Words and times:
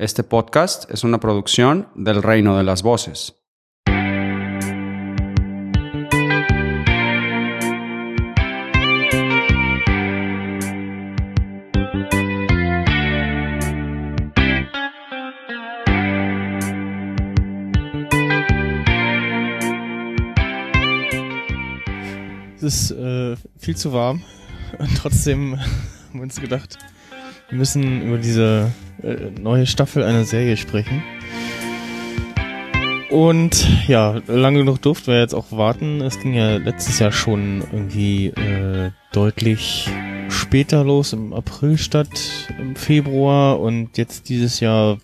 Este 0.00 0.22
podcast 0.22 0.90
es 0.90 1.04
una 1.04 1.20
producción 1.20 1.88
del 1.94 2.22
Reino 2.22 2.56
de 2.56 2.64
las 2.64 2.82
Voces. 2.82 3.34
Es 22.56 22.62
ist 22.62 22.92
äh, 22.92 23.36
viel 23.58 23.76
zu 23.76 23.92
warm. 23.92 24.22
Und 24.78 24.96
trotzdem 24.96 25.60
haben 25.60 26.14
wir 26.14 26.22
uns 26.22 26.40
gedacht, 26.40 26.78
wir 27.50 27.58
müssen 27.58 28.00
über 28.00 28.16
diese 28.16 28.72
äh, 29.02 29.30
neue 29.40 29.66
Staffel 29.66 30.02
einer 30.02 30.24
Serie 30.24 30.56
sprechen. 30.56 31.02
Und 33.10 33.66
ja, 33.88 34.20
lange 34.28 34.60
genug 34.60 34.82
durften 34.82 35.08
wir 35.08 35.18
jetzt 35.18 35.34
auch 35.34 35.50
warten. 35.50 36.00
Es 36.00 36.20
ging 36.20 36.32
ja 36.32 36.56
letztes 36.56 37.00
Jahr 37.00 37.10
schon 37.10 37.62
irgendwie 37.72 38.28
äh, 38.28 38.92
deutlich 39.12 39.88
später 40.28 40.84
los, 40.84 41.12
im 41.12 41.32
April 41.32 41.76
statt 41.76 42.08
im 42.58 42.76
Februar 42.76 43.58
und 43.58 43.98
jetzt 43.98 44.28
dieses 44.28 44.60
Jahr, 44.60 44.98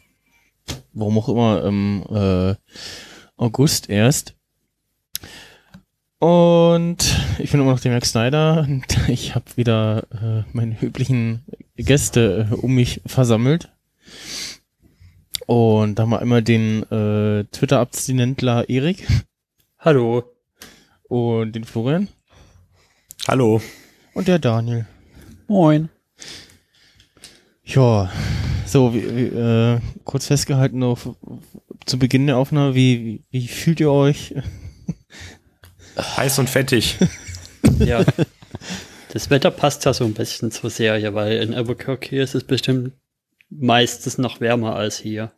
warum 0.93 1.19
auch 1.19 1.29
immer, 1.29 1.65
im 1.65 2.05
äh, 2.09 2.55
August 3.37 3.91
erst. 3.91 4.37
Und 6.19 7.17
ich 7.39 7.51
bin 7.51 7.61
immer 7.61 7.73
noch 7.73 7.81
der 7.81 7.93
Max 7.93 8.11
Snyder 8.11 8.67
und 8.69 8.85
ich 9.09 9.35
habe 9.35 9.45
wieder 9.57 10.05
äh, 10.13 10.45
meine 10.53 10.77
üblichen 10.81 11.45
Gäste 11.77 12.49
äh, 12.51 12.55
um 12.55 12.75
mich 12.75 13.03
versammelt. 13.05 13.73
Und 15.47 15.95
da 15.97 16.03
haben 16.03 16.11
wir 16.11 16.21
einmal 16.21 16.43
den 16.43 16.83
äh, 16.91 17.45
Twitter-Abstinentler 17.45 18.69
Erik 18.69 19.07
Hallo. 19.79 20.25
und 21.05 21.53
den 21.53 21.65
Florian 21.65 22.09
Hallo. 23.29 23.61
und 24.15 24.27
der 24.29 24.39
Daniel. 24.39 24.87
Moin. 25.47 25.89
Ja, 27.65 28.11
so, 28.65 28.95
wie, 28.95 29.17
wie, 29.17 29.27
äh, 29.27 29.81
kurz 30.05 30.27
festgehalten 30.27 30.83
auf, 30.83 31.09
zu 31.85 31.99
Beginn 31.99 32.27
der 32.27 32.37
Aufnahme, 32.37 32.75
wie, 32.75 33.23
wie, 33.31 33.43
wie 33.43 33.49
fühlt 33.49 33.81
ihr 33.81 33.91
euch? 33.91 34.35
Heiß 35.97 36.39
und 36.39 36.51
fettig. 36.51 36.97
Ja. 37.81 38.05
Das 39.13 39.29
Wetter 39.29 39.51
passt 39.51 39.85
ja 39.87 39.93
so 39.93 40.05
ein 40.05 40.15
bisschen 40.15 40.53
zur 40.53 40.71
Serie, 40.71 41.15
weil 41.15 41.43
in 41.43 41.53
Albuquerque 41.53 42.23
ist 42.23 42.37
es 42.37 42.45
bestimmt 42.45 42.93
meistens 43.51 44.19
noch 44.19 44.41
wärmer 44.41 44.77
als 44.77 44.99
hier. 44.99 45.33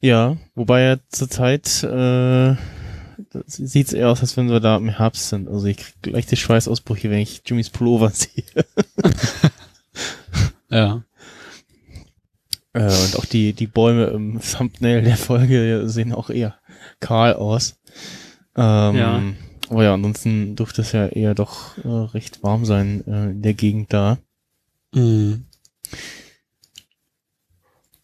Ja, 0.00 0.36
wobei 0.54 0.82
ja 0.82 0.96
zurzeit 1.08 1.82
äh, 1.82 2.54
sieht 3.46 3.88
es 3.88 3.92
eher 3.92 4.10
aus, 4.10 4.20
als 4.20 4.36
wenn 4.36 4.48
wir 4.48 4.60
da 4.60 4.76
im 4.76 4.88
Herbst 4.88 5.28
sind. 5.28 5.48
Also 5.48 5.66
ich 5.66 5.76
krieg 5.76 6.06
leichte 6.06 6.36
Schweißausbrüche, 6.36 7.10
wenn 7.10 7.18
ich 7.18 7.42
Jimmys 7.44 7.70
Pullover 7.70 8.10
sehe. 8.14 8.44
Ja. 10.70 11.02
Äh, 12.72 12.84
und 12.84 13.16
auch 13.16 13.24
die, 13.24 13.52
die 13.54 13.66
Bäume 13.66 14.06
im 14.06 14.40
Thumbnail 14.40 15.02
der 15.02 15.16
Folge 15.16 15.84
sehen 15.88 16.12
auch 16.12 16.30
eher 16.30 16.58
kahl 17.00 17.34
aus. 17.34 17.78
Ähm, 18.56 18.96
Ja. 18.96 19.22
Aber 19.70 19.84
ja, 19.84 19.92
ansonsten 19.94 20.56
dürfte 20.56 20.80
es 20.80 20.92
ja 20.92 21.06
eher 21.08 21.34
doch 21.34 21.76
äh, 21.84 21.88
recht 21.88 22.42
warm 22.42 22.64
sein 22.64 23.04
äh, 23.06 23.30
in 23.32 23.42
der 23.42 23.52
Gegend 23.54 23.92
da. 23.92 24.18
Mhm. 24.94 25.44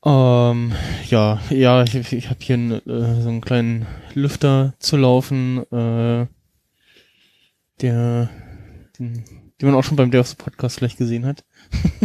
Ähm, 0.07 0.73
ja, 1.09 1.41
ja, 1.49 1.83
ich, 1.83 1.95
ich 2.13 2.29
habe 2.29 2.41
hier 2.43 2.59
äh, 2.87 3.23
so 3.23 3.29
einen 3.31 3.41
kleinen 3.41 3.87
Lüfter 4.13 4.75
zu 4.79 4.99
laufen, 4.99 5.61
äh, 5.73 6.27
der, 7.81 8.29
den, 8.99 9.25
den 9.25 9.69
man 9.69 9.75
auch 9.75 9.83
schon 9.85 9.97
beim 9.97 10.13
the 10.13 10.23
Podcast 10.37 10.77
vielleicht 10.77 10.99
gesehen 10.99 11.25
hat. 11.25 11.43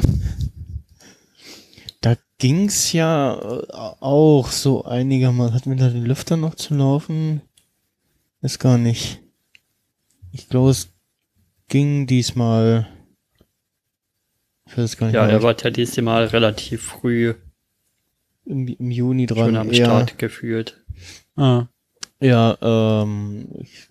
da 2.01 2.16
ging's 2.38 2.94
ja 2.94 3.34
äh, 3.38 3.66
auch 3.74 4.47
so 4.47 4.85
einigermaßen. 4.85 5.53
Hatten 5.53 5.69
wir 5.72 5.78
da 5.78 5.90
den 5.90 6.06
Lüfter 6.06 6.38
noch 6.38 6.56
zu 6.56 6.75
laufen? 6.75 7.41
Ist 8.41 8.59
gar 8.59 8.78
nicht. 8.78 9.19
Ich 10.31 10.47
glaube, 10.47 10.69
es 10.69 10.94
ging 11.68 12.07
diesmal. 12.07 12.88
Ich 14.68 14.78
weiß 14.78 14.95
gar 14.95 15.07
nicht 15.07 15.16
Ja, 15.16 15.25
mehr. 15.25 15.34
er 15.34 15.44
war 15.44 15.62
ja 15.62 15.69
dieses 15.69 16.01
Mal 16.01 16.28
relativ 16.28 16.84
früh 16.84 17.34
im, 18.50 18.68
im 18.68 18.92
Juni 18.92 19.26
dran. 19.26 19.46
schon 19.46 19.56
am 19.56 19.72
eher. 19.72 19.86
Start 19.86 20.18
gefühlt. 20.18 20.84
Ah. 21.36 21.68
Ja, 22.20 22.58
ähm, 22.62 23.48
ich 23.62 23.88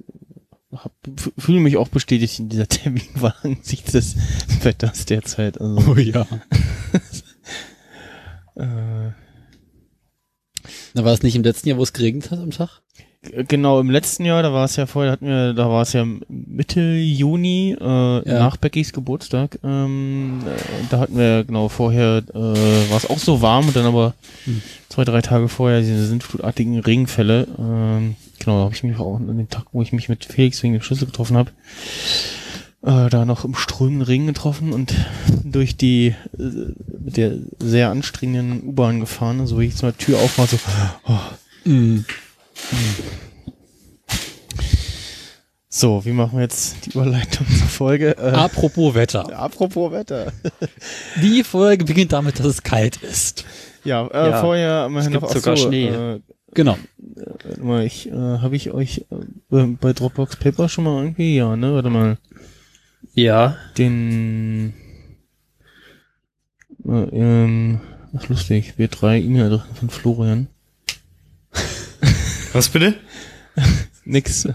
fühle 1.39 1.61
mich 1.61 1.77
auch 1.77 1.89
bestätigt 1.89 2.39
in 2.39 2.49
dieser 2.49 2.69
Terminwahl 2.69 3.35
angesichts 3.43 3.93
des 3.93 4.17
Wetters 4.63 5.07
derzeit. 5.07 5.61
Also, 5.61 5.97
ja. 5.97 6.23
äh, 8.57 9.13
Da 10.95 11.05
war 11.05 11.13
es 11.15 11.23
nicht 11.23 11.37
im 11.37 11.43
letzten 11.43 11.69
Jahr, 11.69 11.79
wo 11.79 11.83
es 11.83 11.93
geregnet 11.93 12.31
hat 12.31 12.41
am 12.41 12.51
Tag? 12.51 12.83
G- 13.23 13.45
genau, 13.47 13.81
im 13.81 13.91
letzten 13.91 14.25
Jahr, 14.25 14.43
da 14.43 14.53
war 14.53 14.65
es 14.65 14.77
ja 14.77 14.87
vorher, 14.87 15.13
hatten 15.13 15.27
wir, 15.27 15.53
da 15.55 15.69
war 15.69 15.83
es 15.83 15.93
ja 15.93 16.05
Mitte 16.29 16.81
Juni, 16.97 17.77
äh, 17.81 18.21
nach 18.33 18.57
Beckys 18.57 18.93
Geburtstag. 18.93 19.59
Ähm, 19.65 20.41
äh, 20.47 20.51
da 20.91 21.01
hatten 21.01 21.17
wir 21.17 21.45
genau 21.45 21.69
vorher, 21.69 22.23
äh, 22.33 22.35
war 22.91 22.97
es 22.97 23.09
auch 23.09 23.19
so 23.19 23.41
warm 23.43 23.67
und 23.69 23.77
dann 23.77 23.87
aber 23.87 24.15
Hm. 24.45 24.63
zwei, 24.89 25.05
drei 25.05 25.21
Tage 25.23 25.49
vorher 25.49 25.81
diese 25.81 26.07
sintflutartigen 26.07 26.79
Regenfälle. 26.81 27.47
Ähm, 27.59 28.17
genau, 28.39 28.59
da 28.59 28.65
habe 28.65 28.75
ich 28.75 28.83
mich 28.85 28.99
auch 28.99 29.17
an 29.17 29.27
dem 29.37 29.49
Tag, 29.49 29.67
wo 29.73 29.83
ich 29.83 29.93
mich 29.93 30.09
mit 30.09 30.25
Felix 30.25 30.63
wegen 30.63 30.75
dem 30.75 30.83
Schlüssel 30.83 31.07
getroffen 31.07 31.37
habe, 31.37 31.51
äh, 32.83 33.11
da 33.11 33.25
noch 33.25 33.45
im 33.45 33.55
strömenden 33.55 34.03
Regen 34.03 34.27
getroffen 34.29 34.73
und 34.73 34.95
durch 35.45 35.77
die 35.77 36.15
äh, 36.39 36.43
mit 37.05 37.17
der 37.17 37.33
sehr 37.59 37.91
anstrengenden 37.91 38.63
U-Bahn 38.69 39.01
gefahren, 39.01 39.45
so 39.47 39.59
wie 39.59 39.67
ich 39.67 39.77
zur 39.77 39.97
Tür 39.97 40.19
auf 40.19 40.39
war, 40.39 40.47
so, 40.47 40.59
oh, 41.09 41.19
Mhm. 41.65 42.05
So, 45.69 46.05
wie 46.05 46.13
machen 46.13 46.39
wir 46.39 46.43
jetzt 46.43 46.87
die 46.87 46.91
Überleitung 46.91 47.47
zur 47.47 47.67
Folge? 47.69 48.17
Äh, 48.17 48.31
Apropos 48.31 48.95
Wetter. 48.95 49.39
apropos 49.39 49.93
Wetter. 49.93 50.33
Die 51.23 51.45
Folge 51.45 51.85
beginnt 51.85 52.13
damit, 52.13 52.39
dass 52.39 52.47
es 52.47 52.63
kalt 52.63 52.97
ist. 52.97 53.45
Ja, 53.85 54.07
äh, 54.07 54.31
Ja, 54.31 54.41
vorher 54.41 54.71
haben 54.73 54.95
wir 54.95 55.01
es 55.01 55.09
noch 55.09 55.21
gibt 55.21 55.33
sogar 55.33 55.57
so, 55.57 55.69
Schnee. 55.69 55.89
Äh, 55.89 56.21
Genau. 56.55 56.79
warte 56.97 57.61
mal, 57.63 57.85
ich, 57.85 58.09
äh, 58.09 58.13
habe 58.15 58.57
ich 58.57 58.71
euch 58.73 59.05
äh, 59.51 59.65
bei 59.81 59.93
Dropbox 59.93 60.37
Paper 60.37 60.69
schon 60.69 60.85
mal 60.85 61.03
irgendwie, 61.03 61.37
ja, 61.37 61.57
ne? 61.57 61.75
Warte 61.75 61.91
mal. 61.91 62.17
Ja. 63.15 63.57
den 63.77 64.73
äh, 66.87 66.91
ähm, 66.91 67.81
ach 68.17 68.29
lustig, 68.29 68.75
wir 68.77 68.89
drei 68.89 69.19
E-Mail-Adressen 69.21 69.75
von 69.75 69.91
Florian. 69.91 70.49
Was 72.53 72.69
bitte? 72.69 72.95
Nix. 74.05 74.49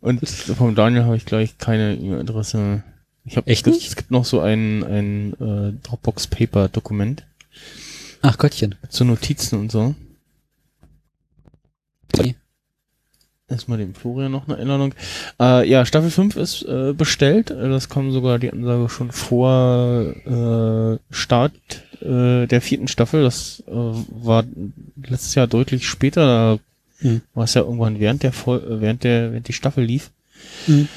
Und 0.00 0.26
vom 0.28 0.74
Daniel 0.74 1.04
habe 1.04 1.16
ich 1.16 1.26
gleich 1.26 1.58
keine 1.58 1.94
E-Mail-Adresse. 1.96 2.82
Ich 3.24 3.36
habe 3.36 3.46
Echt 3.48 3.66
es, 3.66 3.74
nicht? 3.74 3.88
es 3.88 3.96
gibt 3.96 4.10
noch 4.10 4.24
so 4.24 4.40
ein 4.40 4.82
ein 4.82 5.32
äh, 5.34 5.72
Dropbox 5.86 6.26
Paper 6.28 6.68
Dokument 6.68 7.24
Ach 8.22 8.38
Gottchen. 8.38 8.76
mit 8.82 8.92
so 8.92 9.04
Notizen 9.04 9.58
und 9.58 9.70
so. 9.70 9.94
Okay. 12.12 12.34
Erstmal 13.48 13.78
dem 13.78 13.94
Florian 13.94 14.32
noch 14.32 14.46
eine 14.46 14.56
Erinnerung. 14.56 14.94
Äh, 15.40 15.68
ja, 15.68 15.84
Staffel 15.84 16.10
5 16.10 16.36
ist 16.36 16.62
äh, 16.62 16.92
bestellt. 16.92 17.50
Das 17.50 17.88
kam 17.88 18.12
sogar 18.12 18.38
die 18.38 18.52
Ansage 18.52 18.88
schon 18.88 19.10
vor 19.10 20.14
äh, 20.24 20.98
Start 21.12 21.52
äh, 22.02 22.46
der 22.46 22.60
vierten 22.60 22.88
Staffel. 22.88 23.22
Das 23.22 23.62
äh, 23.66 23.72
war 23.72 24.44
letztes 25.02 25.34
Jahr 25.34 25.46
deutlich 25.46 25.88
später. 25.88 26.26
Da 26.26 26.58
Hm. 27.02 27.22
war 27.32 27.44
es 27.44 27.54
ja 27.54 27.62
irgendwann 27.62 27.98
während 27.98 28.22
der 28.22 28.30
äh, 28.30 28.80
während 28.80 29.04
der 29.04 29.32
während 29.32 29.48
die 29.48 29.54
Staffel 29.54 29.84
lief. 29.84 30.10
Hm. 30.66 30.88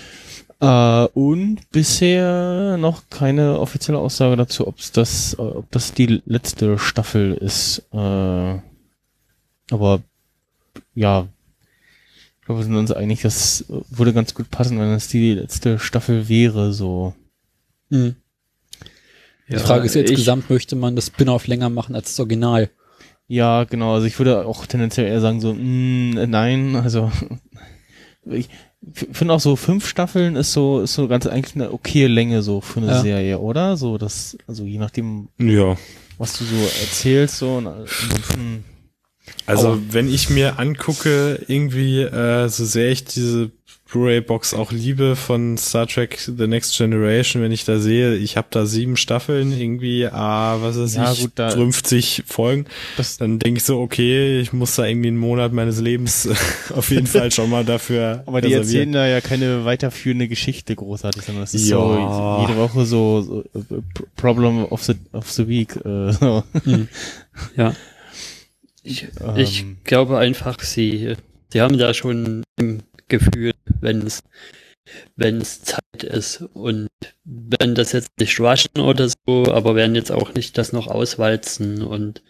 Äh, 0.60 1.08
und 1.14 1.60
bisher 1.72 2.78
noch 2.78 3.04
keine 3.10 3.60
offizielle 3.60 4.00
Aussage 4.00 4.36
dazu, 4.36 4.68
ob 4.68 4.76
das, 4.94 5.34
äh, 5.34 5.42
ob 5.42 5.70
das 5.72 5.94
die 5.94 6.22
letzte 6.26 6.78
Staffel 6.78 7.34
ist. 7.34 7.84
Äh, 7.92 8.60
aber 9.72 10.02
ja, 10.96 11.28
ich 12.40 12.46
glaube, 12.46 12.62
wir 12.62 12.66
sind 12.66 12.76
uns 12.76 12.92
einig, 12.92 13.22
das 13.22 13.62
äh, 13.70 13.82
würde 13.90 14.14
ganz 14.14 14.34
gut 14.34 14.52
passen, 14.52 14.80
wenn 14.80 14.92
das 14.92 15.08
die 15.08 15.34
letzte 15.34 15.80
Staffel 15.80 16.30
wäre, 16.30 16.74
so. 16.74 17.14
Mhm. 17.90 18.16
Die 19.50 19.54
ja 19.54 19.60
Frage 19.60 19.86
ist 19.86 19.96
ich- 19.96 20.10
insgesamt, 20.10 20.50
möchte 20.50 20.76
man 20.76 20.96
das 20.96 21.08
Spin-off 21.08 21.48
länger 21.48 21.70
machen 21.70 21.96
als 21.96 22.10
das 22.12 22.20
Original? 22.20 22.70
Ja, 23.28 23.64
genau, 23.64 23.94
also 23.96 24.06
ich 24.06 24.18
würde 24.20 24.46
auch 24.46 24.66
tendenziell 24.66 25.08
eher 25.08 25.22
sagen 25.22 25.40
so, 25.42 25.54
mh, 25.54 26.26
nein, 26.28 26.76
also 26.76 27.12
ich 28.30 28.50
finde 29.12 29.34
auch 29.34 29.40
so 29.40 29.56
fünf 29.56 29.88
Staffeln 29.88 30.36
ist 30.36 30.52
so, 30.54 30.82
ist 30.82 30.94
so 30.94 31.08
ganz 31.08 31.26
eigentlich 31.26 31.56
eine 31.56 31.72
okaye 31.72 32.08
Länge 32.08 32.42
so 32.42 32.60
für 32.62 32.80
eine 32.82 32.88
Ja. 32.92 33.02
Serie, 33.02 33.40
oder? 33.40 33.78
So, 33.78 33.98
das, 33.98 34.38
also 34.48 34.66
je 34.66 34.78
nachdem, 34.78 35.30
Ja. 35.40 35.78
was 36.18 36.38
du 36.38 36.44
so 36.44 36.56
erzählst, 36.56 37.38
so 37.38 37.56
und 37.56 37.68
ansonsten. 37.68 38.66
Also 39.46 39.80
wenn 39.90 40.14
ich 40.14 40.30
mir 40.30 40.60
angucke, 40.60 41.42
irgendwie, 41.48 42.02
äh, 42.02 42.50
so 42.50 42.66
sehr 42.66 42.90
ich 42.92 43.06
diese 43.06 43.52
Blu-ray-Box 43.94 44.56
auch 44.56 44.72
liebe 44.72 45.16
von 45.16 45.56
Star 45.58 45.86
Trek 45.88 46.18
The 46.20 46.48
Next 46.48 46.76
Generation, 46.76 47.44
wenn 47.44 47.52
ich 47.52 47.64
da 47.64 47.78
sehe, 47.78 48.16
ich 48.16 48.36
habe 48.38 48.48
da 48.50 48.66
sieben 48.66 48.98
Staffeln, 48.98 49.52
irgendwie, 49.58 50.08
ah, 50.08 50.58
was 50.62 50.78
weiß 50.80 50.96
Ja, 50.96 51.12
ich, 51.14 51.22
gut, 51.22 51.32
da- 51.36 51.52
50 51.52 52.24
Folgen, 52.26 52.66
Das, 52.98 53.18
dann 53.18 53.38
denke 53.38 53.60
ich 53.60 53.64
so, 53.64 53.80
okay, 53.80 54.40
ich 54.40 54.52
muss 54.52 54.76
da 54.76 54.86
irgendwie 54.86 55.10
einen 55.10 55.18
Monat 55.18 55.54
meines 55.54 55.80
Lebens 55.80 56.28
auf 56.76 56.90
jeden 56.90 57.06
Fall 57.08 57.32
schon 57.32 57.50
mal 57.52 57.64
dafür 57.64 58.24
aber 58.26 58.42
die 58.42 58.52
erzählen 58.54 58.92
da 58.92 59.06
ja 59.08 59.22
keine 59.22 59.64
weiterführende 59.64 60.28
Geschichte 60.28 60.76
großartig, 60.76 61.22
sondern 61.22 61.44
es 61.44 61.54
ist 61.54 61.70
Ja. 61.70 61.78
so 61.78 62.42
jede 62.48 62.58
Woche 62.60 62.86
so, 62.86 63.22
so 63.22 63.42
äh, 63.54 63.60
P- 63.94 64.04
Problem 64.16 64.66
of 64.66 64.84
the 64.84 64.96
of 65.12 65.30
the 65.32 65.48
Week. 65.48 65.76
Äh, 65.86 66.12
so. 66.14 66.44
Ja. 67.56 67.76
Ich, 68.84 69.08
ich 69.38 69.62
Ähm. 69.62 69.78
glaube 69.84 70.18
einfach, 70.18 70.60
sie, 70.62 71.14
sie 71.52 71.62
haben 71.62 71.78
da 71.78 71.94
schon 71.94 72.44
im 72.60 72.80
Gefühl, 73.08 73.54
wenn 73.82 74.02
es 74.02 74.24
wenn 75.16 75.40
es 75.40 75.62
Zeit 75.64 76.04
ist 76.04 76.42
und 76.54 76.90
werden 77.24 77.76
das 77.76 77.94
jetzt 77.94 78.12
nicht 78.20 78.40
rushen 78.40 78.80
oder 78.80 79.08
so, 79.10 79.46
aber 79.52 79.76
werden 79.76 79.96
jetzt 79.96 80.12
auch 80.12 80.34
nicht 80.34 80.58
das 80.58 80.74
noch 80.74 80.88
auswalzen 80.88 81.82
und 81.82 82.22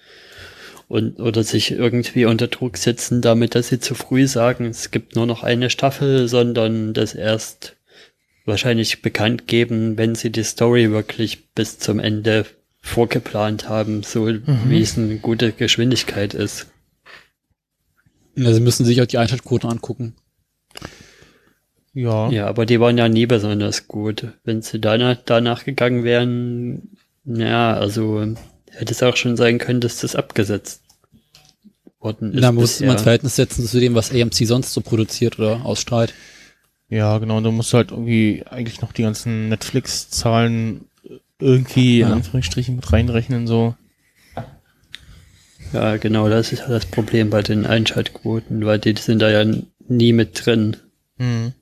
und 0.88 1.20
oder 1.20 1.44
sich 1.44 1.72
irgendwie 1.72 2.26
unter 2.26 2.48
Druck 2.48 2.78
setzen, 2.78 3.22
damit 3.22 3.56
dass 3.56 3.70
sie 3.70 3.80
zu 3.80 3.96
früh 3.96 4.28
sagen, 4.28 4.66
es 4.66 4.92
gibt 4.92 5.16
nur 5.16 5.26
noch 5.26 5.42
eine 5.42 5.70
Staffel, 5.70 6.28
sondern 6.28 6.94
das 6.94 7.16
erst 7.16 7.76
wahrscheinlich 8.46 9.02
bekannt 9.02 9.48
geben, 9.48 9.98
wenn 9.98 10.16
sie 10.16 10.30
die 10.30 10.44
Story 10.44 10.92
wirklich 10.92 11.50
bis 11.54 11.80
zum 11.80 12.00
Ende 12.00 12.46
vorgeplant 12.82 13.70
haben, 13.70 14.04
so 14.04 14.28
wie 14.28 14.82
es 14.82 14.98
eine 14.98 15.18
gute 15.18 15.54
Geschwindigkeit 15.54 16.34
ist. 16.34 16.68
Ja, 18.36 18.52
sie 18.54 18.60
müssen 18.60 18.86
sich 18.86 19.02
auch 19.02 19.06
die 19.06 19.18
Einschaltquoten 19.18 19.70
angucken. 19.70 20.16
Ja. 21.94 22.30
Ja, 22.30 22.48
aber 22.48 22.66
die 22.66 22.80
waren 22.80 22.98
ja 22.98 23.08
nie 23.08 23.26
besonders 23.26 23.88
gut. 23.88 24.28
Wenn 24.44 24.62
sie 24.62 24.80
danach, 24.80 25.18
danach 25.26 25.64
gegangen 25.64 26.04
wären, 26.04 26.98
ja, 27.24 27.74
also 27.74 28.26
hätte 28.72 28.94
es 28.94 29.04
auch 29.04 29.16
schon 29.16 29.38
sein 29.38 29.60
können, 29.60 29.80
dass 29.82 30.00
das 30.00 30.16
abgesetzt 30.16 30.82
worden 32.00 32.34
ist. 32.34 32.42
Da 32.44 32.52
muss 32.52 32.80
man 32.80 32.92
ins 32.92 33.04
Verhältnis 33.04 33.36
setzen 33.36 33.66
zu 33.66 33.80
dem, 33.80 33.96
was 33.96 34.12
AMC 34.12 34.46
sonst 34.46 34.74
so 34.74 34.82
produziert 34.82 35.38
oder 35.40 35.66
ausstrahlt. 35.66 36.14
Ja, 36.90 37.18
genau. 37.20 37.38
Und 37.38 37.44
du 37.44 37.52
musst 37.52 37.74
halt 37.74 37.92
irgendwie 37.92 38.44
eigentlich 38.50 38.82
noch 38.82 38.92
die 38.92 39.04
ganzen 39.04 39.50
Netflix-Zahlen 39.50 40.86
irgendwie 41.40 42.02
in 42.02 42.08
Ja. 42.10 42.14
Anführungsstrichen 42.14 42.76
mit 42.76 42.92
reinrechnen, 42.92 43.48
so. 43.48 43.76
Ja, 45.72 45.98
genau, 45.98 46.30
das 46.30 46.52
ist 46.52 46.60
ja 46.60 46.68
das 46.68 46.86
Problem 46.86 47.30
bei 47.30 47.42
den 47.42 47.66
Einschaltquoten, 47.66 48.64
weil 48.66 48.78
die 48.80 48.96
sind 48.96 49.20
da 49.20 49.30
ja 49.30 49.52
nie 49.88 50.14
mit 50.14 50.46
drin. 50.46 50.78
Mhm. 51.18 51.54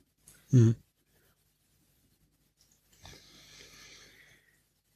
Mhm. 0.52 0.76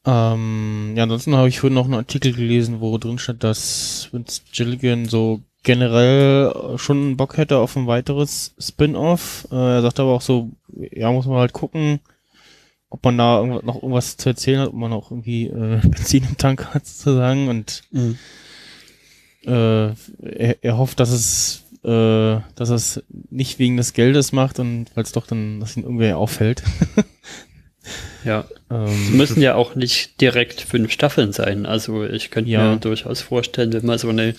Ähm, 0.05 0.93
ja, 0.95 1.03
ansonsten 1.03 1.35
habe 1.35 1.49
ich 1.49 1.59
vorhin 1.59 1.73
noch 1.73 1.85
einen 1.85 1.95
Artikel 1.95 2.33
gelesen, 2.33 2.79
wo 2.79 2.97
drin 2.97 3.17
stand, 3.17 3.43
dass 3.43 4.09
Vince 4.11 4.41
Gilligan 4.53 5.05
so 5.05 5.41
generell 5.63 6.51
äh, 6.75 6.77
schon 6.77 7.17
Bock 7.17 7.37
hätte 7.37 7.57
auf 7.57 7.75
ein 7.75 7.87
weiteres 7.87 8.53
Spin-off. 8.59 9.47
Äh, 9.51 9.55
er 9.55 9.81
sagt 9.81 9.99
aber 9.99 10.11
auch 10.11 10.21
so, 10.21 10.51
ja, 10.91 11.11
muss 11.11 11.25
man 11.25 11.37
halt 11.39 11.53
gucken, 11.53 11.99
ob 12.89 13.03
man 13.03 13.17
da 13.17 13.43
noch 13.43 13.75
irgendwas 13.77 14.17
zu 14.17 14.29
erzählen 14.29 14.61
hat, 14.61 14.69
ob 14.69 14.75
man 14.75 14.93
auch 14.93 15.09
irgendwie 15.11 15.47
äh, 15.47 15.79
Benzin 15.83 16.23
im 16.25 16.37
Tank 16.37 16.73
hat 16.73 16.85
sozusagen 16.85 17.47
und 17.47 17.81
Mhm. 17.91 18.17
äh, 19.45 19.87
er, 19.87 20.63
er 20.63 20.77
hofft, 20.77 20.99
dass 20.99 21.09
es 21.09 21.63
äh, 21.83 22.39
dass 22.55 22.69
es 22.69 23.03
nicht 23.35 23.59
wegen 23.59 23.77
des 23.77 23.93
Geldes 23.93 24.31
macht 24.31 24.59
und 24.59 24.87
falls 24.93 25.11
doch 25.11 25.27
dann, 25.27 25.59
dass 25.59 25.75
ihn 25.77 25.83
irgendwer 25.83 26.17
auffällt. 26.17 26.63
Ja. 28.23 28.45
ähm, 28.71 28.85
Es 28.87 29.09
müssen 29.11 29.41
ja 29.43 29.53
auch 29.53 29.75
nicht 29.75 30.19
direkt 30.19 30.59
fünf 30.61 30.91
Staffeln 30.91 31.31
sein. 31.33 31.67
Also 31.67 32.03
ich 32.03 32.31
könnte 32.31 32.49
Ja. 32.49 32.71
mir 32.71 32.77
durchaus 32.79 33.21
vorstellen, 33.21 33.71
wenn 33.73 33.85
man 33.85 33.99
so 33.99 34.09
eine 34.09 34.33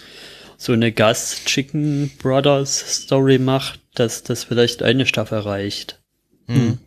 so 0.58 0.72
eine 0.72 0.90
Gus 0.90 1.42
Chicken 1.44 2.10
Brothers 2.18 3.02
Story 3.04 3.38
macht, 3.38 3.78
dass 3.94 4.24
das 4.24 4.42
vielleicht 4.42 4.82
eine 4.82 5.06
Staffel 5.06 5.38
reicht. 5.38 6.00
mhm. 6.48 6.78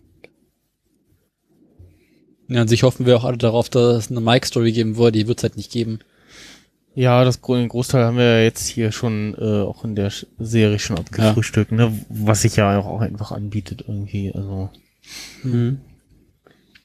Ja, 2.49 2.61
an 2.61 2.67
sich 2.67 2.83
hoffen 2.83 3.05
wir 3.05 3.15
auch 3.15 3.23
alle 3.25 3.37
darauf, 3.37 3.69
dass 3.69 4.05
es 4.05 4.11
eine 4.11 4.21
Mike-Story 4.21 4.71
geben 4.71 4.97
würde. 4.97 5.19
Die 5.19 5.27
wird 5.27 5.37
es 5.39 5.43
halt 5.43 5.55
nicht 5.55 5.71
geben. 5.71 5.99
Ja, 6.99 7.23
das 7.23 7.39
den 7.41 7.69
Großteil 7.69 8.03
haben 8.03 8.17
wir 8.17 8.25
ja 8.25 8.43
jetzt 8.43 8.67
hier 8.67 8.91
schon 8.91 9.33
äh, 9.35 9.61
auch 9.61 9.85
in 9.85 9.95
der 9.95 10.11
Serie 10.37 10.79
schon 10.79 10.97
abgefrühstückt, 10.97 11.71
ne? 11.71 11.97
Was 12.09 12.41
sich 12.41 12.57
ja 12.57 12.77
auch, 12.77 12.99
einfach 12.99 13.31
anbietet 13.31 13.85
irgendwie. 13.87 14.33
Also 14.33 14.69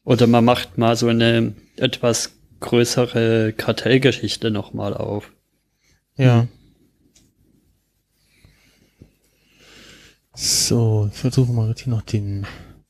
Oder 0.05 0.29
man 0.29 0.45
macht 0.45 0.79
mal 0.79 0.95
so 0.95 1.09
eine 1.09 1.55
etwas 1.77 2.37
größere 2.61 3.55
Kartellgeschichte 3.55 4.53
nochmal 4.53 4.95
auf. 4.95 5.33
ja. 6.17 6.47
So, 10.33 11.11
ich 11.13 11.19
versuche 11.19 11.53
mal 11.53 11.71
jetzt 11.71 11.81
hier 11.81 11.93
noch 11.93 12.03
den 12.03 12.47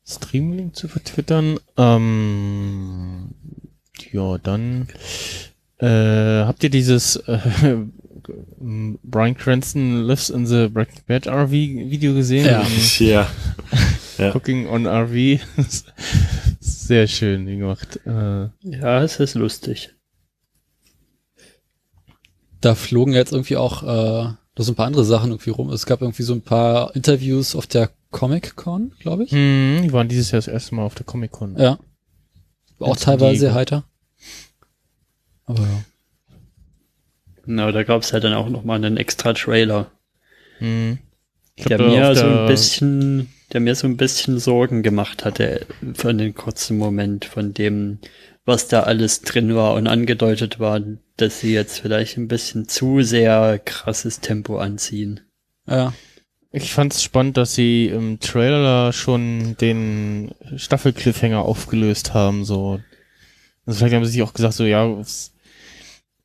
Streamlink 0.06 0.76
zu 0.76 0.88
vertwittern. 0.88 1.58
Ähm, 1.78 3.34
ja, 4.12 4.36
dann 4.36 4.88
äh, 5.78 6.44
habt 6.44 6.62
ihr 6.64 6.70
dieses 6.70 7.16
äh, 7.16 7.38
Brian 9.02 9.36
Cranston 9.36 10.02
lives 10.06 10.30
in 10.30 10.46
the 10.46 10.68
Breaking 10.68 11.02
Bad 11.06 11.26
RV 11.26 11.50
Video 11.50 12.14
gesehen? 12.14 12.46
Ja. 12.46 12.66
Ja. 12.98 13.28
Ja. 14.16 14.30
Cooking 14.32 14.68
on 14.68 14.86
RV. 14.86 15.40
Sehr 16.60 17.08
schön 17.08 17.46
gemacht. 17.46 17.98
Äh, 18.06 18.44
Ja, 18.62 19.02
es 19.02 19.18
ist 19.18 19.34
lustig. 19.34 19.90
Da 22.60 22.76
flogen 22.76 23.12
jetzt 23.12 23.32
irgendwie 23.32 23.56
auch 23.56 23.82
äh, 23.82 23.86
noch 24.26 24.36
so 24.64 24.70
ein 24.70 24.76
paar 24.76 24.86
andere 24.86 25.04
Sachen 25.04 25.30
irgendwie 25.32 25.50
rum. 25.50 25.70
Es 25.70 25.84
gab 25.84 26.00
irgendwie 26.00 26.22
so 26.22 26.32
ein 26.32 26.42
paar 26.42 26.94
Interviews 26.94 27.56
auf 27.56 27.66
der 27.66 27.90
Comic-Con, 28.12 28.92
glaube 29.00 29.24
ich. 29.24 29.32
hm, 29.32 29.80
die 29.82 29.92
waren 29.92 30.08
dieses 30.08 30.30
Jahr 30.30 30.38
das 30.38 30.46
erste 30.46 30.76
Mal 30.76 30.84
auf 30.84 30.94
der 30.94 31.04
Comic 31.06 31.32
Con. 31.32 31.56
Ja. 31.58 31.80
War 32.78 32.88
auch 32.88 32.96
teilweise 32.96 33.40
sehr 33.40 33.54
heiter. 33.54 33.82
Aber 35.46 35.62
ja. 35.62 35.84
Genau, 37.44 37.72
da 37.72 37.82
gab 37.82 38.02
es 38.02 38.10
ja 38.10 38.20
dann 38.20 38.34
auch 38.34 38.48
nochmal 38.48 38.76
einen 38.76 38.96
extra 38.96 39.34
Trailer, 39.34 39.90
Hm. 40.58 40.98
Der 41.68 41.76
glaub, 41.76 41.90
mir 41.90 42.14
so 42.16 42.26
ein 42.26 42.46
bisschen, 42.46 43.28
der 43.52 43.60
mir 43.60 43.74
so 43.74 43.86
ein 43.86 43.96
bisschen 43.96 44.38
Sorgen 44.38 44.82
gemacht 44.82 45.24
hatte 45.24 45.66
für 45.94 46.08
einen 46.08 46.34
kurzen 46.34 46.78
Moment 46.78 47.24
von 47.24 47.54
dem, 47.54 47.98
was 48.44 48.66
da 48.66 48.82
alles 48.82 49.22
drin 49.22 49.54
war 49.54 49.74
und 49.74 49.86
angedeutet 49.86 50.58
war, 50.58 50.80
dass 51.16 51.40
sie 51.40 51.54
jetzt 51.54 51.78
vielleicht 51.78 52.16
ein 52.16 52.28
bisschen 52.28 52.68
zu 52.68 53.02
sehr 53.02 53.60
krasses 53.64 54.20
Tempo 54.20 54.58
anziehen. 54.58 55.20
Ja. 55.68 55.94
Ich 56.50 56.72
fand's 56.72 57.02
spannend, 57.02 57.36
dass 57.36 57.54
sie 57.54 57.86
im 57.86 58.20
Trailer 58.20 58.92
schon 58.92 59.56
den 59.60 60.34
Staffel-Cliffhanger 60.56 61.42
aufgelöst 61.42 62.14
haben, 62.14 62.44
so. 62.44 62.80
Also 63.66 63.78
vielleicht 63.78 63.94
haben 63.94 64.04
sie 64.04 64.12
sich 64.12 64.22
auch 64.22 64.34
gesagt, 64.34 64.54
so, 64.54 64.64
ja, 64.64 64.86
es 65.00 65.33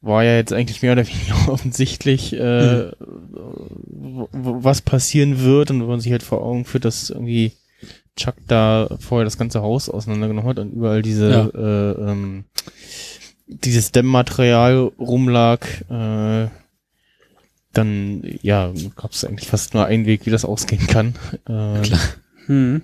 war 0.01 0.23
ja 0.23 0.35
jetzt 0.37 0.53
eigentlich 0.53 0.81
mehr 0.81 0.93
oder 0.93 1.05
weniger 1.07 1.47
offensichtlich, 1.51 2.33
äh, 2.33 2.89
w- 2.91 4.27
was 4.31 4.81
passieren 4.81 5.41
wird 5.41 5.71
und 5.71 5.81
wenn 5.81 5.87
man 5.87 5.99
sich 5.99 6.11
halt 6.11 6.23
vor 6.23 6.41
Augen 6.41 6.65
führt, 6.65 6.85
dass 6.85 7.09
irgendwie 7.09 7.51
Chuck 8.15 8.35
da 8.47 8.89
vorher 8.99 9.25
das 9.25 9.37
ganze 9.37 9.61
Haus 9.61 9.89
auseinandergenommen 9.89 10.49
hat 10.49 10.59
und 10.59 10.71
überall 10.73 11.01
diese, 11.01 11.31
Ja. 11.31 11.47
äh, 11.47 12.11
ähm, 12.11 12.43
dieses 13.47 13.91
Dämmmaterial 13.91 14.91
rumlag, 14.99 15.65
äh, 15.89 16.47
dann, 17.73 18.23
ja, 18.41 18.71
gab 18.95 19.11
es 19.11 19.23
eigentlich 19.25 19.47
fast 19.47 19.73
nur 19.73 19.85
einen 19.85 20.05
Weg, 20.05 20.25
wie 20.25 20.31
das 20.31 20.45
ausgehen 20.45 20.87
kann. 20.87 21.15
Äh, 21.47 21.81
Hm. 22.47 22.81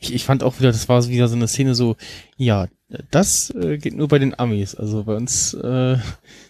ich, 0.00 0.14
ich 0.14 0.24
fand 0.24 0.42
auch 0.44 0.58
wieder, 0.60 0.70
das 0.70 0.88
war 0.88 1.02
so 1.02 1.08
wieder 1.10 1.26
so 1.28 1.34
eine 1.34 1.48
Szene 1.48 1.74
so, 1.74 1.96
ja, 2.36 2.68
das 3.10 3.50
äh, 3.50 3.78
geht 3.78 3.94
nur 3.94 4.08
bei 4.08 4.18
den 4.18 4.38
Amis. 4.38 4.74
Also 4.74 5.04
bei 5.04 5.14
uns 5.14 5.54
äh, 5.54 5.96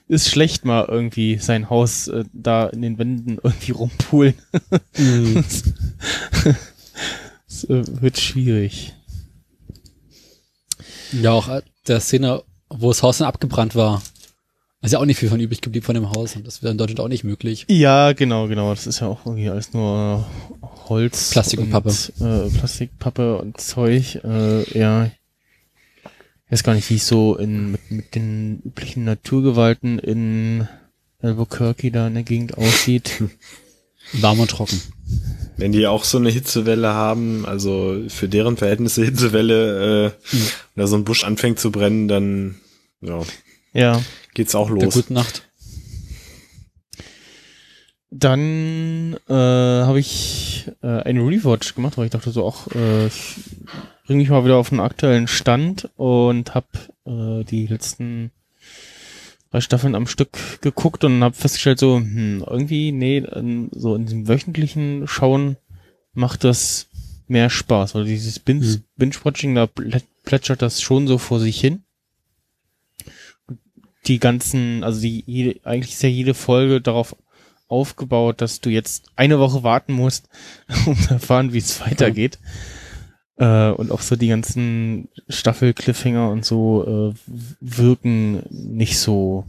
ist 0.09 0.29
schlecht 0.29 0.65
mal 0.65 0.87
irgendwie 0.89 1.39
sein 1.39 1.71
Haus 1.71 2.09
äh, 2.09 2.25
da 2.33 2.67
in 2.69 2.83
den 2.83 2.99
Wänden 2.99 3.39
irgendwie 3.43 3.73
rumpulen. 3.73 4.35
Mhm. 4.97 5.45
Es 7.53 7.65
äh, 7.65 7.85
wird 8.01 8.19
schwierig. 8.19 8.95
Ja, 11.13 11.33
auch 11.33 11.49
äh, 11.49 11.61
der 11.87 12.01
Szene, 12.01 12.43
wo 12.71 12.89
das 12.89 13.03
Haus 13.03 13.19
dann 13.19 13.29
abgebrannt 13.29 13.75
war. 13.75 14.03
ist 14.81 14.93
ja 14.93 14.99
auch 14.99 15.05
nicht 15.05 15.19
viel 15.19 15.29
von 15.29 15.39
übrig 15.39 15.61
geblieben 15.61 15.85
von 15.85 15.95
dem 15.95 16.11
Haus 16.11 16.35
und 16.35 16.47
das 16.47 16.63
wäre 16.63 16.73
in 16.73 16.79
Deutschland 16.79 17.01
auch 17.01 17.09
nicht 17.09 17.25
möglich. 17.25 17.67
Ja, 17.69 18.15
genau, 18.15 18.49
genau. 18.49 18.71
Das 18.71 18.87
ist 18.87 19.01
ja 19.01 19.09
auch 19.09 19.27
irgendwie 19.27 19.51
alles 19.51 19.75
nur 19.75 20.27
Holz. 20.89 21.33
Plastik 21.33 21.61
und 21.61 21.71
Pappe. 21.71 21.91
Äh, 21.91 22.49
Plastikpappe 22.57 23.37
und 23.37 23.61
Zeug. 23.61 24.21
Äh, 24.25 24.79
ja. 24.79 25.11
Weiß 26.53 26.63
gar 26.63 26.75
nicht, 26.75 26.89
wie 26.91 26.97
es 26.97 27.09
so 27.09 27.37
in, 27.37 27.73
mit, 27.73 27.91
mit 27.91 28.15
den 28.15 28.61
üblichen 28.65 29.05
Naturgewalten 29.05 29.99
in 29.99 30.69
Albuquerque 31.21 31.91
da 31.91 32.07
in 32.09 32.15
der 32.15 32.23
Gegend 32.23 32.57
aussieht. 32.59 33.23
Warm 34.13 34.41
und 34.41 34.51
trocken. 34.51 34.81
Wenn 35.57 35.73
die 35.73 35.87
auch 35.87 36.05
so 36.05 36.19
eine 36.19 36.31
Hitzewelle 36.31 36.89
haben, 36.93 37.47
also 37.47 38.03
für 38.09 38.29
deren 38.29 38.57
Verhältnisse 38.57 39.05
Hitzewelle, 39.05 40.07
äh, 40.33 40.37
Mhm. 40.37 40.47
oder 40.77 40.87
so 40.89 40.97
ein 40.97 41.05
Busch 41.05 41.25
anfängt 41.25 41.59
zu 41.61 41.71
brennen, 41.71 42.09
dann 42.09 42.57
ja, 43.01 43.21
Ja. 43.73 44.03
geht's 44.35 44.55
auch 44.55 44.69
Der 44.75 44.85
los. 44.85 44.95
gute 44.95 45.13
Nacht. 45.13 45.49
Dann 48.11 49.17
äh, 49.29 49.33
habe 49.33 49.99
ich 50.01 50.67
äh, 50.83 50.87
eine 50.87 51.21
Rewatch 51.21 51.75
gemacht, 51.75 51.97
weil 51.97 52.07
ich 52.07 52.11
dachte 52.11 52.31
so, 52.31 52.45
auch 52.45 52.67
äh, 52.69 53.09
ich 54.03 54.07
bring 54.09 54.19
mich 54.19 54.31
mal 54.31 54.45
wieder 54.45 54.57
auf 54.57 54.71
den 54.71 54.81
aktuellen 54.81 55.29
Stand 55.29 55.89
und 55.97 56.55
habe 56.55 56.67
äh, 57.07 57.45
die 57.45 57.67
letzten 57.67 58.31
drei 59.51 59.61
Staffeln 59.61 59.95
am 59.95 60.07
Stück 60.07 60.61
geguckt 60.61 61.05
und 61.05 61.23
habe 61.23 61.35
festgestellt 61.37 61.79
so, 61.79 61.97
hm, 61.99 62.45
irgendwie, 62.47 62.91
nee, 62.91 63.23
so 63.73 63.95
in 63.95 64.07
diesem 64.07 64.27
wöchentlichen 64.29 65.07
Schauen 65.07 65.57
macht 66.15 66.43
das 66.45 66.89
mehr 67.29 67.49
Spaß, 67.51 67.95
weil 67.95 68.05
dieses 68.05 68.39
Binge- 68.41 68.65
Hm. 68.65 68.83
Binge-Watching, 68.97 69.55
da 69.55 69.65
plä- 69.65 70.03
plätschert 70.25 70.63
das 70.63 70.83
schon 70.83 71.07
so 71.07 71.19
vor 71.19 71.39
sich 71.39 71.61
hin. 71.61 71.83
Die 74.07 74.19
ganzen, 74.19 74.83
also 74.83 75.01
die, 75.01 75.23
jede, 75.27 75.61
eigentlich 75.65 75.93
ist 75.93 76.03
ja 76.03 76.09
jede 76.09 76.35
Folge 76.35 76.81
darauf 76.81 77.15
aufgebaut, 77.69 78.41
dass 78.41 78.61
du 78.61 78.69
jetzt 78.69 79.05
eine 79.17 79.39
Woche 79.39 79.63
warten 79.63 79.93
musst, 79.93 80.29
um 80.87 80.99
zu 80.99 81.15
erfahren, 81.15 81.53
wie 81.53 81.59
es 81.59 81.81
weitergeht. 81.81 82.39
Äh, 83.43 83.71
und 83.73 83.91
auch 83.91 84.01
so 84.03 84.15
die 84.15 84.29
ganzen 84.29 85.09
Staffel-Cliffhanger 85.29 86.31
und 86.31 86.45
so 86.45 87.13
äh, 87.17 87.33
wirken 87.61 88.43
nicht 88.51 88.99
so. 88.99 89.45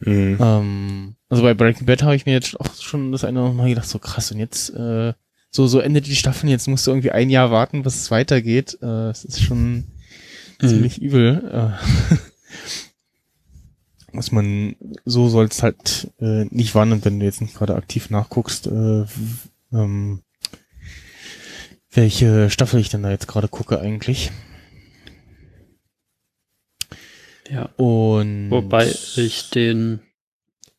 Mhm. 0.00 0.38
Ähm, 0.40 1.14
also 1.28 1.42
bei 1.42 1.52
Breaking 1.54 1.84
Bad 1.86 2.02
habe 2.02 2.16
ich 2.16 2.24
mir 2.24 2.32
jetzt 2.32 2.58
auch 2.58 2.74
schon 2.80 3.12
das 3.12 3.24
eine 3.24 3.42
Mal 3.52 3.68
gedacht, 3.68 3.88
so 3.88 3.98
krass, 3.98 4.32
und 4.32 4.38
jetzt 4.38 4.70
äh, 4.70 5.12
so, 5.50 5.66
so 5.66 5.80
endet 5.80 6.06
die 6.06 6.16
Staffel, 6.16 6.48
jetzt 6.48 6.68
musst 6.68 6.86
du 6.86 6.90
irgendwie 6.92 7.10
ein 7.10 7.28
Jahr 7.30 7.50
warten, 7.50 7.82
bis 7.82 7.96
es 7.96 8.10
weitergeht. 8.10 8.78
Äh, 8.80 9.10
Es 9.10 9.24
ist 9.24 9.42
schon 9.42 9.84
Mhm. 10.60 10.68
ziemlich 10.68 11.00
übel. 11.02 11.76
Äh, 11.80 12.16
was 14.12 14.32
man, 14.32 14.74
so 15.04 15.28
soll 15.28 15.46
es 15.46 15.62
halt 15.62 16.10
äh, 16.20 16.46
nicht 16.50 16.74
warnen, 16.74 17.04
wenn 17.04 17.20
du 17.20 17.26
jetzt 17.26 17.40
nicht 17.40 17.54
gerade 17.54 17.76
aktiv 17.76 18.10
nachguckst, 18.10 18.66
äh, 18.66 19.04
ähm, 19.72 20.22
welche 21.98 22.48
Staffel 22.48 22.78
ich 22.78 22.90
denn 22.90 23.02
da 23.02 23.10
jetzt 23.10 23.26
gerade 23.26 23.48
gucke 23.48 23.80
eigentlich. 23.80 24.30
Ja. 27.50 27.70
Und 27.76 28.50
Wobei 28.50 28.86
ich 29.16 29.50
den, 29.50 30.00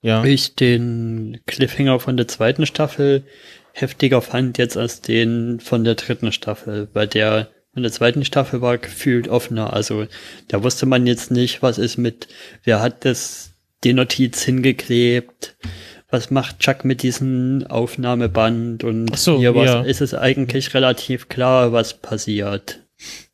ja, 0.02 0.24
ich 0.24 0.56
den 0.56 1.42
Cliffhanger 1.46 2.00
von 2.00 2.16
der 2.16 2.30
zweiten 2.30 2.66
Staffel 2.66 3.26
heftiger 3.74 4.22
fand 4.22 4.58
jetzt 4.58 4.78
als 4.78 5.02
den 5.02 5.60
von 5.60 5.84
der 5.84 5.96
dritten 5.96 6.32
Staffel, 6.32 6.88
bei 6.88 7.06
der 7.06 7.50
in 7.76 7.84
der 7.84 7.92
zweiten 7.92 8.24
Staffel 8.24 8.62
war 8.62 8.78
gefühlt 8.78 9.28
offener. 9.28 9.74
Also 9.74 10.08
da 10.48 10.64
wusste 10.64 10.86
man 10.86 11.06
jetzt 11.06 11.32
nicht, 11.32 11.62
was 11.62 11.78
ist 11.78 11.98
mit, 11.98 12.30
wer 12.64 12.82
hat 12.82 13.04
das, 13.04 13.52
die 13.84 13.94
Notiz 13.94 14.42
hingeklebt, 14.44 15.58
was 16.10 16.32
macht 16.32 16.60
Chuck 16.60 16.86
mit 16.86 17.04
diesem 17.04 17.66
Aufnahmeband 17.68 18.84
und 18.84 19.12
Ach 19.13 19.18
so, 19.18 19.38
hier 19.38 19.54
was, 19.56 19.66
ja. 19.66 19.82
ist 19.82 20.01
es 20.01 20.13
eigentlich 20.13 20.74
relativ 20.74 21.30
klar, 21.30 21.72
was 21.72 21.94
passiert 21.94 22.82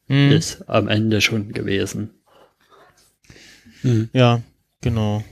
hm, 0.08 0.32
ist 0.32 0.68
am 0.68 0.88
Ende 0.88 1.22
schon 1.22 1.52
gewesen. 1.52 2.12
Mhm. 3.84 4.10
ja, 4.14 4.42
genau. 4.82 5.24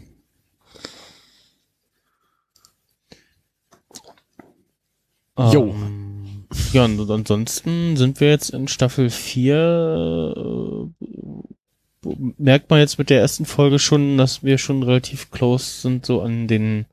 Jo. 5.38 5.70
Ähm, 5.70 6.46
ja, 6.72 6.86
und 6.86 7.10
ansonsten 7.10 7.98
sind 7.98 8.20
wir 8.20 8.30
jetzt 8.30 8.52
in 8.52 8.68
Staffel 8.68 9.10
4. 9.10 10.36
Äh, 10.38 12.10
merkt 12.38 12.70
man 12.70 12.80
jetzt 12.80 13.00
mit 13.00 13.10
der 13.10 13.22
ersten 13.22 13.46
Folge 13.46 13.80
schon, 13.80 14.18
dass 14.18 14.44
wir 14.44 14.58
schon 14.58 14.84
relativ 14.84 15.32
close 15.32 15.82
sind, 15.82 16.06
so 16.06 16.22
an 16.22 16.48
den 16.48 16.86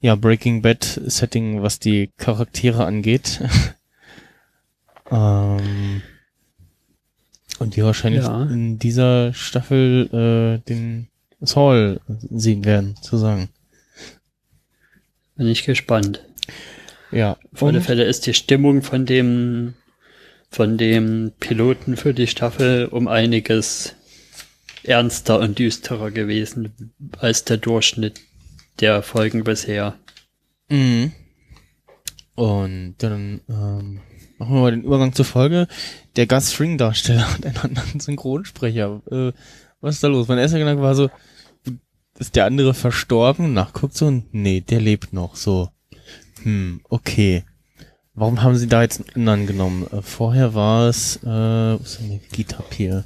ja, 0.00 0.14
Breaking 0.14 0.62
Bad 0.62 0.84
Setting, 1.06 1.62
was 1.62 1.78
die 1.78 2.10
Charaktere 2.16 2.84
angeht. 2.84 3.40
ähm, 5.10 6.02
und 7.58 7.76
die 7.76 7.82
wahrscheinlich 7.82 8.22
Ja. 8.22 8.42
in 8.44 8.78
dieser 8.78 9.34
Staffel 9.34 10.60
äh, 10.62 10.68
den 10.68 11.08
Saul 11.40 12.00
sehen 12.30 12.64
werden, 12.64 12.96
zu 13.02 13.16
sagen. 13.16 13.48
Bin 15.36 15.48
ich 15.48 15.64
gespannt. 15.64 16.24
Ja. 17.10 17.36
Auf 17.54 17.62
alle 17.62 17.80
Fälle 17.80 18.04
ist 18.04 18.26
die 18.26 18.34
Stimmung 18.34 18.82
von 18.82 19.06
dem, 19.06 19.74
von 20.50 20.76
dem 20.78 21.32
Piloten 21.38 21.96
für 21.96 22.12
die 22.12 22.26
Staffel 22.26 22.86
um 22.86 23.08
einiges 23.08 23.94
ernster 24.82 25.38
und 25.40 25.58
düsterer 25.58 26.10
gewesen 26.10 26.92
als 27.18 27.44
der 27.44 27.56
Durchschnitt 27.56 28.20
der 28.80 29.02
Folgen 29.02 29.44
bisher. 29.44 29.94
Mhm. 30.68 31.12
Und 32.34 32.94
dann 32.98 33.40
ähm, 33.48 34.00
machen 34.38 34.54
wir 34.54 34.60
mal 34.60 34.70
den 34.70 34.84
Übergang 34.84 35.12
zur 35.12 35.24
Folge. 35.24 35.66
Der 36.16 36.26
Gus 36.26 36.52
Fring-Darsteller 36.52 37.32
hat 37.32 37.44
einen 37.46 37.56
anderen 37.56 38.00
Synchronsprecher. 38.00 39.02
Äh, 39.10 39.32
was 39.80 39.96
ist 39.96 40.04
da 40.04 40.08
los? 40.08 40.28
Mein 40.28 40.38
erster 40.38 40.58
Gedanke 40.58 40.82
war 40.82 40.94
so, 40.94 41.10
ist 42.18 42.36
der 42.36 42.46
andere 42.46 42.74
verstorben? 42.74 43.52
Nachguckt 43.54 43.96
so 43.96 44.06
und 44.06 44.34
nee, 44.34 44.60
der 44.60 44.80
lebt 44.80 45.12
noch. 45.12 45.36
So, 45.36 45.70
hm, 46.42 46.80
okay. 46.88 47.44
Warum 48.14 48.42
haben 48.42 48.56
sie 48.56 48.66
da 48.66 48.82
jetzt 48.82 49.00
einen 49.14 49.28
anderen 49.28 49.46
genommen? 49.46 49.86
Äh, 49.92 50.02
vorher 50.02 50.54
war 50.54 50.88
es, 50.88 51.16
äh, 51.22 51.26
wo 51.26 51.80
ist 51.82 52.00
denn 52.00 52.10
die 52.10 52.36
Gitarre 52.36 52.64
hier? 52.72 53.04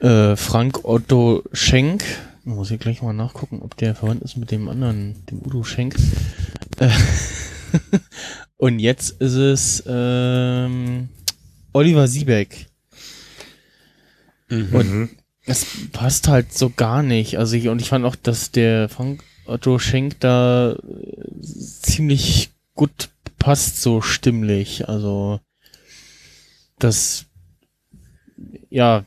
Äh, 0.00 0.34
Frank 0.36 0.84
Otto 0.84 1.44
Schenk. 1.52 2.04
Muss 2.46 2.70
ich 2.70 2.78
gleich 2.78 3.02
mal 3.02 3.12
nachgucken, 3.12 3.60
ob 3.60 3.76
der 3.76 3.96
verwandt 3.96 4.22
ist 4.22 4.36
mit 4.36 4.52
dem 4.52 4.68
anderen, 4.68 5.26
dem 5.26 5.44
Udo 5.44 5.64
Schenk. 5.64 5.96
Äh, 6.78 6.88
Und 8.56 8.78
jetzt 8.78 9.20
ist 9.20 9.34
es 9.34 9.82
ähm, 9.84 11.08
Oliver 11.72 12.06
Siebeck. 12.06 12.66
Mhm. 14.48 14.68
Mhm. 14.70 15.10
Das 15.44 15.66
passt 15.90 16.28
halt 16.28 16.52
so 16.52 16.70
gar 16.70 17.02
nicht. 17.02 17.36
Also 17.36 17.56
ich, 17.56 17.68
und 17.68 17.82
ich 17.82 17.88
fand 17.88 18.04
auch, 18.04 18.14
dass 18.14 18.52
der 18.52 18.88
Frank 18.88 19.24
Otto 19.46 19.80
Schenk 19.80 20.20
da 20.20 20.74
äh, 20.74 21.40
ziemlich 21.42 22.50
gut 22.76 23.10
passt, 23.40 23.82
so 23.82 24.00
stimmlich. 24.00 24.88
Also 24.88 25.40
das 26.78 27.26
ja, 28.70 29.04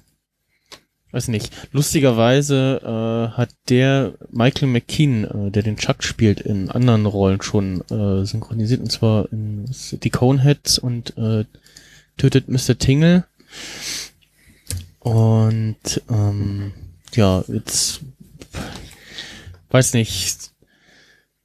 weiß 1.11 1.29
nicht. 1.29 1.51
Lustigerweise 1.71 2.81
äh, 2.83 3.37
hat 3.37 3.49
der 3.69 4.13
Michael 4.31 4.67
McKean, 4.67 5.23
äh, 5.23 5.51
der 5.51 5.63
den 5.63 5.77
Chuck 5.77 6.03
spielt, 6.03 6.41
in 6.41 6.69
anderen 6.69 7.05
Rollen 7.05 7.41
schon 7.41 7.81
äh, 7.89 8.25
synchronisiert. 8.25 8.81
Und 8.81 8.91
zwar 8.91 9.31
in 9.31 9.65
die 9.91 10.09
Coneheads 10.09 10.79
und 10.79 11.17
äh, 11.17 11.45
Tötet 12.17 12.49
Mr. 12.49 12.77
Tingle. 12.77 13.25
Und 14.99 16.01
ähm, 16.09 16.73
ja, 17.15 17.43
jetzt 17.47 18.01
weiß 19.71 19.93
nicht, 19.93 20.48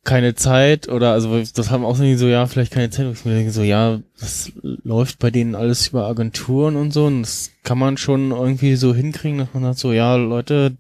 keine 0.05 0.35
Zeit 0.35 0.89
oder 0.89 1.13
also 1.13 1.43
das 1.55 1.71
haben 1.71 1.85
auch 1.85 1.97
so, 1.97 2.05
ja, 2.05 2.47
vielleicht 2.47 2.73
keine 2.73 2.91
Zeit, 2.91 3.11
ich 3.13 3.25
mir 3.25 3.35
denke, 3.35 3.51
so, 3.51 3.63
ja, 3.63 4.01
das 4.21 4.53
läuft 4.63 5.19
bei 5.19 5.31
denen 5.31 5.55
alles 5.55 5.89
über 5.89 6.07
Agenturen 6.07 6.77
und 6.77 6.93
so 6.93 7.07
und 7.07 7.23
das 7.23 7.51
kann 7.63 7.79
man 7.79 7.97
schon 7.97 8.31
irgendwie 8.31 8.77
so 8.77 8.95
hinkriegen, 8.95 9.39
dass 9.39 9.49
man 9.55 9.63
sagt 9.63 9.79
so, 9.79 9.93
ja, 9.93 10.17
Leute, 10.17 10.77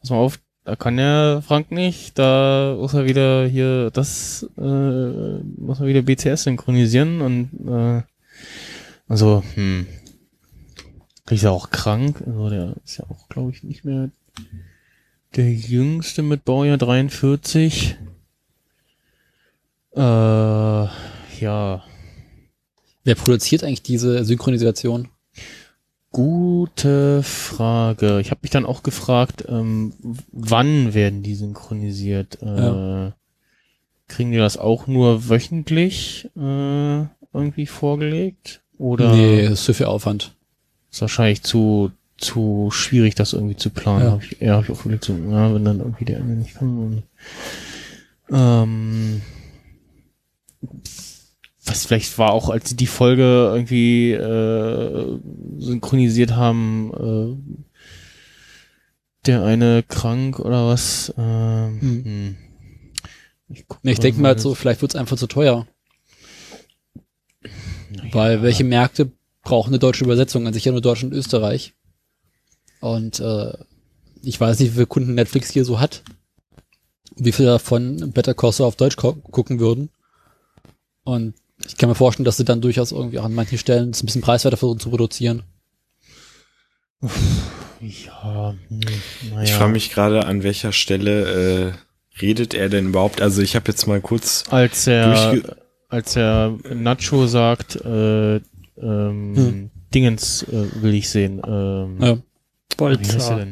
pass 0.00 0.10
mal 0.10 0.16
auf, 0.16 0.38
da 0.64 0.76
kann 0.76 0.96
der 0.96 1.42
Frank 1.46 1.72
nicht, 1.72 2.18
da 2.18 2.76
muss 2.78 2.94
er 2.94 3.04
wieder 3.04 3.46
hier 3.46 3.90
das, 3.90 4.48
äh, 4.56 4.60
muss 4.60 5.80
er 5.80 5.86
wieder 5.86 6.02
BCS 6.02 6.44
synchronisieren 6.44 7.20
und 7.20 7.50
äh, 7.68 8.02
also, 9.08 9.42
hm, 9.54 9.86
ist 11.30 11.42
ja 11.42 11.50
auch 11.50 11.70
krank, 11.70 12.22
also 12.24 12.48
der 12.48 12.74
ist 12.84 12.98
ja 12.98 13.04
auch, 13.08 13.28
glaube 13.28 13.50
ich, 13.50 13.64
nicht 13.64 13.84
mehr 13.84 14.10
der 15.34 15.52
jüngste 15.52 16.22
mit 16.22 16.44
Baujahr 16.44 16.78
43. 16.78 17.96
Äh, 19.96 20.00
ja, 21.40 21.82
Wer 23.04 23.14
produziert 23.14 23.62
eigentlich 23.64 23.82
diese 23.82 24.24
Synchronisation? 24.24 25.08
gute 26.12 27.22
Frage. 27.22 28.20
Ich 28.20 28.30
habe 28.30 28.38
mich 28.42 28.50
dann 28.50 28.64
auch 28.64 28.82
gefragt, 28.82 29.44
ähm, 29.48 29.92
wann 30.32 30.94
werden 30.94 31.22
die 31.22 31.34
synchronisiert? 31.34 32.38
Äh, 32.42 32.46
Ja. 32.46 33.12
Kriegen 34.08 34.30
die 34.32 34.38
das 34.38 34.56
auch 34.56 34.86
nur 34.86 35.28
wöchentlich 35.28 36.30
äh, 36.36 37.00
irgendwie 37.34 37.66
vorgelegt? 37.66 38.62
Oder 38.78 39.12
Nee, 39.14 39.42
das 39.42 39.52
ist 39.60 39.64
zu 39.66 39.74
viel 39.74 39.86
Aufwand. 39.86 40.34
ist 40.90 41.00
wahrscheinlich 41.02 41.42
zu 41.42 41.90
zu 42.16 42.70
schwierig, 42.72 43.14
das 43.14 43.34
irgendwie 43.34 43.56
zu 43.56 43.68
planen. 43.68 44.04
Ja. 44.06 44.10
Hab 44.12 44.22
ich, 44.22 44.36
ja, 44.40 44.54
habe 44.54 44.64
ich 44.64 44.70
auch 44.70 44.80
überlegt, 44.86 45.04
so, 45.04 45.12
ja, 45.12 45.54
wenn 45.54 45.64
dann 45.66 45.80
irgendwie 45.80 46.06
der 46.06 46.16
Ende 46.18 46.34
nicht 46.36 46.54
kann. 46.54 46.78
Und, 46.78 47.02
ähm, 48.34 49.20
was 51.64 51.86
vielleicht 51.86 52.16
war 52.18 52.32
auch, 52.32 52.48
als 52.48 52.68
sie 52.68 52.76
die 52.76 52.86
Folge 52.86 53.50
irgendwie 53.52 54.12
äh, 54.12 55.18
synchronisiert 55.58 56.36
haben, 56.36 56.92
äh, 56.94 57.82
der 59.26 59.42
eine 59.44 59.82
krank 59.82 60.38
oder 60.38 60.68
was. 60.68 61.12
Ähm, 61.18 61.80
Hm. 61.80 62.04
hm. 62.04 62.36
Ich, 63.48 63.64
Nee, 63.82 63.92
ich 63.92 64.00
denke 64.00 64.20
mal 64.20 64.28
halt 64.28 64.40
so, 64.40 64.54
vielleicht 64.54 64.82
wird's 64.82 64.96
einfach 64.96 65.16
zu 65.16 65.28
teuer. 65.28 65.66
Naja. 67.90 68.12
Weil 68.12 68.42
welche 68.42 68.64
Märkte 68.64 69.12
brauchen 69.42 69.70
eine 69.70 69.78
deutsche 69.78 70.04
Übersetzung? 70.04 70.46
An 70.46 70.52
sich 70.52 70.64
ja 70.64 70.72
nur 70.72 70.80
Deutschland 70.80 71.12
und 71.12 71.18
Österreich. 71.18 71.74
Und 72.80 73.20
äh, 73.20 73.52
ich 74.22 74.40
weiß 74.40 74.58
nicht, 74.58 74.70
wie 74.70 74.74
viele 74.74 74.86
Kunden 74.86 75.14
Netflix 75.14 75.50
hier 75.50 75.64
so 75.64 75.78
hat. 75.78 76.02
Wie 77.14 77.32
viele 77.32 77.48
davon 77.48 78.12
Better 78.12 78.34
Call 78.34 78.52
Saul 78.52 78.66
auf 78.66 78.76
Deutsch 78.76 78.96
gucken 78.96 79.60
würden. 79.60 79.90
Und 81.06 81.34
ich 81.66 81.76
kann 81.76 81.88
mir 81.88 81.94
vorstellen, 81.94 82.24
dass 82.24 82.36
sie 82.36 82.44
dann 82.44 82.60
durchaus 82.60 82.90
irgendwie 82.92 83.18
auch 83.20 83.24
an 83.24 83.32
manchen 83.32 83.58
Stellen 83.58 83.90
es 83.90 84.02
ein 84.02 84.06
bisschen 84.06 84.22
preiswerter 84.22 84.56
versuchen 84.56 84.80
zu 84.80 84.90
produzieren. 84.90 85.44
Ja, 87.80 88.54
hm, 88.68 88.80
naja. 89.30 89.42
Ich 89.44 89.52
frage 89.52 89.72
mich 89.72 89.90
gerade, 89.90 90.26
an 90.26 90.42
welcher 90.42 90.72
Stelle 90.72 91.68
äh, 91.68 91.72
redet 92.20 92.54
er 92.54 92.68
denn 92.68 92.88
überhaupt? 92.88 93.20
Also 93.20 93.42
ich 93.42 93.54
habe 93.54 93.68
jetzt 93.70 93.86
mal 93.86 94.00
kurz 94.00 94.44
als 94.50 94.86
er, 94.86 95.36
als 95.88 96.16
er 96.16 96.56
Nacho 96.74 97.26
sagt, 97.26 97.76
äh, 97.76 98.36
ähm, 98.36 98.42
Hm. 99.36 99.70
Dingens 99.94 100.42
äh, 100.42 100.82
will 100.82 100.94
ich 100.94 101.08
sehen. 101.08 101.40
Ähm, 101.46 101.98
Ja. 102.00 102.08
er 102.10 102.22
Bolzer. 102.76 103.46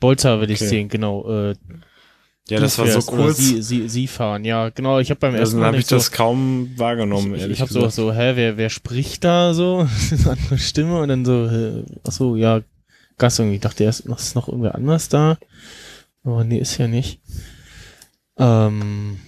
Bolzer 0.00 0.40
will 0.40 0.50
ich 0.50 0.58
Okay. 0.60 0.68
sehen, 0.68 0.88
genau. 0.88 1.50
Äh, 1.50 1.54
Ja, 2.50 2.60
das 2.60 2.78
war 2.78 2.86
so 2.86 3.00
kurz. 3.00 3.36
Sie, 3.38 3.60
sie, 3.62 3.88
sie 3.88 4.06
fahren, 4.06 4.44
ja, 4.44 4.70
genau. 4.70 4.98
Ich 5.00 5.10
habe 5.10 5.20
beim 5.20 5.32
Also 5.34 5.40
ersten 5.40 5.54
dann 5.56 5.60
Mal 5.60 5.66
habe 5.66 5.76
ich 5.76 5.80
nicht 5.82 5.88
so, 5.90 5.96
das 5.96 6.12
kaum 6.12 6.70
wahrgenommen, 6.76 7.34
ich, 7.34 7.42
ehrlich 7.42 7.56
ich 7.56 7.60
habe 7.60 7.72
so, 7.72 7.80
gesagt. 7.80 7.94
so, 7.94 8.12
hä, 8.12 8.32
wer, 8.36 8.56
wer 8.56 8.70
spricht 8.70 9.24
da 9.24 9.52
so? 9.54 9.86
Eine 10.10 10.30
andere 10.30 10.58
Stimme 10.58 11.00
und 11.00 11.08
dann 11.08 11.24
so, 11.24 11.84
ach 12.06 12.12
so, 12.12 12.36
ja, 12.36 12.62
Gas 13.18 13.38
irgendwie. 13.38 13.56
Ich 13.56 13.60
dachte 13.62 13.84
erst, 13.84 14.06
ist 14.06 14.34
noch 14.34 14.48
irgendwer 14.48 14.74
anders 14.76 15.08
da. 15.08 15.38
Aber 16.24 16.44
nee, 16.44 16.58
ist 16.58 16.78
ja 16.78 16.86
nicht. 16.88 17.20
Ähm, 18.38 19.18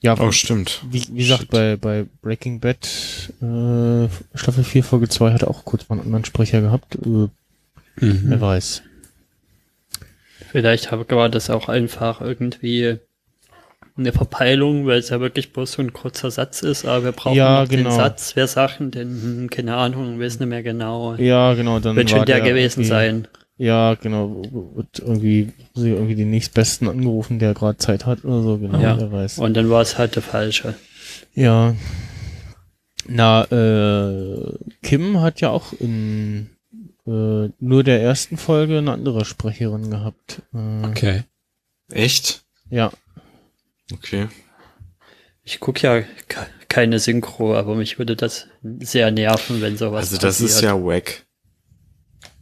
ja, 0.00 0.18
Oh, 0.18 0.30
stimmt. 0.30 0.82
wie, 0.90 1.04
wie 1.12 1.18
gesagt, 1.18 1.48
bei, 1.48 1.76
bei 1.76 2.06
Breaking 2.22 2.60
Bad 2.60 2.86
äh, 3.42 4.08
Staffel 4.36 4.62
4, 4.64 4.84
Folge 4.84 5.08
2 5.08 5.32
hat 5.32 5.42
er 5.42 5.48
auch 5.50 5.64
kurz 5.64 5.88
mal 5.88 5.96
einen 5.96 6.06
anderen 6.06 6.24
Sprecher 6.24 6.60
gehabt. 6.60 6.96
Äh, 6.96 7.28
Wer 7.96 8.40
weiß. 8.40 8.82
Vielleicht 10.54 10.92
war 11.10 11.28
das 11.28 11.50
auch 11.50 11.68
einfach 11.68 12.20
irgendwie 12.20 12.98
eine 13.96 14.12
Verpeilung, 14.12 14.86
weil 14.86 15.00
es 15.00 15.08
ja 15.08 15.18
wirklich 15.18 15.52
bloß 15.52 15.72
so 15.72 15.82
ein 15.82 15.92
kurzer 15.92 16.30
Satz 16.30 16.62
ist, 16.62 16.84
aber 16.86 17.06
wir 17.06 17.10
brauchen 17.12 17.36
Ja, 17.36 17.62
noch 17.62 17.68
genau. 17.68 17.90
den 17.90 17.96
Satz. 17.96 18.36
Wer 18.36 18.46
Sachen 18.46 18.92
denn? 18.92 19.08
Hm, 19.20 19.50
keine 19.50 19.74
Ahnung, 19.74 20.20
weiß 20.20 20.38
nicht 20.38 20.48
mehr 20.48 20.62
genau. 20.62 21.16
Ja, 21.16 21.54
genau, 21.54 21.80
dann 21.80 21.96
Wird 21.96 22.10
schon 22.10 22.24
der 22.24 22.40
gewesen 22.40 22.82
irgendwie- 22.82 22.88
sein. 22.88 23.28
Ja, 23.56 23.94
genau. 23.94 24.42
Wird 24.76 25.00
irgendwie, 25.00 25.52
sie 25.74 25.90
irgendwie 25.90 26.14
den 26.14 26.30
nächstbesten 26.30 26.88
angerufen, 26.88 27.40
der 27.40 27.52
gerade 27.54 27.78
Zeit 27.78 28.06
hat 28.06 28.24
oder 28.24 28.40
so, 28.42 28.56
genau, 28.58 28.78
Ja. 28.78 28.96
wer 28.96 29.10
weiß. 29.10 29.38
Und 29.38 29.56
dann 29.56 29.68
war 29.70 29.82
es 29.82 29.98
halt 29.98 30.14
der 30.14 30.22
falsche. 30.22 30.74
Ja. 31.34 31.74
Na, 33.08 33.42
äh, 33.50 34.52
Kim 34.84 35.20
hat 35.20 35.40
ja 35.40 35.50
auch 35.50 35.72
in 35.80 36.50
äh, 37.06 37.50
nur 37.58 37.84
der 37.84 38.02
ersten 38.02 38.36
Folge 38.36 38.78
eine 38.78 38.92
andere 38.92 39.24
Sprecherin 39.24 39.90
gehabt. 39.90 40.42
Äh, 40.54 40.86
Okay. 40.86 41.22
Echt? 41.90 42.44
Ja. 42.70 42.90
Okay. 43.92 44.28
Ich 45.42 45.60
gucke 45.60 45.82
ja 45.82 46.00
ke- 46.00 46.46
keine 46.68 46.98
Synchro, 46.98 47.54
aber 47.54 47.74
mich 47.74 47.98
würde 47.98 48.16
das 48.16 48.48
sehr 48.62 49.10
nerven, 49.10 49.60
wenn 49.60 49.76
sowas 49.76 50.06
Also 50.06 50.16
das 50.18 50.40
ist 50.40 50.54
passiert. 50.54 50.72
ja 50.72 50.82
wack. 50.84 51.26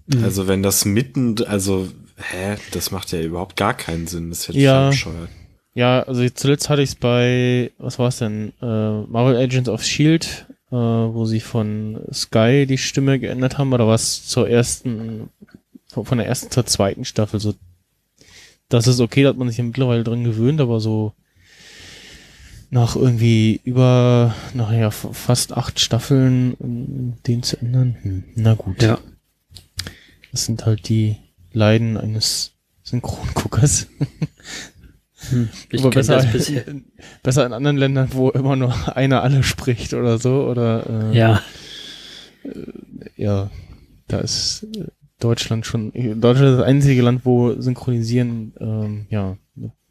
Mhm. 0.07 0.25
Also 0.25 0.47
wenn 0.47 0.63
das 0.63 0.85
mitten, 0.85 1.43
also, 1.45 1.89
hä, 2.17 2.57
das 2.71 2.93
macht 2.93 3.11
ja 3.13 3.21
überhaupt 3.21 3.57
gar 3.57 3.75
keinen 3.75 4.07
Sinn. 4.07 4.31
Das 4.31 4.47
hätte 4.49 4.59
Ja. 4.59 4.91
ich 4.91 5.05
ja 5.05 5.09
bescheuert. 5.11 5.29
Ja, 5.75 6.03
also 6.03 6.29
zuletzt 6.29 6.69
hatte 6.69 6.83
ich 6.83 6.91
es 6.91 6.95
bei, 6.95 7.73
was 7.79 7.99
war 7.99 8.09
es 8.09 8.19
denn? 8.19 8.53
Äh, 8.61 8.65
Marvel 8.67 9.37
Agents 9.37 9.69
of 9.71 9.83
Shield, 9.83 10.47
äh, 10.73 10.75
wo 10.75 11.27
sie 11.27 11.41
von 11.41 12.01
Sky 12.13 12.67
die 12.67 12.79
Stimme 12.79 13.19
geändert 13.19 13.59
haben, 13.59 13.73
oder 13.73 13.87
was 13.87 14.27
zur 14.27 14.49
ersten, 14.49 15.29
von 15.89 16.19
der 16.19 16.27
ersten 16.27 16.51
zur 16.51 16.65
zweiten 16.65 17.05
Staffel. 17.05 17.39
So, 17.39 17.55
das 18.71 18.87
ist 18.87 19.01
okay, 19.01 19.23
da 19.23 19.29
hat 19.29 19.37
man 19.37 19.49
sich 19.49 19.59
ja 19.59 19.65
mittlerweile 19.65 20.03
dran 20.03 20.25
gewöhnt, 20.25 20.61
aber 20.61 20.81
so 20.81 21.13
nach 22.71 22.97
irgendwie 22.97 23.61
über, 23.65 24.35
nachher 24.55 24.91
fast 24.91 25.53
acht 25.53 25.79
Staffeln 25.79 27.19
den 27.27 27.43
zu 27.43 27.61
ändern, 27.61 27.97
hm, 28.01 28.25
na 28.35 28.55
gut. 28.55 28.83
Ja. 28.83 28.99
Das 30.31 30.47
sind 30.47 30.65
halt 30.65 30.89
die 30.89 31.17
Leiden 31.53 31.99
eines 31.99 32.53
Synchronguckers. 32.83 33.89
Hm, 35.31 35.49
ich 35.71 35.81
kenne 35.81 35.91
besser, 35.95 36.17
das 36.17 36.33
bisher. 36.33 36.67
in, 36.69 36.85
besser 37.23 37.47
in 37.47 37.53
anderen 37.53 37.77
Ländern, 37.77 38.09
wo 38.13 38.31
immer 38.31 38.57
nur 38.57 38.75
einer 38.97 39.23
alle 39.23 39.43
spricht 39.43 39.95
oder 39.95 40.19
so. 40.19 40.45
Oder 40.45 41.11
äh, 41.13 41.17
Ja, 41.17 41.43
ja, 43.17 43.51
da 44.09 44.19
ist 44.19 44.67
äh, 44.77 44.87
Deutschland 45.21 45.67
schon. 45.67 45.93
Deutschland 45.93 46.51
ist 46.53 46.59
das 46.59 46.67
einzige 46.67 47.03
Land, 47.03 47.21
wo 47.25 47.55
Synchronisieren 47.61 48.53
ähm, 48.61 49.07
ja 49.11 49.37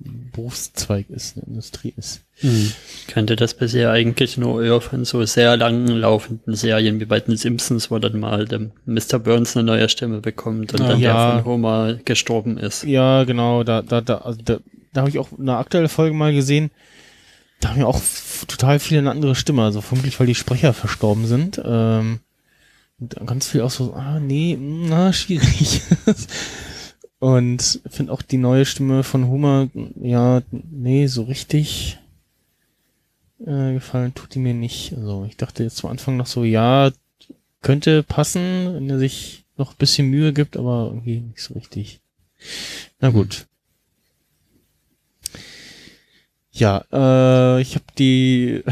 ein 0.03 0.31
Berufszweig 0.33 1.09
ist, 1.11 1.37
eine 1.37 1.45
Industrie 1.45 1.93
ist. 1.95 2.23
hm. 2.39 2.71
kannte 3.07 3.35
das 3.35 3.53
bisher 3.53 3.91
eigentlich 3.91 4.35
nur 4.35 4.81
von 4.81 5.05
so 5.05 5.23
sehr 5.25 5.55
lang 5.57 5.85
laufenden 5.87 6.55
Serien 6.55 6.99
wie 6.99 7.05
bei 7.05 7.19
den 7.19 7.37
Simpsons, 7.37 7.91
wo 7.91 7.99
dann 7.99 8.19
mal 8.19 8.45
der 8.45 8.71
Mr. 8.85 9.19
Burns 9.19 9.55
eine 9.55 9.63
neue 9.67 9.87
Stimme 9.89 10.19
bekommt 10.19 10.73
und 10.73 10.81
Ah, 10.81 10.87
dann 10.89 10.99
ja. 10.99 11.31
der 11.35 11.43
von 11.43 11.51
Homer 11.51 11.93
gestorben 12.03 12.57
ist. 12.57 12.83
Ja, 12.83 13.23
genau, 13.25 13.63
da, 13.63 13.83
da, 13.83 14.01
da, 14.01 14.17
also 14.17 14.41
da, 14.43 14.57
da 14.93 15.01
habe 15.01 15.09
ich 15.09 15.19
auch 15.19 15.29
eine 15.37 15.57
aktuelle 15.57 15.89
Folge 15.89 16.15
mal 16.15 16.33
gesehen. 16.33 16.71
Da 17.59 17.69
haben 17.69 17.79
ja 17.79 17.85
auch 17.85 18.01
total 18.47 18.79
viele 18.79 18.99
eine 18.99 19.11
andere 19.11 19.35
Stimme, 19.35 19.63
also 19.63 19.81
vermutlich, 19.81 20.19
weil 20.19 20.27
die 20.27 20.35
Sprecher 20.35 20.73
verstorben 20.73 21.25
sind. 21.27 21.61
Ähm, 21.63 22.19
dann 22.97 23.25
ganz 23.25 23.47
viel 23.47 23.61
auch 23.61 23.71
so, 23.71 23.93
ah, 23.93 24.19
nee, 24.19 24.55
mm, 24.55 24.89
na, 24.89 25.13
schwierig. 25.13 25.81
und 27.19 27.81
finde 27.89 28.11
auch 28.11 28.21
die 28.21 28.37
neue 28.37 28.65
Stimme 28.65 29.03
von 29.03 29.27
Homer, 29.27 29.69
ja, 29.99 30.41
nee, 30.51 31.07
so 31.07 31.23
richtig 31.23 31.99
äh, 33.45 33.73
gefallen 33.73 34.13
tut 34.13 34.35
die 34.35 34.39
mir 34.39 34.53
nicht. 34.53 34.93
Also 34.95 35.25
ich 35.27 35.37
dachte 35.37 35.63
jetzt 35.63 35.83
am 35.83 35.91
Anfang 35.91 36.17
noch 36.17 36.27
so, 36.27 36.43
ja, 36.43 36.91
könnte 37.61 38.03
passen, 38.03 38.73
wenn 38.73 38.89
er 38.89 38.99
sich 38.99 39.45
noch 39.57 39.73
ein 39.73 39.77
bisschen 39.77 40.09
Mühe 40.09 40.33
gibt, 40.33 40.57
aber 40.57 40.87
irgendwie 40.87 41.21
nicht 41.21 41.41
so 41.41 41.53
richtig. 41.53 42.01
Na 42.99 43.09
gut. 43.09 43.47
Ja, 46.51 46.83
äh, 46.91 47.61
ich 47.61 47.75
habe 47.75 47.85
die 47.97 48.63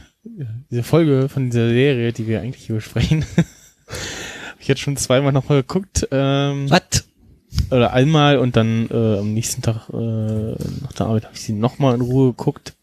diese 0.70 0.82
Folge 0.82 1.28
von 1.28 1.46
dieser 1.50 1.68
Serie, 1.68 2.12
die 2.12 2.26
wir 2.26 2.40
eigentlich 2.40 2.66
hier 2.66 2.76
besprechen, 2.76 3.24
habe 3.36 4.60
ich 4.60 4.68
jetzt 4.68 4.80
schon 4.80 4.96
zweimal 4.96 5.32
nochmal 5.32 5.62
geguckt. 5.62 6.08
Ähm, 6.10 6.70
Was? 6.70 7.04
oder 7.70 7.92
einmal 7.92 8.38
und 8.38 8.56
dann 8.56 8.88
äh, 8.90 9.18
am 9.18 9.32
nächsten 9.32 9.62
Tag 9.62 9.88
äh, 9.90 9.96
nach 10.82 10.92
der 10.98 11.06
Arbeit 11.06 11.24
habe 11.24 11.34
ich 11.34 11.42
sie 11.42 11.52
nochmal 11.52 11.94
in 11.94 12.00
Ruhe 12.00 12.30
geguckt. 12.30 12.74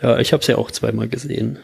Ja, 0.00 0.18
ich 0.18 0.32
habe 0.32 0.44
sie 0.44 0.54
auch 0.54 0.70
zweimal 0.70 1.08
gesehen. 1.08 1.58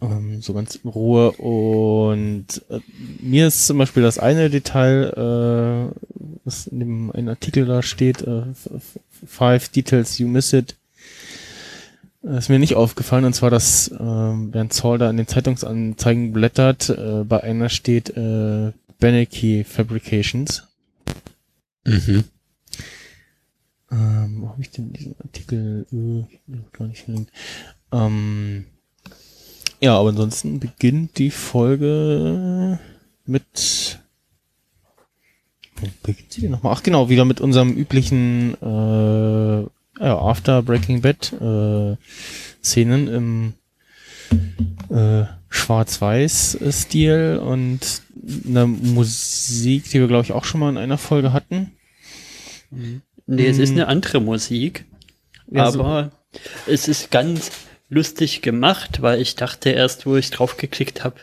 ähm, 0.00 0.40
so 0.42 0.54
ganz 0.54 0.76
in 0.76 0.88
Ruhe 0.90 1.32
und 1.32 2.46
äh, 2.70 2.78
mir 3.20 3.48
ist 3.48 3.66
zum 3.66 3.78
Beispiel 3.78 4.02
das 4.04 4.18
eine 4.18 4.48
Detail, 4.48 5.92
äh, 5.92 5.98
was 6.44 6.68
in 6.68 6.78
dem 6.78 7.10
einen 7.10 7.30
Artikel 7.30 7.66
da 7.66 7.82
steht, 7.82 8.22
äh, 8.22 8.42
Five 9.26 9.68
Details 9.70 10.18
You 10.18 10.28
Miss 10.28 10.52
It, 10.52 10.76
äh, 12.26 12.38
ist 12.38 12.48
mir 12.48 12.58
nicht 12.58 12.74
aufgefallen 12.74 13.24
und 13.24 13.34
zwar, 13.34 13.50
dass 13.50 13.88
äh, 13.88 13.98
während 13.98 14.72
Saul 14.72 14.98
da 14.98 15.08
in 15.08 15.16
den 15.16 15.28
Zeitungsanzeigen 15.28 16.32
blättert, 16.32 16.90
äh, 16.90 17.24
bei 17.24 17.42
einer 17.42 17.68
steht 17.68 18.10
äh, 18.16 18.72
Beneke 18.98 19.64
Fabrications. 19.64 20.66
Mhm. 21.84 22.24
Ähm, 23.90 24.38
wo 24.40 24.48
habe 24.48 24.62
ich 24.62 24.70
denn 24.70 24.92
diesen 24.92 25.14
Artikel? 25.22 25.86
Äh, 25.92 26.56
gar 26.72 26.88
nicht 26.88 27.04
verlinkt. 27.04 27.30
Ähm, 27.92 28.66
ja, 29.80 29.96
aber 29.98 30.08
ansonsten 30.08 30.58
beginnt 30.58 31.18
die 31.18 31.30
Folge 31.30 32.80
mit. 33.26 34.00
Beginnt 36.02 36.32
sie 36.32 36.40
denn 36.40 36.50
nochmal? 36.50 36.74
Ach 36.74 36.82
genau, 36.82 37.10
wieder 37.10 37.26
mit 37.26 37.40
unserem 37.40 37.72
üblichen 37.74 38.54
äh, 38.62 39.66
ja, 40.00 40.18
After 40.18 40.62
Breaking 40.62 41.00
Bad 41.02 41.32
äh, 41.40 41.96
Szenen 42.62 43.08
im 43.08 43.54
äh, 44.96 45.24
Schwarz-Weiß-Stil 45.48 47.40
und 47.42 47.80
eine 48.46 48.66
Musik, 48.66 49.84
die 49.90 50.00
wir, 50.00 50.08
glaube 50.08 50.24
ich, 50.24 50.32
auch 50.32 50.44
schon 50.44 50.60
mal 50.60 50.70
in 50.70 50.76
einer 50.78 50.98
Folge 50.98 51.32
hatten. 51.32 51.72
Nee, 53.26 53.46
es 53.46 53.58
ist 53.58 53.70
Hm. 53.70 53.76
eine 53.76 53.88
andere 53.88 54.20
Musik. 54.20 54.84
Ja, 55.50 55.70
so- 55.70 55.80
aber 55.80 56.10
es 56.66 56.88
ist 56.88 57.10
ganz 57.10 57.50
lustig 57.88 58.42
gemacht, 58.42 59.00
weil 59.02 59.20
ich 59.20 59.36
dachte 59.36 59.70
erst, 59.70 60.06
wo 60.06 60.16
ich 60.16 60.30
drauf 60.30 60.56
geklickt 60.56 61.04
habe, 61.04 61.16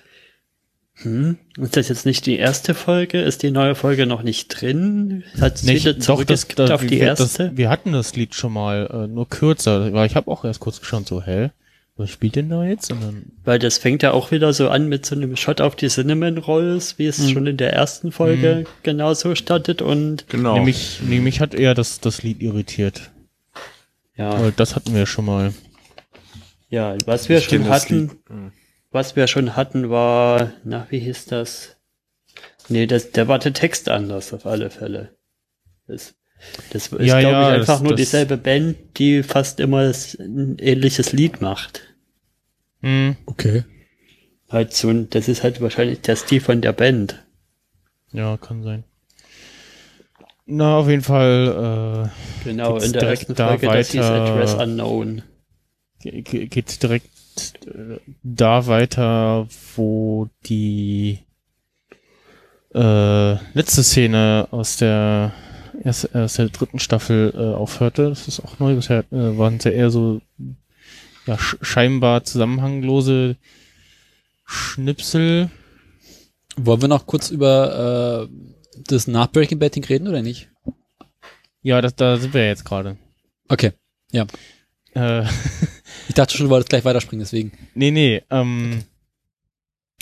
hm, 0.95 1.37
ist 1.57 1.75
das 1.75 1.89
jetzt 1.89 2.05
nicht 2.05 2.25
die 2.25 2.37
erste 2.37 2.73
Folge? 2.75 3.19
Ist 3.21 3.41
die 3.43 3.51
neue 3.51 3.73
Folge 3.75 4.05
noch 4.05 4.21
nicht 4.23 4.49
drin? 4.49 5.23
Hat 5.41 5.55
es 5.55 5.65
wieder 5.67 5.99
zurückgeskippt 5.99 6.59
das- 6.59 6.71
auf 6.71 6.81
die 6.81 6.91
wir, 6.91 6.99
erste? 7.07 7.47
Das, 7.49 7.57
wir 7.57 7.69
hatten 7.69 7.91
das 7.93 8.15
Lied 8.15 8.35
schon 8.35 8.53
mal, 8.53 8.87
äh, 8.91 9.07
nur 9.07 9.27
kürzer. 9.27 9.91
Weil 9.93 10.05
ich 10.07 10.15
habe 10.15 10.29
auch 10.29 10.45
erst 10.45 10.59
kurz 10.59 10.79
geschaut, 10.79 11.07
so, 11.07 11.21
hä? 11.23 11.49
Was 11.95 12.09
spielt 12.09 12.35
denn 12.35 12.49
da 12.49 12.63
jetzt? 12.63 12.91
Und 12.91 13.03
dann, 13.03 13.23
Weil 13.43 13.59
das 13.59 13.77
fängt 13.77 14.01
ja 14.01 14.13
auch 14.13 14.31
wieder 14.31 14.51
so 14.53 14.69
an 14.69 14.89
mit 14.89 15.05
so 15.05 15.13
einem 15.15 15.35
Shot 15.35 15.61
auf 15.61 15.75
die 15.75 15.89
Cinnamon 15.89 16.39
Rolls, 16.39 16.97
wie 16.97 17.05
es 17.05 17.19
Mhm. 17.19 17.29
schon 17.29 17.47
in 17.47 17.57
der 17.57 17.71
ersten 17.73 18.11
Folge 18.11 18.63
genauso 18.81 19.35
startet 19.35 19.83
und 19.83 20.27
Genau. 20.27 20.55
nämlich, 20.55 21.01
nämlich 21.07 21.39
hat 21.39 21.53
eher 21.53 21.75
das, 21.75 21.99
das 21.99 22.23
Lied 22.23 22.41
irritiert. 22.41 23.11
ja, 24.17 24.39
Weil 24.41 24.51
das 24.53 24.75
hatten 24.75 24.95
wir 24.95 25.05
schon 25.05 25.25
mal. 25.25 25.53
ja, 26.69 26.95
was 27.05 27.29
wir 27.29 27.41
schon 27.41 27.63
das 27.65 27.83
hatten, 27.83 27.99
Lied. 27.99 28.11
Hm. 28.27 28.51
Was 28.93 29.15
wir 29.15 29.27
schon 29.27 29.55
hatten 29.55 29.89
war, 29.89 30.51
na, 30.63 30.87
wie 30.89 30.99
hieß 30.99 31.25
das? 31.25 31.75
Nee, 32.69 32.87
das, 32.87 33.11
der 33.11 33.27
war 33.27 33.39
der 33.39 33.53
Text 33.53 33.89
anders 33.89 34.33
auf 34.33 34.45
alle 34.45 34.69
Fälle. 34.69 35.15
Das, 35.87 36.15
das 36.71 36.87
ist, 36.87 36.91
Ja, 37.05 37.19
glaube 37.19 37.35
ja, 37.35 37.49
ich, 37.49 37.59
einfach 37.61 37.73
das- 37.75 37.81
nur 37.81 37.91
das- 37.91 37.97
dieselbe 37.97 38.37
Band, 38.37 38.77
die 38.97 39.23
fast 39.23 39.59
immer 39.59 39.83
das, 39.83 40.15
ein 40.15 40.57
ähnliches 40.59 41.11
Lied 41.11 41.41
macht. 41.41 41.81
Hm, 42.81 43.15
Okay. 43.25 43.63
Halt 44.49 44.73
so, 44.73 44.89
ein- 44.89 45.09
das 45.09 45.27
ist 45.27 45.41
halt 45.43 45.61
wahrscheinlich 45.61 46.01
der 46.01 46.15
Stil 46.15 46.39
von 46.39 46.61
der 46.61 46.73
Band. 46.73 47.23
ja, 48.11 48.37
kann 48.37 48.61
sein. 48.63 48.83
Na, 50.45 50.77
auf 50.77 50.89
jeden 50.89 51.01
Fall 51.01 52.11
Genau, 52.43 52.73
Geht's 52.73 52.85
in 52.87 52.91
der 52.93 52.99
direkt 53.01 53.21
ersten 53.21 53.35
da 53.35 53.47
Folge, 53.47 53.67
das 53.67 53.91
hieß 53.91 54.01
weiter- 54.01 54.25
Address 54.33 54.53
Unknown. 54.55 55.21
äh, 56.03 56.21
ge- 56.21 56.47
geht 56.47 56.83
direkt 56.83 57.07
äh, 57.07 57.12
da 58.23 58.67
weiter, 58.67 59.47
wo 59.75 60.29
die 60.45 61.19
äh, 62.73 63.33
letzte 63.53 63.83
Szene 63.83 64.47
aus 64.51 64.77
der 64.77 65.33
erst, 65.83 66.15
aus 66.15 66.35
der 66.35 66.49
dritten 66.49 66.79
Staffel 66.79 67.33
äh, 67.35 67.55
aufhörte. 67.55 68.09
Das 68.09 68.27
ist 68.27 68.39
auch 68.41 68.59
neu. 68.59 68.75
Bisher 68.75 69.05
äh, 69.11 69.37
waren 69.37 69.57
es 69.57 69.63
ja 69.63 69.71
eher 69.71 69.89
so 69.89 70.21
ja, 71.25 71.37
sch 71.37 71.57
scheinbar 71.61 72.23
zusammenhanglose 72.23 73.37
Schnipsel. 74.45 75.49
Wollen 76.55 76.81
wir 76.81 76.87
noch 76.87 77.05
kurz 77.05 77.29
über 77.29 78.29
äh, 78.29 78.81
das 78.87 79.07
nach 79.07 79.27
Breaking 79.31 79.59
Bad 79.59 79.75
Ding 79.75 79.85
reden 79.85 80.07
oder 80.07 80.21
nicht? 80.21 80.49
Ja, 81.61 81.81
das, 81.81 81.95
da 81.95 82.17
sind 82.17 82.33
wir 82.33 82.41
ja 82.41 82.47
jetzt 82.47 82.65
gerade. 82.65 82.97
Okay. 83.47 83.71
Äh, 84.93 85.25
Ich 86.09 86.15
dachte 86.15 86.35
schon, 86.35 86.45
du 86.47 86.49
wolltest 86.49 86.69
gleich 86.69 86.85
weiterspringen, 86.85 87.23
deswegen. 87.23 87.51
Nee, 87.75 87.91
nee, 87.91 88.21
ähm. 88.29 88.83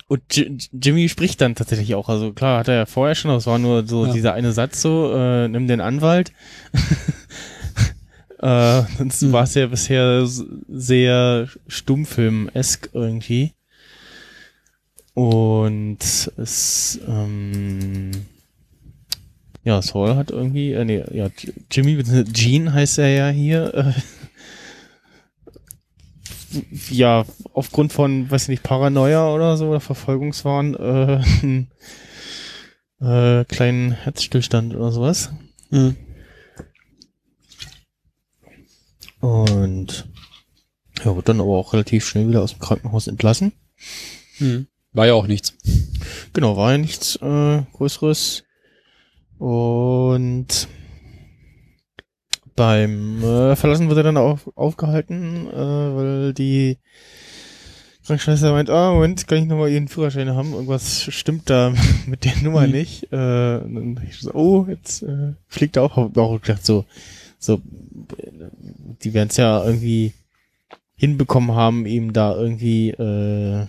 Und 0.08 0.22
J 0.36 0.50
Jimmy 0.74 1.08
spricht 1.08 1.40
dann 1.40 1.56
tatsächlich 1.56 1.96
auch. 1.96 2.10
Also 2.10 2.34
klar, 2.34 2.60
hat 2.60 2.68
er 2.68 2.76
ja 2.76 2.86
vorher 2.86 3.16
schon, 3.16 3.32
aber 3.32 3.38
es 3.38 3.48
war 3.48 3.60
nur 3.60 3.88
so 3.88 4.06
Ja. 4.08 4.12
dieser 4.14 4.34
eine 4.34 4.52
Satz 4.52 4.82
so, 4.82 5.14
äh, 5.16 5.48
nimm 5.48 5.68
den 5.68 5.80
Anwalt. 5.80 6.34
äh, 8.40 8.82
sonst 8.98 9.22
Mhm. 9.22 9.32
war 9.32 9.44
es 9.44 9.54
ja 9.54 9.68
bisher 9.68 10.28
sehr 10.68 11.48
Stummfilm-esk 11.68 12.90
irgendwie. 12.94 13.54
Und 15.14 16.00
es, 16.38 17.00
ähm, 17.08 18.12
ja, 19.64 19.82
Saul 19.82 20.16
hat 20.16 20.32
irgendwie, 20.32 20.72
äh, 20.74 20.84
nee, 20.86 21.04
ja, 21.14 21.30
Jimmy, 21.70 22.02
Gene 22.32 22.74
heißt 22.74 22.98
er 22.98 23.10
ja 23.10 23.30
hier, 23.30 23.74
äh, 23.74 23.94
ja, 26.90 27.26
aufgrund 27.54 27.94
von, 27.94 28.30
weiß 28.30 28.44
ich 28.44 28.50
nicht, 28.50 28.64
Paranoia 28.64 29.34
oder 29.34 29.58
so, 29.58 29.70
oder 29.70 29.80
Verfolgungswahn, 29.80 30.76
äh, 30.76 31.22
äh, 33.42 33.46
kleinen 33.46 33.92
Herzstillstand 33.92 34.76
oder 34.76 34.92
sowas. 34.92 35.32
Und 39.22 40.10
ja, 41.04 41.16
wird 41.16 41.30
dann 41.30 41.42
aber 41.42 41.58
auch 41.58 41.74
relativ 41.74 42.06
schnell 42.06 42.28
wieder 42.28 42.42
aus 42.42 42.52
dem 42.52 42.60
Krankenhaus 42.60 43.08
entlassen. 43.08 43.54
Hm. 44.38 44.68
War 44.94 45.08
ja 45.08 45.14
auch 45.14 45.28
nichts. 45.28 45.56
Genau, 46.34 46.58
war 46.58 46.72
ja 46.72 46.78
nichts 46.78 47.16
äh, 47.18 47.64
Größeres. 47.74 48.44
Und 49.38 50.68
beim 52.56 53.24
äh, 53.24 53.56
Verlassen 53.56 53.88
wird 53.90 53.98
er 53.98 54.04
dann 54.04 54.18
auf, 54.18 54.50
aufgehalten, 54.56 55.48
äh, 55.48 55.56
weil 55.56 56.34
die 56.34 56.78
Krankenschwester 58.06 58.52
meint, 58.52 58.70
ah, 58.70 58.94
Moment, 58.94 59.28
kann 59.28 59.38
ich 59.38 59.46
nochmal 59.46 59.70
ihren 59.70 59.88
Führerschein 59.88 60.32
haben? 60.36 60.54
Irgendwas 60.54 61.04
stimmt 61.14 61.50
da 61.50 61.74
mit 62.08 62.26
der 62.26 62.36
Nummer 62.42 62.66
Mhm. 62.66 62.72
nicht. 62.74 63.04
Äh, 63.06 63.10
dann 63.12 64.00
ich 64.10 64.20
so, 64.20 64.34
oh, 64.34 64.66
jetzt 64.68 65.04
äh, 65.04 65.34
fliegt 65.48 65.78
er 65.78 65.84
auch. 65.84 65.98
Auch 65.98 66.42
gedacht, 66.42 66.66
so, 66.66 66.86
so, 67.38 67.56
äh, 68.18 68.32
die 69.04 69.14
werden 69.14 69.30
es 69.30 69.38
ja 69.38 69.64
irgendwie 69.64 70.14
hinbekommen 70.96 71.56
haben, 71.56 71.86
ihm 71.86 72.12
da 72.14 72.36
irgendwie 72.36 72.90
äh, 72.92 73.66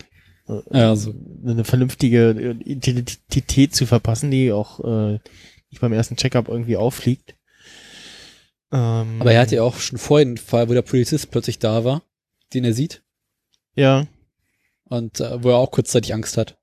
Ja, 0.72 0.96
so. 0.96 1.14
eine 1.46 1.64
vernünftige 1.64 2.56
Identität 2.64 3.74
zu 3.74 3.86
verpassen, 3.86 4.30
die 4.30 4.52
auch 4.52 4.80
äh, 4.80 5.12
nicht 5.70 5.80
beim 5.80 5.92
ersten 5.92 6.16
Checkup 6.16 6.48
irgendwie 6.48 6.76
auffliegt. 6.76 7.34
Ähm, 8.72 9.16
Aber 9.20 9.32
er 9.32 9.40
hatte 9.42 9.56
ja 9.56 9.62
auch 9.62 9.76
schon 9.76 9.98
vorhin 9.98 10.28
einen 10.28 10.36
Fall, 10.38 10.68
wo 10.68 10.72
der 10.72 10.82
Polizist 10.82 11.30
plötzlich 11.30 11.58
da 11.58 11.84
war, 11.84 12.02
den 12.54 12.64
er 12.64 12.72
sieht 12.72 13.02
ja, 13.74 14.06
und 14.84 15.20
äh, 15.20 15.42
wo 15.42 15.50
er 15.50 15.56
auch 15.56 15.70
kurzzeitig 15.70 16.12
Angst 16.14 16.36
hat. 16.36 16.56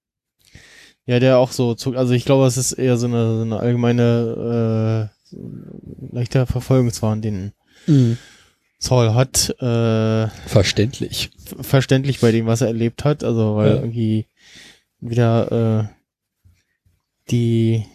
ja, 1.05 1.19
der 1.19 1.37
auch 1.39 1.51
so 1.51 1.73
zog. 1.75 1.95
Also 1.95 2.13
ich 2.13 2.25
glaube, 2.25 2.45
es 2.45 2.57
ist 2.57 2.73
eher 2.73 2.97
so 2.97 3.07
eine, 3.07 3.35
so 3.37 3.41
eine 3.41 3.59
allgemeine 3.59 5.09
äh, 5.31 5.35
leichter 6.15 6.45
Verfolgungswahn, 6.47 7.21
den 7.21 7.53
Saul 8.79 9.13
hat. 9.15 9.49
Äh, 9.59 10.27
Verständlich. 10.47 11.31
ver- 11.43 11.63
verständlich 11.63 12.19
bei 12.19 12.31
dem, 12.31 12.45
was 12.45 12.61
er 12.61 12.67
erlebt 12.67 13.03
hat. 13.05 13.23
Also 13.23 13.55
weil 13.55 13.69
Ja. 13.69 13.75
irgendwie 13.77 14.25
wieder 14.99 15.89
äh, 15.89 16.51
die 17.31 17.85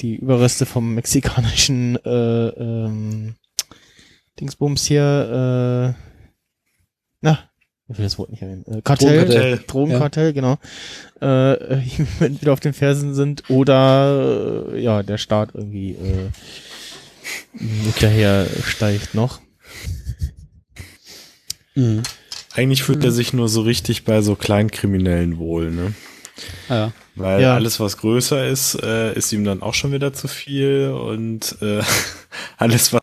die 0.00 0.16
Überreste 0.16 0.66
vom 0.66 0.94
mexikanischen 0.94 1.96
äh, 2.04 2.48
ähm, 2.48 3.36
Dingsbums 4.40 4.84
hier, 4.84 5.94
äh, 5.96 6.00
na, 7.20 7.38
ich 7.88 7.98
will 7.98 8.04
das 8.04 8.18
Wort 8.18 8.30
nicht 8.30 8.42
erwähnen. 8.42 8.64
Äh, 8.66 8.80
Kartell, 8.82 9.18
Drogenkartell. 9.26 9.64
Drogenkartell, 9.66 10.32
genau. 10.32 10.58
Äh, 11.20 11.84
wieder 12.40 12.52
auf 12.52 12.60
den 12.60 12.72
Fersen 12.72 13.14
sind 13.14 13.48
oder 13.50 14.68
äh, 14.72 14.80
ja, 14.80 15.02
der 15.02 15.18
Staat 15.18 15.50
irgendwie 15.54 15.92
äh, 15.92 16.30
hinterher 17.58 18.46
steigt 18.64 19.14
noch. 19.14 19.40
Mhm. 21.74 22.02
Eigentlich 22.54 22.82
fühlt 22.84 23.04
er 23.04 23.10
sich 23.12 23.32
nur 23.32 23.48
so 23.48 23.62
richtig 23.62 24.04
bei 24.04 24.22
so 24.22 24.36
Kleinkriminellen 24.36 25.38
wohl, 25.38 25.70
ne? 25.70 25.94
Ah, 26.68 26.74
ja. 26.74 26.92
Weil 27.16 27.42
Ja. 27.42 27.54
alles, 27.54 27.78
was 27.80 27.96
größer 27.96 28.46
ist, 28.48 28.74
äh, 28.82 29.12
ist 29.14 29.32
ihm 29.32 29.44
dann 29.44 29.62
auch 29.62 29.74
schon 29.74 29.92
wieder 29.92 30.12
zu 30.12 30.26
viel 30.28 30.88
und 30.90 31.56
äh, 31.62 31.80
alles, 32.56 32.92
was 32.92 33.02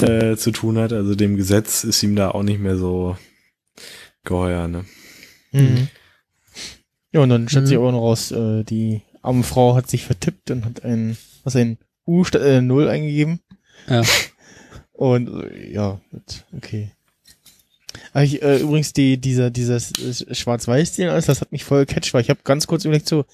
äh, 0.00 0.36
zu 0.36 0.50
tun 0.50 0.78
hat, 0.78 0.92
also 0.92 1.14
dem 1.14 1.36
Gesetz, 1.36 1.84
ist 1.84 2.02
ihm 2.02 2.16
da 2.16 2.30
auch 2.30 2.42
nicht 2.42 2.60
mehr 2.60 2.76
so 2.76 3.16
geheuer, 4.24 4.68
ne? 4.68 4.84
Mhm. 5.52 5.88
Ja, 7.12 7.20
und 7.20 7.28
dann 7.28 7.48
stellt 7.48 7.66
sich 7.66 7.76
Mhm. 7.76 7.82
aber 7.82 7.92
noch 7.92 8.00
raus, 8.00 8.30
äh, 8.32 8.64
die 8.64 9.02
arme 9.20 9.42
Frau 9.42 9.74
hat 9.74 9.88
sich 9.90 10.04
vertippt 10.04 10.50
und 10.50 10.64
hat 10.64 10.84
ein, 10.84 11.16
was 11.44 11.56
ein 11.56 11.78
U 12.06 12.24
statt 12.24 12.42
äh, 12.42 12.60
Null 12.62 12.88
eingegeben. 12.88 13.40
Ja. 13.88 14.02
Und 14.92 15.28
äh, 15.28 15.72
ja, 15.72 16.00
gut, 16.10 16.44
okay. 16.56 16.92
Aber 18.12 18.22
ich, 18.24 18.42
äh, 18.42 18.58
übrigens, 18.58 18.92
die, 18.92 19.18
dieser, 19.18 19.50
dieses 19.50 19.92
äh, 19.98 20.34
Schwarz-Weiß-Stil 20.34 21.08
alles, 21.08 21.26
das 21.26 21.40
hat 21.40 21.50
mich 21.50 21.64
voll 21.64 21.86
gecatcht, 21.86 22.14
weil 22.14 22.22
ich 22.22 22.30
habe 22.30 22.40
ganz 22.44 22.66
kurz 22.66 22.84
überlegt 22.84 23.08
so, 23.08 23.24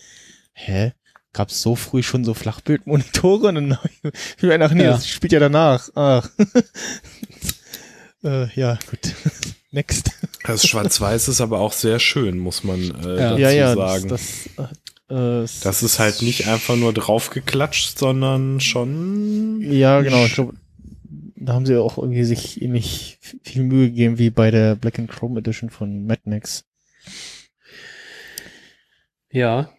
hä? 0.52 0.92
Gab's 1.32 1.60
so 1.62 1.76
früh 1.76 2.02
schon 2.02 2.24
so 2.24 2.34
Flachbildmonitore? 2.34 3.48
Und 3.48 3.54
dann 3.54 3.78
ich 4.36 4.42
mir 4.42 4.50
gedacht, 4.50 4.74
nee, 4.74 4.84
Ja. 4.84 4.92
das 4.92 5.08
spielt 5.08 5.32
ja 5.32 5.40
danach. 5.40 5.88
Ach. 5.94 6.28
äh, 8.24 8.52
ja, 8.54 8.78
gut. 8.90 9.14
Next. 9.70 10.10
Das 10.44 10.66
Schwarz-Weiß 10.66 11.28
ist 11.28 11.40
aber 11.42 11.60
auch 11.60 11.72
sehr 11.72 11.98
schön, 12.00 12.38
muss 12.38 12.64
man 12.64 12.80
äh, 12.80 13.08
Ja. 13.20 13.30
dazu 13.30 13.40
ja, 13.40 13.50
ja, 13.50 13.74
sagen. 13.74 14.08
das, 14.08 14.48
das, 14.56 14.68
äh, 15.10 15.42
äh, 15.42 15.46
Das 15.62 15.82
ist 15.82 15.98
halt 15.98 16.22
nicht 16.22 16.48
einfach 16.48 16.76
nur 16.76 16.94
draufgeklatscht, 16.94 17.98
sondern 17.98 18.60
schon. 18.60 19.60
Ja, 19.60 20.00
genau. 20.00 20.24
Ich 20.24 20.34
glaube, 20.34 20.54
da 21.36 21.52
haben 21.52 21.66
sie 21.66 21.76
auch 21.76 21.98
irgendwie 21.98 22.24
sich 22.24 22.62
ähnlich 22.62 23.18
viel 23.42 23.62
Mühe 23.62 23.88
gegeben 23.88 24.18
wie 24.18 24.30
bei 24.30 24.50
der 24.50 24.74
Black 24.74 24.98
and 24.98 25.10
Chrome 25.10 25.38
Edition 25.38 25.68
von 25.70 26.06
Mad 26.06 26.22
Max. 26.24 26.64
Ja. 29.30 29.70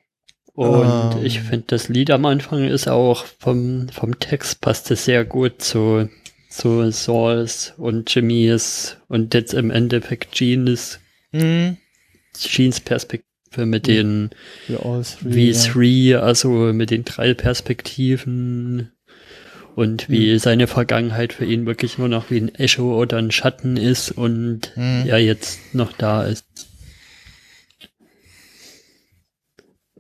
Und 0.60 1.16
Ähm. 1.16 1.26
ich 1.26 1.40
finde, 1.40 1.64
das 1.68 1.88
Lied 1.88 2.12
am 2.12 2.26
Anfang 2.26 2.66
ist 2.68 2.90
auch 2.90 3.26
vom, 3.40 3.88
vom 3.88 4.20
Text 4.20 4.60
passt 4.60 4.92
es 4.92 5.06
sehr 5.06 5.24
gut 5.24 5.62
zu, 5.62 6.10
zu 6.50 6.92
Sauls 6.92 7.76
und 7.78 8.14
Jimmys 8.14 8.98
und 9.08 9.34
jetzt 9.34 9.54
im 9.54 9.72
Endeffekt 9.72 10.34
Jeans, 10.34 11.00
Mhm. 11.32 11.78
Jeans 12.38 12.82
Perspektive 12.82 13.66
mit 13.66 13.88
den 13.88 14.32
three, 14.68 14.74
ja. 14.74 14.82
V3, 14.90 16.18
also 16.18 16.50
mit 16.74 16.90
den 16.92 17.06
drei 17.06 17.34
Perspektiven 17.34 18.92
und 19.76 20.10
wie 20.10 20.34
Mhm. 20.34 20.40
seine 20.40 20.68
Vergangenheit 20.68 21.32
für 21.32 21.46
ihn 21.46 21.66
wirklich 21.68 21.98
nur 21.98 22.10
noch 22.10 22.30
wie 22.32 22.42
ein 22.42 22.54
Echo 22.56 23.00
oder 23.00 23.16
ein 23.18 23.32
Schatten 23.32 23.78
ist 23.78 24.12
und 24.12 24.74
Mhm. 24.76 25.06
er 25.08 25.20
jetzt 25.20 25.74
noch 25.74 25.94
da 25.94 26.24
ist. 26.24 26.44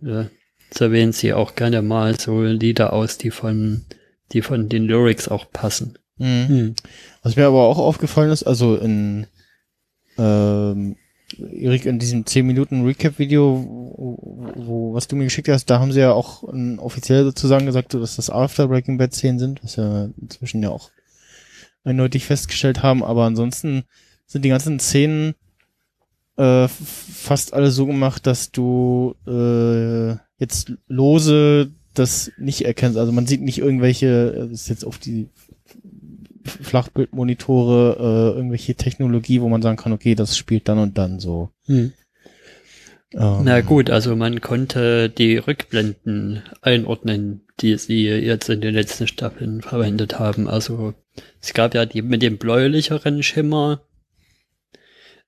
Ja, 0.01 0.29
so 0.71 0.91
wählen 0.91 1.11
sie 1.11 1.33
auch 1.33 1.55
gerne 1.55 1.81
mal 1.81 2.19
so 2.19 2.43
Lieder 2.43 2.93
aus, 2.93 3.17
die 3.17 3.31
von, 3.31 3.85
die 4.31 4.41
von 4.41 4.69
den 4.69 4.83
Lyrics 4.83 5.27
auch 5.27 5.51
passen. 5.51 5.97
Mhm. 6.17 6.47
Hm. 6.47 6.75
Was 7.23 7.35
mir 7.35 7.47
aber 7.47 7.63
auch 7.67 7.77
aufgefallen 7.77 8.31
ist, 8.31 8.43
also 8.43 8.75
in 8.75 9.27
ähm, 10.17 10.95
Erik, 11.37 11.85
in 11.85 11.99
diesem 11.99 12.25
10 12.25 12.45
Minuten 12.45 12.85
Recap-Video, 12.85 13.65
wo, 13.65 14.51
wo, 14.55 14.93
was 14.93 15.07
du 15.07 15.15
mir 15.15 15.25
geschickt 15.25 15.47
hast, 15.47 15.65
da 15.65 15.79
haben 15.79 15.91
sie 15.91 15.99
ja 15.99 16.11
auch 16.11 16.43
ähm, 16.51 16.79
offiziell 16.79 17.23
sozusagen 17.23 17.65
gesagt, 17.65 17.93
dass 17.93 18.15
das 18.15 18.29
After 18.29 18.67
Breaking 18.67 18.97
Bad 18.97 19.13
Szenen 19.13 19.39
sind, 19.39 19.63
was 19.63 19.77
wir 19.77 20.11
inzwischen 20.19 20.63
ja 20.63 20.69
auch 20.69 20.89
eindeutig 21.83 22.25
festgestellt 22.25 22.83
haben, 22.83 23.03
aber 23.03 23.25
ansonsten 23.25 23.83
sind 24.25 24.43
die 24.43 24.49
ganzen 24.49 24.79
Szenen 24.79 25.35
äh, 26.39 26.69
fast 26.69 27.53
alle 27.53 27.69
so 27.69 27.85
gemacht, 27.85 28.25
dass 28.25 28.51
du 28.51 29.15
äh, 29.27 30.15
jetzt 30.37 30.71
lose 30.87 31.71
das 31.93 32.31
nicht 32.37 32.61
erkennst. 32.61 32.97
Also 32.97 33.11
man 33.11 33.27
sieht 33.27 33.41
nicht 33.41 33.57
irgendwelche, 33.57 34.33
äh, 34.33 34.39
das 34.49 34.61
ist 34.61 34.69
jetzt 34.69 34.85
auf 34.85 34.97
die 34.97 35.27
Flachbildmonitore, 36.45 37.97
äh, 37.99 38.37
irgendwelche 38.37 38.75
Technologie, 38.75 39.41
wo 39.41 39.49
man 39.49 39.61
sagen 39.61 39.75
kann, 39.75 39.91
okay, 39.91 40.15
das 40.15 40.37
spielt 40.37 40.69
dann 40.69 40.79
und 40.79 40.97
dann 40.97 41.19
so. 41.19 41.49
Hm. 41.65 41.91
Ähm, 43.13 43.41
Na 43.43 43.59
gut, 43.59 43.89
also 43.89 44.15
man 44.15 44.39
konnte 44.39 45.09
die 45.09 45.37
Rückblenden 45.37 46.43
einordnen, 46.61 47.41
die 47.59 47.77
sie 47.77 48.05
jetzt 48.05 48.49
in 48.49 48.61
den 48.61 48.75
letzten 48.75 49.07
Staffeln 49.07 49.61
verwendet 49.61 50.19
haben. 50.19 50.47
Also 50.47 50.93
es 51.41 51.53
gab 51.53 51.75
ja 51.75 51.85
die 51.85 52.01
mit 52.01 52.21
dem 52.21 52.37
bläulicheren 52.37 53.23
Schimmer 53.23 53.81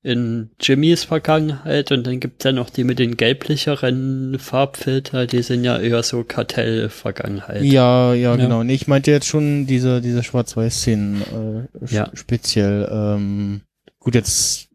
in 0.04 0.50
Jimmys 0.60 1.04
Vergangenheit 1.04 1.92
und 1.92 2.08
dann 2.08 2.20
gibt's 2.20 2.44
ja 2.44 2.52
noch 2.52 2.70
die 2.72 2.84
mit 2.84 2.98
den 2.98 3.18
gelblicheren 3.18 4.38
Farbfilter, 4.40 5.28
die 5.28 5.44
sind 5.44 5.64
ja 5.64 5.78
eher 5.80 6.02
so 6.02 6.24
Kartell-Vergangenheit. 6.24 7.64
Ja, 7.64 8.14
ja, 8.14 8.32
Ja. 8.32 8.36
genau. 8.36 8.64
Nee, 8.64 8.74
ich 8.74 8.88
meinte 8.88 9.12
jetzt 9.12 9.28
schon 9.28 9.68
diese, 9.68 10.02
diese 10.02 10.24
Schwarz-Weiß-Szenen 10.24 11.68
äh, 11.82 11.94
Ja. 11.94 12.10
speziell. 12.14 12.90
Ähm, 12.92 13.62
gut, 14.00 14.16
jetzt 14.16 14.70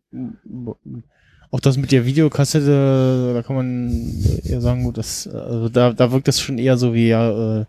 auch 1.51 1.61
das 1.61 1.77
mit 1.77 1.91
der 1.91 2.07
Videokassette, 2.07 3.33
da 3.35 3.43
kann 3.43 3.57
man 3.57 4.25
eher 4.45 4.61
sagen, 4.61 4.85
gut, 4.85 4.97
das, 4.99 5.27
also 5.27 5.69
da, 5.69 5.93
da 5.93 6.13
wirkt 6.13 6.29
das 6.29 6.41
schon 6.41 6.59
eher 6.59 6.77
so 6.77 6.95
wie 6.95 7.09
ja 7.09 7.61
äh, 7.63 7.65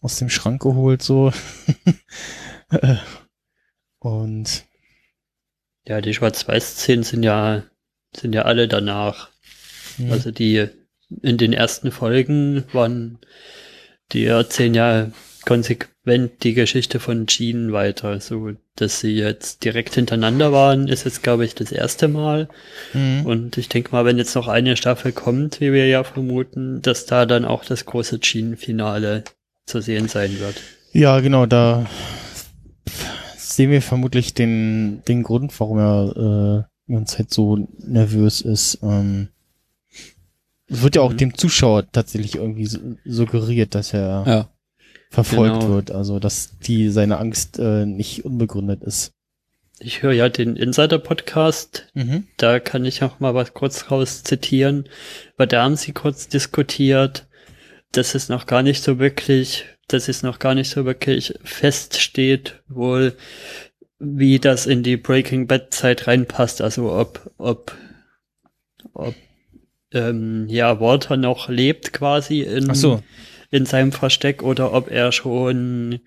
aus 0.00 0.18
dem 0.18 0.28
Schrank 0.28 0.62
geholt 0.62 1.02
so. 1.02 1.32
Äh, 2.70 2.96
Und 3.98 4.64
Ja, 5.86 6.00
die 6.00 6.14
Schwarz-Weiß-Szenen 6.14 7.02
sind 7.02 7.22
ja, 7.22 7.62
sind 8.16 8.34
ja 8.34 8.42
alle 8.42 8.68
danach. 8.68 9.30
mh, 9.98 10.12
Also 10.12 10.30
die 10.30 10.68
in 11.22 11.36
den 11.36 11.52
ersten 11.52 11.90
Folgen 11.92 12.64
waren, 12.72 13.18
die 14.12 14.24
erzählen 14.26 14.74
ja 14.74 15.10
konsequent 15.44 16.42
die 16.42 16.54
Geschichte 16.54 17.00
von 17.00 17.26
Jean 17.26 17.72
weiter. 17.72 18.20
So, 18.20 18.52
dass 18.76 19.00
sie 19.00 19.14
jetzt 19.16 19.64
direkt 19.64 19.94
hintereinander 19.94 20.52
waren, 20.52 20.88
ist 20.88 21.04
jetzt, 21.04 21.22
glaube 21.22 21.44
ich, 21.44 21.54
das 21.54 21.72
erste 21.72 22.08
Mal. 22.08 22.48
mh. 22.94 23.22
Und 23.24 23.58
ich 23.58 23.68
denke 23.68 23.90
mal, 23.92 24.04
wenn 24.04 24.18
jetzt 24.18 24.34
noch 24.34 24.48
eine 24.48 24.76
Staffel 24.76 25.12
kommt, 25.12 25.60
wie 25.60 25.72
wir 25.72 25.86
ja 25.86 26.04
vermuten, 26.04 26.80
dass 26.80 27.06
da 27.06 27.26
dann 27.26 27.44
auch 27.44 27.64
das 27.64 27.84
große 27.84 28.20
Jean-Finale 28.20 29.24
zu 29.66 29.80
sehen 29.80 30.08
sein 30.08 30.38
wird. 30.40 30.56
Ja, 30.92 31.20
genau, 31.20 31.46
da 31.46 31.86
sehen 33.56 33.70
wir 33.70 33.82
vermutlich 33.82 34.34
den, 34.34 35.02
den 35.08 35.22
Grund, 35.22 35.58
warum 35.60 35.78
er 35.78 36.66
äh, 36.66 36.72
die 36.88 36.94
ganze 36.94 37.16
Zeit 37.18 37.30
so 37.30 37.68
nervös 37.78 38.40
ist. 38.40 38.78
Ähm, 38.82 39.28
es 40.68 40.82
wird 40.82 40.96
ja 40.96 41.02
auch 41.02 41.12
Mhm. 41.12 41.16
dem 41.18 41.34
Zuschauer 41.38 41.90
tatsächlich 41.90 42.36
irgendwie 42.36 42.66
su- 42.66 42.96
suggeriert, 43.04 43.74
dass 43.74 43.92
er 43.92 44.24
Ja. 44.26 44.48
verfolgt 45.10 45.60
Genau. 45.60 45.74
wird, 45.74 45.90
also 45.90 46.18
dass 46.18 46.58
die 46.58 46.88
seine 46.90 47.18
Angst 47.18 47.58
äh, 47.58 47.84
nicht 47.86 48.24
unbegründet 48.24 48.82
ist. 48.82 49.12
Ich 49.78 50.02
höre 50.02 50.12
ja 50.12 50.28
den 50.28 50.56
Insider-Podcast 50.56 51.88
Mhm. 51.94 52.24
Da 52.36 52.60
kann 52.60 52.84
ich 52.84 53.02
auch 53.02 53.20
mal 53.20 53.34
was 53.34 53.52
kurz 53.52 53.90
raus 53.90 54.22
zitieren, 54.22 54.88
weil 55.36 55.46
da 55.48 55.64
haben 55.64 55.76
sie 55.76 55.92
kurz 55.92 56.28
diskutiert, 56.28 57.26
dass 57.92 58.14
es 58.14 58.28
noch 58.28 58.46
gar 58.46 58.62
nicht 58.62 58.82
so 58.82 58.98
wirklich, 58.98 59.66
dass 59.92 60.08
es 60.08 60.22
noch 60.22 60.38
gar 60.38 60.54
nicht 60.54 60.70
so 60.70 60.84
wirklich 60.84 61.34
feststeht, 61.44 62.62
wohl, 62.68 63.14
wie 63.98 64.38
das 64.38 64.66
in 64.66 64.82
die 64.82 64.96
Breaking 64.96 65.46
Bad 65.46 65.72
Zeit 65.72 66.06
reinpasst, 66.06 66.60
also 66.60 66.92
ob, 66.92 67.30
ob, 67.38 67.76
ob, 68.94 69.14
ähm, 69.92 70.46
ja, 70.48 70.80
Walter 70.80 71.16
noch 71.16 71.48
lebt 71.48 71.92
quasi 71.92 72.40
in, 72.40 72.74
so. 72.74 73.02
in 73.50 73.66
seinem 73.66 73.92
Versteck 73.92 74.42
oder 74.42 74.72
ob 74.72 74.90
er 74.90 75.12
schon, 75.12 76.00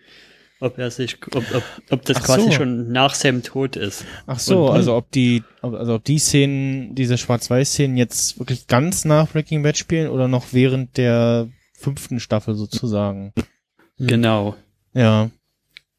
ob 0.59 0.77
er 0.77 0.89
sich, 0.91 1.17
ob, 1.35 1.43
ob, 1.53 1.63
ob 1.91 2.05
das 2.05 2.17
Ach 2.17 2.23
quasi 2.23 2.45
so. 2.45 2.51
schon 2.51 2.91
nach 2.91 3.13
seinem 3.13 3.43
Tod 3.43 3.75
ist. 3.75 4.03
Ach 4.25 4.39
so, 4.39 4.67
Und- 4.69 4.75
also 4.75 4.95
ob 4.95 5.11
die, 5.11 5.43
also 5.61 5.95
ob 5.95 6.03
die 6.03 6.19
Szenen, 6.19 6.95
diese 6.95 7.17
Schwarz-Weiß-Szenen 7.17 7.95
jetzt 7.97 8.39
wirklich 8.39 8.67
ganz 8.67 9.05
nach 9.05 9.29
Breaking 9.31 9.63
Bad 9.63 9.77
spielen 9.77 10.09
oder 10.09 10.27
noch 10.27 10.47
während 10.51 10.97
der 10.97 11.47
fünften 11.77 12.19
Staffel 12.19 12.55
sozusagen. 12.55 13.33
Hm. 13.97 14.07
Genau. 14.07 14.55
Ja. 14.93 15.29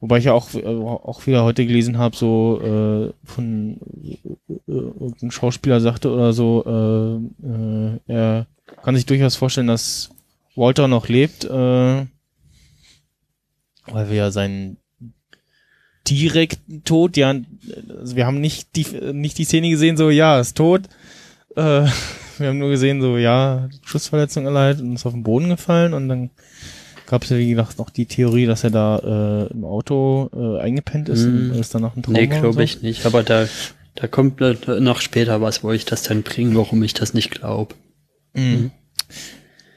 Wobei 0.00 0.18
ich 0.18 0.24
ja 0.24 0.34
auch, 0.34 0.52
äh, 0.54 0.64
auch 0.64 1.26
wieder 1.26 1.44
heute 1.44 1.66
gelesen 1.66 1.96
habe, 1.98 2.16
so 2.16 2.60
äh, 2.60 3.12
von 3.24 3.80
äh, 4.06 4.18
irgendein 4.66 5.30
Schauspieler 5.30 5.80
sagte 5.80 6.10
oder 6.10 6.32
so, 6.32 6.64
äh, 6.66 7.46
äh, 7.46 7.98
er 8.06 8.46
kann 8.82 8.94
sich 8.94 9.06
durchaus 9.06 9.36
vorstellen, 9.36 9.68
dass 9.68 10.10
Walter 10.54 10.86
noch 10.86 11.08
lebt, 11.08 11.44
äh, 11.44 11.48
weil 11.48 12.08
wir 14.08 14.14
ja 14.14 14.30
seinen 14.30 14.76
direkten 16.08 16.84
Tod, 16.84 17.16
ja, 17.16 17.34
also 17.98 18.16
wir 18.16 18.26
haben 18.26 18.40
nicht 18.40 18.76
die 18.76 18.86
nicht 19.12 19.38
die 19.38 19.44
Szene 19.44 19.70
gesehen, 19.70 19.96
so 19.96 20.10
ja, 20.10 20.38
ist 20.38 20.56
tot. 20.56 20.82
Äh, 21.56 21.86
wir 22.38 22.48
haben 22.48 22.58
nur 22.58 22.70
gesehen, 22.70 23.00
so 23.00 23.16
ja, 23.16 23.68
Schussverletzung 23.82 24.44
erleidet 24.44 24.82
und 24.82 24.94
ist 24.94 25.06
auf 25.06 25.14
den 25.14 25.22
Boden 25.22 25.48
gefallen 25.48 25.94
und 25.94 26.08
dann 26.08 26.30
gab 27.06 27.24
es 27.24 27.30
ja 27.30 27.38
wie 27.38 27.50
gesagt 27.50 27.78
noch 27.78 27.90
die 27.90 28.06
Theorie, 28.06 28.46
dass 28.46 28.64
er 28.64 28.70
da 28.70 29.46
äh, 29.48 29.52
im 29.52 29.64
Auto 29.64 30.30
äh, 30.34 30.60
eingepennt 30.60 31.08
ist 31.08 31.24
Hm. 31.24 31.50
und 31.52 31.58
ist 31.60 31.74
dann 31.74 31.82
noch 31.82 31.96
ein 31.96 32.02
Trauma 32.02 32.18
Nee, 32.18 32.26
glaube 32.26 32.52
so. 32.54 32.60
ich 32.60 32.82
nicht. 32.82 33.06
Aber 33.06 33.22
da, 33.22 33.46
da 33.94 34.06
kommt 34.08 34.40
noch 34.40 35.00
später 35.00 35.40
was, 35.40 35.62
wo 35.64 35.72
ich 35.72 35.84
das 35.84 36.02
dann 36.02 36.22
bringe, 36.22 36.54
warum 36.56 36.82
ich 36.82 36.94
das 36.94 37.14
nicht 37.14 37.30
glaube. 37.30 37.74
Mhm. 38.34 38.70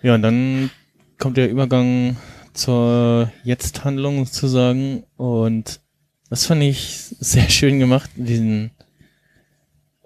Ja, 0.01 0.15
und 0.15 0.21
dann 0.21 0.69
kommt 1.17 1.37
der 1.37 1.49
Übergang 1.49 2.17
zur 2.53 3.31
Jetzt-Handlung 3.43 4.25
sozusagen 4.25 5.03
und 5.17 5.79
das 6.29 6.45
fand 6.45 6.63
ich 6.63 6.87
sehr 7.19 7.49
schön 7.49 7.79
gemacht, 7.79 8.09
diesen 8.15 8.71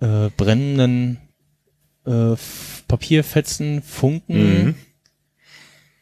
äh, 0.01 0.29
brennenden 0.37 1.17
äh, 2.05 2.35
Papierfetzen, 2.87 3.81
Funken, 3.81 4.63
Mhm. 4.65 4.75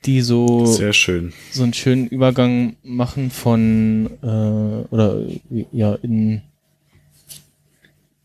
Die 0.06 0.22
so 0.22 0.66
Sehr 0.66 0.94
schön. 0.94 1.34
so 1.52 1.64
einen 1.64 1.74
schönen 1.74 2.08
Übergang 2.08 2.76
machen 2.84 3.30
von 3.32 4.10
äh, 4.24 4.94
oder 4.94 5.22
ja 5.72 5.96
in 6.02 6.42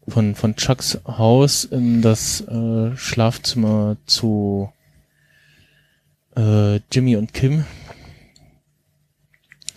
von 0.08 0.34
von 0.34 0.56
Chucks 0.56 0.98
Haus 1.06 1.64
in 1.64 2.00
das 2.00 2.40
äh, 2.42 2.96
Schlafzimmer 2.96 3.96
zu 4.06 4.70
äh, 6.36 6.76
Jimmy 6.92 7.16
und 7.16 7.34
Kim. 7.34 7.64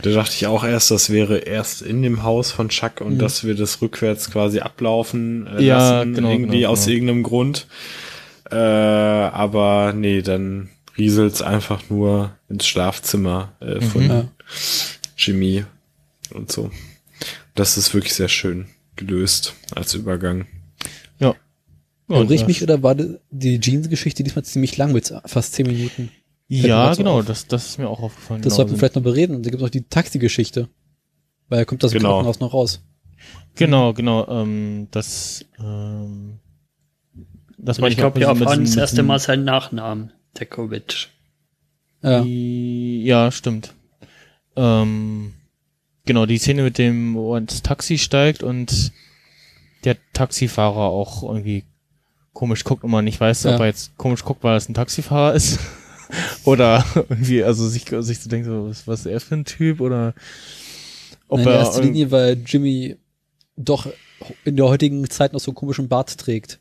Da 0.02 0.12
dachte 0.12 0.32
ich 0.34 0.48
auch 0.48 0.64
erst, 0.64 0.92
das 0.92 1.10
wäre 1.10 1.40
erst 1.40 1.82
in 1.82 2.02
dem 2.02 2.24
Haus 2.24 2.52
von 2.52 2.70
Chuck 2.70 3.02
und 3.02 3.16
Mhm. 3.16 3.20
dass 3.20 3.44
wir 3.44 3.54
das 3.56 3.82
rückwärts 3.82 4.32
quasi 4.32 4.60
ablaufen 4.60 5.46
äh, 5.48 5.62
Ja, 5.64 5.98
lassen, 6.00 6.14
genau, 6.14 6.30
irgendwie 6.32 6.60
genau, 6.60 6.70
aus 6.72 6.86
genau. 6.86 6.94
irgendeinem 6.94 7.24
Grund. 7.24 7.68
Äh, 8.50 8.56
aber 8.56 9.94
nee, 9.94 10.22
dann 10.22 10.70
rieselt's 11.00 11.42
einfach 11.42 11.90
nur 11.90 12.38
ins 12.50 12.68
Schlafzimmer 12.68 13.54
äh, 13.60 13.82
von 13.82 14.08
Mhm. 14.08 14.28
Jimmy 15.18 15.66
und 16.34 16.52
so. 16.52 16.70
Das 17.56 17.78
ist 17.78 17.94
wirklich 17.94 18.14
sehr 18.14 18.30
schön 18.30 18.68
gelöst 18.96 19.54
als 19.76 19.94
Übergang. 19.94 20.46
Ja. 21.20 21.36
Ich 22.10 22.28
das- 22.40 22.48
mich 22.48 22.62
oder 22.64 22.82
war 22.84 22.96
die- 22.96 23.60
Jeans-Geschichte 23.60 24.24
diesmal 24.24 24.44
ziemlich 24.46 24.78
lang 24.78 24.92
mit 24.94 25.14
fast 25.26 25.54
zehn 25.54 25.68
Minuten? 25.68 26.12
Ja, 26.48 26.94
genau, 26.96 27.20
auf. 27.20 27.26
das, 27.26 27.46
das 27.48 27.68
ist 27.68 27.78
mir 27.78 27.88
auch 27.88 28.02
aufgefallen. 28.02 28.42
Das 28.42 28.52
genau. 28.54 28.56
sollten 28.58 28.72
wir 28.72 28.78
vielleicht 28.80 28.96
noch 28.96 29.04
bereden. 29.04 29.36
Und 29.36 29.46
da 29.46 29.50
gibt 29.52 29.62
es 29.62 29.66
noch 29.66 29.70
die 29.70 29.84
Taxi-Geschichte. 29.84 30.68
Weil 31.48 31.60
er 31.60 31.66
kommt 31.66 31.84
aus 31.84 31.92
dem 31.92 32.00
Genau. 32.00 32.14
Krankenhaus 32.14 32.40
noch 32.40 32.54
raus. 32.54 32.82
Genau, 33.56 33.94
genau, 33.94 34.28
ähm, 34.28 34.88
das, 34.92 35.46
ähm, 35.60 36.40
das 37.58 37.78
Und 37.80 37.90
ich 37.90 37.98
glaube, 37.98 38.16
auch 38.16 38.20
wir 38.20 38.28
erfahren 38.28 38.64
das 38.66 38.76
erste 38.78 39.04
Mal 39.04 39.20
seinen 39.20 39.44
Nachnamen, 39.44 40.12
Dekovic. 40.39 41.10
Ja. 42.02 42.23
Ja, 42.23 43.32
stimmt. 43.32 43.73
Ähm, 44.56 45.34
genau, 46.06 46.25
die 46.25 46.38
Szene 46.38 46.63
mit 46.63 46.78
dem, 46.78 47.15
wo 47.15 47.34
er 47.36 47.39
ins 47.39 47.62
Taxi 47.62 47.97
steigt 47.97 48.43
und 48.43 48.91
der 49.84 49.97
Taxifahrer 50.13 50.89
auch 50.89 51.23
irgendwie 51.23 51.63
komisch 52.34 52.63
guckt 52.63 52.84
und 52.84 52.91
man 52.91 53.06
nicht 53.06 53.19
weiß, 53.19 53.43
Ja. 53.43 53.56
ob 53.56 53.62
er 53.62 53.67
jetzt 53.67 53.97
komisch 53.97 54.23
guckt, 54.23 54.43
weil 54.43 54.58
es 54.58 54.69
ein 54.69 54.73
Taxifahrer 54.73 55.34
ist. 55.34 55.60
oder 56.43 56.84
irgendwie, 57.10 57.43
also 57.43 57.67
sich, 57.67 57.86
sich 57.86 58.19
so 58.19 58.30
denkt, 58.30 58.47
so, 58.47 58.67
was, 58.69 58.88
was 58.88 59.02
ist 59.02 59.06
er 59.06 59.19
für 59.19 59.36
ein 59.36 59.45
Typ 59.45 59.80
oder 59.80 60.13
ob 61.28 61.39
Nein, 61.39 61.47
in 61.47 61.54
er 61.54 61.60
erster 61.60 61.84
Linie, 61.84 62.12
weil 62.12 62.41
Jimmy 62.45 62.97
doch 63.56 63.88
in 64.43 64.56
der 64.58 64.67
heutigen 64.67 65.08
Zeit 65.10 65.34
noch 65.34 65.39
so 65.39 65.52
einen 65.52 65.56
komischen 65.56 65.88
Bart 65.88 66.17
trägt. 66.17 66.60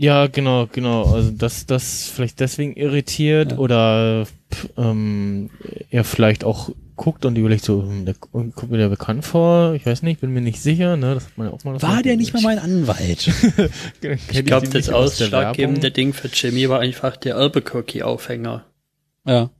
Ja, 0.00 0.28
genau, 0.28 0.68
genau. 0.70 1.12
Also 1.12 1.32
dass 1.32 1.66
das 1.66 2.04
vielleicht 2.08 2.38
deswegen 2.40 2.74
irritiert 2.74 3.52
Ja. 3.52 3.58
oder 3.58 4.26
pff, 4.52 4.68
ähm, 4.76 5.50
er 5.90 6.04
vielleicht 6.04 6.44
auch 6.44 6.70
guckt 6.94 7.24
und 7.24 7.36
überlegt 7.36 7.64
so, 7.64 7.82
hm, 7.82 8.04
der 8.06 8.14
kommt 8.14 8.70
mir 8.70 8.78
der 8.78 8.88
bekannt 8.88 9.24
vor. 9.24 9.74
Ich 9.74 9.84
weiß 9.86 10.02
nicht, 10.02 10.20
bin 10.20 10.32
mir 10.32 10.40
nicht 10.40 10.60
sicher. 10.60 10.96
Ne, 10.96 11.14
das 11.14 11.24
hat 11.26 11.36
man 11.36 11.48
ja 11.48 11.52
auch 11.52 11.64
mal. 11.64 11.82
War 11.82 12.02
der 12.02 12.16
nicht 12.16 12.32
mal 12.32 12.42
mein 12.42 12.58
Anwalt? 12.60 13.28
Ich 14.30 14.44
glaube, 14.44 14.68
das 14.68 14.88
ausschlaggebende 14.88 15.90
Ding 15.90 16.12
für 16.12 16.28
Jimmy 16.28 16.68
war 16.68 16.78
einfach 16.80 17.16
der 17.16 17.36
Albuquerque-Aufhänger. 17.36 18.64
ja. 19.26 19.50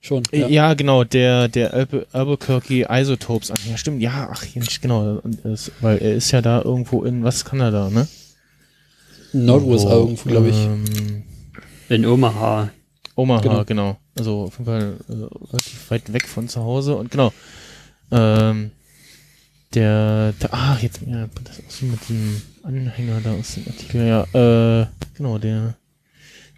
Schon. 0.00 0.22
Ja. 0.32 0.46
Ja. 0.46 0.74
genau, 0.74 1.02
der 1.02 1.48
der 1.48 1.74
Albu 1.74 2.02
Albuquerque 2.12 2.86
Isotopes 2.88 3.50
an. 3.50 3.56
Ja, 3.68 3.76
stimmt. 3.76 4.00
Ja, 4.00 4.28
ach, 4.32 4.44
genau, 4.80 5.18
und 5.24 5.38
weil 5.80 5.98
er 5.98 6.14
ist 6.14 6.30
ja 6.30 6.40
da 6.40 6.62
irgendwo 6.62 7.02
in 7.02 7.24
was 7.24 7.44
Kanada, 7.44 7.90
ne? 7.90 8.06
Nord-USA 9.32 9.90
Irgendwo, 9.90 10.06
irgendwo, 10.08 10.28
glaube 10.28 10.48
ich. 10.48 10.56
Ähm, 10.56 11.22
In 11.88 12.06
Omaha. 12.06 12.70
Omaha, 13.14 13.40
Genau. 13.40 13.64
genau. 13.64 13.96
Also 14.16 14.42
auf 14.44 14.58
jeden 14.58 14.64
Fall 14.66 14.96
äh, 15.08 15.12
relativ 15.50 15.90
weit 15.90 16.12
weg 16.12 16.26
von 16.26 16.48
zu 16.48 16.60
Hause 16.62 16.96
und 16.96 17.10
genau. 17.10 17.32
Ähm, 18.10 18.70
der, 19.74 20.32
der, 20.40 20.54
ah, 20.54 20.78
jetzt, 20.80 21.00
ja, 21.06 21.28
das 21.44 21.58
ist 21.58 21.82
mit 21.82 22.08
dem 22.08 22.40
Anhänger 22.62 23.20
da 23.22 23.32
aus 23.34 23.54
dem 23.54 23.66
Artikel, 23.66 24.06
ja, 24.06 24.22
äh, 24.82 24.86
genau, 25.14 25.36
der 25.38 25.76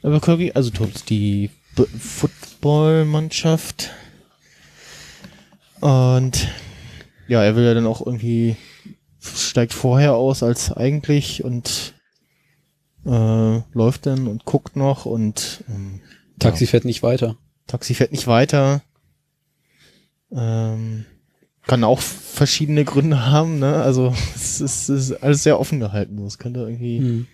Albuquerque, 0.02 0.54
also 0.54 0.70
Tops, 0.70 1.04
die 1.04 1.50
Footballmannschaft. 1.98 3.90
Und 5.80 6.48
ja, 7.26 7.42
er 7.42 7.56
will 7.56 7.64
ja 7.64 7.74
dann 7.74 7.86
auch 7.86 8.04
irgendwie, 8.04 8.56
steigt 9.20 9.72
vorher 9.72 10.14
aus 10.14 10.42
als 10.42 10.72
eigentlich 10.72 11.42
und 11.44 11.94
äh, 13.06 13.60
läuft 13.72 14.06
dann 14.06 14.26
und 14.26 14.44
guckt 14.44 14.76
noch 14.76 15.04
und 15.06 15.64
ähm, 15.68 16.00
Taxi 16.38 16.66
fährt 16.66 16.84
nicht 16.84 17.02
weiter. 17.02 17.36
Taxi 17.66 17.94
fährt 17.94 18.12
nicht 18.12 18.26
weiter. 18.26 18.82
Ähm, 20.32 21.04
kann 21.66 21.84
auch 21.84 22.00
verschiedene 22.00 22.84
Gründe 22.84 23.26
haben, 23.26 23.58
ne? 23.58 23.76
Also 23.82 24.14
es 24.34 24.60
ist, 24.60 24.88
es 24.88 25.10
ist 25.10 25.22
alles 25.22 25.42
sehr 25.42 25.58
offen 25.60 25.80
gehalten. 25.80 26.24
Es 26.26 26.38
könnte 26.38 26.60
irgendwie 26.60 26.98
Hm. 26.98 27.26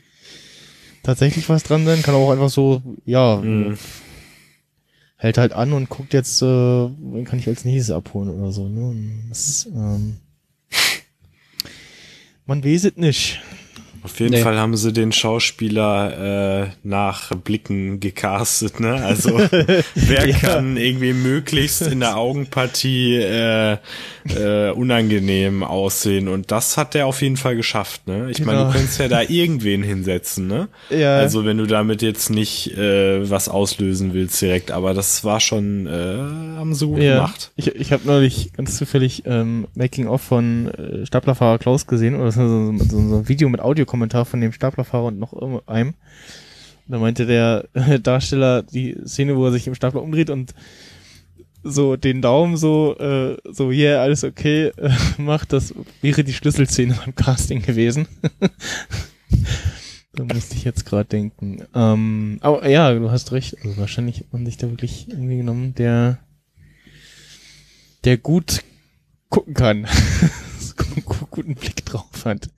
tatsächlich 1.03 1.49
was 1.49 1.63
dran 1.63 1.87
sein, 1.87 2.03
kann 2.03 2.15
auch 2.15 2.31
einfach 2.31 2.51
so, 2.51 2.83
ja, 3.05 3.37
Mhm. 3.37 3.79
hält 5.17 5.39
halt 5.39 5.53
an 5.53 5.73
und 5.73 5.89
guckt 5.89 6.13
jetzt, 6.13 6.43
äh, 6.43 6.47
wen 6.47 7.25
kann 7.25 7.39
ich 7.39 7.47
als 7.49 7.65
nächstes 7.65 7.95
abholen 7.95 8.29
oder 8.31 8.51
so, 8.53 8.69
ne? 8.69 8.95
Das, 9.29 9.49
ist, 9.49 9.67
ähm, 9.67 10.17
man 12.47 12.65
weiß 12.65 12.85
es 12.85 12.97
nicht. 12.97 13.41
Auf 14.07 14.21
jeden 14.21 14.35
Nee. 14.35 14.43
Fall 14.43 14.57
haben 14.57 14.77
sie 14.77 14.93
den 14.93 15.11
Schauspieler 15.11 16.63
äh, 16.63 16.69
nach 16.85 17.35
Blicken 17.35 17.99
gecastet, 17.99 18.79
ne? 18.79 19.05
Also 19.05 19.37
wer 19.97 20.29
Ja. 20.29 20.37
kann 20.39 20.77
irgendwie 20.77 21.13
möglichst 21.13 21.83
in 21.83 21.99
der 21.99 22.17
Augenpartie 22.17 23.17
äh, 23.17 23.79
äh, 24.37 24.71
unangenehm 24.71 25.63
aussehen 25.63 26.29
und 26.29 26.51
das 26.51 26.77
hat 26.77 26.95
der 26.95 27.07
auf 27.07 27.23
jeden 27.23 27.37
Fall 27.37 27.57
geschafft, 27.57 28.07
ne? 28.07 28.31
Ich 28.31 28.45
meine, 28.45 28.59
Genau. 28.59 28.71
du 28.71 28.77
könntest 28.79 28.99
ja 28.99 29.09
da 29.09 29.23
irgendwen 29.29 29.83
hinsetzen, 29.83 30.47
ne? 30.47 30.69
Ja. 30.91 31.19
Also 31.19 31.45
wenn 31.45 31.59
du 31.59 31.67
damit 31.67 32.03
jetzt 32.03 32.31
nicht 32.31 32.77
äh, 32.77 33.29
was 33.31 33.49
auslösen 33.49 34.15
willst 34.15 34.41
direkt, 34.41 34.71
aber 34.71 34.95
das 34.95 35.25
war 35.25 35.41
schon, 35.41 35.87
äh, 35.87 35.91
haben 36.59 36.75
sie 36.75 36.87
gut 36.87 37.01
gemacht. 37.01 37.53
Ich, 37.57 37.69
ich 37.75 37.93
habe 37.93 38.07
neulich 38.07 38.53
ganz 38.53 38.77
zufällig 38.77 39.23
ähm, 39.27 39.67
Making 39.75 40.07
of 40.09 40.23
von 40.23 40.69
äh, 40.69 41.07
Staplerfahrer 41.07 41.59
Klaus 41.59 41.87
gesehen 41.87 42.15
oder 42.15 42.33
so, 42.33 42.47
so, 42.47 42.79
so, 42.79 43.09
so 43.09 43.17
ein 43.19 43.29
Video 43.29 43.49
mit 43.49 43.61
Audiokommentar 43.61 44.25
von 44.25 44.41
dem 44.41 44.53
Staplerfahrer 44.53 45.05
und 45.07 45.19
noch. 45.19 45.33
Und 45.33 45.63
da 46.89 46.99
meinte 46.99 47.27
der 47.27 47.65
Darsteller 48.03 48.63
die 48.63 48.97
Szene, 49.07 49.37
wo 49.37 49.47
er 49.47 49.53
sich 49.53 49.67
im 49.67 49.75
Stapler 49.75 50.03
umdreht 50.03 50.31
und 50.31 50.55
so 51.69 51.97
den 51.97 52.23
Daumen 52.23 52.57
so, 52.57 52.97
äh, 52.99 53.37
so, 53.45 53.71
yeah, 53.71 54.01
alles 54.03 54.25
okay, 54.25 54.69
äh, 54.77 54.91
macht, 55.19 55.53
das 55.53 55.75
wäre 56.01 56.25
die 56.25 56.33
Schlüsselszene 56.33 56.95
beim 56.95 57.15
Casting 57.15 57.63
gewesen. 57.63 58.07
da 60.15 60.25
musste 60.25 60.55
ich 60.57 60.65
jetzt 60.65 60.87
gerade 60.87 61.09
denken. 61.09 61.65
Ähm, 61.75 62.39
aber 62.41 62.69
ja, 62.69 62.93
du 62.95 63.11
hast 63.11 63.33
recht. 63.33 63.57
Also 63.63 63.77
wahrscheinlich 63.77 64.21
hat 64.21 64.33
man 64.33 64.47
sich 64.47 64.57
da 64.57 64.71
wirklich 64.71 65.09
irgendwie 65.09 65.37
genommen, 65.39 65.75
der 65.75 66.19
der 68.05 68.17
gut 68.19 68.63
gucken 69.29 69.55
kann. 69.55 69.87
Gu- 71.05 71.27
guten 71.31 71.55
Blick 71.55 71.85
drauf 71.85 72.25
hat. 72.25 72.49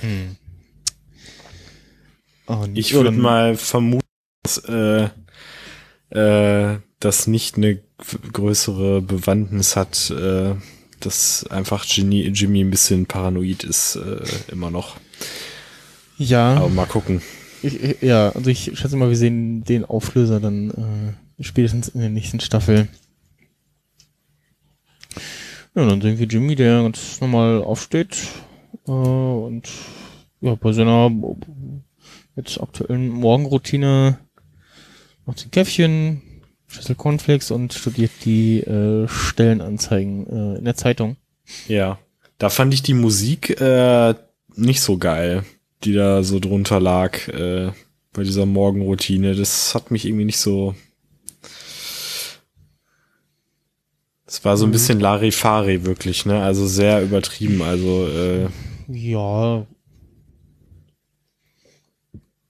Hm. 0.00 0.36
Und 2.46 2.76
Ich 2.76 2.92
würde 2.94 3.10
mal 3.10 3.56
vermuten, 3.56 4.06
dass 4.42 4.58
äh, 4.58 5.08
äh, 6.14 6.78
das 7.00 7.26
nicht 7.26 7.56
eine 7.56 7.80
größere 8.32 9.02
Bewandtnis 9.02 9.76
hat, 9.76 10.10
äh, 10.10 10.54
dass 11.00 11.46
einfach 11.48 11.86
Ginny, 11.86 12.28
Jimmy 12.28 12.62
ein 12.62 12.70
bisschen 12.70 13.06
paranoid 13.06 13.64
ist, 13.64 13.96
äh, 13.96 14.24
immer 14.50 14.70
noch. 14.70 14.96
Ja, 16.16 16.54
Aber 16.56 16.68
mal 16.68 16.86
gucken. 16.86 17.20
ich, 17.62 18.00
ja, 18.00 18.30
also 18.30 18.48
ich 18.48 18.70
schätze 18.74 18.96
mal, 18.96 19.08
wir 19.08 19.16
sehen 19.16 19.64
den 19.64 19.84
Auflöser 19.84 20.40
dann 20.40 20.70
äh, 21.38 21.42
spätestens 21.42 21.88
in 21.88 22.00
der 22.00 22.10
nächsten 22.10 22.40
Staffel. 22.40 22.88
Ja, 25.74 25.86
dann 25.86 26.00
sehen 26.00 26.18
wir 26.18 26.26
Jimmy, 26.26 26.54
der 26.54 26.82
ganz 26.82 27.20
normal 27.20 27.62
aufsteht 27.62 28.16
äh, 28.86 28.90
und 28.90 29.68
ja, 30.40 30.54
bei 30.54 30.72
seiner 30.72 31.10
jetzt 32.36 32.60
aktuellen 32.60 33.08
Morgenroutine 33.08 34.18
macht 35.26 35.44
ein 35.44 35.50
Käffchen, 35.50 36.22
Schüssel 36.66 36.94
Cornflakes 36.94 37.50
und 37.50 37.72
studiert 37.72 38.10
die 38.24 38.60
äh, 38.60 39.06
Stellenanzeigen 39.08 40.26
äh, 40.26 40.58
in 40.58 40.64
der 40.64 40.74
Zeitung. 40.74 41.16
Ja. 41.68 41.98
Da 42.38 42.50
fand 42.50 42.74
ich 42.74 42.82
die 42.82 42.94
Musik 42.94 43.60
äh, 43.60 44.14
nicht 44.56 44.80
so 44.80 44.98
geil, 44.98 45.44
die 45.84 45.92
da 45.92 46.22
so 46.22 46.40
drunter 46.40 46.80
lag 46.80 47.28
äh, 47.28 47.70
bei 48.12 48.22
dieser 48.22 48.46
Morgenroutine. 48.46 49.34
Das 49.34 49.74
hat 49.74 49.90
mich 49.90 50.04
irgendwie 50.04 50.24
nicht 50.24 50.38
so. 50.38 50.74
Es 54.26 54.44
war 54.44 54.56
so 54.56 54.66
ein 54.66 54.72
bisschen 54.72 54.98
Larifari 54.98 55.84
wirklich, 55.84 56.26
ne? 56.26 56.42
Also 56.42 56.66
sehr 56.66 57.02
übertrieben. 57.02 57.62
Also 57.62 58.08
äh, 58.08 58.48
Ja, 58.88 59.66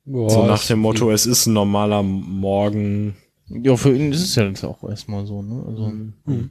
Boah, 0.06 0.30
so 0.30 0.46
nach 0.46 0.66
dem 0.66 0.80
Motto, 0.80 1.10
es 1.10 1.24
ist 1.26 1.46
ein 1.46 1.54
normaler 1.54 2.02
Morgen. 2.02 3.16
ja, 3.48 3.76
für 3.76 3.94
ihn 3.94 4.12
ist 4.12 4.22
es 4.22 4.34
ja 4.34 4.44
jetzt 4.44 4.64
auch 4.64 4.82
erstmal 4.88 5.26
so, 5.26 5.42
ne? 5.42 5.64
Also, 5.66 5.86
Hm. 5.86 6.50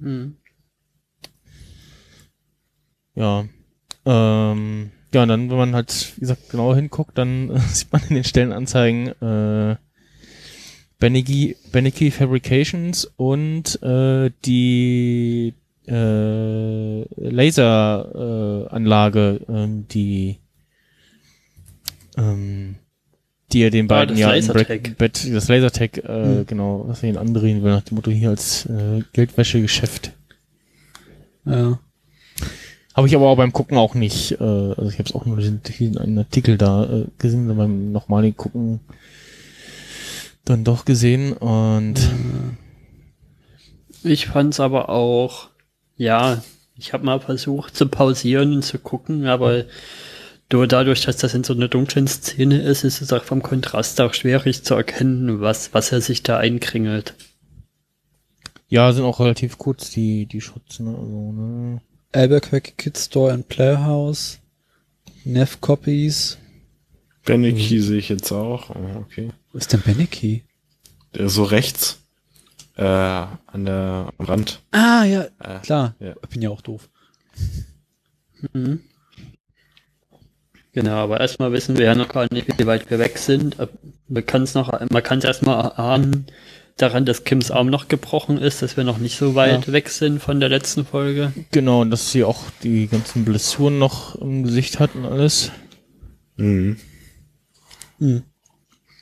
Hm. 0.00 0.36
Ja. 3.14 3.44
Ähm, 4.06 4.90
ja, 5.12 5.22
und 5.22 5.28
dann, 5.28 5.50
wenn 5.50 5.56
man 5.56 5.74
halt, 5.74 6.12
wie 6.16 6.20
gesagt, 6.20 6.50
genauer 6.50 6.76
hinguckt, 6.76 7.18
dann 7.18 7.50
äh, 7.50 7.58
sieht 7.68 7.92
man 7.92 8.02
in 8.08 8.14
den 8.16 8.24
Stellenanzeigen 8.24 9.08
äh, 9.20 9.76
Beneke, 10.98 11.56
Beneke 11.72 12.10
Fabrications 12.10 13.06
und 13.16 13.82
äh, 13.82 14.30
die 14.44 15.54
äh, 15.86 17.02
Laseranlage, 17.30 18.68
äh, 18.68 18.74
Anlage, 18.74 19.40
ähm, 19.48 19.88
die 19.88 20.38
ähm, 22.20 22.76
die 23.52 23.62
er 23.62 23.70
den 23.70 23.86
Ah, 23.86 23.88
beiden 23.88 24.10
das 24.14 24.18
ja 24.20 24.32
im 24.32 24.46
Lasertag. 24.46 24.96
Bad, 24.98 25.34
das 25.34 25.48
Lasertag, 25.48 25.98
äh, 25.98 26.02
Hm. 26.06 26.46
genau, 26.46 26.84
was 26.86 27.02
er 27.02 27.08
ihn 27.08 27.16
andrehen 27.16 27.62
will, 27.62 27.72
nach 27.72 27.82
dem 27.82 27.96
Motto 27.96 28.10
hier 28.10 28.30
als 28.30 28.66
äh, 28.66 29.02
Geldwäschegeschäft. 29.12 30.12
Ja. 31.44 31.78
Habe 32.94 33.06
ich 33.08 33.14
aber 33.14 33.28
auch 33.28 33.36
beim 33.36 33.52
Gucken 33.52 33.78
auch 33.78 33.94
nicht, 33.94 34.32
äh, 34.32 34.44
also 34.44 34.88
ich 34.88 34.98
habe 34.98 35.08
es 35.08 35.14
auch 35.14 35.24
nur 35.24 35.36
diesen, 35.38 35.62
diesen 35.62 35.98
einen 35.98 36.18
Artikel 36.18 36.58
da 36.58 36.84
äh, 36.84 37.04
gesehen, 37.18 37.48
und 37.50 37.56
beim 37.56 37.92
nochmaligen 37.92 38.36
Gucken 38.36 38.80
dann 40.44 40.64
doch 40.64 40.84
gesehen 40.84 41.32
und 41.32 41.94
Ich 44.02 44.26
fand's 44.26 44.58
aber 44.60 44.88
auch, 44.88 45.48
ja, 45.96 46.42
ich 46.76 46.92
habe 46.92 47.04
mal 47.04 47.20
versucht 47.20 47.76
zu 47.76 47.86
pausieren 47.88 48.54
und 48.54 48.62
zu 48.62 48.78
gucken, 48.78 49.26
aber 49.26 49.64
nur 50.52 50.66
dadurch, 50.66 51.02
dass 51.02 51.16
das 51.18 51.34
in 51.34 51.44
so 51.44 51.52
einer 51.54 51.68
dunklen 51.68 52.06
Szene 52.06 52.60
ist, 52.62 52.84
ist 52.84 53.00
es 53.00 53.12
auch 53.12 53.24
vom 53.24 53.42
Kontrast 53.42 54.00
auch 54.00 54.14
schwierig 54.14 54.62
zu 54.64 54.74
erkennen, 54.74 55.40
was, 55.40 55.72
was 55.74 55.92
er 55.92 56.00
sich 56.00 56.22
da 56.22 56.38
einkringelt. 56.38 57.14
ja, 58.68 58.92
sind 58.92 59.04
auch 59.04 59.20
relativ 59.20 59.58
kurz 59.58 59.90
die, 59.90 60.26
die 60.26 60.40
Shots, 60.40 60.80
ne, 60.80 60.90
also, 60.90 61.32
ne. 61.32 61.80
Albuquerque 62.12 62.72
Kid 62.76 62.98
Store 62.98 63.32
and 63.32 63.46
Playhouse. 63.48 64.38
Neff 65.24 65.60
Copies. 65.60 66.38
Beneki 67.24 67.80
sehe 67.80 67.98
ich 67.98 68.08
jetzt 68.08 68.32
auch. 68.32 68.70
Oh, 68.70 68.96
okay. 69.00 69.30
Wo 69.52 69.58
ist 69.58 69.72
denn 69.72 69.82
Beneki? 69.82 70.42
Der 71.14 71.26
ist 71.26 71.34
so 71.34 71.44
rechts. 71.44 71.98
Äh, 72.76 72.82
an 72.84 73.64
der 73.66 74.12
am 74.16 74.24
Rand. 74.26 74.62
Ah, 74.72 75.04
ja, 75.04 75.26
Äh, 75.38 75.60
klar. 75.62 75.94
Ja. 76.00 76.14
Ich 76.22 76.28
bin 76.30 76.42
ja 76.42 76.50
auch 76.50 76.62
doof. 76.62 76.88
Mhm. 78.54 78.80
Genau, 80.72 80.96
aber 80.96 81.20
erstmal 81.20 81.52
wissen 81.52 81.76
wir 81.76 81.86
ja 81.86 81.94
noch 81.94 82.08
gar 82.08 82.26
nicht, 82.32 82.46
wie 82.58 82.66
weit 82.66 82.90
wir 82.90 82.98
weg 82.98 83.18
sind. 83.18 83.56
Man 84.08 84.26
kann 84.26 84.42
es 84.42 84.54
noch, 84.54 84.72
man 84.90 85.02
kann 85.02 85.18
es 85.18 85.24
erstmal 85.24 85.64
erahnen 85.64 86.26
daran, 86.80 87.04
dass 87.04 87.24
Kims 87.24 87.50
Arm 87.50 87.68
noch 87.68 87.88
gebrochen 87.88 88.38
ist, 88.38 88.62
dass 88.62 88.76
wir 88.76 88.84
noch 88.84 88.98
nicht 88.98 89.16
so 89.16 89.34
weit 89.34 89.70
weg 89.70 89.88
sind 89.88 90.20
von 90.20 90.40
der 90.40 90.48
letzten 90.48 90.86
Folge. 90.86 91.32
Genau, 91.50 91.82
und 91.82 91.90
dass 91.90 92.10
sie 92.10 92.24
auch 92.24 92.44
die 92.62 92.86
ganzen 92.86 93.24
Blessuren 93.24 93.78
noch 93.78 94.14
im 94.16 94.44
Gesicht 94.44 94.80
hat 94.80 94.94
und 94.94 95.04
alles. 95.04 95.50
Mhm. 96.36 96.76
Hm. 97.98 98.22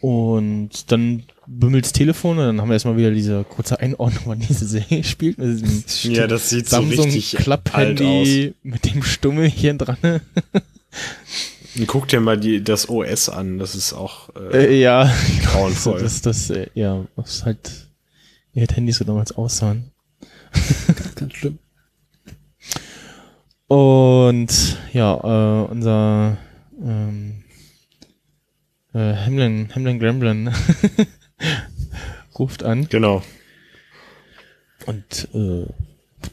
Und 0.00 0.92
dann 0.92 1.24
bimmelt's 1.46 1.92
Telefon 1.92 2.38
und 2.38 2.44
dann 2.44 2.60
haben 2.60 2.68
wir 2.68 2.74
erstmal 2.74 2.96
wieder 2.96 3.10
diese 3.10 3.44
kurze 3.44 3.80
Einordnung, 3.80 4.22
wann 4.26 4.40
diese 4.40 4.66
Serie 4.66 5.02
spielt. 5.04 5.38
Ja, 6.04 6.26
das 6.26 6.50
sieht 6.50 6.68
so 6.68 6.76
Samsung 6.76 7.06
richtig 7.06 7.34
alt 7.34 7.38
aus. 7.38 7.44
Klapp-Handy 7.44 8.54
mit 8.62 8.84
dem 8.84 9.02
Stummel 9.02 9.48
hier 9.48 9.74
dran. 9.74 9.96
Guck 11.87 12.09
dir 12.09 12.20
mal 12.20 12.39
die, 12.39 12.62
das 12.62 12.89
OS 12.89 13.29
an. 13.29 13.59
Das 13.59 13.74
ist 13.74 13.93
auch 13.93 14.35
äh, 14.35 14.66
äh, 14.66 14.81
ja, 14.81 15.12
grauenvoll. 15.45 16.01
das, 16.03 16.22
das, 16.22 16.51
äh, 16.51 16.68
ja, 16.74 17.05
was 17.16 17.45
halt, 17.45 17.89
wie 18.53 18.61
halt 18.61 18.76
Handys 18.76 18.99
so 18.99 19.05
damals 19.05 19.33
aussahen. 19.33 19.93
Ganz 21.14 21.35
schlimm. 21.35 21.59
Und 23.68 24.79
ja, 24.93 25.14
äh, 25.14 25.70
unser 25.70 26.39
ähm, 26.83 27.45
äh, 28.95 29.14
Hamlin, 29.14 29.68
Hamlin 29.74 29.99
Gremlin 29.99 30.51
ruft 32.39 32.62
an 32.62 32.89
genau. 32.89 33.22
und 34.87 35.29
äh, 35.35 35.66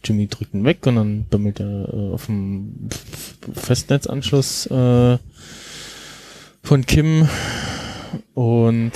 Jimmy 0.04 0.28
drückt 0.28 0.54
ihn 0.54 0.64
weg 0.64 0.86
und 0.88 0.96
dann 0.96 1.26
bimmelt 1.26 1.60
er 1.60 1.93
äh, 1.93 2.14
auf 2.14 2.28
dem 2.28 2.88
F- 2.89 3.38
Festnetzanschluss 3.54 4.68
äh, 4.68 5.18
von 6.66 6.86
Kim 6.86 7.30
und 8.34 8.91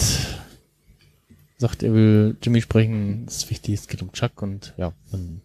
sagt, 1.58 1.84
er 1.84 1.94
will 1.94 2.36
Jimmy 2.42 2.62
sprechen, 2.62 3.26
das 3.26 3.38
ist 3.38 3.50
wichtig, 3.52 3.76
es 3.76 3.88
geht 3.88 4.02
um 4.02 4.12
Chuck 4.12 4.42
und 4.42 4.74
ja, 4.78 4.94
dann 5.12 5.42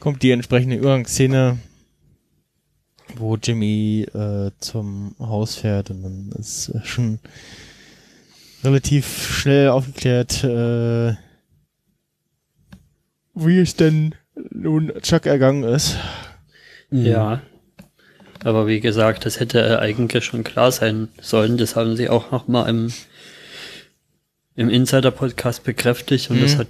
kommt 0.00 0.22
die 0.24 0.32
entsprechende 0.32 0.76
Übergangsszene, 0.76 1.58
wo 3.16 3.36
Jimmy 3.36 4.06
äh, 4.14 4.50
zum 4.58 5.14
Haus 5.20 5.54
fährt 5.54 5.90
und 5.90 6.02
dann 6.02 6.32
ist 6.38 6.70
äh, 6.70 6.84
schon 6.84 7.20
relativ 8.64 9.06
schnell 9.32 9.68
aufgeklärt, 9.68 10.42
äh, 10.42 11.14
wie 13.34 13.58
es 13.60 13.76
denn 13.76 14.16
nun 14.50 14.92
Chuck 15.02 15.26
ergangen 15.26 15.62
ist. 15.62 15.98
Mhm. 16.90 17.06
Ja. 17.06 17.42
Aber 18.44 18.66
wie 18.68 18.78
gesagt, 18.80 19.24
das 19.26 19.40
hätte 19.40 19.78
eigentlich 19.80 20.24
schon 20.24 20.44
klar 20.44 20.70
sein 20.70 21.08
sollen. 21.20 21.56
Das 21.56 21.74
haben 21.76 21.96
sie 21.96 22.08
auch 22.08 22.30
nochmal 22.30 22.68
im, 22.68 22.92
im 24.54 24.68
Insider-Podcast 24.68 25.64
bekräftigt 25.64 26.30
und 26.30 26.40
das 26.40 26.54
Mhm. 26.54 26.58
hat, 26.58 26.68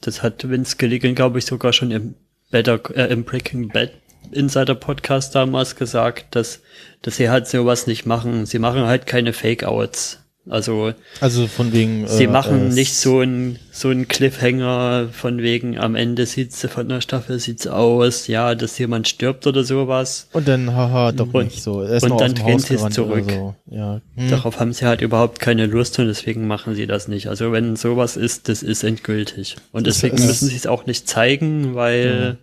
das 0.00 0.22
hat 0.22 0.48
Vince 0.48 0.76
Gilligan, 0.78 1.14
glaube 1.14 1.38
ich, 1.38 1.44
sogar 1.46 1.72
schon 1.72 1.90
im 1.90 2.14
Better, 2.50 2.80
äh, 2.94 3.12
im 3.12 3.24
Breaking 3.24 3.68
Bad 3.68 3.90
Insider-Podcast 4.32 5.34
damals 5.34 5.76
gesagt, 5.76 6.34
dass, 6.34 6.60
dass 7.02 7.16
sie 7.16 7.28
halt 7.28 7.46
sowas 7.46 7.86
nicht 7.86 8.06
machen. 8.06 8.46
Sie 8.46 8.58
machen 8.58 8.86
halt 8.86 9.06
keine 9.06 9.32
Fake-Outs. 9.32 10.20
Also, 10.48 10.92
Also 11.20 11.46
von 11.48 11.72
wegen. 11.72 12.06
Sie 12.06 12.24
äh, 12.24 12.28
machen 12.28 12.70
äh, 12.70 12.74
nicht 12.74 12.94
so 12.96 13.20
ein 13.20 13.58
so 13.72 13.90
ein 13.90 14.06
Cliffhanger 14.08 15.08
von 15.12 15.38
wegen 15.38 15.76
am 15.76 15.94
Ende 15.96 16.24
sieht's 16.24 16.66
von 16.66 16.88
der 16.88 17.00
Staffel 17.00 17.38
sieht's 17.40 17.66
aus, 17.66 18.26
ja, 18.28 18.54
dass 18.54 18.78
jemand 18.78 19.08
stirbt 19.08 19.46
oder 19.46 19.64
sowas. 19.64 20.28
Und 20.32 20.46
dann, 20.48 20.72
haha, 20.74 21.12
doch 21.12 21.34
Und- 21.34 21.44
nicht 21.46 21.62
so. 21.62 21.82
Er 21.82 21.96
ist 21.96 22.04
und 22.04 22.20
dann 22.20 22.34
drehen 22.34 22.58
sie 22.58 22.74
es 22.74 22.88
zurück. 22.90 23.24
So. 23.28 23.54
Ja. 23.70 24.00
Hm. 24.14 24.30
Darauf 24.30 24.60
haben 24.60 24.72
sie 24.72 24.86
halt 24.86 25.00
überhaupt 25.02 25.40
keine 25.40 25.66
Lust 25.66 25.98
und 25.98 26.06
deswegen 26.06 26.46
machen 26.46 26.74
sie 26.74 26.86
das 26.86 27.08
nicht. 27.08 27.26
Also 27.28 27.52
wenn 27.52 27.76
sowas 27.76 28.16
ist, 28.16 28.48
das 28.48 28.62
ist 28.62 28.84
endgültig. 28.84 29.56
Und 29.72 29.86
Das 29.86 29.96
deswegen 29.96 30.16
ist- 30.16 30.26
müssen 30.26 30.48
sie 30.48 30.56
es 30.56 30.66
auch 30.66 30.86
nicht 30.86 31.08
zeigen, 31.08 31.74
weil 31.74 32.38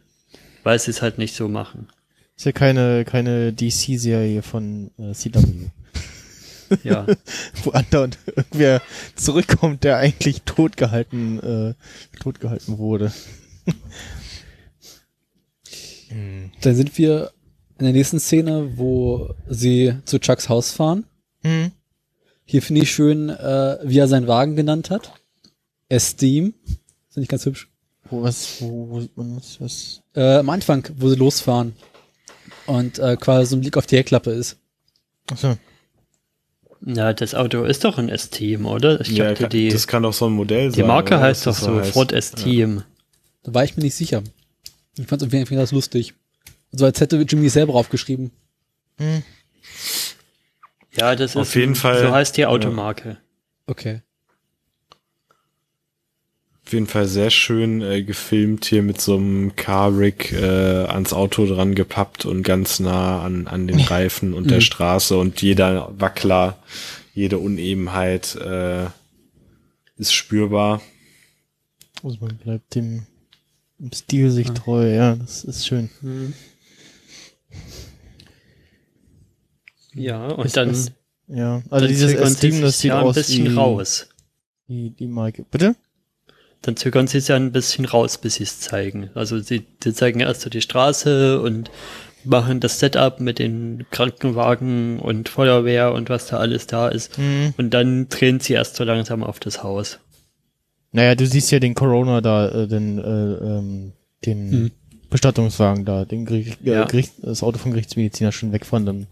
weil 0.63 0.79
sie 0.79 0.91
es 0.91 1.01
halt 1.01 1.17
nicht 1.17 1.35
so 1.35 1.47
machen. 1.47 1.87
Ist 2.35 2.45
ja 2.45 2.51
keine, 2.51 3.05
keine 3.05 3.53
DC-Serie 3.53 4.41
von 4.41 4.91
äh, 4.97 5.13
CW, 5.13 5.39
Ja, 6.83 7.05
wo 7.63 7.71
andauernd 7.71 8.17
irgendwer 8.25 8.81
zurückkommt, 9.15 9.83
der 9.83 9.97
eigentlich 9.97 10.41
totgehalten, 10.43 11.39
äh, 11.39 11.73
totgehalten 12.19 12.77
wurde. 12.77 13.11
hm. 16.09 16.51
Dann 16.61 16.75
sind 16.75 16.97
wir 16.97 17.31
in 17.79 17.85
der 17.85 17.93
nächsten 17.93 18.19
Szene, 18.19 18.77
wo 18.77 19.35
sie 19.47 19.95
zu 20.05 20.19
Chucks 20.19 20.49
Haus 20.49 20.71
fahren. 20.71 21.05
Hm. 21.41 21.71
Hier 22.45 22.61
finde 22.61 22.81
ich 22.81 22.91
schön, 22.91 23.29
äh, 23.29 23.77
wie 23.83 23.99
er 23.99 24.07
seinen 24.07 24.27
Wagen 24.27 24.55
genannt 24.55 24.89
hat. 24.89 25.13
Esteem. 25.89 26.53
Finde 27.09 27.23
ich 27.23 27.29
ganz 27.29 27.45
hübsch. 27.45 27.69
Wo, 28.09 28.21
was, 28.21 28.61
wo, 28.61 28.89
wo 28.89 28.99
sieht 29.01 29.15
man 29.15 29.35
das? 29.35 29.61
Was? 29.61 30.01
Äh, 30.15 30.37
am 30.37 30.49
Anfang, 30.49 30.87
wo 30.97 31.09
sie 31.09 31.15
losfahren. 31.15 31.73
Und 32.65 32.99
äh, 32.99 33.17
quasi 33.17 33.49
so 33.49 33.55
ein 33.55 33.61
Blick 33.61 33.77
auf 33.77 33.85
die 33.85 33.97
Heckklappe 33.97 34.31
ist. 34.31 34.57
Achso. 35.29 35.57
Ja, 36.85 37.13
das 37.13 37.33
Auto 37.35 37.63
ist 37.63 37.83
doch 37.83 37.97
ein 37.97 38.09
S-Team, 38.09 38.65
oder? 38.65 39.01
Ich 39.01 39.09
Ja, 39.09 39.33
kann- 39.33 39.49
die 39.49 39.69
das 39.69 39.87
kann 39.87 40.03
doch 40.03 40.13
so 40.13 40.25
ein 40.27 40.33
Modell 40.33 40.71
sein. 40.71 40.75
die 40.81 40.83
Marke 40.87 41.15
oder? 41.15 41.23
heißt 41.23 41.45
doch 41.47 41.51
das 41.55 41.61
so 41.61 41.79
heißt. 41.79 41.91
Ford 41.93 42.11
S-Team. 42.11 42.83
Da 43.43 43.53
war 43.53 43.63
ich 43.63 43.75
mir 43.77 43.83
nicht 43.83 43.95
sicher. 43.95 44.23
Ich 44.97 45.07
fand 45.07 45.21
es 45.21 45.33
irgendwie 45.33 45.55
ganz 45.55 45.71
lustig. 45.71 46.13
So 46.71 46.85
als 46.85 46.99
hätte 47.01 47.17
Jimmy 47.17 47.49
selber 47.49 47.75
aufgeschrieben. 47.75 48.31
Hm. 48.97 49.23
Ja, 50.95 51.15
das 51.15 51.35
Auf 51.35 51.47
ist 51.47 51.55
jeden 51.55 51.75
Fall, 51.75 51.99
so 52.01 52.11
heißt 52.11 52.37
die 52.37 52.45
Automarke. 52.45 53.17
Okay. 53.65 54.01
Auf 56.73 56.75
jeden 56.75 56.87
Fall 56.87 57.05
sehr 57.05 57.29
schön 57.29 57.83
äh, 57.83 58.01
gefilmt 58.01 58.65
hier 58.65 58.81
mit 58.81 58.99
so 58.99 59.15
einem 59.15 59.55
Car-Rig 59.55 60.31
äh, 60.31 60.37
ans 60.85 61.13
Auto 61.13 61.45
dran 61.45 61.75
gepappt 61.75 62.25
und 62.25 62.41
ganz 62.41 62.79
nah 62.79 63.21
an, 63.23 63.45
an 63.45 63.67
den 63.67 63.79
Reifen 63.79 64.33
und 64.33 64.49
der 64.49 64.57
Mhm. 64.57 64.61
Straße 64.61 65.15
und 65.15 65.39
jeder 65.43 65.93
Wackler, 65.99 66.57
jede 67.13 67.37
Unebenheit 67.37 68.33
äh, 68.37 68.87
ist 69.97 70.15
spürbar. 70.15 70.81
Also 72.01 72.17
man 72.21 72.37
bleibt 72.37 72.73
dem, 72.73 73.03
dem 73.77 73.91
Stil 73.91 74.31
sich 74.31 74.49
treu, 74.49 74.91
ja, 74.95 75.15
das 75.15 75.43
ist 75.43 75.67
schön. 75.67 75.91
Mhm. 76.01 76.33
Ja, 79.93 80.25
und 80.29 80.45
Ist 80.47 80.57
dann, 80.57 80.69
das- 80.69 80.91
Ja, 81.27 81.61
also 81.69 81.85
dieses 81.85 82.13
Esteem, 82.13 82.61
das 82.61 82.79
sieht 82.79 82.89
ja 82.89 82.97
ein 82.97 83.05
aus 83.05 83.13
bisschen 83.13 83.45
wie, 83.51 83.55
raus. 83.55 84.09
wie 84.65 84.89
die 84.89 85.05
Marke. 85.05 85.45
Bitte? 85.51 85.75
Dann 86.63 86.77
zögern 86.77 87.07
sie 87.07 87.19
es 87.19 87.27
ja 87.27 87.35
ein 87.35 87.51
bisschen 87.51 87.85
raus, 87.85 88.17
bis 88.17 88.35
sie 88.35 88.43
es 88.43 88.59
zeigen. 88.59 89.09
Also 89.15 89.39
sie, 89.39 89.65
sie 89.83 89.93
zeigen 89.93 90.21
erst 90.21 90.41
so 90.41 90.49
die 90.49 90.61
Straße 90.61 91.39
und 91.39 91.69
machen 92.23 92.61
das 92.61 92.79
Setup 92.79 93.19
mit 93.19 93.37
den 93.37 93.85
Krankenwagen 93.91 94.99
und 94.99 95.27
Feuerwehr 95.27 95.91
und 95.91 96.09
was 96.09 96.27
da 96.27 96.37
alles 96.37 96.65
da 96.67 96.87
ist. 96.87 97.17
Hm. 97.17 97.53
Und 97.57 97.71
dann 97.71 98.07
drehen 98.07 98.39
sie 98.39 98.53
erst 98.53 98.77
so 98.77 98.85
langsam 98.85 99.23
auf 99.23 99.39
das 99.41 99.61
Haus. 99.61 99.99
Naja, 100.93 101.15
du 101.15 101.25
siehst 101.25 101.51
ja 101.51 101.59
den 101.59 101.73
Corona 101.73 102.21
da, 102.21 102.47
äh, 102.49 102.67
den, 102.67 102.97
äh, 102.97 103.01
ähm, 103.03 103.91
den 104.25 104.51
Hm. 104.51 104.71
Bestattungswagen 105.09 105.83
da, 105.83 106.05
den 106.05 106.25
Gericht, 106.25 106.59
äh, 106.65 106.71
Ja. 106.71 106.85
Gericht, 106.85 107.11
das 107.21 107.43
Auto 107.43 107.57
vom 107.57 107.71
Gerichtsmediziner 107.71 108.31
schon 108.31 108.53
wegfahren, 108.53 108.85
dann 108.85 109.07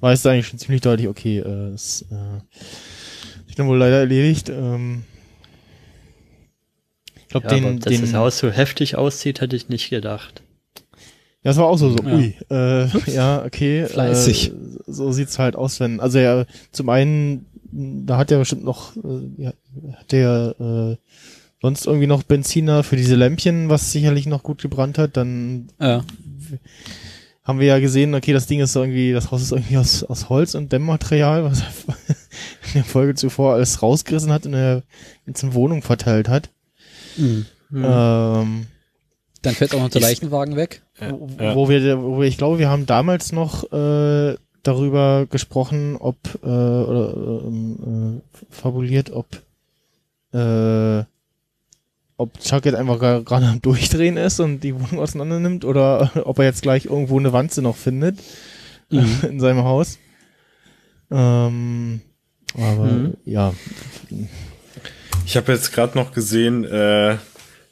weißt 0.00 0.24
du 0.24 0.30
eigentlich 0.30 0.46
schon 0.46 0.58
ziemlich 0.58 0.80
deutlich, 0.80 1.08
okay, 1.08 1.38
äh, 1.40 1.74
ist, 1.74 2.06
äh, 2.10 2.40
ist 3.48 3.58
dann 3.58 3.68
wohl 3.68 3.76
leider 3.76 3.98
erledigt. 3.98 4.48
Ähm, 4.48 5.04
ich 7.26 7.30
glaube, 7.30 7.46
Ja, 7.48 7.54
den, 7.54 7.80
dass 7.80 7.92
den, 7.92 8.00
das 8.02 8.14
Haus 8.14 8.38
so 8.38 8.50
heftig 8.50 8.96
aussieht, 8.96 9.40
hätte 9.40 9.56
ich 9.56 9.68
nicht 9.68 9.90
gedacht. 9.90 10.42
Ja, 11.42 11.50
es 11.52 11.56
war 11.58 11.66
auch 11.66 11.76
so, 11.78 11.90
so, 11.90 11.98
Ja. 12.04 12.14
ui, 12.16 12.34
äh, 12.50 12.86
ja, 13.12 13.44
okay. 13.44 13.86
Fleißig. 13.86 14.48
Äh, 14.50 14.52
so 14.86 15.12
sieht's 15.12 15.38
halt 15.38 15.54
aus, 15.56 15.78
wenn, 15.80 16.00
also 16.00 16.18
ja, 16.18 16.44
zum 16.72 16.88
einen, 16.88 17.46
da 17.70 18.16
hat 18.16 18.30
er 18.30 18.38
bestimmt 18.38 18.64
noch, 18.64 18.96
äh, 18.96 19.42
ja, 19.42 19.52
hat 19.94 20.12
der, 20.12 20.54
äh, 20.58 20.96
sonst 21.62 21.86
irgendwie 21.86 22.06
noch 22.06 22.22
Benziner 22.22 22.82
für 22.82 22.96
diese 22.96 23.14
Lämpchen, 23.16 23.68
was 23.68 23.92
sicherlich 23.92 24.26
noch 24.26 24.42
gut 24.42 24.60
gebrannt 24.62 24.98
hat, 24.98 25.16
dann 25.16 25.68
Ja. 25.80 26.04
haben 27.44 27.60
wir 27.60 27.66
ja 27.66 27.78
gesehen, 27.78 28.14
okay, 28.14 28.32
das 28.32 28.46
Ding 28.46 28.60
ist 28.60 28.74
irgendwie, 28.76 29.12
das 29.12 29.30
Haus 29.30 29.42
ist 29.42 29.52
irgendwie 29.52 29.76
aus, 29.78 30.02
aus 30.04 30.28
Holz 30.28 30.54
und 30.54 30.72
Dämmmaterial, 30.72 31.44
was 31.44 31.60
er 31.60 31.66
in 32.66 32.72
der 32.74 32.84
Folge 32.84 33.14
zuvor 33.14 33.54
alles 33.54 33.82
rausgerissen 33.82 34.32
hat 34.32 34.46
und 34.46 34.52
in 34.52 34.58
der 34.60 34.82
ganzen 35.26 35.54
Wohnung 35.54 35.82
verteilt 35.82 36.28
hat. 36.28 36.50
Mhm. 37.16 37.46
Ähm, 37.72 38.66
Dann 39.42 39.54
fährt 39.54 39.74
auch 39.74 39.80
noch 39.80 39.90
der 39.90 40.00
Leichenwagen 40.02 40.56
weg. 40.56 40.82
wo, 40.98 41.28
Ja. 41.40 41.54
wo 41.54 41.68
wir, 41.68 42.02
wo 42.02 42.20
wir, 42.20 42.26
ich 42.28 42.38
glaube, 42.38 42.58
wir 42.58 42.68
haben 42.68 42.86
damals 42.86 43.32
noch 43.32 43.70
äh, 43.72 44.36
darüber 44.62 45.26
gesprochen, 45.26 45.96
ob 45.96 46.16
äh, 46.42 46.46
oder 46.46 47.42
ähm, 47.44 48.20
äh, 48.22 48.44
fabuliert, 48.54 49.10
ob 49.10 49.26
äh, 50.32 51.04
ob 52.18 52.40
Chuck 52.40 52.64
jetzt 52.64 52.74
einfach 52.76 52.98
gerade 52.98 53.46
am 53.46 53.60
Durchdrehen 53.60 54.16
ist 54.16 54.40
und 54.40 54.60
die 54.60 54.74
Wohnung 54.74 55.00
auseinander 55.00 55.38
nimmt 55.38 55.64
oder 55.66 56.10
ob 56.24 56.38
er 56.38 56.46
jetzt 56.46 56.62
gleich 56.62 56.86
irgendwo 56.86 57.18
eine 57.18 57.32
Wanze 57.32 57.62
noch 57.62 57.76
findet 57.76 58.18
Mhm. 58.90 59.18
in 59.28 59.40
seinem 59.40 59.64
Haus. 59.64 59.98
Ähm, 61.10 62.00
aber 62.54 62.84
Mhm. 62.84 63.14
ja, 63.24 63.52
Ich 65.26 65.36
habe 65.36 65.52
jetzt 65.52 65.72
gerade 65.72 65.98
noch 65.98 66.12
gesehen, 66.12 66.64
äh, 66.64 67.16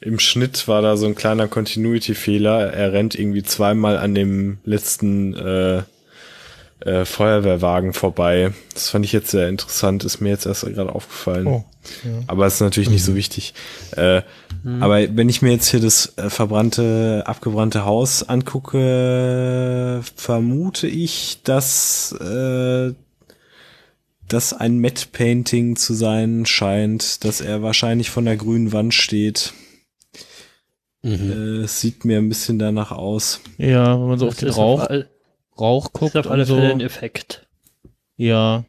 im 0.01 0.19
Schnitt 0.19 0.67
war 0.67 0.81
da 0.81 0.97
so 0.97 1.05
ein 1.05 1.15
kleiner 1.15 1.47
Continuity-Fehler. 1.47 2.73
Er 2.73 2.91
rennt 2.91 3.15
irgendwie 3.15 3.43
zweimal 3.43 3.97
an 3.97 4.13
dem 4.13 4.57
letzten 4.65 5.33
äh, 5.33 5.83
äh, 6.81 7.05
Feuerwehrwagen 7.05 7.93
vorbei. 7.93 8.51
Das 8.73 8.89
fand 8.89 9.05
ich 9.05 9.13
jetzt 9.13 9.31
sehr 9.31 9.47
interessant, 9.47 10.03
ist 10.03 10.19
mir 10.19 10.29
jetzt 10.29 10.45
erst 10.45 10.65
gerade 10.65 10.93
aufgefallen. 10.93 11.47
oh, 11.47 11.63
ja. 12.03 12.11
Aber 12.27 12.45
ist 12.45 12.59
natürlich 12.59 12.89
nicht 12.89 13.05
so 13.05 13.15
wichtig. 13.15 13.53
Äh, 13.95 14.21
Aber 14.81 14.99
wenn 15.15 15.29
ich 15.29 15.41
mir 15.41 15.51
jetzt 15.51 15.69
hier 15.69 15.79
das 15.79 16.17
äh, 16.17 16.29
verbrannte, 16.29 17.23
abgebrannte 17.25 17.85
Haus 17.85 18.27
angucke, 18.27 20.01
vermute 20.15 20.87
ich, 20.87 21.39
dass 21.43 22.11
äh, 22.19 22.93
das 24.27 24.53
ein 24.53 24.79
Matte 24.79 25.07
Painting 25.11 25.75
zu 25.75 25.93
sein 25.93 26.45
scheint, 26.45 27.23
dass 27.23 27.41
er 27.41 27.61
wahrscheinlich 27.61 28.09
von 28.09 28.25
der 28.25 28.37
grünen 28.37 28.71
Wand 28.71 28.93
steht. 28.93 29.53
Mhm. 31.03 31.31
Äh, 31.31 31.63
es 31.63 31.81
sieht 31.81 32.05
mir 32.05 32.17
ein 32.17 32.29
bisschen 32.29 32.57
danach 32.57 32.91
aus. 32.91 33.41
ja, 33.57 33.99
wenn 33.99 34.07
man 34.07 34.19
so 34.19 34.27
auf 34.27 34.33
Das 34.33 34.39
den 34.39 34.49
ist 34.49 34.57
Rauch, 34.57 34.81
auf, 34.81 34.89
all, 34.89 35.09
Rauch 35.59 35.85
ist 35.85 35.93
guckt 35.93 36.17
auf 36.17 36.27
alle 36.27 36.45
so, 36.45 36.55
Fälle 36.55 36.71
ein 36.71 36.81
Effekt. 36.81 37.47
ja, 38.17 38.65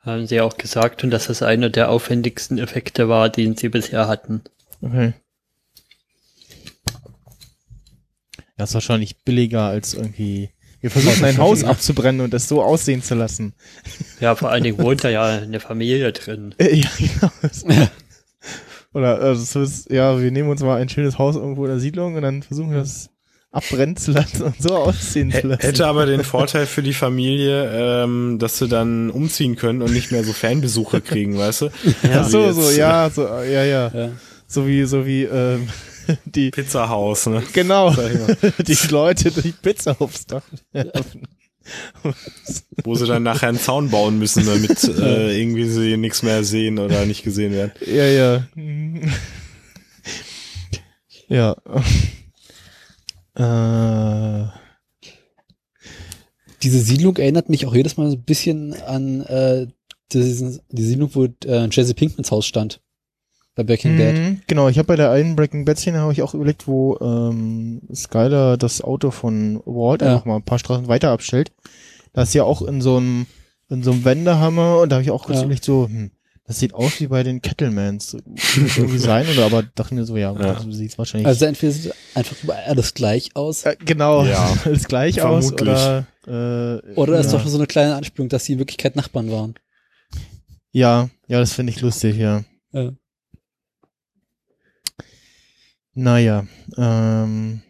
Haben 0.00 0.26
sie 0.26 0.42
auch 0.42 0.58
gesagt 0.58 1.02
und 1.02 1.10
dass 1.10 1.28
das 1.28 1.40
einer 1.42 1.70
der 1.70 1.88
aufwendigsten 1.88 2.58
Effekte 2.58 3.08
war, 3.08 3.30
den 3.30 3.56
sie 3.56 3.70
bisher 3.70 4.06
hatten. 4.06 4.42
Okay. 4.82 5.14
Das 8.58 8.70
ist 8.70 8.74
wahrscheinlich 8.74 9.24
billiger 9.24 9.62
als 9.62 9.94
irgendwie. 9.94 10.50
Wir 10.84 10.90
versuchen 10.90 11.24
ein 11.24 11.38
Haus 11.38 11.64
abzubrennen 11.64 12.20
und 12.20 12.34
es 12.34 12.46
so 12.46 12.62
aussehen 12.62 13.02
zu 13.02 13.14
lassen. 13.14 13.54
Ja, 14.20 14.34
vor 14.34 14.50
allen 14.50 14.64
Dingen 14.64 14.76
wohnt 14.76 15.02
da 15.02 15.08
ja 15.08 15.24
eine 15.24 15.58
Familie 15.58 16.12
drin. 16.12 16.54
Äh, 16.58 16.74
ja, 16.76 16.88
genau. 16.98 17.30
Oder 18.92 19.18
also 19.18 19.42
es 19.42 19.56
ist, 19.56 19.90
ja, 19.90 20.20
wir 20.20 20.30
nehmen 20.30 20.50
uns 20.50 20.60
mal 20.60 20.78
ein 20.78 20.90
schönes 20.90 21.16
Haus 21.16 21.36
irgendwo 21.36 21.64
in 21.64 21.70
der 21.70 21.80
Siedlung 21.80 22.16
und 22.16 22.22
dann 22.22 22.42
versuchen 22.42 22.72
wir 22.72 22.80
das 22.80 23.08
abbrennen 23.50 23.96
zu 23.96 24.10
lassen 24.10 24.42
und 24.42 24.60
so 24.60 24.76
aussehen 24.76 25.32
zu 25.32 25.46
lassen. 25.46 25.62
hätte 25.62 25.86
aber 25.86 26.04
den 26.04 26.22
Vorteil 26.24 26.66
für 26.66 26.82
die 26.82 26.92
Familie, 26.92 28.02
ähm, 28.04 28.38
dass 28.38 28.58
sie 28.58 28.68
dann 28.68 29.08
umziehen 29.08 29.56
können 29.56 29.80
und 29.80 29.90
nicht 29.90 30.12
mehr 30.12 30.22
so 30.22 30.34
Fanbesuche 30.34 31.00
kriegen, 31.00 31.38
weißt 31.38 31.62
du? 31.62 31.70
Ach 32.02 32.10
Also 32.10 32.52
so, 32.52 32.60
jetzt, 32.60 32.74
so, 32.74 32.78
ja, 32.78 33.08
so, 33.08 33.22
ja, 33.22 33.64
ja. 33.64 33.88
Ja. 33.88 34.10
So 34.46 34.66
wie, 34.66 34.84
so 34.84 35.06
wie, 35.06 35.22
ähm, 35.22 35.66
die, 36.24 36.50
Pizzahaus, 36.50 37.26
ne? 37.26 37.42
genau, 37.52 37.94
die 38.66 38.78
Leute 38.90 39.30
die 39.30 39.52
Pizza 39.52 39.96
aufs 40.00 40.26
Dach 40.26 40.42
werfen. 40.72 41.22
Wo 42.84 42.94
sie 42.94 43.06
dann 43.06 43.22
nachher 43.22 43.48
einen 43.48 43.58
Zaun 43.58 43.90
bauen 43.90 44.18
müssen, 44.18 44.44
damit 44.44 44.84
äh, 44.98 45.38
irgendwie 45.38 45.66
sie 45.68 45.96
nichts 45.96 46.22
mehr 46.22 46.44
sehen 46.44 46.78
oder 46.78 47.06
nicht 47.06 47.22
gesehen 47.22 47.52
werden. 47.52 47.72
Ja, 47.86 48.06
ja. 48.06 48.46
Ja. 51.28 51.56
Äh, 53.34 54.48
Diese 56.62 56.80
Siedlung 56.80 57.16
erinnert 57.16 57.48
mich 57.48 57.66
auch 57.66 57.74
jedes 57.74 57.96
Mal 57.96 58.10
so 58.10 58.16
ein 58.16 58.24
bisschen 58.24 58.74
an 58.82 59.22
äh, 59.22 59.66
diesen, 60.12 60.60
die 60.70 60.84
Siedlung, 60.84 61.14
wo 61.14 61.24
äh, 61.24 61.68
Jesse 61.70 61.94
Pinkmans 61.94 62.30
Haus 62.30 62.46
stand. 62.46 62.80
Bei 63.56 63.62
Breaking 63.62 63.96
Bad. 63.96 64.14
mhm, 64.16 64.40
Genau, 64.48 64.68
ich 64.68 64.78
habe 64.78 64.86
bei 64.88 64.96
der 64.96 65.10
einen 65.12 65.36
Breaking 65.36 65.64
Bad 65.64 65.78
Szene 65.78 66.00
habe 66.00 66.12
ich 66.12 66.22
auch 66.22 66.34
überlegt, 66.34 66.66
wo 66.66 66.98
ähm, 67.00 67.82
Skyler 67.94 68.56
das 68.56 68.82
Auto 68.82 69.10
von 69.12 69.60
Walt 69.64 70.02
Ja. 70.02 70.14
einfach 70.14 70.24
mal 70.24 70.36
ein 70.36 70.42
paar 70.44 70.58
Straßen 70.58 70.88
weiter 70.88 71.10
abstellt. 71.10 71.52
Da 72.12 72.22
ist 72.22 72.34
ja 72.34 72.44
auch 72.44 72.62
in 72.62 72.80
so 72.80 72.96
einem 72.96 73.26
in 73.70 73.82
so 73.82 73.92
einem 73.92 74.04
Wendehammer 74.04 74.80
und 74.80 74.90
da 74.90 74.96
habe 74.96 75.04
ich 75.04 75.10
auch 75.10 75.24
kurz 75.24 75.38
Ja. 75.38 75.44
überlegt 75.44 75.64
so, 75.64 75.86
hm, 75.86 76.10
das 76.46 76.58
sieht 76.58 76.74
aus 76.74 77.00
wie 77.00 77.06
bei 77.06 77.22
den 77.22 77.40
Kettlemans. 77.42 78.16
Das 78.26 78.76
irgendwie 78.76 78.98
sein 78.98 79.26
oder 79.32 79.46
aber 79.46 79.62
dachte 79.62 79.94
mir 79.94 80.04
so, 80.04 80.16
ja, 80.16 80.32
Ja. 80.38 80.60
so 80.60 80.70
sieht's 80.72 80.98
wahrscheinlich. 80.98 81.26
Also 81.26 81.46
entweder 81.46 81.72
sieht 81.72 81.94
einfach 82.14 82.36
alles 82.66 82.92
gleich 82.94 83.30
aus. 83.34 83.64
äh, 83.64 83.76
genau, 83.84 84.24
Ja. 84.24 84.52
ist 84.70 84.88
gleich 84.88 85.22
aus 85.22 85.46
Vermutlich. 85.46 85.68
oder 85.70 86.06
äh, 86.26 86.94
Oder 86.94 87.20
ist 87.20 87.32
ja. 87.32 87.38
doch 87.38 87.46
so 87.46 87.56
eine 87.56 87.66
kleine 87.66 87.94
Anspielung, 87.94 88.28
dass 88.28 88.44
sie 88.46 88.54
in 88.54 88.58
Wirklichkeit 88.58 88.96
Nachbarn 88.96 89.30
waren. 89.30 89.54
Ja, 90.72 91.08
ja, 91.28 91.38
das 91.40 91.52
finde 91.52 91.72
ich 91.72 91.80
lustig, 91.80 92.16
ja. 92.16 92.42
Ja. 92.72 92.90
Naja, 95.94 96.46
ähm. 96.76 97.62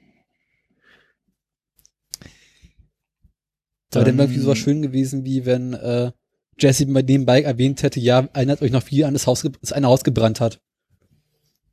Aber 3.95 4.05
dann 4.05 4.05
wäre 4.05 4.17
dann- 4.17 4.19
irgendwie 4.19 4.41
sowas 4.41 4.59
schön 4.59 4.83
gewesen, 4.83 5.25
wie 5.25 5.45
wenn 5.47 5.75
äh, 5.75 6.11
Jesse 6.59 6.87
bei 6.87 7.03
dem 7.03 7.27
Bike 7.27 7.45
erwähnt 7.45 7.83
hätte, 7.83 8.01
ja, 8.01 8.29
erinnert 8.33 8.63
euch 8.63 8.71
noch, 8.73 8.91
wie 8.91 9.05
an 9.05 9.13
das 9.15 9.27
Haus, 9.27 9.45
das 9.61 9.73
eine 9.73 9.87
Haus 9.89 10.05
gebrannt 10.05 10.41
hat. 10.41 10.61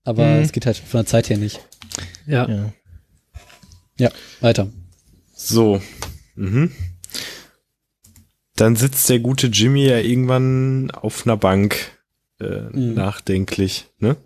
Aber 0.03 0.25
Mhm. 0.25 0.41
es 0.41 0.51
geht 0.51 0.65
halt 0.65 0.77
von 0.77 0.99
der 0.99 1.05
Zeit 1.05 1.29
her 1.29 1.37
nicht. 1.37 1.59
Ja. 2.27 2.71
Ja. 3.99 4.11
Weiter. 4.39 4.69
So. 5.35 5.81
Mhm. 6.35 6.71
Dann 8.55 8.75
sitzt 8.75 9.09
der 9.09 9.19
gute 9.19 9.47
Jimmy 9.47 9.85
ja 9.85 9.97
irgendwann 9.99 10.91
auf 10.91 11.25
einer 11.25 11.37
Bank 11.37 11.75
äh, 12.41 12.77
Mhm. 12.77 12.93
nachdenklich. 12.95 13.85
Ne? 13.99 14.17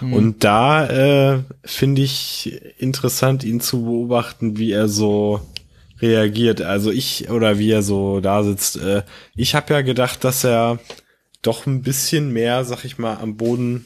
Hm. 0.00 0.12
Und 0.12 0.44
da 0.44 0.86
äh, 1.34 1.42
finde 1.64 2.02
ich 2.02 2.60
interessant, 2.78 3.44
ihn 3.44 3.60
zu 3.60 3.84
beobachten, 3.84 4.58
wie 4.58 4.72
er 4.72 4.88
so 4.88 5.40
reagiert. 6.00 6.62
Also 6.62 6.90
ich, 6.90 7.30
oder 7.30 7.58
wie 7.58 7.70
er 7.70 7.82
so 7.82 8.20
da 8.20 8.42
sitzt. 8.42 8.76
Äh, 8.76 9.02
ich 9.36 9.54
habe 9.54 9.74
ja 9.74 9.82
gedacht, 9.82 10.24
dass 10.24 10.44
er 10.44 10.78
doch 11.42 11.66
ein 11.66 11.82
bisschen 11.82 12.32
mehr, 12.32 12.64
sag 12.64 12.84
ich 12.84 12.98
mal, 12.98 13.16
am 13.16 13.36
Boden 13.36 13.84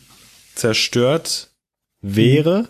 zerstört 0.54 1.50
wäre. 2.00 2.62
Mhm. 2.62 2.68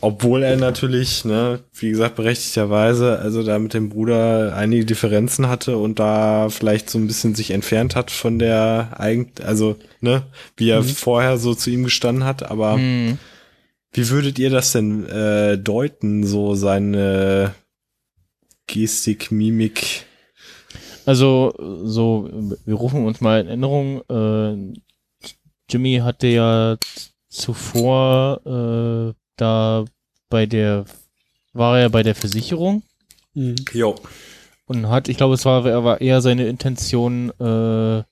Obwohl 0.00 0.42
er 0.42 0.56
natürlich, 0.56 1.24
ne, 1.24 1.60
wie 1.72 1.90
gesagt, 1.90 2.16
berechtigterweise, 2.16 3.18
also 3.18 3.42
da 3.42 3.58
mit 3.58 3.74
dem 3.74 3.88
Bruder 3.88 4.54
einige 4.56 4.84
Differenzen 4.84 5.48
hatte 5.48 5.76
und 5.78 5.98
da 5.98 6.48
vielleicht 6.48 6.90
so 6.90 6.98
ein 6.98 7.06
bisschen 7.06 7.34
sich 7.34 7.50
entfernt 7.52 7.94
hat 7.96 8.10
von 8.10 8.38
der 8.38 8.90
eigent, 8.98 9.40
also, 9.40 9.76
ne, 10.00 10.22
wie 10.56 10.70
er 10.70 10.82
vorher 10.82 11.38
so 11.38 11.54
zu 11.54 11.70
ihm 11.70 11.84
gestanden 11.84 12.24
hat, 12.24 12.42
aber 12.42 12.76
Mhm. 12.76 13.18
wie 13.92 14.08
würdet 14.10 14.38
ihr 14.38 14.50
das 14.50 14.72
denn 14.72 15.06
äh, 15.06 15.56
deuten, 15.58 16.26
so 16.26 16.54
seine 16.54 17.54
Gestik, 18.66 19.30
Mimik? 19.30 20.06
Also, 21.04 21.54
so, 21.84 22.28
wir 22.64 22.74
rufen 22.74 23.06
uns 23.06 23.20
mal 23.20 23.40
in 23.40 23.46
Erinnerung, 23.46 24.02
äh, 24.10 24.74
Jimmy 25.70 25.98
hatte 25.98 26.26
ja 26.26 26.76
zuvor 27.28 28.40
äh, 28.44 29.14
da 29.36 29.84
bei 30.28 30.46
der, 30.46 30.84
war 31.52 31.78
er 31.78 31.90
bei 31.90 32.02
der 32.02 32.14
Versicherung 32.14 32.82
Mhm. 33.34 33.56
Jo. 33.72 33.94
und 34.66 34.88
hat, 34.88 35.08
ich 35.08 35.16
glaube, 35.18 35.34
es 35.34 35.44
war, 35.44 35.66
er 35.66 35.84
war 35.84 36.00
eher 36.00 36.20
seine 36.22 36.46
Intention, 36.48 37.30
äh, 37.38 38.02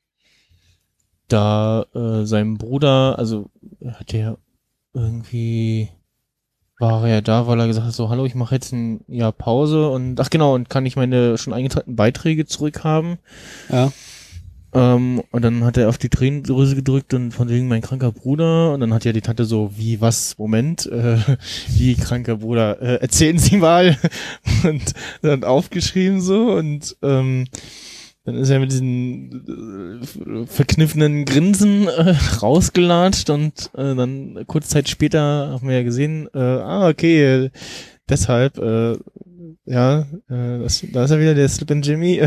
da 1.29 1.87
äh, 1.95 2.27
seinem 2.27 2.59
Bruder, 2.59 3.18
also 3.18 3.51
hat 3.87 4.12
er 4.12 4.37
irgendwie, 4.93 5.89
war 6.79 7.07
er 7.09 7.22
da, 7.22 7.47
weil 7.47 7.59
er 7.61 7.66
gesagt 7.66 7.87
hat, 7.87 7.95
so, 7.95 8.11
hallo, 8.11 8.27
ich 8.27 8.35
mache 8.35 8.55
jetzt 8.55 8.72
ein 8.72 9.01
Jahr 9.09 9.33
Pause 9.33 9.89
und 9.89 10.20
ach 10.20 10.29
genau, 10.31 10.55
und 10.55 10.68
kann 10.68 10.85
ich 10.87 10.97
meine 10.97 11.39
schon 11.39 11.55
eingetragenen 11.55 11.97
Beiträge 11.97 12.47
zurückhaben? 12.47 13.18
Ja. 13.70 13.91
Ähm, 14.75 15.22
und 15.31 15.43
dann 15.43 15.64
hat 15.64 15.77
er 15.77 15.89
auf 15.89 15.99
die 15.99 16.09
Tränendrüse 16.09 16.75
gedrückt 16.75 17.14
und 17.14 17.33
von 17.33 17.49
wegen 17.49 17.68
mein 17.68 17.83
kranker 17.83 18.11
Bruder. 18.11 18.72
Und 18.72 18.81
dann 18.81 18.93
hat 18.93 19.05
ja 19.05 19.12
die 19.12 19.20
Tante 19.20 19.45
so, 19.45 19.70
wie, 19.77 20.01
was, 20.01 20.37
Moment, 20.37 20.87
äh, 20.87 21.18
wie 21.68 21.95
kranker 21.95 22.39
Bruder, 22.39 22.83
äh, 22.83 22.97
erzählen 22.97 23.39
Sie 23.39 23.57
mal. 23.57 23.97
und 24.64 24.95
dann 25.22 25.45
aufgeschrieben 25.45 26.20
so 26.20 26.53
und 26.53 26.97
ähm, 27.03 27.47
dann 28.25 28.37
ist 28.37 28.49
er 28.49 28.59
mit 28.59 28.72
diesen 28.72 30.01
äh, 30.03 30.47
verkniffenen 30.47 31.25
Grinsen 31.27 31.89
äh, 31.89 32.14
rausgelatscht 32.43 33.29
und 33.31 33.70
äh, 33.75 33.95
dann 33.95 34.45
kurze 34.47 34.70
Zeit 34.70 34.89
später 34.89 35.51
haben 35.51 35.68
wir 35.68 35.77
ja 35.77 35.83
gesehen, 35.83 36.29
äh, 36.35 36.39
ah, 36.39 36.89
okay, 36.89 37.22
äh, 37.22 37.51
deshalb, 38.09 38.59
äh, 38.59 38.97
ja, 39.66 40.01
äh, 40.31 40.59
das, 40.62 40.85
da 40.91 41.05
ist 41.05 41.11
er 41.11 41.20
wieder, 41.20 41.35
der 41.35 41.49
Slip 41.49 41.70
and 41.70 41.87
Jimmy. 41.87 42.22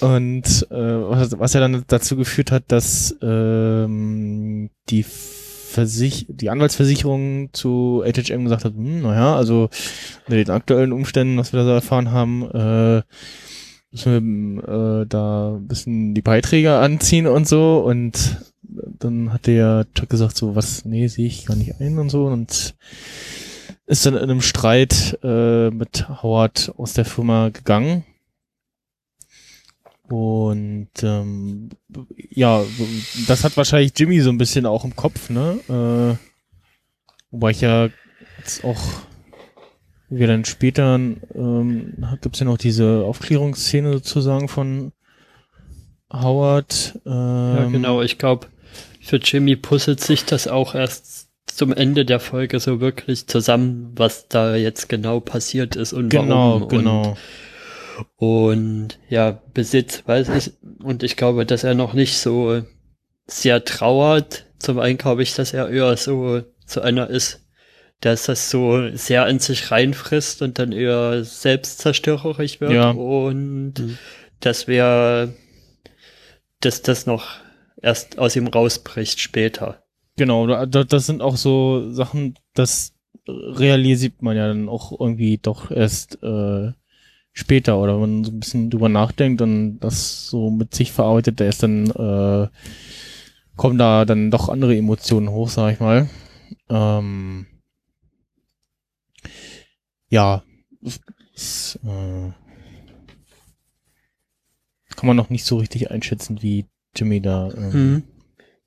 Und 0.00 0.66
äh, 0.70 0.74
was, 0.74 1.38
was 1.38 1.52
ja 1.52 1.60
dann 1.60 1.84
dazu 1.86 2.16
geführt 2.16 2.50
hat, 2.50 2.64
dass 2.68 3.16
ähm, 3.22 4.70
die 4.88 5.04
Versich 5.04 6.26
die 6.28 6.50
Anwaltsversicherung 6.50 7.50
zu 7.52 8.02
HHM 8.04 8.44
gesagt 8.44 8.64
hat, 8.64 8.74
hm, 8.74 9.02
naja, 9.02 9.36
also 9.36 9.70
unter 10.26 10.36
den 10.36 10.50
aktuellen 10.50 10.92
Umständen, 10.92 11.38
was 11.38 11.52
wir 11.52 11.60
da 11.60 11.64
so 11.64 11.70
erfahren 11.70 12.10
haben, 12.10 12.50
äh, 12.50 13.02
müssen 13.92 14.56
wir 14.56 15.02
äh, 15.02 15.06
da 15.06 15.56
ein 15.56 15.66
bisschen 15.66 16.14
die 16.14 16.22
Beiträge 16.22 16.78
anziehen 16.78 17.26
und 17.26 17.48
so 17.48 17.78
und 17.78 18.38
dann 18.62 19.32
hat 19.32 19.46
der 19.46 19.86
Chuck 19.94 20.10
gesagt 20.10 20.36
so, 20.36 20.54
was, 20.54 20.84
nee, 20.84 21.08
sehe 21.08 21.26
ich 21.26 21.46
gar 21.46 21.56
nicht 21.56 21.80
ein 21.80 21.98
und 21.98 22.08
so 22.08 22.26
und 22.26 22.74
ist 23.86 24.06
dann 24.06 24.14
in 24.14 24.22
einem 24.22 24.40
Streit 24.40 25.18
äh, 25.22 25.70
mit 25.70 26.08
Howard 26.22 26.72
aus 26.76 26.94
der 26.94 27.04
Firma 27.04 27.48
gegangen. 27.48 28.04
Und 30.10 30.88
ähm, 31.02 31.70
ja, 32.30 32.62
das 33.28 33.44
hat 33.44 33.56
wahrscheinlich 33.56 33.92
Jimmy 33.96 34.20
so 34.20 34.30
ein 34.30 34.38
bisschen 34.38 34.66
auch 34.66 34.84
im 34.84 34.96
Kopf, 34.96 35.30
ne? 35.30 35.58
Äh, 35.68 36.16
wobei 37.30 37.50
ich 37.50 37.60
ja 37.60 37.88
jetzt 38.38 38.64
auch 38.64 38.80
wie 40.08 40.18
wir 40.18 40.26
dann 40.26 40.44
später 40.44 40.96
ähm, 40.96 41.94
gibt 42.20 42.34
es 42.34 42.40
ja 42.40 42.46
noch 42.46 42.58
diese 42.58 43.04
Aufklärungsszene 43.04 43.92
sozusagen 43.92 44.48
von 44.48 44.92
Howard. 46.12 46.98
Ähm, 47.06 47.12
Ja, 47.56 47.68
genau. 47.70 48.02
Ich 48.02 48.18
glaube, 48.18 48.48
für 49.00 49.18
Jimmy 49.18 49.54
puzzelt 49.54 50.00
sich 50.00 50.24
das 50.24 50.48
auch 50.48 50.74
erst 50.74 51.28
zum 51.46 51.72
Ende 51.72 52.04
der 52.04 52.18
Folge 52.18 52.58
so 52.58 52.80
wirklich 52.80 53.28
zusammen, 53.28 53.92
was 53.94 54.26
da 54.28 54.56
jetzt 54.56 54.88
genau 54.88 55.20
passiert 55.20 55.76
ist 55.76 55.92
und 55.92 56.08
Genau, 56.08 56.54
warum. 56.60 56.68
genau. 56.68 57.08
Und, 57.10 57.16
und 58.16 58.98
ja, 59.08 59.40
Besitz 59.54 60.02
weiß 60.06 60.28
ich. 60.30 60.52
Und 60.82 61.02
ich 61.02 61.16
glaube, 61.16 61.46
dass 61.46 61.64
er 61.64 61.74
noch 61.74 61.92
nicht 61.94 62.18
so 62.18 62.62
sehr 63.26 63.64
trauert. 63.64 64.46
Zum 64.58 64.78
einen 64.78 64.98
glaube 64.98 65.22
ich, 65.22 65.34
dass 65.34 65.52
er 65.52 65.68
eher 65.68 65.96
so 65.96 66.42
so 66.66 66.80
einer 66.80 67.08
ist, 67.10 67.46
dass 68.00 68.24
das 68.24 68.50
so 68.50 68.88
sehr 68.94 69.26
in 69.28 69.38
sich 69.40 69.70
reinfrisst 69.70 70.40
und 70.42 70.58
dann 70.58 70.72
eher 70.72 71.24
selbstzerstörerisch 71.24 72.60
wird 72.60 72.72
Ja. 72.72 72.90
und 72.90 73.74
Mhm. 73.78 73.98
dass 74.40 74.66
wir, 74.68 75.34
dass 76.60 76.82
das 76.82 77.06
noch 77.06 77.26
erst 77.82 78.18
aus 78.18 78.36
ihm 78.36 78.46
rausbricht 78.46 79.18
später. 79.20 79.82
Genau, 80.16 80.46
da- 80.46 80.66
da- 80.66 80.84
das 80.84 81.06
sind 81.06 81.22
auch 81.22 81.36
so 81.36 81.90
Sachen, 81.90 82.34
das 82.54 82.92
realisiert 83.28 84.22
man 84.22 84.36
ja 84.36 84.48
dann 84.48 84.68
auch 84.68 84.98
irgendwie 84.98 85.38
doch 85.38 85.70
erst 85.70 86.22
äh, 86.22 86.72
später 87.32 87.78
oder 87.78 87.94
wenn 87.94 88.00
man 88.00 88.24
so 88.24 88.32
ein 88.32 88.40
bisschen 88.40 88.70
drüber 88.70 88.88
nachdenkt 88.88 89.40
und 89.42 89.78
das 89.80 90.26
so 90.26 90.50
mit 90.50 90.74
sich 90.74 90.92
verarbeitet, 90.92 91.40
da 91.40 91.46
ist 91.46 91.62
dann 91.62 91.90
äh, 91.90 92.48
kommen 93.56 93.78
da 93.78 94.04
dann 94.04 94.30
doch 94.30 94.48
andere 94.48 94.76
Emotionen 94.76 95.30
hoch, 95.30 95.48
sag 95.48 95.74
ich 95.74 95.80
mal. 95.80 96.08
Ähm, 96.68 97.46
ja, 100.08 100.42
es, 101.34 101.78
äh, 101.84 102.32
kann 104.96 105.06
man 105.06 105.16
noch 105.16 105.30
nicht 105.30 105.44
so 105.44 105.56
richtig 105.58 105.90
einschätzen, 105.90 106.42
wie 106.42 106.66
Jimmy 106.96 107.20
da. 107.20 107.50
Äh, 107.50 107.76
Mhm. 107.76 108.02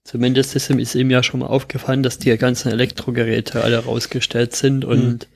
Zumindest 0.06 0.54
ist 0.56 0.70
ihm, 0.70 0.80
ist 0.80 0.96
ihm 0.96 1.10
ja 1.10 1.24
schon 1.24 1.40
mal 1.40 1.46
aufgefallen, 1.46 2.04
dass 2.04 2.18
die 2.18 2.36
ganzen 2.38 2.70
Elektrogeräte 2.70 3.64
alle 3.64 3.80
rausgestellt 3.86 4.54
sind 4.54 4.84
und 4.84 5.30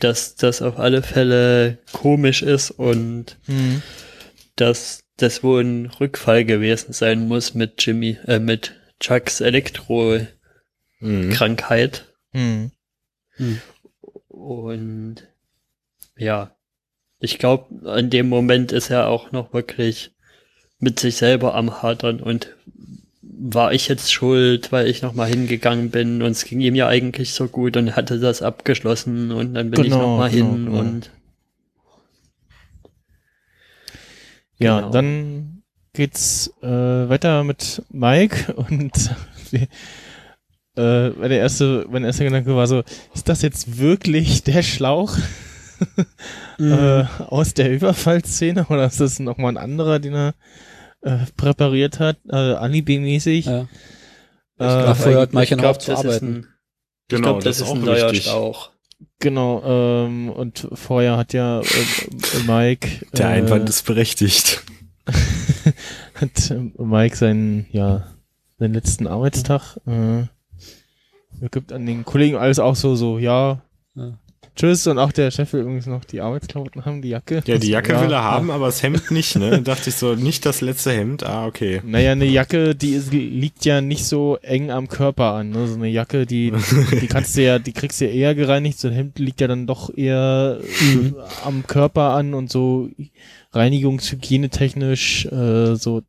dass 0.00 0.36
das 0.36 0.62
auf 0.62 0.78
alle 0.78 1.02
Fälle 1.02 1.78
komisch 1.92 2.42
ist 2.42 2.70
und 2.70 3.36
Mhm. 3.46 3.82
dass 4.56 5.00
das 5.16 5.42
wohl 5.42 5.64
ein 5.64 5.86
Rückfall 5.86 6.44
gewesen 6.44 6.92
sein 6.92 7.26
muss 7.26 7.54
mit 7.54 7.84
Jimmy, 7.84 8.18
äh, 8.26 8.38
mit 8.38 8.74
Chucks 9.00 9.40
Elektro-Krankheit. 9.40 12.04
Mhm. 12.32 12.70
Mhm. 13.38 13.60
Und 14.28 15.16
ja, 16.16 16.54
ich 17.20 17.38
glaube, 17.38 17.90
an 17.90 18.10
dem 18.10 18.28
Moment 18.28 18.72
ist 18.72 18.90
er 18.90 19.08
auch 19.08 19.32
noch 19.32 19.52
wirklich 19.52 20.12
mit 20.78 21.00
sich 21.00 21.16
selber 21.16 21.54
am 21.54 21.82
Hadern 21.82 22.20
und 22.20 22.54
war 23.40 23.72
ich 23.72 23.88
jetzt 23.88 24.12
schuld, 24.12 24.72
weil 24.72 24.86
ich 24.88 25.02
nochmal 25.02 25.28
hingegangen 25.28 25.90
bin 25.90 26.22
und 26.22 26.32
es 26.32 26.44
ging 26.44 26.60
ihm 26.60 26.74
ja 26.74 26.88
eigentlich 26.88 27.32
so 27.32 27.48
gut 27.48 27.76
und 27.76 27.96
hatte 27.96 28.18
das 28.18 28.42
abgeschlossen 28.42 29.30
und 29.32 29.54
dann 29.54 29.70
bin 29.70 29.84
ich 29.84 29.90
Genau, 29.90 30.00
nochmal 30.00 30.30
genau, 30.30 30.54
hin 30.54 30.64
genau. 30.66 30.78
und 30.80 31.10
Ja, 34.58 34.80
Genau. 34.80 34.90
dann 34.90 35.62
geht's 35.92 36.52
äh, 36.62 36.66
weiter 36.68 37.44
mit 37.44 37.82
Mike 37.90 38.52
und 38.56 38.92
äh, 39.52 39.66
weil 40.76 41.28
der 41.28 41.38
erste, 41.38 41.86
mein 41.90 42.04
erster 42.04 42.24
Gedanke 42.24 42.54
war 42.54 42.66
so, 42.66 42.82
ist 43.14 43.28
das 43.28 43.42
jetzt 43.42 43.78
wirklich 43.78 44.42
der 44.42 44.62
Schlauch 44.62 45.16
Mhm. 46.58 46.72
äh, 46.72 47.04
aus 47.28 47.54
der 47.54 47.70
Überfallszene 47.72 48.66
oder 48.68 48.86
ist 48.86 49.00
das 49.00 49.20
nochmal 49.20 49.52
ein 49.52 49.58
anderer, 49.58 50.00
den 50.00 50.12
er 50.14 50.34
äh, 51.02 51.18
präpariert 51.36 52.00
hat, 52.00 52.18
äh, 52.28 52.36
Alibi-mäßig? 52.36 53.46
Ja. 53.46 53.60
Äh, 53.62 53.66
glaub, 54.56 54.96
vorher 54.96 55.20
hat 55.20 55.32
noch 55.32 55.44
glaub, 55.46 55.80
zu 55.80 55.90
das 55.92 56.00
ist 56.00 56.06
arbeiten. 56.06 56.26
Ein, 56.26 56.40
ich 56.40 57.08
Genau, 57.08 57.22
glaube, 57.28 57.44
das, 57.44 57.58
das 57.58 57.66
ist 57.68 57.72
ein 57.74 57.80
auch 57.80 57.84
neuer 57.86 58.06
richtig. 58.10 58.24
Schlauch. 58.24 58.70
genau, 59.18 59.62
ähm, 59.64 60.30
und 60.30 60.68
vorher 60.74 61.16
hat 61.16 61.32
ja 61.32 61.60
äh, 61.60 61.64
Mike 62.46 63.06
Der 63.14 63.26
äh, 63.26 63.32
Einwand 63.34 63.68
ist 63.68 63.86
berechtigt. 63.86 64.62
hat 66.14 66.50
äh, 66.50 66.70
Mike 66.76 67.16
seinen, 67.16 67.66
ja, 67.72 68.06
seinen 68.58 68.74
letzten 68.74 69.06
Arbeitstag, 69.06 69.78
äh, 69.86 70.24
er 71.40 71.48
gibt 71.50 71.72
an 71.72 71.86
den 71.86 72.04
Kollegen 72.04 72.36
alles 72.36 72.58
auch 72.58 72.74
so, 72.76 72.96
so, 72.96 73.18
ja, 73.18 73.62
Ja. 73.94 74.18
Tschüss, 74.58 74.86
und 74.86 74.98
auch 74.98 75.12
der 75.12 75.30
Chef 75.30 75.52
will 75.52 75.60
übrigens 75.62 75.86
noch 75.86 76.04
die 76.04 76.20
Arbeitsklamotten 76.20 76.84
haben, 76.84 77.00
die 77.00 77.10
Jacke. 77.10 77.42
Ja, 77.46 77.56
die 77.58 77.68
Jacke 77.68 77.92
ja, 77.92 78.02
will 78.02 78.12
er 78.12 78.24
haben, 78.24 78.50
aber 78.50 78.66
das 78.66 78.82
Hemd 78.82 79.10
nicht, 79.10 79.36
ne? 79.36 79.62
Dachte 79.62 79.90
ich 79.90 79.96
so, 79.96 80.14
nicht 80.14 80.44
das 80.44 80.60
letzte 80.60 80.92
Hemd. 80.92 81.24
Ah, 81.24 81.46
okay. 81.46 81.80
Naja, 81.84 82.12
eine 82.12 82.24
Jacke, 82.26 82.74
die 82.74 82.90
ist, 82.90 83.12
liegt 83.12 83.64
ja 83.64 83.80
nicht 83.80 84.04
so 84.04 84.36
eng 84.42 84.70
am 84.70 84.88
Körper 84.88 85.32
an, 85.34 85.50
ne? 85.50 85.66
So 85.66 85.76
eine 85.76 85.88
Jacke, 85.88 86.26
die, 86.26 86.52
die 87.00 87.06
kannst 87.08 87.36
du 87.36 87.42
ja, 87.42 87.58
die 87.58 87.72
kriegst 87.72 88.00
du 88.00 88.06
ja 88.06 88.10
eher 88.10 88.34
gereinigt, 88.34 88.78
so 88.78 88.88
ein 88.88 88.94
Hemd 88.94 89.18
liegt 89.18 89.40
ja 89.40 89.46
dann 89.46 89.66
doch 89.66 89.96
eher 89.96 90.58
äh, 90.60 91.12
am 91.44 91.66
Körper 91.66 92.10
an 92.14 92.34
und 92.34 92.50
so 92.50 92.90
reinigungshygienetechnisch, 93.52 95.26
äh, 95.26 95.76
so, 95.76 96.02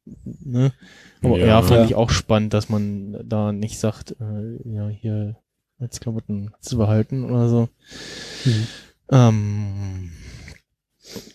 ne? 0.43 0.73
Aber 1.21 1.37
ja, 1.37 1.45
Ja. 1.47 1.61
fand 1.61 1.85
ich 1.89 1.95
auch 1.95 2.09
spannend, 2.09 2.53
dass 2.53 2.69
man 2.69 3.17
da 3.25 3.51
nicht 3.51 3.77
sagt, 3.79 4.15
äh, 4.21 4.73
ja, 4.73 4.87
hier 4.87 5.35
als 5.79 5.99
Klamotten 5.99 6.53
zu 6.61 6.77
behalten 6.77 7.23
oder 7.29 7.49
so. 7.49 7.69
Mhm. 8.45 8.67
Ähm, 9.11 10.11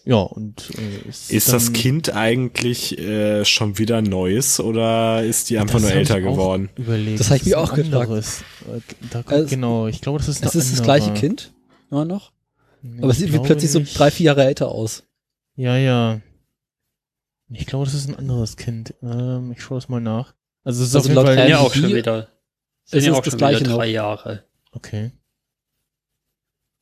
ja, 0.05 0.17
und 0.17 0.71
äh, 0.79 1.09
Ist 1.09 1.53
das 1.53 1.65
dann- 1.65 1.73
Kind 1.73 2.15
eigentlich 2.15 2.97
äh, 2.99 3.45
schon 3.45 3.79
wieder 3.79 4.03
Neues 4.03 4.61
oder 4.61 5.25
ist 5.25 5.51
die 5.51 5.59
einfach 5.59 5.75
Das 5.81 5.83
nur 5.83 5.93
älter 5.93 6.21
geworden? 6.21 6.69
Überlegt. 6.77 7.19
Das 7.21 7.31
hab 7.31 7.37
ich 7.39 7.45
mir 7.47 7.51
ist 7.53 7.57
auch 7.57 7.75
gefragt. 7.75 7.95
anderes. 7.95 8.43
Äh, 8.73 8.81
Da 9.11 9.23
kommt, 9.23 9.33
Also, 9.35 9.49
genau, 9.49 9.87
ich 9.89 10.01
glaube, 10.01 10.19
das 10.19 10.29
ist 10.29 10.45
Es 10.45 10.55
ist 10.55 10.73
das 10.73 10.83
gleiche 10.83 11.13
Kind, 11.15 11.53
immer 11.91 12.05
noch. 12.05 12.33
Nee, 12.83 13.03
Aber 13.03 13.11
es 13.13 13.19
sieht 13.19 13.33
wie 13.33 13.39
plötzlich 13.39 13.71
so 13.73 13.79
nicht. 13.81 13.99
drei, 13.99 14.11
vier 14.11 14.27
Jahre 14.27 14.45
älter 14.45 14.69
aus. 14.69 15.03
Ja, 15.57 15.77
ja. 15.77 16.21
Ich 17.51 17.67
glaube, 17.67 17.85
das 17.87 17.95
ist 17.95 18.09
ein 18.09 18.17
anderes 18.17 18.57
Kind. 18.57 18.95
Ähm, 19.03 19.53
ich 19.53 19.63
schaue 19.63 19.79
es 19.79 19.89
mal 19.89 20.01
nach. 20.01 20.35
Also 20.65 20.83
es 20.83 20.91
ist 20.91 20.97
Also 20.97 21.11
auf 21.21 21.27
jeden 21.27 21.37
Fall 21.37 21.49
ja 21.49 21.59
auch 21.59 21.75
schon 21.75 21.87
hier 21.87 22.03
wieder, 22.93 22.99
es 22.99 23.05
sind 23.05 23.05
ja 23.05 23.13
ist 23.13 23.19
auch 23.19 23.23
das 23.23 23.33
schon 23.33 23.39
Gleiche 23.39 23.65
noch. 23.65 23.77
drei 23.77 23.87
Jahre. 23.87 24.45
Okay. 24.73 25.13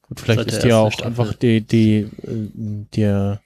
Gut, 0.03 0.21
vielleicht 0.21 0.47
ist 0.49 0.63
die 0.63 0.69
ja 0.69 0.79
auch 0.79 0.93
Staffel. 0.93 1.07
einfach 1.09 1.35
die, 1.35 1.61
die, 1.63 1.97
äh, 2.23 2.49
der, 2.95 3.41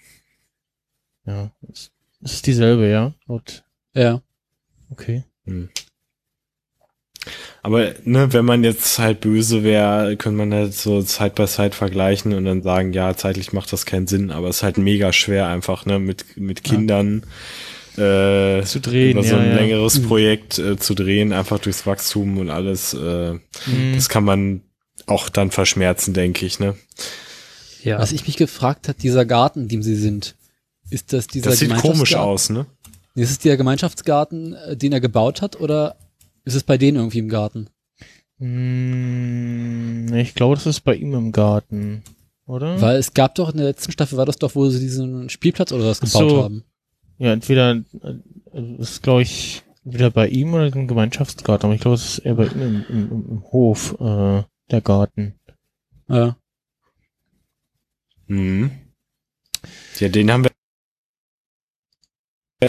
ja, 1.26 1.50
es 1.70 1.90
ist 2.20 2.46
dieselbe, 2.46 2.88
ja? 2.88 3.12
Laut, 3.26 3.64
Ja. 3.94 4.20
okay. 4.90 5.24
Aber 7.62 7.94
ne, 8.04 8.32
wenn 8.32 8.44
man 8.44 8.62
jetzt 8.64 8.98
halt 8.98 9.20
böse 9.20 9.64
wäre, 9.64 10.16
könnte 10.16 10.38
man 10.38 10.54
halt 10.54 10.74
so 10.74 11.00
Side 11.00 11.30
by 11.30 11.46
Side 11.46 11.72
vergleichen 11.72 12.32
und 12.34 12.44
dann 12.44 12.62
sagen, 12.62 12.92
ja, 12.92 13.16
zeitlich 13.16 13.52
macht 13.52 13.72
das 13.72 13.86
keinen 13.86 14.06
Sinn, 14.06 14.30
aber 14.30 14.48
es 14.48 14.58
ist 14.58 14.62
halt 14.62 14.78
mega 14.78 15.12
schwer 15.12 15.46
einfach, 15.48 15.86
ne, 15.86 15.98
mit, 15.98 16.36
mit 16.36 16.62
Kindern 16.62 17.24
äh, 17.98 18.62
Zu 18.64 18.80
drehen, 18.80 19.12
über 19.12 19.22
so 19.22 19.36
ja, 19.36 19.40
ein 19.40 19.50
ja. 19.50 19.56
längeres 19.56 20.02
Projekt 20.02 20.58
äh, 20.58 20.76
zu 20.76 20.94
drehen, 20.94 21.32
einfach 21.32 21.58
durchs 21.58 21.86
Wachstum 21.86 22.38
und 22.38 22.50
alles. 22.50 22.94
Äh, 22.94 23.38
Mhm. 23.66 23.94
Das 23.94 24.08
kann 24.08 24.24
man 24.24 24.62
auch 25.06 25.28
dann 25.28 25.50
verschmerzen, 25.50 26.14
denke 26.14 26.46
ich, 26.46 26.58
ne? 26.58 26.76
Ja. 27.82 27.98
Was 27.98 28.12
ich 28.12 28.26
mich 28.26 28.36
gefragt 28.36 28.88
hat, 28.88 29.02
dieser 29.02 29.24
Garten, 29.24 29.62
in 29.62 29.68
dem 29.68 29.82
sie 29.82 29.96
sind, 29.96 30.34
ist 30.90 31.12
das 31.12 31.26
dieser 31.26 31.50
Das 31.50 31.58
sieht 31.58 31.74
komisch 31.76 32.14
aus, 32.14 32.50
ne? 32.50 32.66
Ist 33.14 33.30
es 33.30 33.38
der 33.38 33.56
Gemeinschaftsgarten, 33.56 34.54
äh, 34.54 34.76
den 34.76 34.92
er 34.92 35.00
gebaut 35.00 35.42
hat, 35.42 35.60
oder 35.60 35.96
ist 36.44 36.54
es 36.54 36.62
bei 36.62 36.78
denen 36.78 36.96
irgendwie 36.96 37.18
im 37.18 37.28
Garten? 37.28 37.68
Hm, 38.38 40.12
ich 40.14 40.34
glaube, 40.34 40.56
das 40.56 40.66
ist 40.66 40.80
bei 40.80 40.94
ihm 40.94 41.14
im 41.14 41.32
Garten, 41.32 42.02
oder? 42.46 42.80
Weil 42.80 42.96
es 42.98 43.14
gab 43.14 43.34
doch 43.36 43.50
in 43.50 43.56
der 43.56 43.66
letzten 43.66 43.92
Staffel, 43.92 44.18
war 44.18 44.26
das 44.26 44.36
doch, 44.36 44.54
wo 44.54 44.68
sie 44.68 44.80
diesen 44.80 45.30
Spielplatz 45.30 45.72
oder 45.72 45.86
was 45.86 46.00
gebaut 46.00 46.30
so. 46.30 46.42
haben. 46.42 46.64
Ja, 47.18 47.32
entweder, 47.32 47.72
äh, 47.72 47.82
das 48.52 48.90
ist 48.90 49.02
glaube 49.02 49.22
ich, 49.22 49.62
entweder 49.84 50.10
bei 50.10 50.28
ihm 50.28 50.54
oder 50.54 50.66
im 50.66 50.88
Gemeinschaftsgarten, 50.88 51.66
aber 51.66 51.74
ich 51.74 51.80
glaube, 51.80 51.94
es 51.94 52.18
ist 52.18 52.20
eher 52.20 52.34
bei 52.34 52.46
ihm 52.46 52.60
im, 52.60 52.86
im, 52.88 53.12
im, 53.12 53.30
im 53.30 53.42
Hof, 53.52 53.96
äh, 54.00 54.42
der 54.70 54.80
Garten. 54.80 55.38
Ja. 56.08 56.36
Mhm. 58.26 58.70
Ja, 59.98 60.08
den 60.08 60.30
haben 60.30 60.44
wir 60.44 60.50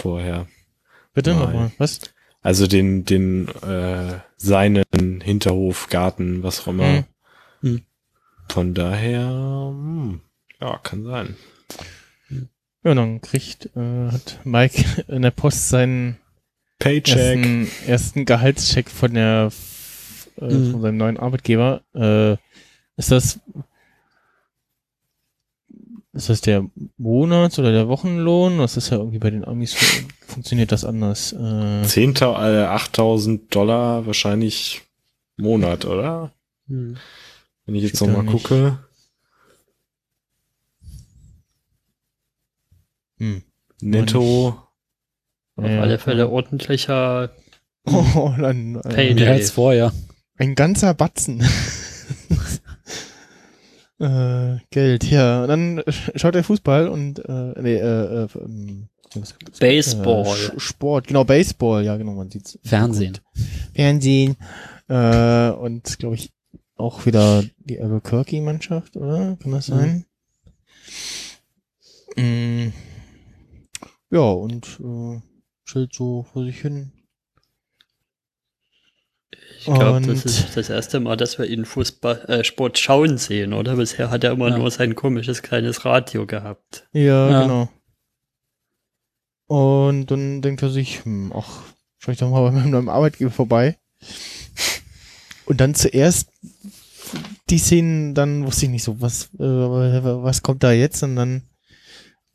vorher. 0.00 0.46
Bitte 1.14 1.34
nochmal, 1.34 1.72
was? 1.78 2.00
Also 2.40 2.66
den, 2.66 3.04
den, 3.04 3.48
äh, 3.48 4.20
seinen 4.36 4.84
Hinterhof, 5.20 5.88
Garten, 5.88 6.42
was 6.42 6.60
auch 6.60 6.68
immer. 6.68 6.98
Hm. 6.98 7.04
Hm. 7.62 7.82
Von 8.48 8.74
daher, 8.74 9.28
hm, 9.28 10.20
ja, 10.60 10.78
kann 10.78 11.04
sein. 11.04 11.36
Ja, 12.88 12.94
dann 12.94 13.20
kriegt, 13.20 13.66
äh, 13.76 14.10
hat 14.10 14.40
Mike 14.44 15.04
in 15.08 15.22
der 15.22 15.30
Post 15.30 15.68
seinen 15.68 16.16
Paycheck. 16.78 17.16
ersten, 17.18 17.68
ersten 17.86 18.24
Gehaltscheck 18.24 18.88
von 18.88 19.12
der, 19.14 19.50
äh, 20.40 20.44
Mhm. 20.44 20.72
von 20.72 20.80
seinem 20.82 20.96
neuen 20.96 21.16
Arbeitgeber. 21.18 21.82
Äh, 21.94 22.32
ist 22.96 23.10
das, 23.10 23.40
ist 26.12 26.28
das 26.28 26.40
der 26.40 26.64
Monats- 26.96 27.58
oder 27.58 27.72
der 27.72 27.88
Wochenlohn? 27.88 28.58
Das 28.58 28.76
ist 28.76 28.90
ja 28.90 28.96
irgendwie 28.98 29.18
bei 29.18 29.30
den 29.30 29.44
Amis 29.44 29.74
fu- 29.74 30.06
funktioniert 30.26 30.72
das 30.72 30.84
anders. 30.84 31.32
Äh, 31.32 31.36
10.000, 31.84 32.62
äh, 32.62 32.66
8.000 32.66 33.40
Dollar 33.50 34.06
wahrscheinlich 34.06 34.82
Monat, 35.36 35.84
oder? 35.84 36.32
Hm. 36.68 36.96
Wenn 37.66 37.74
ich 37.74 37.82
jetzt 37.84 38.00
nochmal 38.00 38.22
nicht. 38.24 38.32
gucke. 38.44 38.78
Hm. 43.18 43.42
Netto. 43.80 44.48
Auf 45.56 45.64
Ja, 45.64 45.80
alle. 45.80 45.98
Fälle 45.98 46.28
ordentlicher 46.28 47.30
Oh, 47.84 48.32
dann, 48.38 48.76
äh, 48.76 48.88
Pay- 48.88 49.14
Mehr 49.14 49.32
als 49.32 49.50
vorher. 49.50 49.92
Ein 50.36 50.54
ganzer 50.54 50.94
Batzen. 50.94 51.40
äh, 53.98 54.56
Geld, 54.70 55.04
ja. 55.10 55.42
Und 55.42 55.48
dann 55.48 55.80
sch- 55.80 56.16
schaut 56.18 56.34
er 56.34 56.44
Fußball 56.44 56.88
und 56.88 57.18
äh, 57.24 57.54
nee, 57.60 57.74
äh, 57.76 58.24
äh, 58.24 58.28
ähm, 58.44 58.88
Baseball. 59.58 60.26
Äh, 60.26 60.60
Sport, 60.60 61.06
genau, 61.08 61.24
Baseball, 61.24 61.82
ja 61.84 61.96
genau, 61.96 62.12
man 62.12 62.30
sieht's. 62.30 62.58
Fernsehen. 62.62 63.18
Fernsehen. 63.74 64.36
Äh, 64.88 65.50
und 65.50 65.98
glaube 65.98 66.16
ich 66.16 66.30
auch 66.76 67.06
wieder 67.06 67.42
die 67.58 67.80
Albuquerque-Mannschaft, 67.80 68.96
oder? 68.96 69.36
Kann 69.42 69.52
das 69.52 69.66
sein? 69.66 70.04
Mm. 72.16 72.68
Ja, 74.10 74.20
und 74.20 74.78
äh, 74.82 75.20
chillt 75.66 75.94
so 75.94 76.22
vor 76.32 76.44
sich 76.44 76.60
hin. 76.60 76.92
Ich 79.58 79.64
glaube, 79.64 80.00
das 80.06 80.24
ist 80.24 80.56
das 80.56 80.70
erste 80.70 81.00
Mal, 81.00 81.16
dass 81.16 81.38
wir 81.38 81.46
ihn 81.46 81.64
Fußball, 81.66 82.24
äh, 82.28 82.44
Sport 82.44 82.78
schauen 82.78 83.18
sehen, 83.18 83.52
oder? 83.52 83.76
Bisher 83.76 84.08
hat 84.10 84.24
er 84.24 84.32
immer 84.32 84.48
Ja. 84.50 84.58
nur 84.58 84.70
sein 84.70 84.94
komisches 84.94 85.42
kleines 85.42 85.84
Radio 85.84 86.26
gehabt. 86.26 86.88
Ja, 86.92 87.28
Ja. 87.30 87.42
genau. 87.42 87.68
Und 89.46 90.06
dann 90.10 90.42
denkt 90.42 90.62
er 90.62 90.70
sich, 90.70 91.04
hm, 91.04 91.32
ach, 91.34 91.62
schau 91.98 92.12
ich 92.12 92.18
doch 92.18 92.30
mal 92.30 92.42
bei 92.50 92.52
meinem 92.52 92.88
Arbeitgeber 92.88 93.30
vorbei. 93.30 93.78
Und 95.44 95.60
dann 95.60 95.74
zuerst 95.74 96.30
die 97.50 97.58
Szenen, 97.58 98.14
dann 98.14 98.46
wusste 98.46 98.66
ich 98.66 98.70
nicht 98.70 98.84
so, 98.84 99.00
was, 99.00 99.24
äh, 99.34 99.38
was 99.38 100.42
kommt 100.42 100.62
da 100.62 100.72
jetzt? 100.72 101.02
Und 101.02 101.16
dann, 101.16 101.42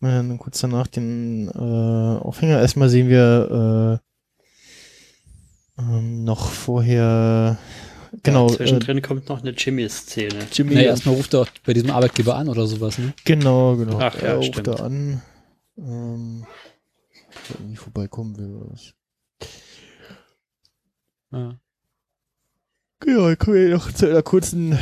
äh, 0.03 0.09
dann 0.09 0.37
kurz 0.37 0.59
danach 0.59 0.87
den 0.87 1.47
äh, 1.49 2.19
Aufhänger. 2.23 2.59
Erstmal 2.59 2.89
sehen 2.89 3.09
wir 3.09 3.99
äh, 5.77 5.81
ähm, 5.81 6.23
noch 6.23 6.49
vorher, 6.49 7.57
genau, 8.21 8.47
Ja, 8.47 8.53
äh, 8.53 8.57
zwischendrin 8.57 9.01
kommt 9.01 9.29
noch 9.29 9.41
eine 9.41 9.51
Jimmy-Szene. 9.51 10.47
Jimmy, 10.51 10.75
Nee, 10.75 10.85
erstmal 10.85 11.15
ruft 11.15 11.33
er 11.33 11.47
bei 11.65 11.73
diesem 11.73 11.89
Arbeitgeber 11.91 12.35
an 12.35 12.49
oder 12.49 12.67
sowas, 12.67 12.97
ne? 12.97 13.13
Genau, 13.25 13.75
genau. 13.75 13.99
Ach 13.99 14.15
ja, 14.21 14.29
er 14.29 14.35
ruft 14.37 14.49
stimmt. 14.49 14.67
da 14.67 14.73
an. 14.73 15.21
Ähm, 15.77 16.45
ob 17.29 17.49
er 17.49 17.59
irgendwie 17.59 17.75
vorbeikommen 17.77 18.37
will 18.37 18.53
oder 18.53 18.71
was. 18.71 18.93
Ja. 21.31 21.59
Ja, 23.05 23.27
dann 23.27 23.37
kommen 23.37 23.57
wir 23.57 23.69
noch 23.69 23.91
zu 23.91 24.07
einer 24.07 24.21
kurzen 24.21 24.77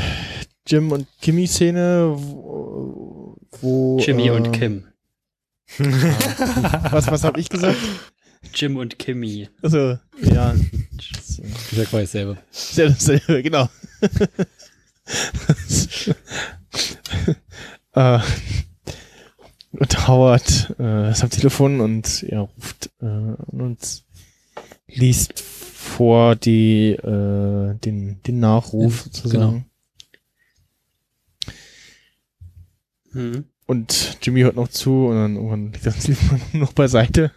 Jim 0.67 0.91
und 0.91 1.07
Kimmy-Szene, 1.21 2.13
wo, 2.15 3.37
wo 3.61 3.97
Jimmy 3.99 4.27
äh, 4.27 4.31
und 4.31 4.51
Kim. 4.51 4.90
Was, 5.77 7.07
was 7.07 7.23
habe 7.23 7.39
ich 7.39 7.49
gesagt? 7.49 7.77
Jim 8.53 8.77
und 8.77 8.99
Kimmy. 8.99 9.49
Also, 9.61 9.97
ja. 10.21 10.55
Ja 11.71 11.85
quasi 11.85 12.03
dasselbe. 12.03 12.37
Sehr 12.51 12.89
dasselbe, 12.89 13.43
genau. 13.43 13.69
äh, 17.93 18.19
und 19.71 20.07
Howard 20.07 20.75
äh, 20.79 21.11
ist 21.11 21.23
am 21.23 21.29
Telefon 21.29 21.79
und 21.81 22.23
er 22.23 22.41
ruft 22.41 22.89
äh, 23.01 23.05
uns 23.05 24.03
liest 24.87 25.39
vor 25.39 26.35
die 26.35 26.91
äh, 26.91 27.75
den 27.75 28.21
den 28.23 28.39
Nachruf 28.39 28.97
Ja, 28.97 29.03
sozusagen. 29.03 29.65
Hm. 33.11 33.45
Und 33.71 34.17
Jimmy 34.21 34.41
hört 34.41 34.57
noch 34.57 34.67
zu 34.67 35.05
und 35.07 35.15
dann 35.15 35.35
irgendwann 35.37 35.71
liegt 35.71 35.85
das 35.85 35.99
Telefon 35.99 36.41
noch 36.59 36.73
beiseite. 36.73 37.31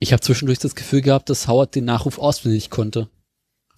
Ich 0.00 0.12
habe 0.12 0.20
zwischendurch 0.20 0.58
das 0.58 0.74
Gefühl 0.74 1.00
gehabt, 1.00 1.30
dass 1.30 1.46
Howard 1.46 1.76
den 1.76 1.84
Nachruf 1.84 2.18
auswendig 2.18 2.70
konnte. 2.70 3.08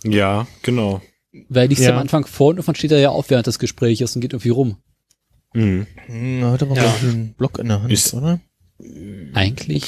Ja, 0.04 0.46
genau. 0.62 1.02
Weil 1.50 1.68
liest 1.68 1.82
Ja. 1.82 1.90
am 1.92 1.98
Anfang 1.98 2.24
vor 2.24 2.48
und 2.48 2.56
irgendwann 2.56 2.76
steht 2.76 2.92
er 2.92 2.98
ja 2.98 3.10
auf 3.10 3.28
während 3.28 3.46
des 3.46 3.58
Gesprächs 3.58 4.16
und 4.16 4.22
geht 4.22 4.32
irgendwie 4.32 4.48
rum. 4.48 4.76
Mhm. 5.52 5.86
Hm, 6.06 6.42
er 6.44 6.52
hat 6.52 6.62
aber 6.62 6.76
Ja. 6.76 6.94
ich, 6.96 7.02
einen 7.02 7.34
Block 7.34 7.58
in 7.58 7.68
der 7.68 7.82
Hand, 7.82 7.92
Ist- 7.92 8.14
oder? 8.14 8.40
Eigentlich. 9.34 9.84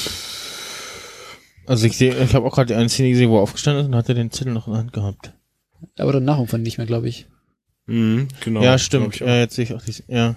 Also 1.67 1.87
ich 1.87 1.97
sehe, 1.97 2.15
ich 2.23 2.35
habe 2.35 2.47
auch 2.47 2.55
gerade 2.55 2.77
eine 2.77 2.91
Szene 2.91 3.09
gesehen, 3.09 3.31
wo 3.31 3.39
er 3.39 3.43
aufgestanden 3.43 3.85
ist 3.85 3.89
und 3.89 3.95
hat 3.95 4.11
er 4.11 4.15
den 4.15 4.31
Zettel 4.31 4.53
noch 4.53 4.67
in 4.67 4.75
der 4.75 4.81
Hand 4.81 4.93
gehabt. 4.93 5.33
Aber 5.97 6.13
danach 6.13 6.37
irgendwann 6.37 6.63
nicht 6.63 6.77
mehr, 6.77 6.87
glaube 6.87 7.09
ich. 7.09 7.27
Mhm, 7.87 8.29
genau. 8.43 8.63
ja, 8.63 8.77
stimmt. 8.77 9.15
ich. 9.15 9.21
Ja, 9.23 9.39
jetzt 9.39 9.55
sehe 9.55 9.65
ich 9.65 9.73
auch 9.73 9.81
die, 9.83 9.95
ja. 10.09 10.35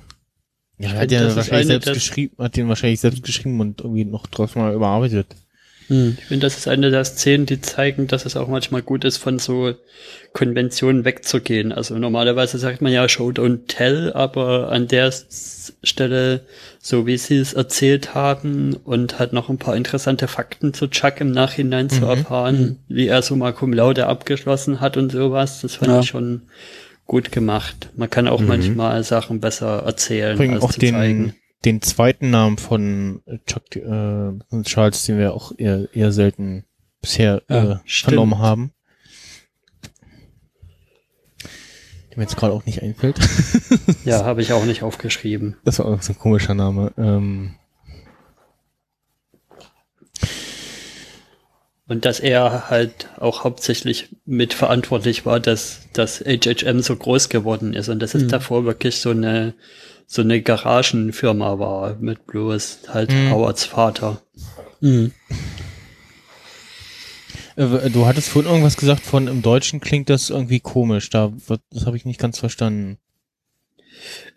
Ja, 0.79 0.89
hat 0.91 1.11
ist 1.11 1.35
wahrscheinlich 1.35 1.67
selbst 1.67 1.93
geschrieben, 1.93 2.35
hat 2.37 2.55
den 2.55 2.67
wahrscheinlich 2.67 2.99
selbst 2.99 3.23
geschrieben 3.23 3.59
und 3.59 3.81
irgendwie 3.81 4.05
noch 4.05 4.27
drauf 4.27 4.55
mal 4.55 4.73
überarbeitet. 4.73 5.27
Hm. 5.87 6.17
Ich 6.19 6.25
finde, 6.25 6.45
das 6.45 6.57
ist 6.57 6.67
eine 6.67 6.91
der 6.91 7.05
Szenen, 7.05 7.45
die 7.45 7.61
zeigen, 7.61 8.07
dass 8.07 8.25
es 8.25 8.35
auch 8.35 8.47
manchmal 8.49 8.81
gut 8.81 9.05
ist, 9.05 9.17
von 9.17 9.39
so 9.39 9.73
Konventionen 10.33 11.05
wegzugehen. 11.05 11.71
Also 11.71 11.97
normalerweise 11.97 12.57
sagt 12.59 12.81
man 12.81 12.91
ja 12.91 13.07
Show 13.07 13.29
don't 13.29 13.67
tell, 13.67 14.11
aber 14.13 14.69
an 14.69 14.87
der 14.87 15.13
Stelle, 15.83 16.41
so 16.79 17.07
wie 17.07 17.17
sie 17.17 17.37
es 17.37 17.53
erzählt 17.53 18.13
haben 18.13 18.73
und 18.83 19.17
hat 19.17 19.31
noch 19.33 19.49
ein 19.49 19.57
paar 19.57 19.75
interessante 19.77 20.27
Fakten 20.27 20.73
zu 20.73 20.87
Chuck 20.89 21.21
im 21.21 21.31
Nachhinein 21.31 21.89
zu 21.89 22.01
Mhm. 22.01 22.09
erfahren, 22.09 22.79
wie 22.89 23.07
er 23.07 23.21
so 23.21 23.35
mal 23.37 23.53
Cum 23.53 23.71
Laude 23.73 24.07
abgeschlossen 24.07 24.81
hat 24.81 24.97
und 24.97 25.11
sowas, 25.11 25.61
das 25.61 25.75
fand 25.75 25.91
Ja. 25.91 25.99
ich 26.01 26.07
schon 26.07 26.41
gut 27.07 27.31
gemacht. 27.31 27.89
Man 27.95 28.09
kann 28.09 28.27
auch 28.27 28.41
Mhm. 28.41 28.47
manchmal 28.47 29.03
Sachen 29.03 29.39
besser 29.39 29.83
erzählen, 29.83 30.35
Übrigens 30.35 30.55
als 30.55 30.63
auch 30.63 30.71
zu 30.73 30.79
den, 30.79 30.93
zeigen. 30.93 31.35
den 31.65 31.81
zweiten 31.81 32.29
Namen 32.29 32.57
von 32.57 33.21
Chuck 33.45 33.75
äh, 33.75 34.61
Charles, 34.63 35.05
den 35.05 35.17
wir 35.17 35.33
auch 35.33 35.53
eher, 35.57 35.87
eher 35.93 36.11
selten 36.11 36.65
bisher 37.01 37.41
Ja, 37.49 37.71
äh, 37.73 37.75
stimmt. 37.85 38.13
vernommen 38.13 38.37
haben. 38.39 38.71
Der 42.09 42.17
mir 42.17 42.23
jetzt 42.23 42.37
gerade 42.37 42.53
auch 42.53 42.65
nicht 42.65 42.81
einfällt. 42.81 43.17
Ja, 44.05 44.23
habe 44.25 44.41
ich 44.41 44.51
auch 44.53 44.65
nicht 44.65 44.83
aufgeschrieben. 44.83 45.55
Das 45.63 45.79
war 45.79 45.85
auch 45.85 46.01
so 46.01 46.13
ein 46.13 46.19
komischer 46.19 46.53
Name. 46.55 46.91
Ähm, 46.97 47.55
Und 51.89 52.03
dass 52.03 52.19
er 52.19 52.69
halt 52.69 53.07
auch 53.17 53.43
hauptsächlich 53.45 54.09
mitverantwortlich 54.25 55.25
war, 55.25 55.39
dass 55.39 55.87
das 55.93 56.19
HHM 56.25 56.81
so 56.81 56.95
groß 56.95 57.29
geworden 57.29 57.73
ist 57.73 57.87
und 57.87 57.99
dass 57.99 58.13
es 58.13 58.23
Mhm. 58.23 58.27
davor 58.29 58.65
wirklich 58.65 58.97
so 58.97 59.11
eine 59.11 59.53
so 60.09 60.21
eine 60.21 60.41
Garagenfirma 60.41 61.59
war 61.59 61.95
mit 61.99 62.27
bloß 62.27 62.79
halt 62.89 63.11
Mhm. 63.11 63.31
Howards 63.31 63.65
Vater. 63.65 64.21
Mhm. 64.81 65.11
Du 67.55 68.05
hattest 68.05 68.29
vorhin 68.29 68.49
irgendwas 68.51 68.77
gesagt 68.77 69.01
von 69.03 69.27
im 69.27 69.41
Deutschen 69.41 69.79
klingt 69.81 70.09
das 70.09 70.29
irgendwie 70.29 70.59
komisch. 70.59 71.09
Da 71.09 71.33
wird, 71.47 71.61
das 71.71 71.85
habe 71.87 71.97
ich 71.97 72.05
nicht 72.05 72.19
ganz 72.19 72.37
verstanden. 72.37 72.99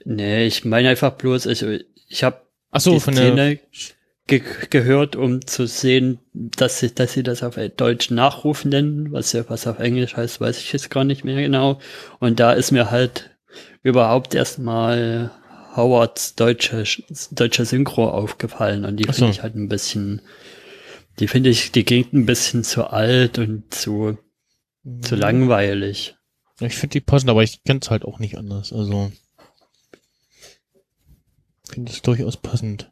Nee, 0.04 0.46
ich 0.46 0.64
meine 0.64 0.88
einfach 0.88 1.12
bloß, 1.12 1.46
also 1.46 1.68
ich 2.08 2.24
habe 2.24 2.40
Ach 2.70 2.80
so, 2.80 2.94
die 2.94 3.00
von 3.00 3.14
der 3.14 3.26
Szene 3.32 3.58
ge 4.30 4.42
gehört, 4.70 5.16
um 5.16 5.46
zu 5.46 5.66
sehen, 5.66 6.20
dass 6.32 6.78
sie, 6.78 6.94
dass 6.94 7.12
sie 7.12 7.22
das 7.22 7.42
auf 7.42 7.58
Deutsch 7.76 8.10
Nachruf 8.10 8.64
nennen, 8.64 9.12
was 9.12 9.32
ja 9.32 9.44
was 9.48 9.66
auf 9.66 9.78
Englisch 9.78 10.16
heißt, 10.16 10.40
weiß 10.40 10.58
ich 10.58 10.72
jetzt 10.72 10.90
gar 10.90 11.04
nicht 11.04 11.24
mehr 11.24 11.36
genau. 11.42 11.80
Und 12.18 12.40
da 12.40 12.52
ist 12.52 12.70
mir 12.70 12.90
halt 12.90 13.36
überhaupt 13.82 14.34
erstmal 14.34 15.30
Howards 15.76 16.34
deutsche, 16.34 16.84
deutsche 17.32 17.64
Synchro 17.64 18.08
aufgefallen 18.08 18.84
und 18.84 18.96
die 18.96 19.04
so. 19.04 19.12
finde 19.12 19.30
ich 19.32 19.42
halt 19.42 19.56
ein 19.56 19.68
bisschen, 19.68 20.22
die 21.18 21.28
finde 21.28 21.50
ich, 21.50 21.72
die 21.72 21.84
klingt 21.84 22.12
ein 22.12 22.26
bisschen 22.26 22.64
zu 22.64 22.86
alt 22.86 23.38
und 23.38 23.74
zu, 23.74 24.16
zu 25.02 25.16
langweilig. 25.16 26.16
Ich 26.60 26.76
finde 26.76 26.92
die 26.94 27.00
passend, 27.00 27.30
aber 27.30 27.42
ich 27.42 27.62
kenne 27.64 27.80
es 27.82 27.90
halt 27.90 28.04
auch 28.04 28.18
nicht 28.18 28.38
anders. 28.38 28.72
Also 28.72 29.10
finde 31.70 31.92
es 31.92 32.02
durchaus 32.02 32.36
passend. 32.36 32.90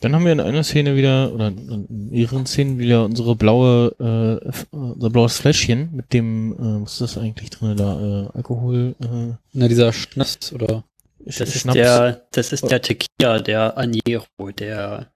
Dann 0.00 0.14
haben 0.14 0.24
wir 0.26 0.32
in 0.32 0.40
einer 0.40 0.62
Szene 0.62 0.94
wieder, 0.94 1.32
oder 1.32 1.48
in 1.48 1.86
mehreren 2.10 2.44
Szenen 2.44 2.78
wieder 2.78 3.04
unsere 3.06 3.34
blaue, 3.34 3.94
äh, 3.98 4.76
unser 4.76 5.08
blaues 5.10 5.38
Fläschchen 5.38 5.88
mit 5.94 6.12
dem, 6.12 6.52
äh, 6.52 6.82
was 6.82 6.92
ist 6.92 7.00
das 7.00 7.18
eigentlich 7.18 7.48
drin 7.50 7.76
da, 7.76 8.26
äh, 8.26 8.36
Alkohol, 8.36 8.94
äh, 9.00 9.34
Na, 9.54 9.68
dieser 9.68 9.92
Schnaps 9.94 10.52
oder 10.52 10.84
Das 11.24 11.40
ist 11.40 11.60
Schnaps. 11.60 11.74
der, 11.76 12.26
das 12.32 12.52
ist 12.52 12.70
der 12.70 12.82
Tequila, 12.82 13.38
der 13.40 13.78
Añejo, 13.78 14.24
der, 14.38 14.52
der 14.58 15.06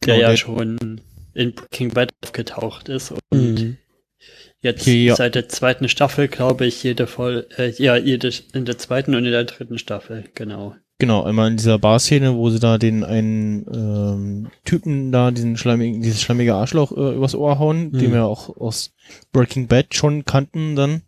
Genau, 0.00 0.18
ja 0.20 0.28
der- 0.30 0.36
schon 0.38 1.00
in 1.34 1.52
Breaking 1.54 1.90
Bad 1.92 2.10
aufgetaucht 2.24 2.88
ist 2.88 3.12
und 3.12 3.20
Mhm. 3.60 3.76
jetzt 4.62 4.82
Okay, 4.82 5.04
ja. 5.04 5.14
seit 5.16 5.34
der 5.34 5.50
zweiten 5.50 5.90
Staffel, 5.90 6.28
glaube 6.28 6.64
ich, 6.64 6.82
jede 6.82 7.06
voll, 7.06 7.46
äh, 7.58 7.70
ja, 7.72 7.96
jede 7.96 8.30
in 8.54 8.64
der 8.64 8.78
zweiten 8.78 9.14
und 9.14 9.26
in 9.26 9.32
der 9.32 9.44
dritten 9.44 9.78
Staffel, 9.78 10.24
genau. 10.34 10.74
Genau, 10.98 11.24
einmal 11.24 11.50
in 11.50 11.58
dieser 11.58 11.78
Bar-Szene, 11.78 12.34
wo 12.36 12.48
sie 12.48 12.58
da 12.58 12.78
den 12.78 13.04
einen 13.04 13.66
ähm, 13.72 14.46
Typen 14.64 15.12
da, 15.12 15.30
diesen 15.30 15.58
schleimigen, 15.58 16.00
dieses 16.00 16.22
schleimige 16.22 16.54
Arschloch 16.54 16.90
äh, 16.96 17.14
übers 17.14 17.34
Ohr 17.34 17.58
hauen, 17.58 17.90
Mhm. 17.90 17.98
den 17.98 18.12
wir 18.12 18.24
auch 18.24 18.56
aus 18.56 18.92
Breaking 19.30 19.66
Bad 19.66 19.94
schon 19.94 20.24
kannten 20.24 20.74
dann. 20.74 21.02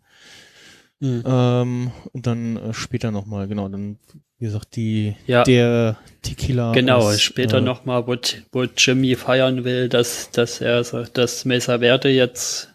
Mhm. 0.99 1.23
Ähm, 1.25 1.91
und 2.13 2.27
dann 2.27 2.57
äh, 2.57 2.73
später 2.73 3.09
nochmal, 3.09 3.47
genau, 3.47 3.67
dann, 3.67 3.97
wie 4.37 4.45
gesagt, 4.45 4.75
die, 4.75 5.15
Ja. 5.25 5.43
der 5.43 5.97
Tequila. 6.21 6.71
Genau, 6.73 6.97
aus, 6.99 7.19
später 7.21 7.57
äh, 7.57 7.61
nochmal, 7.61 8.05
wo, 8.05 8.15
wo 8.51 8.63
Jimmy 8.77 9.15
feiern 9.15 9.63
will, 9.63 9.89
dass, 9.89 10.29
dass 10.29 10.61
er 10.61 10.83
dass 10.83 11.45
Mesa 11.45 11.79
Verde 11.79 12.09
jetzt 12.09 12.69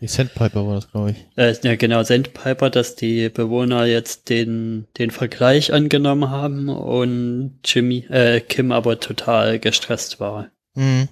Die 0.00 0.08
Sandpiper 0.08 0.66
war 0.66 0.74
das, 0.74 0.90
glaube 0.90 1.12
ich. 1.12 1.26
Äh, 1.36 1.54
ja, 1.62 1.76
genau, 1.76 2.02
Sandpiper, 2.02 2.68
dass 2.68 2.96
die 2.96 3.30
Bewohner 3.30 3.86
jetzt 3.86 4.28
den, 4.28 4.86
den 4.98 5.10
Vergleich 5.10 5.72
angenommen 5.72 6.30
haben 6.30 6.68
und 6.68 7.60
Jimmy, 7.64 8.06
äh, 8.10 8.40
Kim 8.40 8.72
aber 8.72 9.00
total 9.00 9.58
gestresst 9.58 10.20
war. 10.20 10.50
Mhm. 10.74 11.08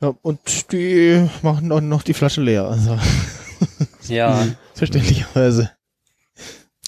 Ja, 0.00 0.14
und 0.22 0.72
die 0.72 1.28
machen 1.42 1.70
auch 1.70 1.80
noch 1.80 2.02
die 2.02 2.14
Flasche 2.14 2.40
leer, 2.40 2.64
also 2.64 2.98
Ja, 4.08 4.46
verständlicherweise. 4.74 5.72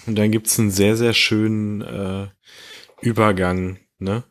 Und 0.07 0.17
dann 0.17 0.31
gibt's 0.31 0.59
einen 0.59 0.71
sehr, 0.71 0.97
sehr 0.97 1.13
schönen 1.13 1.83
äh, 1.83 2.29
Übergang, 3.01 3.79
ne? 3.99 4.25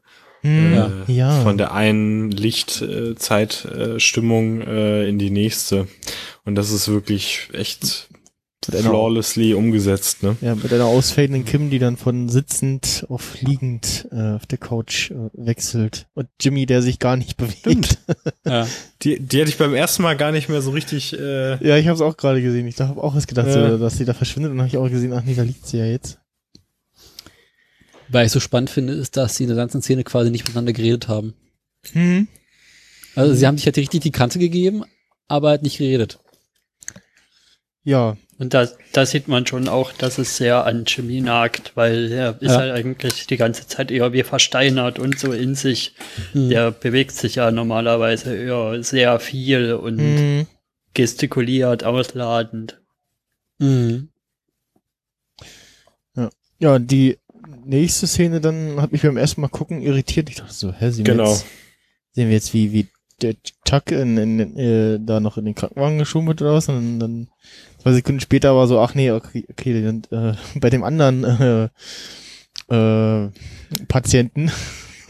Ja. 0.43 0.91
Äh, 1.07 1.11
ja. 1.11 1.41
Von 1.41 1.57
der 1.57 1.73
einen 1.73 2.29
Lichtzeitstimmung 2.31 4.61
äh, 4.61 5.07
in 5.07 5.17
die 5.19 5.29
nächste. 5.31 5.87
Und 6.45 6.55
das 6.55 6.71
ist 6.71 6.87
wirklich 6.87 7.49
echt 7.53 8.07
Mit 8.67 8.77
einer- 8.79 8.89
flawlessly 8.89 9.53
umgesetzt, 9.53 10.23
ne? 10.23 10.35
Ja, 10.41 10.55
mit 10.55 10.71
einer 10.73 10.85
ausfadenden 10.85 11.43
Kim, 11.45 11.69
die 11.69 11.79
dann 11.79 11.97
von 11.97 12.29
sitzend 12.29 13.05
auf 13.09 13.41
liegend 13.41 14.07
äh, 14.11 14.35
auf 14.35 14.45
der 14.45 14.57
Couch 14.57 15.11
äh, 15.11 15.15
wechselt. 15.33 16.07
Und 16.13 16.27
Jimmy, 16.39 16.65
der 16.65 16.81
sich 16.81 16.99
gar 16.99 17.15
nicht 17.17 17.35
bewegt. 17.37 17.97
Ja. 18.45 18.65
Die, 19.03 19.19
die 19.19 19.41
hatte 19.41 19.49
ich 19.49 19.57
beim 19.57 19.75
ersten 19.75 20.01
Mal 20.01 20.15
gar 20.17 20.31
nicht 20.31 20.49
mehr 20.49 20.61
so 20.63 20.71
richtig. 20.71 21.13
Äh, 21.13 21.63
Ja, 21.65 21.77
ich 21.77 21.85
habe 21.87 21.93
es 21.95 22.01
auch 22.01 22.17
gerade 22.17 22.41
gesehen. 22.41 22.65
Ich 22.67 22.79
habe 22.79 23.01
auch 23.03 23.15
was 23.15 23.27
gedacht, 23.27 23.47
Ja. 23.47 23.69
so, 23.71 23.77
dass 23.77 23.97
sie 23.97 24.05
da 24.05 24.13
verschwindet. 24.15 24.51
Und 24.51 24.57
dann 24.57 24.65
habe 24.67 24.75
ich 24.75 24.81
auch 24.83 24.89
gesehen, 24.89 25.13
ach 25.13 25.21
nee, 25.23 25.35
da 25.35 25.43
liegt 25.43 25.67
sie 25.67 25.77
ja 25.77 25.85
jetzt. 25.85 26.17
Weil 28.09 28.25
ich 28.25 28.31
so 28.31 28.39
spannend 28.39 28.69
finde, 28.69 28.93
ist, 28.93 29.17
dass 29.17 29.35
sie 29.35 29.43
in 29.43 29.49
der 29.49 29.57
ganzen 29.57 29.81
Szene 29.81 30.03
quasi 30.03 30.31
nicht 30.31 30.47
miteinander 30.47 30.73
geredet 30.73 31.07
haben. 31.07 31.35
Hm. 31.91 32.27
Also 33.15 33.33
sie 33.33 33.45
haben 33.45 33.57
sich 33.57 33.65
halt 33.65 33.77
richtig 33.77 34.01
die 34.01 34.11
Kante 34.11 34.39
gegeben, 34.39 34.83
aber 35.27 35.49
halt 35.49 35.63
nicht 35.63 35.77
geredet. 35.77 36.19
Ja, 37.83 38.17
und 38.39 38.53
da, 38.53 38.69
da 38.93 39.05
sieht 39.05 39.27
man 39.27 39.45
schon 39.45 39.67
auch, 39.67 39.91
dass 39.91 40.17
es 40.17 40.37
sehr 40.37 40.65
an 40.65 40.85
Jimmy 40.87 41.19
nagt, 41.19 41.73
weil 41.75 42.09
er 42.09 42.41
ist 42.41 42.51
Ja. 42.51 42.57
halt 42.59 42.71
eigentlich 42.71 43.27
die 43.27 43.35
ganze 43.35 43.67
Zeit 43.67 43.91
eher 43.91 44.13
wie 44.13 44.23
versteinert 44.23 44.97
und 44.97 45.19
so 45.19 45.33
in 45.33 45.55
sich. 45.55 45.93
Mhm. 46.33 46.49
Der 46.49 46.71
bewegt 46.71 47.11
sich 47.11 47.35
ja 47.35 47.51
normalerweise 47.51 48.33
eher 48.33 48.81
sehr 48.81 49.19
viel 49.19 49.73
und 49.73 49.99
hm. 49.99 50.47
gestikuliert, 50.93 51.83
ausladend. 51.83 52.79
Mhm. 53.57 54.09
ja, 56.59 56.79
die 56.79 57.18
nächste 57.69 58.07
Szene 58.07 58.41
dann 58.41 58.81
hat 58.81 58.91
mich 58.91 59.03
beim 59.03 59.17
ersten 59.17 59.41
Mal 59.41 59.47
gucken 59.47 59.81
irritiert. 59.81 60.29
Ich 60.29 60.37
dachte 60.37 60.53
so, 60.53 60.73
hä, 60.73 60.89
sehen 60.89 61.05
wir 61.05 61.13
Genau. 61.13 61.31
jetzt, 61.31 61.45
sehen 62.11 62.27
wir 62.27 62.35
jetzt 62.35 62.53
wie, 62.53 62.73
wie 62.73 62.87
der 63.21 63.35
Chuck 63.67 63.91
in, 63.91 64.17
in, 64.17 64.57
äh, 64.57 64.99
da 65.01 65.19
noch 65.19 65.37
in 65.37 65.45
den 65.45 65.55
Krankenwagen 65.55 65.99
geschoben 65.99 66.27
wird 66.27 66.41
oder 66.41 66.53
was? 66.53 66.69
Und 66.69 66.75
dann, 66.75 66.99
dann 66.99 67.27
zwei 67.81 67.93
Sekunden 67.93 68.21
später 68.21 68.55
war 68.55 68.67
so, 68.67 68.79
ach 68.79 68.95
nee, 68.95 69.11
okay, 69.11 69.45
okay 69.49 69.83
sind, 69.83 70.11
äh, 70.11 70.33
bei 70.59 70.69
dem 70.69 70.83
anderen 70.83 71.23
äh, 71.23 71.69
äh, 72.73 73.29
Patienten 73.87 74.51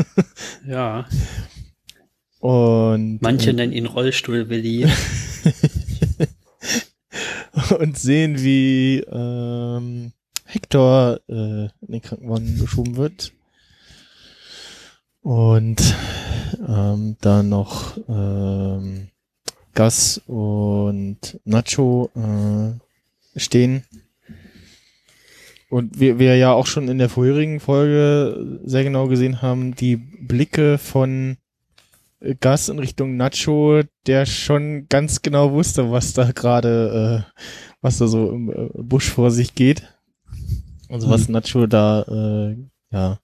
Ja, 0.67 1.05
und 2.39 3.21
manche 3.21 3.49
äh, 3.49 3.53
nennen 3.53 3.73
ihn 3.73 3.85
Rollstuhl-Willi. 3.85 4.87
und 7.79 7.97
sehen, 7.97 8.41
wie 8.41 8.99
ähm, 9.11 10.13
Hector 10.49 11.19
äh, 11.29 11.65
in 11.65 11.71
den 11.87 12.01
Krankenwagen 12.01 12.59
geschoben 12.59 12.97
wird. 12.97 13.33
Und 15.21 15.95
ähm, 16.67 17.17
dann 17.21 17.49
noch 17.49 17.97
ähm, 18.07 19.09
Gus 19.75 20.21
und 20.25 21.39
Nacho 21.45 22.09
äh, 22.15 23.39
stehen. 23.39 23.83
Und 25.69 25.99
wir, 25.99 26.17
wir 26.17 26.35
ja 26.35 26.51
auch 26.51 26.65
schon 26.65 26.87
in 26.87 26.97
der 26.97 27.09
vorherigen 27.09 27.59
Folge 27.59 28.59
sehr 28.63 28.83
genau 28.83 29.07
gesehen 29.07 29.43
haben, 29.43 29.75
die 29.75 29.97
Blicke 29.97 30.79
von 30.79 31.37
Gus 32.41 32.69
in 32.69 32.79
Richtung 32.79 33.17
Nacho, 33.17 33.81
der 34.07 34.25
schon 34.25 34.87
ganz 34.89 35.21
genau 35.21 35.51
wusste, 35.51 35.91
was 35.91 36.13
da 36.13 36.31
gerade, 36.31 37.25
äh, 37.37 37.41
was 37.81 37.99
da 37.99 38.07
so 38.07 38.31
im 38.31 38.49
äh, 38.49 38.69
Busch 38.73 39.09
vor 39.09 39.29
sich 39.29 39.53
geht. 39.53 39.83
Also 40.89 41.09
was 41.09 41.29
Nacho 41.29 41.67
da, 41.67 42.01
äh, 42.03 42.57
ja, 42.91 43.19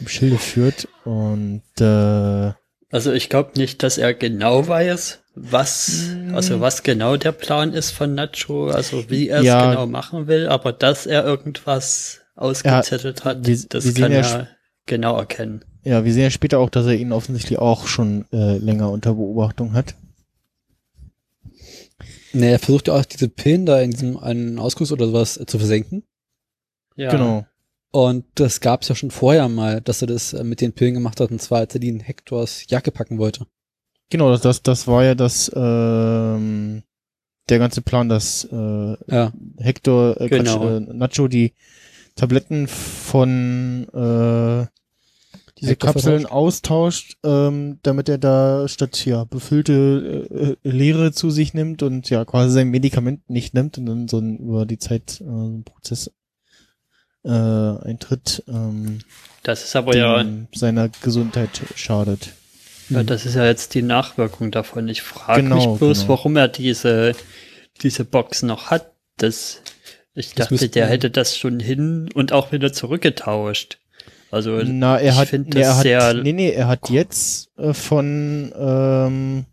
im 0.00 0.08
Schilde 0.08 0.38
führt. 0.38 0.88
Und 1.04 1.62
äh, 1.80 2.52
Also 2.90 3.12
ich 3.12 3.28
glaube 3.28 3.52
nicht, 3.56 3.82
dass 3.82 3.98
er 3.98 4.14
genau 4.14 4.66
weiß, 4.66 5.18
was, 5.34 6.10
also 6.32 6.60
was 6.60 6.82
genau 6.82 7.16
der 7.16 7.32
Plan 7.32 7.72
ist 7.72 7.90
von 7.92 8.14
Nacho, 8.14 8.68
also 8.68 9.08
wie 9.10 9.28
er 9.28 9.40
es 9.40 9.46
Ja. 9.46 9.70
genau 9.70 9.86
machen 9.86 10.26
will, 10.26 10.48
aber 10.48 10.72
dass 10.72 11.06
er 11.06 11.24
irgendwas 11.24 12.20
ausgezettelt 12.34 13.24
hat, 13.24 13.46
wir- 13.46 13.58
das 13.68 13.84
wir 13.84 13.92
kann 13.94 14.12
ja 14.12 14.18
er 14.20 14.48
genau 14.86 15.16
erkennen. 15.18 15.64
ja, 15.84 16.04
wir 16.04 16.12
sehen 16.12 16.24
ja 16.24 16.30
später 16.30 16.58
auch, 16.58 16.70
dass 16.70 16.86
er 16.86 16.94
ihn 16.94 17.12
offensichtlich 17.12 17.58
auch 17.58 17.86
schon 17.86 18.24
äh, 18.32 18.56
länger 18.58 18.90
unter 18.90 19.14
Beobachtung 19.14 19.74
hat. 19.74 19.94
Nee, 22.32 22.52
er 22.52 22.58
versucht 22.58 22.88
ja 22.88 22.94
auch 22.94 23.04
diese 23.04 23.28
Pillen 23.28 23.66
da 23.66 23.80
in 23.80 23.90
diesem 23.90 24.16
einen 24.16 24.58
Ausguss 24.58 24.92
oder 24.92 25.06
sowas 25.06 25.36
äh, 25.36 25.46
zu 25.46 25.58
versenken. 25.58 26.04
Ja. 26.96 27.10
Genau. 27.10 27.46
Und 27.92 28.24
das 28.36 28.60
gab's 28.60 28.88
ja 28.88 28.94
schon 28.94 29.10
vorher 29.10 29.48
mal, 29.48 29.80
dass 29.80 30.00
er 30.00 30.06
das 30.06 30.32
äh, 30.32 30.44
mit 30.44 30.60
den 30.60 30.72
Pillen 30.72 30.94
gemacht 30.94 31.20
hat, 31.20 31.30
und 31.30 31.42
zwar 31.42 31.58
als 31.58 31.74
er 31.74 31.80
die 31.80 31.88
in 31.88 32.00
Hectors 32.00 32.64
Jacke 32.68 32.92
packen 32.92 33.18
wollte. 33.18 33.46
Genau, 34.10 34.36
das, 34.36 34.62
das, 34.62 34.86
war 34.86 35.04
ja 35.04 35.14
das, 35.14 35.50
ähm, 35.54 36.82
der 37.48 37.58
ganze 37.58 37.82
Plan, 37.82 38.08
dass 38.08 38.44
äh, 38.44 38.96
Ja. 39.08 39.32
Hector, 39.58 40.20
äh, 40.20 40.28
Genau. 40.28 40.58
Quatsch, 40.60 40.88
äh, 40.88 40.92
Nacho 40.94 41.28
die 41.28 41.54
Tabletten 42.16 42.68
von 42.68 43.84
äh, 43.88 44.66
diese 45.58 45.70
Hector 45.72 45.92
Kapseln 45.92 46.20
vertauscht. 46.22 46.32
austauscht, 46.32 47.18
ähm, 47.24 47.78
damit 47.82 48.08
er 48.08 48.18
da 48.18 48.68
statt 48.68 49.04
ja 49.04 49.24
befüllte 49.24 50.28
äh, 50.30 50.50
äh, 50.50 50.56
Leere 50.62 51.12
zu 51.12 51.30
sich 51.30 51.54
nimmt 51.54 51.82
und 51.82 52.08
ja 52.10 52.24
quasi 52.24 52.52
sein 52.52 52.68
Medikament 52.68 53.28
nicht 53.28 53.54
nimmt 53.54 53.78
und 53.78 53.86
dann 53.86 54.08
so 54.08 54.18
ein, 54.18 54.38
über 54.38 54.64
die 54.66 54.78
Zeit 54.78 55.20
äh, 55.20 55.24
so 55.24 55.46
ein 55.48 55.64
Prozess 55.64 56.10
äh, 57.24 57.28
eintritt, 57.30 58.42
ähm, 58.48 59.00
Das 59.42 59.64
ist 59.64 59.76
aber 59.76 59.96
ja, 59.96 60.24
seiner 60.54 60.88
Gesundheit 61.02 61.60
schadet. 61.76 62.30
ja, 62.88 63.02
das 63.02 63.26
ist 63.26 63.34
ja 63.36 63.44
jetzt 63.46 63.74
die 63.74 63.82
Nachwirkung 63.82 64.50
davon. 64.50 64.88
Ich 64.88 65.02
frage 65.02 65.42
Genau, 65.42 65.56
mich 65.72 65.78
bloß, 65.78 65.98
genau. 66.00 66.08
warum 66.10 66.36
er 66.36 66.48
diese, 66.48 67.14
diese 67.82 68.04
Box 68.04 68.42
noch 68.42 68.70
hat. 68.70 68.92
Das, 69.18 69.60
ich 70.14 70.34
Das 70.34 70.48
dachte, 70.48 70.68
der 70.70 70.86
hätte 70.86 71.10
das 71.10 71.36
schon 71.36 71.60
hin 71.60 72.08
und 72.14 72.32
auch 72.32 72.52
wieder 72.52 72.72
zurückgetauscht. 72.72 73.78
Also, 74.30 74.60
Na, 74.64 74.96
er 74.98 75.12
ich 75.12 75.18
hat, 75.18 75.28
find 75.28 75.54
nee, 75.54 75.60
er 75.60 75.66
das 75.68 75.76
hat, 75.76 75.82
sehr- 75.82 76.14
nee, 76.14 76.32
nee, 76.32 76.50
er 76.50 76.68
hat 76.68 76.88
jetzt 76.88 77.50
äh, 77.58 77.74
von 77.74 78.52
ähm, 78.56 79.44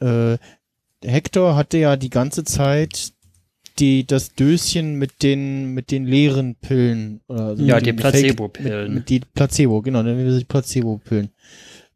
äh, 0.00 0.38
Hector 1.04 1.56
hatte 1.56 1.78
ja 1.78 1.96
die 1.96 2.10
ganze 2.10 2.44
Zeit 2.44 3.11
die 3.78 4.06
das 4.06 4.34
Döschen 4.34 4.96
mit 4.96 5.22
den 5.22 5.74
mit 5.74 5.90
den 5.90 6.04
leeren 6.06 6.54
Pillen 6.56 7.20
oder 7.28 7.44
also 7.46 7.64
Ja, 7.64 7.80
die 7.80 7.92
Placebo-Pillen. 7.92 8.84
Mit, 8.86 8.94
mit 8.94 9.08
die 9.08 9.20
Placebo, 9.20 9.82
genau, 9.82 10.02
nennen 10.02 10.24
wir 10.24 10.32
sie 10.32 10.44
Placebo-Pillen. 10.44 11.30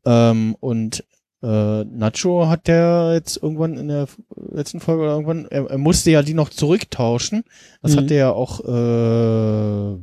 Ähm, 0.05 0.57
und 0.61 1.05
äh, 1.43 1.85
Nacho 1.85 2.49
hat 2.49 2.67
der 2.67 3.11
jetzt 3.15 3.37
irgendwann 3.43 3.77
in 3.77 3.89
der 3.89 4.07
letzten 4.53 4.81
Folge 4.81 5.03
oder 5.03 5.13
irgendwann, 5.13 5.47
er, 5.51 5.67
er 5.71 5.79
musste 5.79 6.11
ja 6.11 6.23
die 6.23 6.35
noch 6.35 6.49
zurücktauschen. 6.49 7.45
Das 7.83 7.93
Mhm. 7.95 7.97
hat 7.99 8.11
er 8.11 8.17
ja 8.17 8.31
auch, 8.33 8.61
äh, 8.61 9.99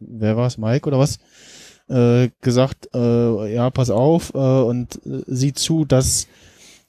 wer 0.00 0.36
war 0.36 0.46
es, 0.46 0.58
Mike 0.58 0.86
oder 0.88 0.98
was, 0.98 1.18
äh, 1.88 2.28
gesagt, 2.40 2.88
äh, 2.94 3.54
ja, 3.54 3.70
pass 3.70 3.90
auf 3.90 4.32
äh, 4.34 4.38
und 4.38 4.96
äh, 5.06 5.22
sieh 5.26 5.52
zu, 5.52 5.84
dass 5.84 6.26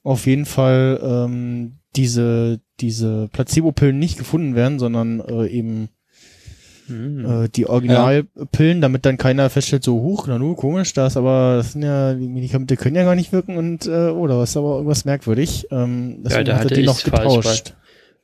auf 0.04 0.26
jeden 0.28 0.46
Fall 0.46 1.00
ähm, 1.04 1.74
diese, 1.96 2.60
diese 2.80 3.30
Placebo-Pillen 3.32 3.98
nicht 3.98 4.18
gefunden 4.18 4.56
werden, 4.56 4.80
sondern 4.80 5.20
äh, 5.22 5.48
eben 5.48 5.90
hm. 6.88 7.26
äh, 7.26 7.50
die 7.50 7.68
Originalpillen, 7.68 8.82
damit 8.82 9.06
dann 9.06 9.18
keiner 9.18 9.50
feststellt, 9.50 9.84
so 9.84 10.02
hoch, 10.02 10.28
na 10.28 10.38
nu, 10.38 10.56
komisch, 10.56 10.94
das 10.94 11.18
aber, 11.18 11.58
das 11.58 11.74
sind 11.74 11.84
ja, 11.84 12.14
die 12.14 12.28
Medikamente 12.28 12.78
können 12.78 12.96
ja 12.96 13.04
gar 13.04 13.16
nicht 13.16 13.32
wirken 13.32 13.58
und, 13.58 13.88
äh, 13.88 14.10
oder 14.10 14.40
was 14.40 14.52
ist 14.52 14.58
aber 14.58 14.76
irgendwas 14.76 15.06
merkwürdig. 15.06 15.68
Ähm, 15.72 16.24
deswegen 16.24 16.46
da 16.46 16.58
hat 16.58 16.72
er 16.72 16.78
die 16.78 16.84
noch 16.84 17.04
getauscht. 17.04 17.74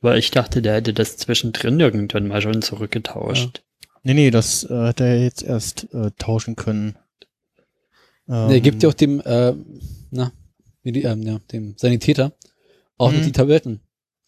Weil 0.00 0.18
ich 0.18 0.32
dachte, 0.32 0.62
der 0.62 0.74
hätte 0.74 0.92
das 0.92 1.16
zwischendrin 1.16 1.78
irgendwann 1.78 2.26
mal 2.26 2.42
schon 2.42 2.60
zurückgetauscht. 2.60 3.62
Nee, 4.02 4.14
nee, 4.14 4.30
das 4.30 4.64
äh, 4.64 4.74
hat 4.74 5.00
er 5.00 5.22
jetzt 5.22 5.44
erst 5.44 5.88
äh, 5.94 6.10
tauschen 6.18 6.56
können. 6.56 6.96
Ähm, 8.28 8.48
Der 8.48 8.60
gibt 8.60 8.82
ja 8.82 8.88
auch 8.88 8.94
dem, 8.94 9.20
äh, 9.20 9.54
na, 10.10 10.32
ähm, 10.84 11.22
ja, 11.22 11.38
dem 11.52 11.74
Sanitäter 11.76 12.32
auch 13.02 13.12
noch 13.12 13.20
Mhm. 13.20 13.24
die 13.24 13.32
Tabletten. 13.32 13.80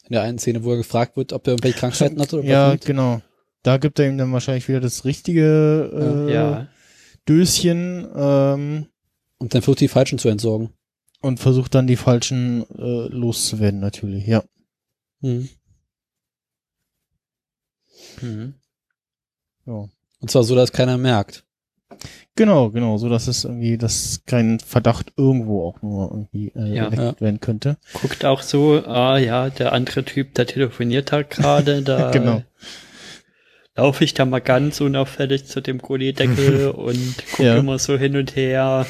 In 0.06 0.12
der 0.12 0.22
einen 0.22 0.38
Szene, 0.38 0.64
wo 0.64 0.72
er 0.72 0.76
gefragt 0.76 1.16
wird, 1.16 1.32
ob 1.32 1.46
er 1.46 1.52
irgendwelche 1.54 1.78
Krankheiten 1.78 2.20
hat 2.20 2.32
oder 2.34 2.44
Ja, 2.44 2.74
was. 2.74 2.80
genau. 2.84 3.22
Da 3.62 3.78
gibt 3.78 3.98
er 3.98 4.06
ihm 4.08 4.18
dann 4.18 4.32
wahrscheinlich 4.32 4.68
wieder 4.68 4.80
das 4.80 5.04
richtige 5.06 6.26
äh, 6.28 6.32
Ja. 6.32 6.68
Döschen 7.26 8.06
ähm, 8.14 8.86
Und 9.38 9.54
dann 9.54 9.62
versucht 9.62 9.80
die 9.80 9.88
Falschen 9.88 10.18
zu 10.18 10.28
entsorgen. 10.28 10.70
und 11.20 11.40
versucht 11.40 11.74
dann 11.74 11.86
die 11.86 11.96
falschen 11.96 12.64
äh, 12.76 13.08
loszuwerden, 13.08 13.80
natürlich, 13.80 14.26
ja. 14.26 14.44
Mhm. 15.20 15.48
Mhm. 18.20 18.54
ja. 19.66 19.88
Und 20.20 20.30
zwar 20.30 20.44
so, 20.44 20.54
dass 20.54 20.72
keiner 20.72 20.98
merkt. 20.98 21.44
Genau, 22.36 22.70
genau, 22.70 22.96
so 22.98 23.08
dass 23.08 23.28
es 23.28 23.44
irgendwie, 23.44 23.78
dass 23.78 24.22
kein 24.26 24.58
Verdacht 24.58 25.12
irgendwo 25.16 25.68
auch 25.68 25.82
nur 25.82 26.10
irgendwie 26.10 26.48
äh, 26.56 26.74
Ja. 26.74 26.84
erweckt 26.86 27.20
werden 27.20 27.38
könnte. 27.40 27.76
Guckt 27.92 28.24
auch 28.24 28.42
so, 28.42 28.82
ah 28.86 29.18
ja, 29.18 29.50
der 29.50 29.72
andere 29.72 30.04
Typ, 30.04 30.34
der 30.34 30.46
telefoniert 30.46 31.12
da 31.12 31.22
gerade, 31.22 31.82
da 31.84 32.10
Genau. 32.10 32.42
laufe 33.76 34.02
ich 34.02 34.14
da 34.14 34.24
mal 34.24 34.40
ganz 34.40 34.80
unauffällig 34.80 35.44
zu 35.46 35.60
dem 35.60 35.78
Gullideckel 35.78 36.70
und 36.70 37.14
gucke 37.32 37.44
Ja. 37.48 37.56
immer 37.58 37.78
so 37.78 37.96
hin 37.96 38.16
und 38.16 38.34
her. 38.34 38.86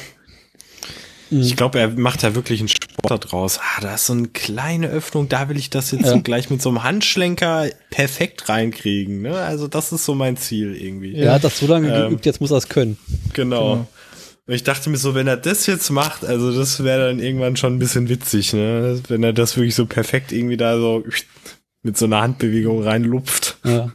Ich 1.29 1.55
glaube, 1.55 1.79
er 1.79 1.89
macht 1.89 2.23
da 2.23 2.33
wirklich 2.35 2.59
einen 2.61 2.69
Sport 2.97 3.11
da 3.11 3.17
draus. 3.27 3.59
Ah, 3.61 3.81
da 3.81 3.95
ist 3.95 4.07
so 4.07 4.13
eine 4.13 4.27
kleine 4.29 4.87
Öffnung, 4.89 5.29
da 5.29 5.49
will 5.49 5.57
ich 5.57 5.69
das 5.69 5.91
jetzt 5.91 6.05
Ja. 6.05 6.11
so 6.11 6.21
gleich 6.21 6.49
mit 6.49 6.61
so 6.61 6.69
einem 6.69 6.83
Handschlenker 6.83 7.69
perfekt 7.89 8.49
reinkriegen. 8.49 9.21
Ne? 9.21 9.35
Also 9.37 9.67
das 9.67 9.91
ist 9.91 10.05
so 10.05 10.15
mein 10.15 10.37
Ziel 10.37 10.75
irgendwie. 10.75 11.15
Er 11.15 11.33
hat 11.33 11.43
das 11.43 11.59
so 11.59 11.67
lange 11.67 11.93
Ähm. 11.93 12.09
geübt, 12.09 12.25
jetzt 12.25 12.41
muss 12.41 12.51
er 12.51 12.57
es 12.57 12.69
können. 12.69 12.97
Genau. 13.33 13.73
Genau. 13.75 13.87
Und 14.47 14.53
ich 14.53 14.63
dachte 14.63 14.91
mir 14.91 14.97
so, 14.97 15.15
wenn 15.15 15.25
er 15.27 15.37
das 15.37 15.65
jetzt 15.65 15.89
macht, 15.89 16.23
also 16.23 16.55
das 16.55 16.83
wäre 16.83 17.07
dann 17.07 17.19
irgendwann 17.19 17.55
schon 17.57 17.75
ein 17.75 17.79
bisschen 17.79 18.09
witzig, 18.09 18.53
ne? 18.53 19.01
Wenn 19.07 19.23
er 19.23 19.33
das 19.33 19.57
wirklich 19.57 19.73
so 19.73 19.87
perfekt 19.87 20.31
irgendwie 20.31 20.55
da 20.57 20.77
so 20.77 21.03
mit 21.81 21.97
so 21.97 22.05
einer 22.05 22.21
Handbewegung 22.21 22.83
reinlupft. 22.83 23.57
Ja. 23.63 23.91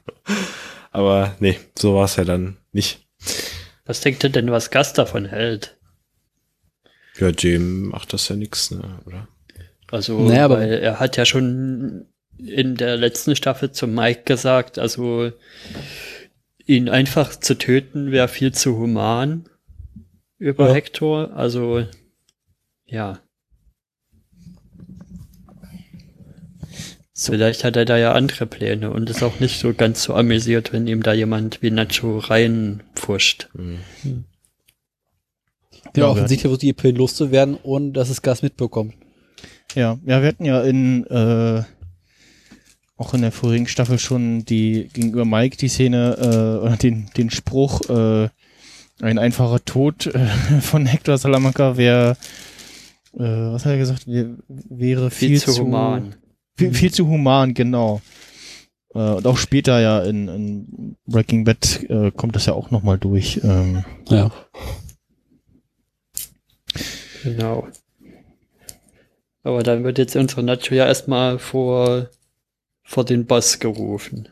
Aber 0.90 1.36
nee, 1.38 1.58
so 1.78 1.94
war 1.94 2.06
es 2.06 2.16
ja 2.16 2.24
dann 2.24 2.56
nicht. 2.72 3.06
Was 3.86 4.00
denkt 4.00 4.24
ihr 4.24 4.30
denn, 4.30 4.50
was 4.50 4.70
Gast 4.70 4.98
davon 4.98 5.24
hält? 5.24 5.76
Ja, 7.20 7.28
Jim 7.28 7.88
macht 7.88 8.12
das 8.12 8.28
ja 8.28 8.36
nix, 8.36 8.70
ne? 8.70 8.82
Oder? 9.06 9.28
Also, 9.90 10.18
Naja, 10.20 10.46
aber- 10.46 10.58
weil 10.58 10.72
er 10.72 10.98
hat 11.00 11.16
ja 11.16 11.24
schon 11.24 12.06
in 12.38 12.76
der 12.76 12.96
letzten 12.96 13.36
Staffel 13.36 13.70
zu 13.72 13.86
Mike 13.86 14.22
gesagt, 14.24 14.78
also 14.78 15.30
ihn 16.64 16.88
einfach 16.88 17.36
zu 17.38 17.58
töten 17.58 18.10
wäre 18.10 18.28
viel 18.28 18.52
zu 18.52 18.76
human 18.78 19.46
über 20.38 20.68
Ja. 20.68 20.74
Hector. 20.74 21.34
Also, 21.34 21.84
ja. 22.86 23.20
Vielleicht 27.14 27.64
hat 27.64 27.76
er 27.76 27.84
da 27.84 27.98
ja 27.98 28.12
andere 28.12 28.46
Pläne 28.46 28.90
und 28.90 29.10
ist 29.10 29.22
auch 29.22 29.40
nicht 29.40 29.60
so 29.60 29.74
ganz 29.74 30.02
so 30.04 30.14
amüsiert, 30.14 30.72
wenn 30.72 30.86
ihm 30.86 31.02
da 31.02 31.12
jemand 31.12 31.60
wie 31.60 31.70
Nacho 31.70 32.18
reinpfuscht. 32.18 33.50
Ja, 33.54 34.10
Ja, 35.96 36.08
offensichtlich 36.08 36.40
versucht 36.42 36.62
die 36.62 36.72
Pillen 36.72 36.96
loszuwerden, 36.96 37.56
ohne 37.62 37.92
dass 37.92 38.10
es 38.10 38.22
Gas 38.22 38.42
mitbekommt. 38.42 38.94
Ja, 39.74 39.98
ja, 40.04 40.20
wir 40.22 40.28
hatten 40.28 40.44
ja 40.44 40.62
in 40.62 41.04
äh, 41.06 41.62
auch 42.96 43.14
in 43.14 43.22
der 43.22 43.32
vorigen 43.32 43.66
Staffel 43.66 43.98
schon 43.98 44.44
die 44.44 44.88
gegenüber 44.92 45.24
Mike 45.24 45.56
die 45.56 45.68
Szene 45.68 46.16
äh, 46.18 46.64
oder 46.64 46.76
den 46.76 47.08
den 47.16 47.30
Spruch 47.30 47.80
äh, 47.88 48.28
ein 49.00 49.18
einfacher 49.18 49.64
Tod 49.64 50.06
äh, 50.06 50.26
von 50.60 50.86
Hector 50.86 51.16
Salamanca 51.16 51.76
wäre 51.76 52.16
äh, 53.14 53.20
was 53.22 53.64
hat 53.64 53.72
er 53.72 53.78
gesagt 53.78 54.06
wär, 54.06 54.36
wäre 54.48 55.10
viel, 55.10 55.30
Viel, 55.30 55.40
zu 55.40 55.62
human. 55.62 56.14
viel, 56.56 56.74
viel 56.74 56.92
zu 56.92 57.06
human 57.08 57.54
genau 57.54 58.02
äh, 58.94 58.98
und 58.98 59.26
auch 59.26 59.38
später 59.38 59.80
ja 59.80 60.00
in, 60.02 60.28
in 60.28 60.96
Breaking 61.06 61.44
Bad 61.44 61.84
äh, 61.88 62.10
kommt 62.10 62.36
das 62.36 62.46
ja 62.46 62.52
auch 62.52 62.70
noch 62.70 62.82
mal 62.82 62.98
durch 62.98 63.40
ähm, 63.42 63.84
Ja. 64.08 64.30
Genau. 67.22 67.68
Aber 69.42 69.62
dann 69.62 69.84
wird 69.84 69.98
jetzt 69.98 70.16
unsere 70.16 70.42
Nacho 70.42 70.74
ja 70.74 70.86
erstmal 70.86 71.38
vor, 71.38 72.08
vor 72.82 73.04
den 73.04 73.26
Boss 73.26 73.58
gerufen. 73.58 74.28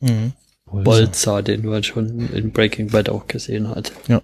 mhm. 0.00 0.32
Bolzer, 0.70 1.42
den 1.42 1.64
man 1.64 1.82
schon 1.82 2.30
in 2.34 2.52
Breaking 2.52 2.88
Bad 2.90 3.08
auch 3.08 3.26
gesehen 3.26 3.68
hat. 3.68 3.90
Ja, 4.06 4.20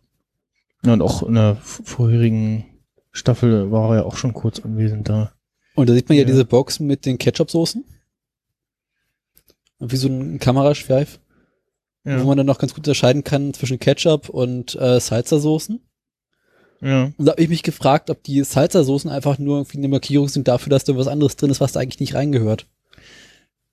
und 0.83 1.01
auch 1.01 1.23
in 1.23 1.37
der 1.37 1.57
vorherigen 1.57 2.67
Staffel 3.13 3.73
war 3.73 3.91
er 3.93 3.97
ja 4.01 4.03
auch 4.05 4.19
schon 4.19 4.35
kurz 4.35 4.61
anwesend 4.61 5.09
da. 5.09 5.33
Und 5.75 5.89
da 5.89 5.95
sieht 5.95 6.11
man 6.11 6.17
ja, 6.19 6.25
Ja. 6.25 6.27
diese 6.27 6.45
Box 6.45 6.81
mit 6.81 7.07
den 7.07 7.17
Ketchup-Soßen. 7.17 7.83
Wie 9.81 9.97
so 9.97 10.09
ein 10.09 10.39
Kameraschweif, 10.39 11.19
Ja. 12.05 12.21
wo 12.21 12.27
man 12.27 12.37
dann 12.37 12.47
noch 12.47 12.59
ganz 12.59 12.73
gut 12.75 12.81
unterscheiden 12.87 13.25
kann 13.25 13.55
zwischen 13.55 13.79
Ketchup 13.79 14.29
und 14.29 14.75
äh, 14.75 15.01
Salsa-Soßen. 15.01 15.81
Ja. 16.85 17.05
Und 17.17 17.25
da 17.25 17.33
habe 17.33 17.43
ich 17.43 17.49
mich 17.49 17.63
gefragt, 17.63 18.11
ob 18.11 18.23
die 18.23 18.43
Salsa-Soßen 18.45 19.11
einfach 19.11 19.39
nur 19.39 19.59
irgendwie 19.59 19.79
eine 19.79 19.89
Markierung 19.89 20.29
sind 20.29 20.47
dafür, 20.49 20.71
dass 20.71 20.85
da 20.85 20.97
was 20.97 21.09
anderes 21.09 21.37
drin 21.37 21.51
ist, 21.51 21.61
was 21.61 21.73
da 21.73 21.81
eigentlich 21.81 22.01
nicht 22.01 22.15
reingehört. 22.15 22.67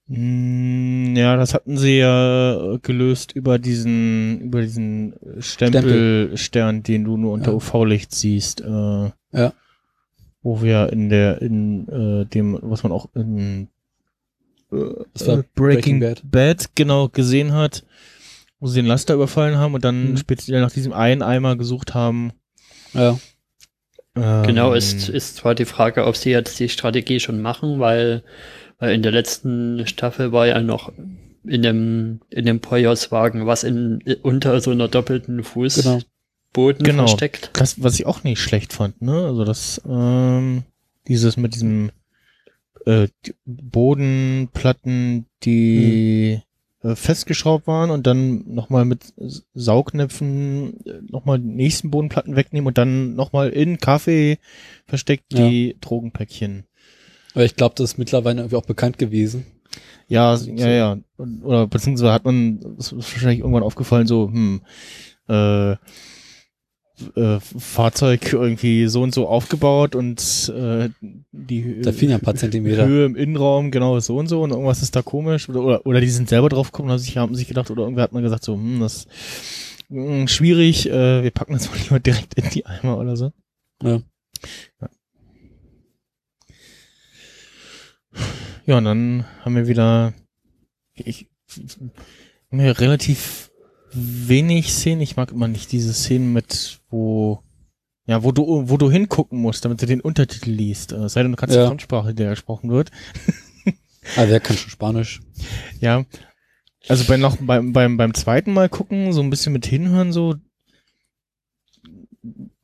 Mm, 0.08 1.16
Ja, 1.16 1.36
das 1.38 1.54
hatten 1.54 1.78
sie 1.78 1.98
ja 2.00 2.78
gelöst 2.82 3.32
über 3.34 3.60
diesen, 3.60 4.42
über 4.42 4.62
diesen 4.62 5.14
Stempelstern, 5.40 6.84
den 6.84 7.04
du 7.04 7.18
nur 7.18 7.34
unter 7.34 7.52
Ja. 7.52 7.58
UV-Licht 7.58 8.14
siehst. 8.14 8.62
Äh, 8.62 9.12
Ja. 9.34 9.54
Wo 10.44 10.62
wir 10.64 10.92
in 10.92 11.10
der, 11.10 11.42
in 11.42 11.88
äh, 11.88 12.26
dem, 12.26 12.58
was 12.62 12.82
man 12.84 12.92
auch 12.92 13.10
in 13.16 13.68
äh, 14.72 14.76
äh, 14.76 14.96
Breaking, 15.14 15.44
Breaking 15.56 16.00
Bad. 16.00 16.22
Bad. 16.24 16.70
genau 16.76 17.08
gesehen 17.10 17.54
hat, 17.54 17.86
wo 18.60 18.68
sie 18.68 18.80
den 18.82 18.88
Laster 18.88 19.14
überfallen 19.14 19.58
haben 19.58 19.76
und 19.76 19.86
dann 19.86 20.12
Mhm. 20.12 20.18
speziell 20.18 20.62
nach 20.62 20.72
diesem 20.72 20.94
einen 20.94 21.22
Eimer 21.22 21.56
gesucht 21.58 21.94
haben. 21.94 22.32
Ja. 22.94 23.18
Ähm, 24.16 24.44
Genau, 24.46 24.74
ist, 24.74 25.08
ist 25.10 25.38
zwar 25.38 25.56
die 25.56 25.66
Frage, 25.66 26.06
ob 26.06 26.18
sie 26.18 26.32
jetzt 26.32 26.60
die 26.60 26.70
Strategie 26.70 27.20
schon 27.20 27.42
machen, 27.42 27.80
weil, 27.80 28.24
weil 28.80 28.94
in 28.94 29.04
der 29.04 29.12
letzten 29.14 29.86
Staffel 29.88 30.32
war 30.32 30.48
ja 30.48 30.62
noch 30.62 30.92
in 31.46 31.62
dem, 31.64 32.20
in 32.30 32.46
dem 32.46 32.60
Poyos-Wagen 32.60 33.46
was 33.48 33.64
in, 33.64 34.02
unter 34.22 34.60
so 34.62 34.72
einer 34.72 34.88
doppelten 34.88 35.44
Fuß, 35.44 35.76
Genau. 35.84 36.00
Boden 36.54 36.84
Genau. 36.84 37.08
versteckt. 37.08 37.50
Das, 37.54 37.82
was 37.82 37.96
ich 37.98 38.06
auch 38.06 38.24
nicht 38.26 38.40
schlecht 38.42 38.74
fand, 38.74 39.02
ne? 39.02 39.14
Also 39.28 39.46
das, 39.46 39.82
ähm, 39.88 40.64
dieses 41.08 41.38
mit 41.38 41.56
diesem 41.56 41.92
äh, 42.86 43.08
die 43.26 43.34
Bodenplatten, 43.46 45.26
die 45.44 46.34
äh, 46.34 46.40
festgeschraubt 46.84 47.68
waren 47.68 47.92
und 47.92 48.08
dann 48.08 48.44
nochmal 48.54 48.86
mit 48.86 49.14
Saugnäpfen 49.54 50.84
äh, 50.86 51.02
nochmal 51.10 51.40
die 51.40 51.48
nächsten 51.48 51.92
Bodenplatten 51.92 52.36
wegnehmen 52.36 52.68
und 52.68 52.78
dann 52.78 53.16
nochmal 53.16 53.50
in 53.50 53.78
Kaffee 53.78 54.38
versteckt 54.88 55.34
Ja. 55.34 55.48
die 55.48 55.78
Drogenpäckchen. 55.82 56.66
Aber 57.34 57.46
ich 57.46 57.56
glaube, 57.56 57.76
das 57.78 57.92
ist 57.94 57.98
mittlerweile 57.98 58.42
irgendwie 58.42 58.56
auch 58.58 58.66
bekannt 58.66 58.98
gewesen. 58.98 59.46
Ja, 60.08 60.36
ja, 60.36 60.70
ja. 60.70 60.98
Und- 61.18 61.44
Oder 61.44 61.68
beziehungsweise 61.68 62.12
hat 62.12 62.26
man, 62.26 62.60
ist 62.78 62.94
wahrscheinlich 62.94 63.40
irgendwann 63.40 63.64
aufgefallen, 63.64 64.08
so, 64.08 64.28
hm, 64.28 64.62
äh, 65.30 65.76
äh, 67.16 67.40
Fahrzeug 67.40 68.34
irgendwie 68.34 68.88
so 68.88 69.02
und 69.02 69.14
so 69.14 69.28
aufgebaut 69.28 69.96
und 69.96 70.52
äh, 70.56 70.90
die 71.32 71.82
Da 71.82 71.92
fehlen 71.92 72.12
ja 72.12 72.18
ein 72.18 72.24
paar 72.24 72.36
Zentimeter. 72.36 72.86
Höhe 72.86 73.06
im 73.06 73.16
Innenraum 73.16 73.72
genau 73.72 74.00
so 74.00 74.18
und 74.18 74.28
so 74.28 74.42
und 74.44 74.52
irgendwas 74.52 74.82
ist 74.82 74.96
da 74.96 75.02
komisch 75.02 75.50
oder 75.50 75.62
oder, 75.62 75.86
oder 75.86 76.02
die 76.02 76.10
sind 76.10 76.30
selber 76.30 76.50
drauf 76.50 76.72
gekommen 76.72 76.90
und 76.90 76.94
haben 76.94 77.00
sich, 77.00 77.18
haben 77.18 77.36
sich 77.36 77.48
gedacht 77.48 77.72
oder 77.72 77.84
irgendwer 77.84 78.04
hat 78.04 78.14
mal 78.14 78.22
gesagt 78.22 78.44
so, 78.44 78.56
hm, 78.56 78.80
das 78.80 79.06
ist 79.06 79.08
hm, 79.90 80.28
schwierig, 80.28 80.90
äh, 80.90 81.24
wir 81.24 81.32
packen 81.32 81.54
das 81.54 81.70
mal 81.72 81.80
lieber 81.80 82.00
direkt 82.00 82.34
in 82.36 82.50
die 82.50 82.66
Eimer 82.66 82.98
oder 82.98 83.16
so. 83.16 83.32
Ja. 83.84 84.02
Ja. 84.82 84.90
Ja, 88.66 88.78
und 88.78 88.86
dann 88.86 89.26
haben 89.44 89.56
wir 89.56 89.68
wieder 89.68 90.14
ich, 90.94 91.28
haben 92.52 92.60
wir 92.60 92.80
relativ 92.80 93.51
wenig 93.94 94.74
Szenen. 94.74 95.02
Ich 95.02 95.16
mag 95.18 95.32
immer 95.32 95.48
nicht 95.48 95.72
diese 95.72 95.94
Szenen 95.94 96.34
mit, 96.34 96.80
wo 96.90 97.44
ja, 98.08 98.24
wo 98.24 98.32
du, 98.32 98.68
wo 98.70 98.78
du 98.78 98.90
hingucken 98.92 99.40
musst, 99.40 99.64
damit 99.64 99.82
du 99.82 99.86
den 99.86 100.02
Untertitel 100.02 100.50
liest. 100.50 100.92
Äh, 100.92 101.04
Es 101.06 101.14
sei 101.14 101.22
denn, 101.24 101.32
du 101.32 101.38
kannst 101.38 101.56
Ja. 101.56 101.62
die 101.64 101.68
Fremdsprache, 101.68 102.14
die 102.14 102.24
da 102.24 102.30
gesprochen 102.32 102.70
wird. 102.72 102.92
Ah, 104.18 104.26
wer 104.28 104.40
kann 104.40 104.58
schon 104.58 104.72
Spanisch? 104.72 105.22
Ja. 105.80 106.06
Also 106.88 107.06
bei 107.06 107.18
noch 107.18 107.38
beim, 107.40 107.72
beim, 107.72 107.98
beim 107.98 108.16
zweiten 108.16 108.52
Mal 108.52 108.68
gucken, 108.68 109.14
so 109.14 109.22
ein 109.22 109.30
bisschen 109.30 109.54
mit 109.54 109.68
hinhören, 109.68 110.12
so, 110.12 110.36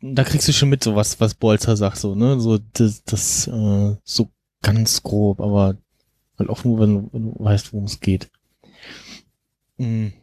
da 0.01 0.23
kriegst 0.23 0.47
du 0.47 0.53
schon 0.53 0.69
mit, 0.69 0.83
so 0.83 0.95
was, 0.95 1.19
was 1.19 1.35
Bolzer 1.35 1.77
sagt, 1.77 1.97
so, 1.97 2.15
ne? 2.15 2.39
So, 2.39 2.57
das, 2.73 3.03
das 3.03 3.47
äh, 3.47 3.95
so 4.03 4.31
ganz 4.63 5.03
grob, 5.03 5.39
aber 5.39 5.77
halt 6.39 6.49
auch 6.49 6.63
nur, 6.63 6.79
wenn, 6.79 6.93
du- 6.95 7.09
wenn 7.13 7.23
du 7.31 7.35
weißt, 7.37 7.71
worum 7.71 7.85
es 7.85 7.99
geht. 7.99 8.31
Mhm. 9.77 10.13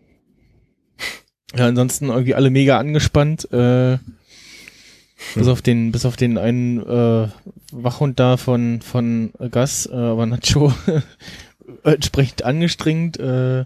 Ja, 1.56 1.66
ansonsten 1.66 2.08
irgendwie 2.08 2.34
alle 2.34 2.50
mega 2.50 2.78
angespannt, 2.78 3.50
äh, 3.52 3.98
bis 5.34 5.48
auf 5.48 5.62
den, 5.62 5.92
bis 5.92 6.04
auf 6.04 6.16
den 6.16 6.38
einen 6.38 6.80
äh, 6.80 7.28
Wachhund 7.72 8.18
da 8.18 8.36
von, 8.36 8.82
von 8.82 9.32
Gas, 9.50 9.86
äh, 9.86 9.94
aber 9.94 10.26
Nacho 10.26 10.72
entsprechend 11.84 12.44
angestrengt. 12.44 13.18
Äh, 13.18 13.64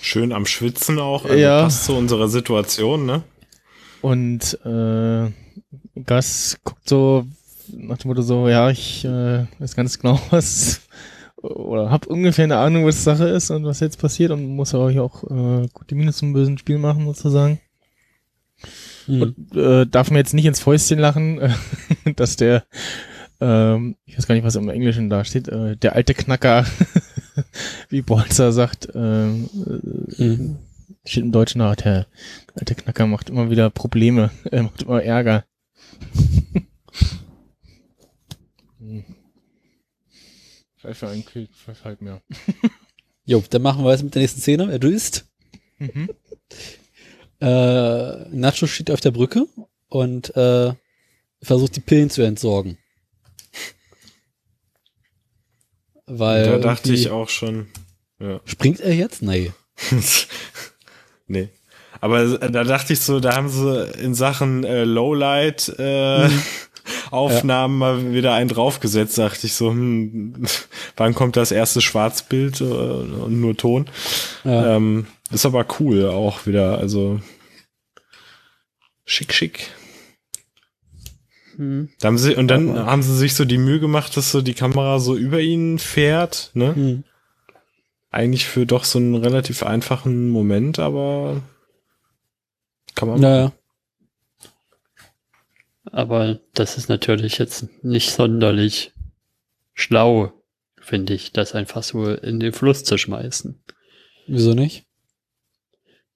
Schön 0.00 0.32
am 0.32 0.46
Schwitzen 0.46 0.98
auch. 0.98 1.24
Also 1.24 1.36
Ja. 1.36 1.62
Passt 1.62 1.84
zu 1.84 1.94
unserer 1.94 2.28
Situation, 2.28 3.06
ne? 3.06 3.22
und 4.02 4.58
äh, 4.64 5.30
Gas 6.04 6.58
guckt 6.64 6.88
so 6.88 7.24
nach 7.68 7.98
dem 7.98 8.08
Motto 8.08 8.22
so, 8.22 8.48
ja, 8.48 8.68
ich 8.68 9.04
äh, 9.04 9.46
weiß 9.58 9.74
ganz 9.76 9.98
genau, 9.98 10.20
was 10.30 10.82
oder 11.42 11.90
hab 11.90 12.06
ungefähr 12.06 12.44
eine 12.44 12.58
Ahnung, 12.58 12.86
was 12.86 13.04
Sache 13.04 13.28
ist 13.28 13.50
und 13.50 13.64
was 13.64 13.80
jetzt 13.80 13.98
passiert 13.98 14.30
und 14.30 14.46
muss 14.54 14.74
euch 14.74 14.98
auch 14.98 15.24
äh, 15.24 15.68
gut 15.72 15.90
die 15.90 15.94
Miene 15.94 16.12
zum 16.12 16.32
bösen 16.32 16.58
Spiel 16.58 16.78
machen 16.78 17.06
sozusagen. 17.06 17.60
Hm. 19.06 19.22
Und 19.22 19.56
äh, 19.56 19.86
darf 19.86 20.10
mir 20.10 20.18
jetzt 20.18 20.34
nicht 20.34 20.46
ins 20.46 20.60
Fäustchen 20.60 20.98
lachen, 20.98 21.40
äh, 21.40 21.50
dass 22.16 22.36
der, 22.36 22.64
ähm, 23.40 23.96
ich 24.04 24.16
weiß 24.16 24.26
gar 24.26 24.34
nicht, 24.34 24.44
was 24.44 24.56
im 24.56 24.68
Englischen 24.68 25.10
da 25.10 25.24
steht, 25.24 25.48
äh, 25.48 25.76
der 25.76 25.94
alte 25.94 26.14
Knacker, 26.14 26.64
wie 27.88 28.02
Bolzer 28.02 28.52
sagt, 28.52 28.88
ähm, 28.94 29.48
äh, 29.66 30.16
Hm. 30.16 30.56
steht 31.04 31.24
im 31.24 31.32
Deutschen 31.32 31.58
da, 31.60 31.74
der 31.74 32.06
alte 32.54 32.74
Knacker 32.74 33.06
macht 33.06 33.30
immer 33.30 33.50
wieder 33.50 33.70
Probleme, 33.70 34.30
er 34.50 34.62
macht 34.62 34.82
immer 34.82 35.02
Ärger. 35.02 35.44
Pfeife 40.82 41.06
ein 41.06 41.24
Kill, 41.24 41.46
Pfeife 41.46 41.84
halt 41.84 42.02
mehr. 42.02 42.20
Jo, 43.24 43.40
dann 43.50 43.62
machen 43.62 43.84
wir 43.84 43.90
weiter 43.90 44.02
mit 44.02 44.16
der 44.16 44.22
nächsten 44.22 44.40
Szene. 44.40 44.70
Er 44.70 44.78
düst. 44.78 45.26
Mhm. 45.78 46.10
Äh, 47.40 48.28
Nacho 48.28 48.68
steht 48.68 48.88
auf 48.92 49.00
der 49.00 49.10
Brücke 49.10 49.48
und 49.88 50.36
äh, 50.36 50.74
versucht 51.42 51.74
die 51.74 51.80
Pillen 51.80 52.08
zu 52.08 52.22
entsorgen. 52.22 52.78
Weil 56.06 56.46
da 56.46 56.58
dachte 56.58 56.92
ich 56.92 57.10
auch 57.10 57.28
schon. 57.28 57.66
Ja. 58.20 58.40
Springt 58.44 58.78
er 58.78 58.94
jetzt? 58.94 59.22
Nee. 59.22 59.50
nee. 61.26 61.48
Aber 62.00 62.38
da 62.38 62.62
dachte 62.62 62.92
ich 62.92 63.00
so, 63.00 63.18
da 63.18 63.34
haben 63.34 63.48
sie 63.48 63.90
in 64.00 64.14
Sachen 64.14 64.62
äh, 64.62 64.84
Lowlight 64.84 65.68
äh, 65.80 66.28
Aufnahmen 67.12 67.78
mal 67.78 68.12
wieder 68.12 68.32
einen 68.34 68.48
draufgesetzt, 68.48 69.18
dachte 69.18 69.46
ich 69.46 69.54
so, 69.54 69.70
hm, 69.70 70.44
wann 70.96 71.14
kommt 71.14 71.36
das 71.36 71.52
erste 71.52 71.80
Schwarzbild 71.80 72.60
äh, 72.60 72.64
und 72.64 73.40
nur 73.40 73.56
Ton? 73.56 73.86
Ja. 74.44 74.76
Ähm, 74.76 75.06
ist 75.30 75.46
aber 75.46 75.66
cool 75.80 76.08
auch 76.08 76.46
wieder, 76.46 76.78
also 76.78 77.20
schick, 79.04 79.32
schick. 79.32 79.70
Hm. 81.56 81.90
Da 82.00 82.08
haben 82.08 82.18
sie, 82.18 82.34
und 82.34 82.48
dann 82.48 82.70
Aber- 82.70 82.86
haben 82.86 83.02
sie 83.02 83.16
sich 83.16 83.34
so 83.34 83.44
die 83.44 83.58
Mühe 83.58 83.80
gemacht, 83.80 84.16
dass 84.16 84.30
so 84.32 84.40
die 84.42 84.54
Kamera 84.54 84.98
so 84.98 85.16
über 85.16 85.40
ihnen 85.40 85.78
fährt, 85.78 86.50
ne? 86.54 86.74
Hm. 86.74 87.04
Eigentlich 88.10 88.46
für 88.46 88.66
doch 88.66 88.84
so 88.84 88.98
einen 88.98 89.14
relativ 89.14 89.62
einfachen 89.62 90.28
Moment, 90.28 90.78
aber 90.78 91.40
kann 92.94 93.08
man 93.08 93.20
Naja. 93.20 93.52
Aber 95.84 96.40
das 96.54 96.76
ist 96.76 96.88
natürlich 96.88 97.38
jetzt 97.38 97.66
nicht 97.84 98.10
sonderlich 98.12 98.92
schlau, 99.74 100.32
finde 100.80 101.14
ich, 101.14 101.32
das 101.32 101.54
einfach 101.54 101.82
so 101.82 102.12
in 102.12 102.40
den 102.40 102.52
Fluss 102.52 102.84
zu 102.84 102.98
schmeißen. 102.98 103.62
Wieso 104.26 104.54
nicht? 104.54 104.84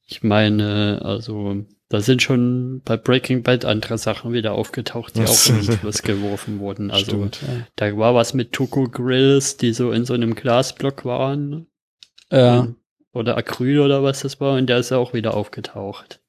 Ich 0.07 0.23
meine, 0.23 1.01
also 1.03 1.65
da 1.89 2.01
sind 2.01 2.23
schon 2.23 2.81
bei 2.85 2.97
Breaking 2.97 3.43
Bad 3.43 3.65
andere 3.65 3.99
Sachen 3.99 4.33
wieder 4.33 4.53
aufgetaucht, 4.53 5.17
die 5.17 5.25
auch 5.25 5.47
in 5.49 5.67
den 5.67 5.79
Fluss 5.79 6.03
geworfen 6.03 6.61
wurden. 6.61 6.91
Also 6.91 7.29
Stimmt. 7.29 7.41
da 7.77 7.97
war 7.97 8.15
was 8.15 8.35
mit 8.35 8.53
Tuco 8.53 8.89
Grills, 8.89 9.57
die 9.57 9.73
so 9.73 9.93
in 9.93 10.05
so 10.05 10.15
einem 10.15 10.35
Glasblock 10.35 11.05
waren. 11.05 11.67
Ja. 12.31 12.75
Oder 13.13 13.37
Acryl 13.37 13.81
oder 13.81 14.03
was 14.03 14.21
das 14.21 14.41
war, 14.41 14.57
und 14.59 14.67
der 14.67 14.79
ist 14.79 14.91
ja 14.91 14.99
auch 14.99 15.15
wieder 15.15 15.35
aufgetaucht. 15.35 16.21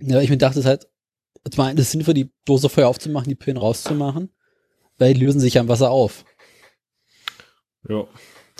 Ja, 0.00 0.20
ich 0.20 0.30
mir 0.30 0.38
dachte 0.38 0.58
es 0.58 0.66
halt, 0.66 0.88
zum 1.50 1.64
einen 1.64 1.78
ist 1.78 1.86
es 1.86 1.92
sinnvoll, 1.92 2.14
die 2.14 2.30
Dose 2.44 2.68
Feuer 2.68 2.88
aufzumachen, 2.88 3.28
die 3.28 3.34
Pillen 3.34 3.56
rauszumachen, 3.56 4.30
weil 4.98 5.14
die 5.14 5.20
lösen 5.24 5.40
sich 5.40 5.54
ja 5.54 5.60
im 5.60 5.68
Wasser 5.68 5.90
auf. 5.90 6.24
Ja, 7.88 8.06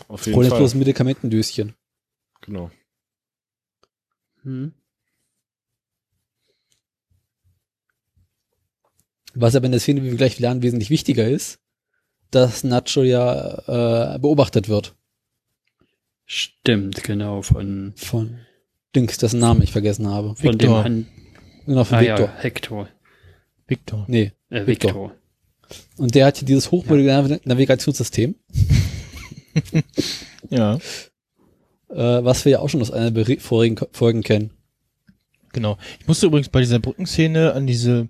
auf 0.09 0.27
jeden 0.27 0.35
Problem 0.35 0.43
ist 0.43 0.49
Fall. 0.51 0.59
bloß 0.59 0.75
Medikamentendöschen. 0.75 1.75
Genau. 2.41 2.71
Hm. 4.43 4.73
Was 9.35 9.55
aber 9.55 9.67
in 9.67 9.73
der 9.73 9.81
Szene, 9.81 10.03
wie 10.03 10.11
wir 10.11 10.17
gleich 10.17 10.39
lernen, 10.39 10.63
wesentlich 10.63 10.91
wichtiger 10.91 11.29
ist, 11.29 11.61
dass 12.31 12.65
Nacho 12.65 13.03
ja 13.03 14.15
äh, 14.15 14.19
beobachtet 14.19 14.69
wird 14.69 14.97
Stimmt, 16.31 17.03
genau, 17.05 17.41
von, 17.41 17.95
von 17.97 18.39
Dings, 18.95 19.17
dessen 19.17 19.41
Namen 19.41 19.63
ich 19.63 19.73
vergessen 19.73 20.07
habe. 20.09 20.37
von 20.37 20.59
dem 20.59 20.61
Victor. 20.61 20.85
Han 20.85 21.07
Genau, 21.69 21.85
von 21.85 21.99
ah, 21.99 22.01
Victor. 22.01 22.27
ja, 22.27 22.35
Hector. 22.39 22.89
Victor. 23.67 24.05
Nee. 24.09 24.33
Äh, 24.49 24.67
Victor. 24.67 24.91
Victor. 24.91 25.13
Und 25.99 26.15
der 26.15 26.27
hat 26.27 26.39
hier 26.39 26.47
dieses 26.47 26.71
hochmoderne 26.71 27.41
Navigationssystem, 27.45 28.35
Ja, 30.51 30.77
äh, 31.91 32.25
was 32.25 32.45
wir 32.45 32.53
ja 32.53 32.59
auch 32.61 32.69
schon 32.69 32.81
aus 32.81 32.91
einer 32.91 33.11
der 33.11 33.39
vorigen 33.41 33.77
Ko- 33.77 33.89
Folgen 33.93 34.23
kennen. 34.23 34.51
genau. 35.53 35.77
Ich 36.01 36.07
musste 36.07 36.27
übrigens 36.27 36.49
bei 36.49 36.61
dieser 36.61 36.79
Brückenszene 36.79 37.53
an 37.53 37.67
diese 37.67 38.09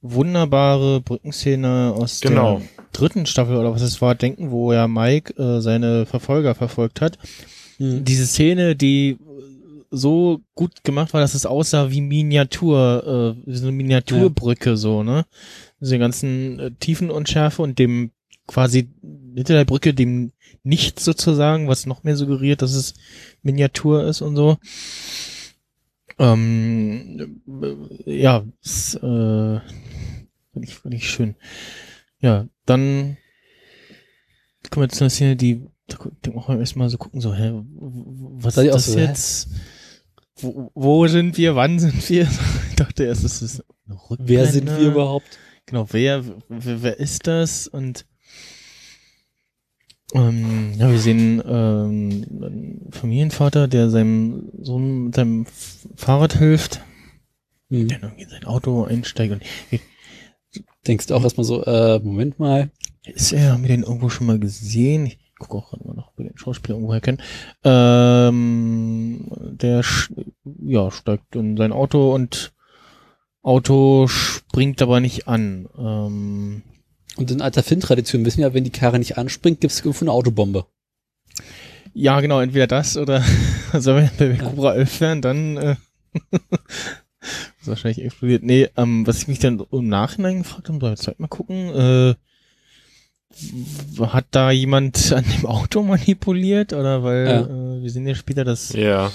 wunderbare 0.00 1.00
Brückenszene 1.00 1.92
aus 1.96 2.20
Genau. 2.20 2.58
der 2.58 2.68
dritten 2.92 3.26
Staffel 3.26 3.56
oder 3.56 3.72
was 3.72 3.82
es 3.82 4.00
war 4.00 4.14
denken, 4.16 4.50
wo 4.50 4.72
ja 4.72 4.88
Mike 4.88 5.34
äh, 5.40 5.60
seine 5.60 6.06
Verfolger 6.06 6.54
verfolgt 6.56 7.00
hat. 7.00 7.18
Hm. 7.76 8.04
Diese 8.04 8.26
Szene, 8.26 8.74
die 8.74 9.18
so 9.90 10.40
gut 10.54 10.84
gemacht 10.84 11.14
war, 11.14 11.20
dass 11.20 11.34
es 11.34 11.46
aussah 11.46 11.90
wie 11.90 12.00
Miniatur, 12.00 13.36
äh, 13.44 13.46
wie 13.50 13.56
so 13.56 13.66
eine 13.66 13.72
Miniaturbrücke 13.76 14.76
so, 14.76 15.02
ne? 15.02 15.24
Diese 15.80 15.98
ganzen 15.98 16.58
äh, 16.58 16.70
Tiefenunschärfe 16.78 17.62
und 17.62 17.78
dem 17.78 18.10
quasi 18.46 18.88
hinter 19.34 19.54
der 19.54 19.64
Brücke 19.64 19.94
dem 19.94 20.32
Nichts 20.62 21.04
sozusagen, 21.04 21.68
was 21.68 21.86
noch 21.86 22.02
mehr 22.04 22.16
suggeriert, 22.16 22.60
dass 22.62 22.74
es 22.74 22.94
Miniatur 23.42 24.04
ist 24.04 24.20
und 24.22 24.36
so. 24.36 24.58
Ähm, 26.18 27.40
äh, 28.06 28.20
ja, 28.20 28.44
ist, 28.62 28.94
äh, 28.96 29.60
finde 30.52 30.64
ich, 30.64 30.74
find 30.74 30.94
ich 30.94 31.08
schön. 31.08 31.36
Ja, 32.20 32.48
dann 32.66 33.16
kommen 34.70 34.84
wir 34.84 34.88
zu 34.88 35.04
einer 35.04 35.10
Szene, 35.10 35.36
die, 35.36 35.62
da 35.86 35.96
gu- 35.96 36.10
denkt 36.24 36.34
man 36.36 36.44
auch 36.44 36.48
erstmal 36.58 36.90
so 36.90 36.98
gucken, 36.98 37.20
so, 37.20 37.32
hä, 37.34 37.52
was 37.76 38.56
ist 38.56 38.64
das 38.74 38.86
so, 38.86 38.92
hä? 38.98 39.06
Wo, 40.40 40.70
wo 40.74 41.06
sind 41.06 41.36
wir? 41.36 41.54
Wann 41.56 41.78
sind 41.78 42.08
wir? 42.08 42.28
Ich 42.70 42.76
dachte 42.84 43.04
erst, 43.04 43.24
es 43.24 43.42
ist 43.42 43.64
eine 43.88 43.98
Wer 44.20 44.46
sind 44.46 44.68
Rückblende. 44.68 44.80
wir 44.86 44.92
überhaupt? 44.92 45.38
Genau, 45.66 45.86
wer, 45.90 46.24
wer, 46.48 46.82
wer 46.82 47.00
ist 47.00 47.26
das? 47.26 47.66
Und 47.66 48.06
ähm, 50.14 50.74
ja, 50.78 50.90
wir 50.90 50.98
sehen 51.00 51.42
ähm, 51.44 52.24
einen 52.40 52.88
Familienvater, 52.92 53.66
der 53.68 53.90
seinem 53.90 54.48
Sohn 54.62 55.04
mit 55.06 55.14
seinem 55.16 55.46
Fahrrad 55.96 56.38
hilft, 56.38 56.80
Hm. 57.70 57.88
der 57.88 58.00
irgendwie 58.02 58.22
in 58.22 58.30
sein 58.30 58.44
Auto 58.44 58.84
einsteigt 58.84 59.32
und 59.32 59.42
Denkst 60.86 61.06
du 61.08 61.14
auch 61.14 61.22
erstmal 61.24 61.44
so, 61.44 61.62
äh, 61.64 61.98
Moment 61.98 62.38
mal. 62.38 62.70
ist 63.04 63.32
er, 63.32 63.52
haben 63.52 63.62
wir 63.62 63.68
den 63.68 63.82
irgendwo 63.82 64.08
schon 64.08 64.26
mal 64.26 64.38
gesehen? 64.38 65.04
Ich 65.06 65.18
gucke 65.38 65.56
auch 65.56 65.70
gerade 65.70 65.86
mal 65.86 65.94
noch, 65.94 66.08
ob 66.08 66.18
wir 66.18 66.26
den 66.26 66.38
Schauspieler 66.38 66.76
irgendwo 66.76 66.92
erkennen. 66.92 67.22
Ähm, 67.64 69.26
der 69.30 69.82
ja, 70.62 70.90
steigt 70.90 71.36
in 71.36 71.56
sein 71.56 71.72
Auto 71.72 72.14
und 72.14 72.52
Auto 73.42 74.08
springt 74.08 74.82
aber 74.82 75.00
nicht 75.00 75.28
an. 75.28 75.68
Ähm, 75.78 76.62
Und 77.16 77.30
in 77.30 77.40
alter 77.40 77.62
Finn-Tradition 77.62 78.24
wissen 78.24 78.38
wir 78.38 78.48
ja, 78.48 78.54
wenn 78.54 78.64
die 78.64 78.70
Karre 78.70 78.98
nicht 78.98 79.16
anspringt, 79.16 79.60
gibt 79.60 79.72
es 79.72 79.80
irgendwo 79.80 80.04
eine 80.04 80.12
Autobombe. 80.12 80.66
Ja, 81.94 82.20
genau, 82.20 82.40
entweder 82.40 82.66
das 82.66 82.96
oder 82.96 83.24
also 83.72 83.94
wenn 83.94 84.10
wir 84.18 84.34
Ja. 84.34 84.42
Cobra 84.42 84.74
11 84.74 85.00
wären, 85.00 85.22
dann 85.22 85.56
äh, 85.56 85.76
ist 87.60 87.66
wahrscheinlich 87.68 88.04
explodiert. 88.04 88.42
Nee, 88.42 88.68
ähm, 88.76 89.06
was 89.06 89.18
ich 89.18 89.28
mich 89.28 89.38
dann 89.38 89.64
im 89.70 89.88
Nachhinein 89.88 90.38
gefragt 90.38 90.68
habe, 90.68 90.78
soll 90.80 90.92
ich 90.92 91.06
jetzt 91.06 91.20
mal 91.20 91.28
gucken, 91.28 91.56
äh, 91.74 92.14
hat 94.12 94.26
da 94.30 94.50
jemand 94.50 95.12
an 95.12 95.24
dem 95.24 95.46
Auto 95.46 95.82
manipuliert 95.82 96.72
oder 96.72 97.02
weil 97.02 97.26
Ja. 97.26 97.40
äh, 97.42 97.82
wir 97.82 97.90
sehen 97.90 98.06
ja 98.06 98.14
später, 98.14 98.44
dass 98.44 98.72
Ja. 98.72 99.10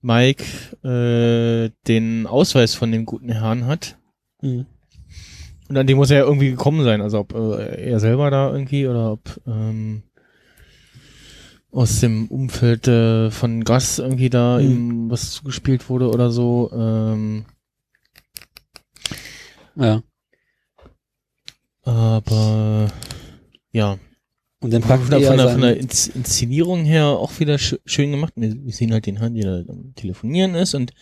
Mike 0.00 0.44
äh, 0.84 1.70
den 1.86 2.26
Ausweis 2.26 2.74
von 2.74 2.90
dem 2.90 3.04
guten 3.06 3.30
Herrn 3.30 3.66
hat. 3.66 3.96
Hm. 4.40 4.66
Und 5.68 5.76
an 5.78 5.86
dem 5.86 5.96
muss 5.96 6.10
er 6.10 6.18
ja 6.18 6.24
irgendwie 6.24 6.50
gekommen 6.50 6.82
sein, 6.84 7.00
also 7.00 7.20
ob 7.20 7.34
äh, 7.34 7.90
er 7.90 8.00
selber 8.00 8.30
da 8.30 8.50
irgendwie 8.52 8.86
oder 8.88 9.12
ob 9.12 9.40
ähm, 9.46 10.02
aus 11.70 12.00
dem 12.00 12.26
Umfeld 12.28 12.86
äh, 12.88 13.30
von 13.30 13.64
Gas 13.64 13.98
irgendwie 13.98 14.28
da 14.28 14.58
Hm. 14.58 14.70
ihm 14.70 15.10
was 15.10 15.30
zugespielt 15.30 15.88
wurde 15.88 16.10
oder 16.10 16.30
so. 16.30 16.70
Ähm, 16.74 17.44
Ja. 19.76 20.02
aber 21.84 22.88
ja, 23.72 23.98
Und 24.60 24.72
dann 24.72 24.82
von, 24.82 24.88
packt 25.00 25.12
der- 25.12 25.20
er 25.20 25.26
von, 25.28 25.36
der, 25.38 25.48
von 25.50 25.60
der 25.62 25.76
Ins 25.76 26.06
Inszenierung 26.08 26.84
her 26.84 27.06
auch 27.06 27.38
wieder 27.40 27.58
sch 27.58 27.76
schön 27.84 28.10
gemacht. 28.10 28.32
Wir, 28.36 28.54
wir 28.64 28.72
sehen 28.72 28.92
halt 28.92 29.06
den 29.06 29.18
Herrn, 29.18 29.34
der 29.34 29.64
da 29.64 29.72
am 29.72 29.94
Telefonieren 29.94 30.54
ist 30.54 30.74
und 30.74 30.92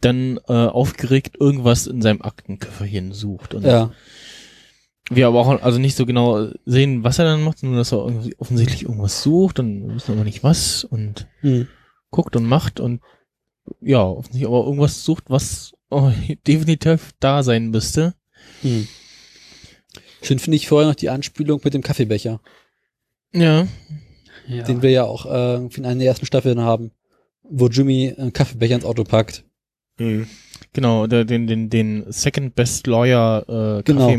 dann 0.00 0.38
äh, 0.48 0.52
aufgeregt 0.52 1.36
irgendwas 1.40 1.86
in 1.86 2.02
seinem 2.02 2.22
Aktenköfferchen 2.22 3.12
sucht. 3.12 3.54
Und 3.54 3.64
ja. 3.64 3.92
wir 5.10 5.26
aber 5.28 5.40
auch 5.40 5.62
also 5.62 5.78
nicht 5.78 5.96
so 5.96 6.06
genau 6.06 6.48
sehen, 6.66 7.04
was 7.04 7.18
er 7.18 7.24
dann 7.26 7.42
macht, 7.42 7.62
nur 7.62 7.76
dass 7.76 7.92
er 7.92 8.04
offensichtlich 8.38 8.82
irgendwas 8.84 9.22
sucht 9.22 9.58
und 9.60 9.86
wir 9.88 9.94
wissen 9.96 10.12
aber 10.12 10.24
nicht 10.24 10.42
was 10.42 10.84
und 10.84 11.26
Hm. 11.40 11.68
guckt 12.10 12.36
und 12.36 12.44
macht 12.44 12.80
und 12.80 13.00
ja, 13.80 14.02
offensichtlich 14.02 14.46
aber 14.46 14.64
irgendwas 14.64 15.04
sucht, 15.04 15.24
was 15.28 15.72
oh, 15.90 16.10
definitiv 16.46 17.12
da 17.20 17.42
sein 17.42 17.70
müsste. 17.70 18.14
Hm. 18.62 18.86
Schön 20.24 20.38
finde 20.38 20.56
ich 20.56 20.68
vorher 20.68 20.88
noch 20.88 20.96
die 20.96 21.10
Anspielung 21.10 21.60
mit 21.62 21.74
dem 21.74 21.82
Kaffeebecher, 21.82 22.40
Ja. 23.32 23.66
Ja. 24.46 24.62
den 24.64 24.82
wir 24.82 24.90
ja 24.90 25.04
auch 25.04 25.26
äh, 25.26 25.56
in 25.56 25.84
einer 25.84 26.00
der 26.00 26.08
ersten 26.08 26.26
Staffeln 26.26 26.60
haben, 26.60 26.90
wo 27.42 27.68
Jimmy 27.68 28.14
einen 28.16 28.32
Kaffeebecher 28.32 28.74
ins 28.74 28.84
Auto 28.84 29.04
packt. 29.04 29.44
Hm. 29.98 30.26
Genau, 30.72 31.06
der, 31.06 31.24
den, 31.24 31.46
den, 31.46 31.70
den 31.70 32.04
Second 32.10 32.54
Best 32.56 32.86
Lawyer 32.88 33.78
äh, 33.78 33.82
Genau. 33.84 34.10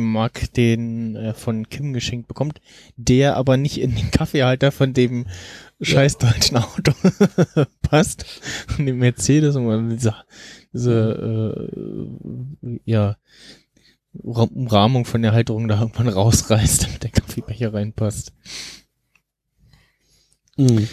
Den 0.55 1.15
er 1.15 1.33
von 1.33 1.67
Kim 1.67 1.91
geschenkt 1.91 2.27
bekommt, 2.29 2.61
der 2.95 3.35
aber 3.35 3.57
nicht 3.57 3.79
in 3.79 3.93
den 3.93 4.09
Kaffeehalter 4.09 4.71
von 4.71 4.93
dem 4.93 5.25
scheiß 5.81 6.17
deutschen 6.17 6.57
Auto 6.57 6.93
passt. 7.81 8.25
Und 8.77 8.85
dem 8.85 8.99
Mercedes 8.99 9.55
und 9.57 9.65
man 9.65 9.89
diese, 9.89 10.15
äh, 12.63 12.79
ja, 12.85 13.17
Umrahmung 14.23 15.05
von 15.05 15.21
der 15.21 15.31
Halterung 15.33 15.67
da 15.67 15.79
irgendwann 15.79 16.07
rausreißt, 16.09 16.83
damit 16.87 17.03
der 17.03 17.11
Kaffeebecher 17.11 17.73
reinpasst. 17.73 18.33
Hm. 20.57 20.87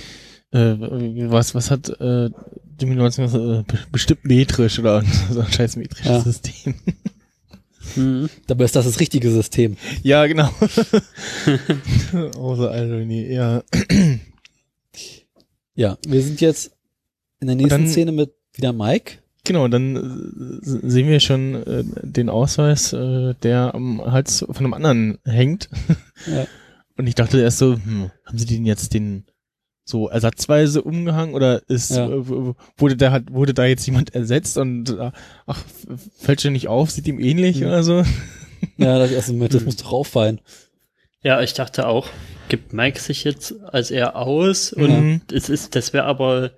Äh, 0.50 0.76
was, 1.30 1.54
was 1.54 1.70
hat 1.70 1.88
äh, 2.00 2.28
Jimmy 2.80 2.94
19 2.96 3.24
gesagt? 3.24 3.44
Äh, 3.44 3.62
be- 3.72 3.86
bestimmt 3.90 4.24
metrisch 4.24 4.78
oder 4.78 5.02
so 5.30 5.40
ein 5.40 5.50
scheiß 5.52 5.76
metrisches 5.76 6.06
Ja. 6.08 6.20
System. 6.20 6.74
Hm. 7.94 8.30
Dabei 8.46 8.64
ist 8.64 8.76
das 8.76 8.84
das 8.86 9.00
richtige 9.00 9.28
System. 9.30 9.76
Ja, 10.04 10.24
genau. 10.26 10.48
Außer 12.38 12.74
Ironie, 12.86 13.26
ja. 13.26 13.62
Ja, 15.74 15.98
wir 16.06 16.22
sind 16.22 16.40
jetzt 16.40 16.70
in 17.40 17.48
der 17.48 17.56
nächsten 17.56 17.70
dann- 17.82 17.88
Szene 17.88 18.12
mit 18.12 18.32
wieder 18.54 18.72
Mike. 18.72 19.18
Genau, 19.44 19.66
dann 19.68 19.96
äh, 19.96 20.58
sehen 20.62 21.08
wir 21.08 21.18
schon 21.20 21.54
äh, 21.66 21.82
den 22.02 22.28
Ausweis, 22.28 22.92
äh, 22.92 23.34
der 23.42 23.74
am 23.74 24.00
Hals 24.12 24.44
von 24.48 24.56
einem 24.64 24.74
anderen 24.74 25.18
hängt. 25.24 25.68
Ja. 26.26 26.46
Und 26.96 27.08
ich 27.08 27.16
dachte 27.16 27.40
erst 27.40 27.58
so, 27.58 27.74
hm, 27.74 28.10
haben 28.26 28.38
sie 28.38 28.46
den 28.46 28.64
jetzt 28.64 28.94
den 28.94 29.24
so 29.84 30.08
ersatzweise 30.08 30.82
umgehangen 30.82 31.34
oder 31.34 31.68
ist 31.68 31.90
Ja. 31.90 32.06
äh, 32.08 32.54
wurde 32.76 32.96
da 32.96 33.10
hat 33.10 33.32
wurde 33.32 33.54
da 33.54 33.64
jetzt 33.64 33.84
jemand 33.86 34.14
ersetzt 34.14 34.56
und 34.58 34.90
äh, 34.90 35.10
ach 35.46 35.64
fällt 36.18 36.40
schon 36.42 36.52
nicht 36.52 36.68
auf, 36.68 36.92
sieht 36.92 37.08
ihm 37.08 37.18
ähnlich 37.18 37.60
Mhm. 37.60 37.66
oder 37.66 37.82
so? 37.82 38.04
Ja, 38.76 38.98
das 39.00 39.10
erste 39.16 39.32
Moment, 39.32 39.54
das 39.54 39.64
muss 39.64 39.76
doch 39.78 39.90
auffallen. 39.92 40.40
Ja, 41.24 41.40
ich 41.42 41.54
dachte 41.54 41.88
auch, 41.88 42.06
gibt 42.48 42.72
Mike 42.72 43.00
sich 43.00 43.24
jetzt 43.24 43.54
als 43.64 43.90
er 43.90 44.14
aus 44.14 44.72
und 44.72 44.90
Mhm. 44.90 45.20
es 45.32 45.48
ist, 45.48 45.74
das 45.74 45.92
wäre 45.92 46.04
aber 46.04 46.52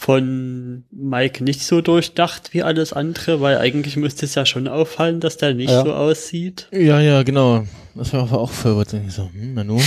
von 0.00 0.84
Mike 0.92 1.42
nicht 1.42 1.62
so 1.62 1.80
durchdacht 1.80 2.54
wie 2.54 2.62
alles 2.62 2.92
andere, 2.92 3.40
weil 3.40 3.58
eigentlich 3.58 3.96
müsste 3.96 4.26
es 4.26 4.36
ja 4.36 4.46
schon 4.46 4.68
auffallen, 4.68 5.18
dass 5.18 5.38
der 5.38 5.54
nicht 5.54 5.70
Ja. 5.70 5.82
so 5.84 5.92
aussieht. 5.92 6.68
Ja, 6.70 7.00
ja, 7.00 7.24
genau. 7.24 7.64
Das 7.96 8.12
war 8.12 8.20
aber 8.22 8.38
auch 8.40 8.52
verwirrt. 8.52 8.92
Ich 8.92 9.12
so, 9.12 9.28
hm, 9.32 9.54
Nanu. 9.54 9.80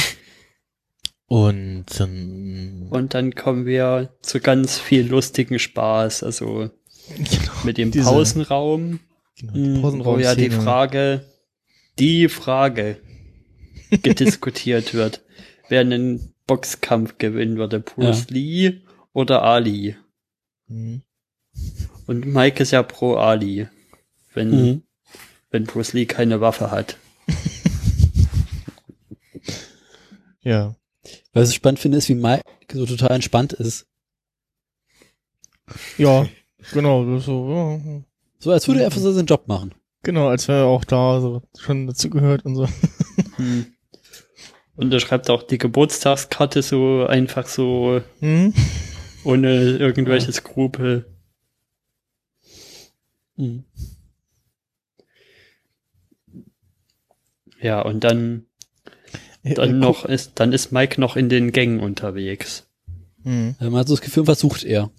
Und 1.28 1.86
dann 1.98 2.88
Und 2.90 3.14
dann 3.14 3.34
kommen 3.36 3.66
wir 3.66 4.10
zu 4.22 4.42
ganz 4.42 4.78
viel 4.80 5.08
lustigen 5.08 5.60
Spaß, 5.60 6.24
also 6.24 6.70
genau, 7.16 7.52
mit 7.64 7.78
dem 7.78 7.92
Diese- 7.92 8.04
Pausenraum, 8.10 9.00
genau, 9.40 9.54
Mhm, 9.54 10.04
wo 10.06 10.18
ja 10.18 10.36
die. 10.36 10.50
Frage, 10.50 11.24
die 12.00 12.28
Frage 12.28 12.98
gediskutiert 14.04 14.94
wird, 14.94 15.22
wer 15.70 15.80
einen 15.82 16.34
Boxkampf 16.48 17.18
gewinnen 17.18 17.56
würde, 17.58 17.80
Bruce 17.80 18.30
Lee 18.30 18.82
oder 19.14 19.44
Ali. 19.44 19.96
Mhm. 20.68 21.02
Und 22.08 22.26
Mike 22.26 22.64
ist 22.64 22.72
ja 22.72 22.82
pro 22.84 23.16
Ali, 23.16 23.68
wenn, 24.34 24.50
Mhm. 24.52 24.84
wenn 25.50 25.66
Bruce 25.66 25.94
Lee 25.94 26.06
keine 26.06 26.42
Waffe 26.42 26.72
hat. 26.72 26.98
Ja. 30.44 30.76
Was 31.34 31.50
ich 31.50 31.56
spannend 31.56 31.80
finde, 31.80 31.98
ist, 32.00 32.10
wie 32.10 32.16
Mike 32.16 32.44
so 32.74 32.86
total 32.86 33.12
entspannt 33.12 33.54
ist. 33.54 33.86
Ja, 35.98 36.28
genau. 36.74 37.20
So, 37.20 37.50
ja, 37.54 38.02
So 38.40 38.52
als 38.52 38.68
würde 38.68 38.82
er 38.82 38.88
einfach 38.88 39.00
so 39.00 39.12
seinen 39.12 39.28
Job 39.28 39.48
machen. 39.48 39.74
genau, 40.04 40.30
als 40.30 40.48
wäre 40.48 40.62
er 40.62 40.66
auch 40.66 40.84
da 40.84 41.22
so 41.22 41.42
schon 41.60 41.86
dazugehört 41.88 42.44
und 42.46 42.56
so. 42.56 42.68
Hm. 43.36 43.68
Und 44.76 44.92
er 44.92 45.00
schreibt 45.00 45.30
auch 45.30 45.44
die 45.44 45.58
Geburtstagskarte 45.60 46.64
so 46.64 47.06
einfach 47.06 47.46
so 47.48 48.02
Mhm. 48.20 48.54
Ohne 49.24 49.78
irgendwelche 49.78 50.32
Skrupel. 50.32 51.06
Mhm. 53.38 53.64
Ja, 57.62 57.82
und 57.82 58.04
dann, 58.04 58.46
Äh, 59.44 59.54
dann 59.54 59.70
äh, 59.70 59.74
noch 59.74 60.06
ist, 60.06 60.34
dann 60.36 60.54
ist 60.54 60.72
Mike 60.72 61.00
noch 61.00 61.16
in 61.16 61.30
den 61.30 61.52
Gängen 61.52 61.80
unterwegs. 61.80 62.68
Mhm. 63.24 63.56
Man 63.60 63.76
hat 63.76 63.88
so 63.88 63.94
das 63.96 64.02
Gefühl, 64.02 64.28
was 64.28 64.40
sucht 64.40 64.64
er? 64.64 64.90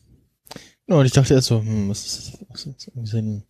Ja, 0.89 0.97
und 0.97 1.07
ich 1.07 1.13
dachte 1.13 1.35
erst 1.35 1.49
so, 1.49 1.61
hm, 1.61 1.89
was 1.89 2.07
ist, 2.07 2.39
was 2.49 2.61
ist 2.61 2.67
jetzt 2.67 2.89
irgendwie 2.89 3.09
sein, 3.11 3.43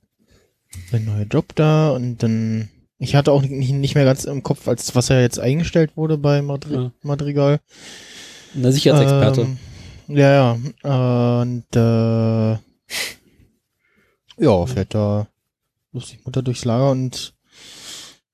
sein 0.91 1.05
neuer 1.05 1.25
Job 1.25 1.55
da? 1.55 1.91
Und 1.91 2.23
dann, 2.23 2.69
ich 2.99 3.15
hatte 3.15 3.33
auch 3.33 3.43
nicht, 3.43 3.73
nicht 3.73 3.95
mehr 3.95 4.05
ganz 4.05 4.25
im 4.25 4.43
Kopf, 4.43 4.67
als 4.69 4.95
was 4.95 5.11
er 5.11 5.21
jetzt 5.21 5.39
eingestellt 5.39 5.97
wurde 5.97 6.17
bei 6.19 6.41
Madri 6.43 6.75
Ja. 6.75 6.93
Madrigal. 7.03 7.61
Ein 8.55 8.71
Sicherheitsexperte. 8.73 9.41
Ähm, 9.43 9.59
ja, 10.15 10.57
ja. 10.83 11.41
Und 11.43 11.65
äh, 11.75 12.59
Ja, 14.39 14.67
fährt 14.67 14.95
da 14.95 15.27
lustig 15.93 16.21
munter 16.25 16.43
durchs 16.43 16.65
Lager 16.65 16.91
und 16.91 17.35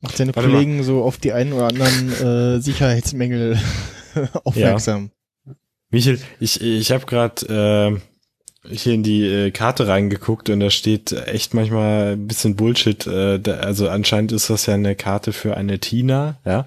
macht 0.01 0.17
seine 0.17 0.35
Warte 0.35 0.49
Kollegen 0.49 0.83
so 0.83 1.03
auf 1.03 1.19
die 1.19 1.33
einen 1.33 1.53
oder 1.53 1.69
anderen 1.69 2.13
äh, 2.57 2.61
Sicherheitsmängel 2.61 3.59
aufmerksam. 4.45 5.11
Michael, 5.91 6.21
ich, 6.39 6.61
ich 6.61 6.93
habe 6.93 7.07
gerade 7.07 8.01
äh, 8.65 8.75
hier 8.75 8.95
in 8.95 9.03
die 9.03 9.25
äh, 9.25 9.51
Karte 9.51 9.89
reingeguckt 9.89 10.51
und 10.51 10.61
da 10.61 10.71
steht 10.71 11.13
echt 11.13 11.55
manchmal 11.55 12.13
ein 12.13 12.27
bisschen 12.27 12.57
Bullshit. 12.57 13.07
Äh, 13.07 13.41
da, 13.41 13.55
also 13.55 13.89
anscheinend 13.89 14.33
ist 14.33 14.51
das 14.51 14.67
ja 14.67 14.75
eine 14.75 14.95
Karte 14.95 15.33
für 15.33 15.57
eine 15.57 15.79
Tina, 15.79 16.39
ja. 16.45 16.67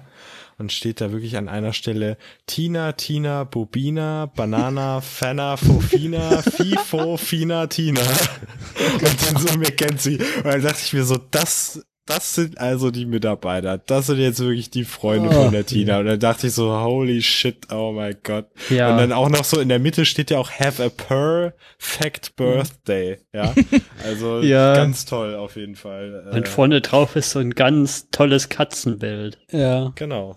Und 0.62 0.70
steht 0.70 1.00
da 1.00 1.10
wirklich 1.10 1.36
an 1.36 1.48
einer 1.48 1.72
Stelle 1.72 2.16
Tina, 2.46 2.92
Tina, 2.92 3.42
Bobina, 3.42 4.26
Banana, 4.26 5.00
Fenna, 5.00 5.56
Fofina, 5.56 6.40
Fifo, 6.40 7.16
Fina, 7.16 7.66
Tina. 7.66 8.00
Und 8.94 9.02
dann 9.02 9.42
so 9.42 9.58
McKenzie. 9.58 10.18
Und 10.18 10.44
dann 10.44 10.62
dachte 10.62 10.78
ich 10.84 10.92
mir 10.92 11.02
so, 11.02 11.16
das, 11.16 11.84
das 12.06 12.34
sind 12.34 12.58
also 12.58 12.90
die 12.90 13.06
Mitarbeiter. 13.06 13.78
Das 13.78 14.06
sind 14.08 14.18
jetzt 14.18 14.40
wirklich 14.40 14.70
die 14.70 14.84
Freunde 14.84 15.28
Oh. 15.30 15.44
von 15.44 15.52
der 15.52 15.64
Tina. 15.64 15.98
Und 16.00 16.06
dann 16.06 16.18
dachte 16.18 16.48
ich 16.48 16.52
so, 16.52 16.72
holy 16.80 17.22
shit, 17.22 17.72
oh 17.72 17.92
my 17.92 18.14
god. 18.22 18.46
Ja. 18.70 18.90
Und 18.92 18.98
dann 18.98 19.12
auch 19.12 19.28
noch 19.28 19.44
so 19.44 19.60
in 19.60 19.68
der 19.68 19.78
Mitte 19.78 20.04
steht 20.04 20.30
ja 20.30 20.38
auch 20.38 20.50
Have 20.50 20.82
a 20.84 20.88
Perfect 20.88 22.34
Birthday. 22.36 23.18
Ja, 23.32 23.54
also 24.04 24.40
Ja. 24.40 24.74
ganz 24.74 25.04
toll 25.04 25.34
auf 25.36 25.56
jeden 25.56 25.76
Fall. 25.76 26.28
Äh, 26.32 26.36
Und 26.36 26.48
vorne 26.48 26.80
drauf 26.80 27.14
ist 27.16 27.30
so 27.30 27.38
ein 27.38 27.54
ganz 27.54 28.10
tolles 28.10 28.48
Katzenbild. 28.48 29.38
Ja. 29.50 29.92
Genau. 29.94 30.34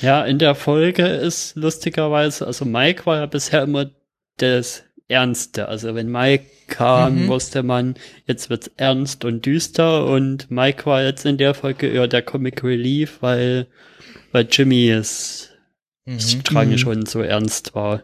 Ja, 0.00 0.24
in 0.24 0.38
der 0.38 0.54
Folge 0.54 1.04
ist 1.06 1.54
lustigerweise, 1.56 2.46
also 2.46 2.64
Mike 2.64 3.04
war 3.06 3.18
ja 3.18 3.26
bisher 3.26 3.62
immer 3.62 3.90
das 4.38 4.84
Ernste. 5.12 5.68
Also 5.68 5.94
wenn 5.94 6.10
Mike 6.10 6.46
kam, 6.66 7.24
Mhm. 7.24 7.28
wusste 7.28 7.62
man, 7.62 7.94
jetzt 8.26 8.50
wird's 8.50 8.70
ernst 8.76 9.24
und 9.24 9.46
düster 9.46 10.06
und 10.06 10.50
Mike 10.50 10.86
war 10.86 11.02
jetzt 11.04 11.24
in 11.26 11.38
der 11.38 11.54
Folge 11.54 11.86
eher 11.88 12.08
der 12.08 12.22
Comic 12.22 12.64
Relief, 12.64 13.18
weil, 13.20 13.68
weil 14.32 14.48
Jimmy 14.50 14.88
es 14.90 15.50
Mhm. 16.04 16.18
Strang 16.18 16.70
Mhm. 16.70 16.78
schon 16.78 17.06
so 17.06 17.20
ernst 17.22 17.74
war. 17.76 18.02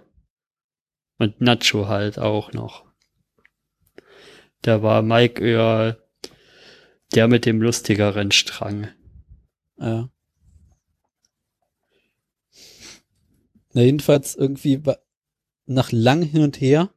Und 1.19 1.41
Nacho 1.41 1.89
halt 1.89 2.19
auch 2.19 2.53
noch. 2.53 2.85
Da 4.63 4.83
war 4.83 5.03
Mike 5.03 5.45
eher 5.45 5.99
der 7.15 7.27
mit 7.27 7.45
dem 7.47 7.61
lustigeren 7.61 8.31
Strang. 8.31 8.89
Ja. 9.81 10.11
Na, 13.73 13.83
jedenfalls 13.83 14.35
irgendwie 14.35 14.81
nach 15.67 15.93
lang 15.93 16.23
hin 16.23 16.43
und 16.43 16.61
her 16.61 16.91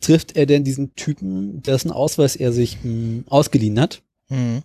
trifft 0.00 0.36
er 0.36 0.46
denn 0.46 0.64
diesen 0.64 0.94
Typen, 0.94 1.62
dessen 1.62 1.90
Ausweis 1.90 2.36
er 2.36 2.52
sich 2.52 2.78
mh, 2.82 3.24
ausgeliehen 3.28 3.80
hat 3.80 4.02
Mhm. 4.28 4.62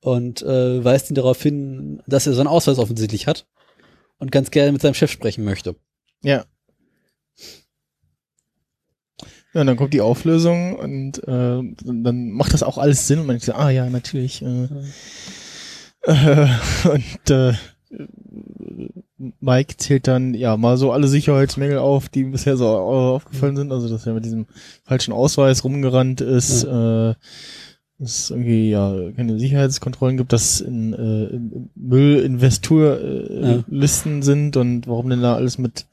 und 0.00 0.42
äh, 0.42 0.84
weist 0.84 1.10
ihn 1.10 1.16
darauf 1.16 1.42
hin, 1.42 2.00
dass 2.06 2.26
er 2.26 2.34
seinen 2.34 2.46
Ausweis 2.46 2.78
offensichtlich 2.78 3.26
hat 3.26 3.46
und 4.18 4.30
ganz 4.30 4.50
gerne 4.52 4.70
mit 4.70 4.80
seinem 4.80 4.94
Chef 4.94 5.10
sprechen 5.10 5.44
möchte. 5.44 5.74
Ja. 6.22 6.44
Ja, 9.52 9.60
und 9.60 9.66
dann 9.68 9.76
kommt 9.76 9.94
die 9.94 10.00
Auflösung 10.00 10.76
und 10.76 11.18
äh, 11.28 11.62
dann 11.84 12.30
macht 12.30 12.52
das 12.52 12.62
auch 12.64 12.76
alles 12.78 13.06
Sinn 13.06 13.20
und 13.20 13.26
man 13.26 13.34
denkt 13.34 13.44
so, 13.46 13.52
ah 13.54 13.70
ja, 13.70 13.88
natürlich. 13.88 14.42
Äh, 14.42 14.68
äh, 16.02 16.48
und 16.88 17.30
äh, 17.30 17.54
Mike 19.40 19.76
zählt 19.78 20.06
dann 20.08 20.34
ja 20.34 20.56
mal 20.56 20.76
so 20.76 20.92
alle 20.92 21.08
Sicherheitsmängel 21.08 21.78
auf, 21.78 22.08
die 22.08 22.20
ihm 22.20 22.32
bisher 22.32 22.56
so 22.56 22.66
au- 22.66 23.14
aufgefallen 23.16 23.56
sind. 23.56 23.72
Also 23.72 23.88
dass 23.88 24.06
er 24.06 24.14
mit 24.14 24.24
diesem 24.24 24.46
falschen 24.82 25.12
Ausweis 25.12 25.64
rumgerannt 25.64 26.20
ist, 26.20 26.64
äh, 26.64 27.14
dass 27.98 28.18
es 28.18 28.30
irgendwie 28.30 28.70
ja 28.70 28.94
keine 29.16 29.38
Sicherheitskontrollen 29.38 30.16
gibt, 30.16 30.32
dass 30.32 30.60
in, 30.60 30.92
äh, 30.92 31.24
in 31.26 31.70
Müllinvesturlisten 31.74 34.12
äh, 34.12 34.16
Ja. 34.16 34.22
Sind 34.22 34.56
und 34.56 34.86
warum 34.88 35.10
denn 35.10 35.22
da 35.22 35.34
alles 35.36 35.58
mit 35.58 35.86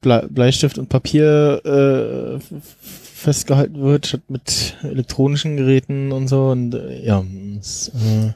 Ble 0.00 0.28
Bleistift 0.30 0.78
und 0.78 0.88
Papier 0.88 1.60
äh, 1.64 2.38
festgehalten 2.60 3.80
wird, 3.80 4.06
statt 4.06 4.22
mit 4.28 4.76
elektronischen 4.82 5.56
Geräten 5.56 6.10
und 6.12 6.28
so. 6.28 6.50
Und 6.50 6.74
äh, 6.74 7.04
ja, 7.04 7.24
das, 7.56 7.88
äh, 7.94 8.32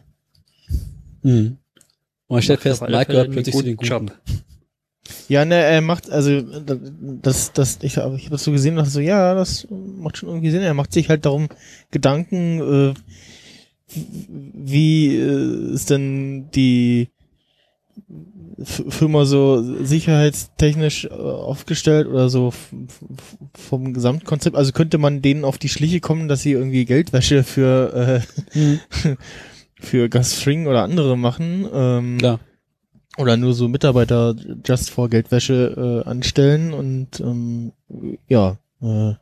Mhm. 1.23 1.57
Und 2.28 2.35
man 2.36 2.43
stellt 2.43 2.61
fest, 2.61 2.82
Mike 2.82 3.07
gehört 3.07 3.31
plötzlich 3.32 3.55
zu 3.57 3.62
den 3.62 3.77
Guten. 3.77 3.89
Job. 3.89 4.12
Ja, 5.28 5.44
ne, 5.44 5.55
er 5.55 5.81
macht, 5.82 6.11
also 6.11 6.40
das, 7.23 7.53
das, 7.53 7.78
ich, 7.82 7.97
hab- 7.97 8.15
ich 8.16 8.24
habe 8.24 8.32
das 8.32 8.43
so 8.44 8.51
gesehen 8.51 8.73
und 8.73 8.78
dachte 8.78 8.90
so, 8.90 9.01
ja, 9.01 9.35
das 9.35 9.66
macht 9.70 10.16
schon 10.16 10.28
irgendwie 10.31 10.51
Sinn. 10.51 10.62
Er 10.62 10.74
macht 10.74 10.93
sich 10.93 11.09
halt 11.09 11.24
darum 11.24 11.48
Gedanken, 11.93 12.61
äh, 12.61 12.94
wie 13.94 15.16
äh, 15.16 15.73
ist 15.74 15.90
denn 15.90 16.51
die 16.53 17.09
F 18.61 18.82
Firma 18.89 19.24
so 19.27 19.62
sicherheitstechnisch 19.85 21.05
äh, 21.05 21.11
aufgestellt 21.11 22.09
oder 22.09 22.28
so 22.28 22.53
vom 23.55 23.94
Gesamtkonzept. 23.94 24.57
Also 24.57 24.73
könnte 24.73 24.98
man 24.98 25.23
denen 25.23 25.44
auf 25.44 25.59
die 25.59 25.69
Schliche 25.69 26.01
kommen, 26.01 26.27
dass 26.27 26.43
sie 26.43 26.53
irgendwie 26.53 26.85
Geldwäsche 26.85 27.44
für 27.44 28.23
äh, 28.55 28.59
Mhm. 28.59 28.81
für 29.81 30.09
Gus 30.09 30.35
Fring 30.35 30.66
oder 30.66 30.82
andere 30.82 31.16
machen. 31.19 31.66
Ähm, 31.73 32.19
Klar. 32.19 32.40
oder 33.19 33.36
nur 33.36 33.55
so 33.55 33.69
Mitarbeiter 33.69 34.35
just 34.65 34.90
for 34.90 35.09
Geldwäsche 35.11 36.03
äh, 36.05 36.09
anstellen 36.09 36.73
und 36.73 37.20
ähm, 37.20 37.73
ja 38.28 38.59
äh, 38.82 39.15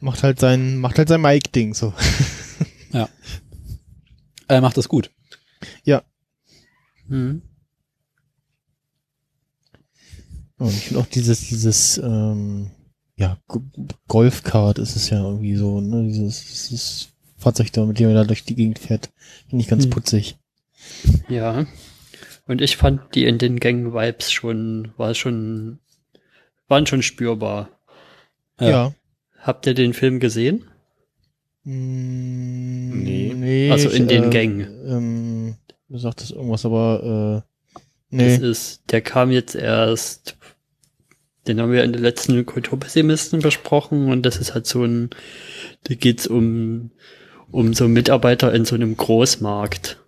macht 0.00 0.22
halt 0.22 0.40
sein 0.40 0.78
macht 0.78 0.98
halt 0.98 1.08
sein 1.08 1.20
Mike 1.20 1.50
Ding 1.50 1.74
so 1.74 1.92
Er 4.48 4.60
macht 4.60 4.76
das 4.76 4.88
gut. 4.88 5.10
Mhm. 7.06 7.42
und 10.58 10.68
ich 10.70 10.84
finde 10.84 11.00
auch 11.00 11.06
dieses 11.06 11.40
dieses 11.48 11.98
ähm, 11.98 12.70
ja 13.16 13.36
G- 13.48 13.58
Golfkart 14.08 14.78
ist 14.78 14.94
es 14.96 15.10
ja 15.10 15.20
irgendwie 15.22 15.56
so 15.56 15.80
ne 15.80 16.04
dieses, 16.04 16.40
dieses 16.68 17.08
Fahrzeug 17.40 17.74
mit 17.86 17.98
dem 17.98 18.08
er 18.08 18.14
da 18.14 18.24
durch 18.24 18.44
die 18.44 18.54
Gegend 18.54 18.78
fährt 18.78 19.10
finde 19.48 19.62
ich 19.62 19.68
ganz 19.68 19.84
Hm. 19.84 19.90
putzig 19.90 20.36
Ja. 21.28 21.66
Und 22.46 22.60
ich 22.60 22.76
fand 22.76 23.14
die 23.14 23.24
in 23.26 23.38
den 23.38 23.60
Gang-Vibes 23.60 24.32
schon, 24.32 24.92
war 24.96 25.14
schon, 25.14 25.78
waren 26.68 26.86
schon 26.86 27.02
spürbar. 27.02 27.68
ja, 28.60 28.68
Ja. 28.68 28.94
Habt 29.40 29.66
ihr 29.66 29.74
den 29.74 29.94
Film 29.94 30.20
gesehen? 30.20 30.64
Mm, 31.64 33.02
Nee. 33.02 33.32
nee 33.36 33.70
Also 33.70 33.88
in 33.90 34.08
den 34.08 34.24
äh, 34.24 34.30
Gängen. 34.30 34.66
ähm, 34.86 35.54
du 35.88 35.98
sagtest 35.98 36.32
irgendwas 36.32 36.64
aber 36.64 37.44
äh, 37.74 37.80
nee 38.10 38.36
Das 38.36 38.38
ist, 38.42 38.82
der 38.90 39.00
kam 39.02 39.30
jetzt 39.30 39.54
erst, 39.54 40.36
den 41.46 41.60
haben 41.60 41.72
wir 41.72 41.84
in 41.84 41.92
den 41.92 42.02
letzten 42.02 42.44
Kulturpessimisten 42.46 43.40
besprochen 43.40 44.10
und 44.10 44.22
das 44.24 44.36
ist 44.38 44.54
halt 44.54 44.66
so 44.66 44.84
ein, 44.84 45.10
da 45.84 45.94
geht's 45.94 46.26
um, 46.26 46.90
um 47.50 47.74
so 47.74 47.88
Mitarbeiter 47.88 48.52
in 48.54 48.64
so 48.64 48.74
einem 48.74 48.96
Großmarkt. 48.96 49.98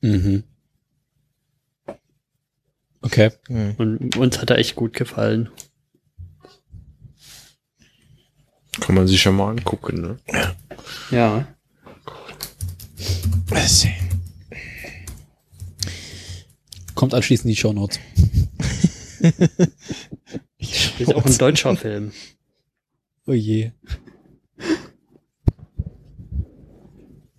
Mhm. 0.00 0.44
Okay. 3.00 3.30
Hm. 3.46 3.74
Und 3.78 4.16
uns 4.16 4.38
hat 4.40 4.50
er 4.50 4.58
echt 4.58 4.74
gut 4.74 4.92
gefallen. 4.92 5.48
Kann 8.80 8.94
man 8.94 9.06
sich 9.08 9.22
ja 9.24 9.32
mal 9.32 9.50
angucken, 9.50 10.00
ne? 10.00 10.18
Ja. 11.10 11.46
Kommt 16.94 17.14
anschließend 17.14 17.50
die 17.50 17.56
Shownotes. 17.56 17.98
Ist 20.98 21.14
auch 21.14 21.24
ein 21.24 21.38
deutscher 21.38 21.76
Film. 21.76 22.12
Oh 23.30 23.34
je. 23.34 23.72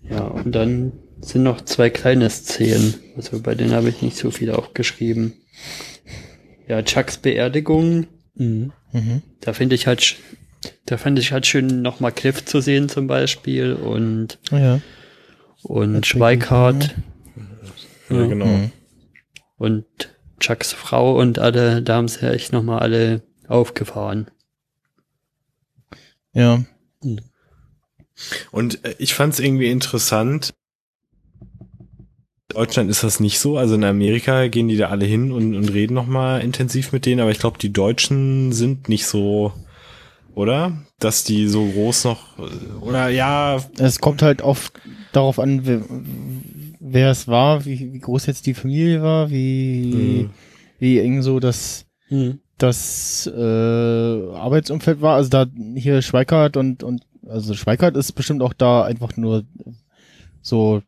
Ja, 0.10 0.22
und 0.24 0.52
dann 0.54 0.94
sind 1.22 1.44
noch 1.44 1.62
zwei 1.62 1.90
kleine 1.90 2.30
Szenen. 2.30 2.96
Also 3.16 3.42
bei 3.42 3.56
denen 3.56 3.74
habe 3.74 3.90
ich 3.90 4.02
nicht 4.02 4.18
so 4.18 4.32
viel 4.32 4.52
aufgeschrieben. 4.52 5.34
Ja, 6.68 6.82
Chucks 6.84 7.18
Beerdigung, 7.18 8.08
Mhm. 8.36 8.72
Mhm. 8.94 9.22
da 9.42 9.54
finde 9.54 9.76
ich 9.76 9.86
halt, 9.86 10.16
da 10.86 10.98
fand 10.98 11.20
ich 11.20 11.32
halt 11.34 11.46
schön 11.46 11.82
nochmal 11.82 12.12
Cliff 12.14 12.46
zu 12.46 12.62
sehen 12.62 12.88
zum 12.90 13.06
Beispiel 13.08 13.74
und, 13.74 14.40
ja 14.52 14.80
und 15.62 16.06
Schweikart 16.06 16.96
Ja, 18.10 18.22
Ja. 18.22 18.28
genau. 18.28 18.46
Mhm. 18.46 18.72
und 19.58 19.86
Chucks 20.40 20.72
Frau 20.72 21.20
und 21.20 21.38
alle, 21.38 21.82
da 21.82 21.96
haben 21.98 22.08
sie 22.08 22.26
ja 22.26 22.32
echt 22.32 22.54
nochmal 22.54 22.80
alle 22.80 23.22
aufgefahren. 23.48 24.32
ja 26.34 26.64
Und 28.52 28.84
äh, 28.86 28.96
ich 29.00 29.14
fand 29.14 29.34
es 29.34 29.40
irgendwie 29.40 29.70
interessant. 29.70 30.54
In 31.42 32.56
Deutschland 32.56 32.90
ist 32.90 33.04
das 33.04 33.20
nicht 33.20 33.40
so. 33.40 33.58
Also 33.58 33.76
in 33.76 33.84
Amerika 33.84 34.48
gehen 34.48 34.68
die 34.68 34.78
da 34.78 34.90
alle 34.90 35.06
hin 35.06 35.32
und, 35.32 35.56
und 35.56 35.70
reden 35.70 35.94
nochmal 35.94 36.42
intensiv 36.42 36.92
mit 36.92 37.06
denen. 37.06 37.22
Aber 37.22 37.32
ich 37.32 37.40
glaube, 37.40 37.60
die 37.60 37.72
Deutschen 37.72 38.52
sind 38.52 38.90
nicht 38.90 39.06
so 39.06 39.54
oder? 40.36 40.78
Dass 41.00 41.24
die 41.24 41.48
so 41.48 41.66
groß 41.66 42.06
noch, 42.06 42.20
oder 42.82 43.10
ja, 43.10 43.62
Es 43.78 44.00
kommt 44.00 44.22
halt 44.22 44.42
oft 44.42 44.72
darauf 45.12 45.38
an, 45.40 45.66
wer, 45.66 45.82
wer 46.80 47.12
es 47.12 47.28
war, 47.28 47.66
wie, 47.66 47.94
wie 47.94 48.00
groß 48.00 48.26
jetzt 48.28 48.46
die 48.46 48.54
Familie 48.54 49.02
war, 49.02 49.30
wie, 49.30 49.92
Mhm. 49.94 50.30
wie 50.80 51.00
eng 51.00 51.22
so 51.24 51.40
das, 51.40 51.86
Hm. 52.08 52.40
das 52.58 53.28
äh, 53.28 53.40
Arbeitsumfeld 53.40 55.02
war. 55.02 55.16
Also 55.16 55.30
da 55.30 55.46
hier 55.76 56.02
Schweikart 56.02 56.58
und, 56.58 56.84
und 56.84 57.02
also 57.30 57.54
Schweikart 57.54 57.96
ist 57.98 58.12
bestimmt 58.14 58.42
auch 58.42 58.54
da 58.54 58.84
einfach 58.84 59.16
nur 59.18 59.46
so, 60.42 60.82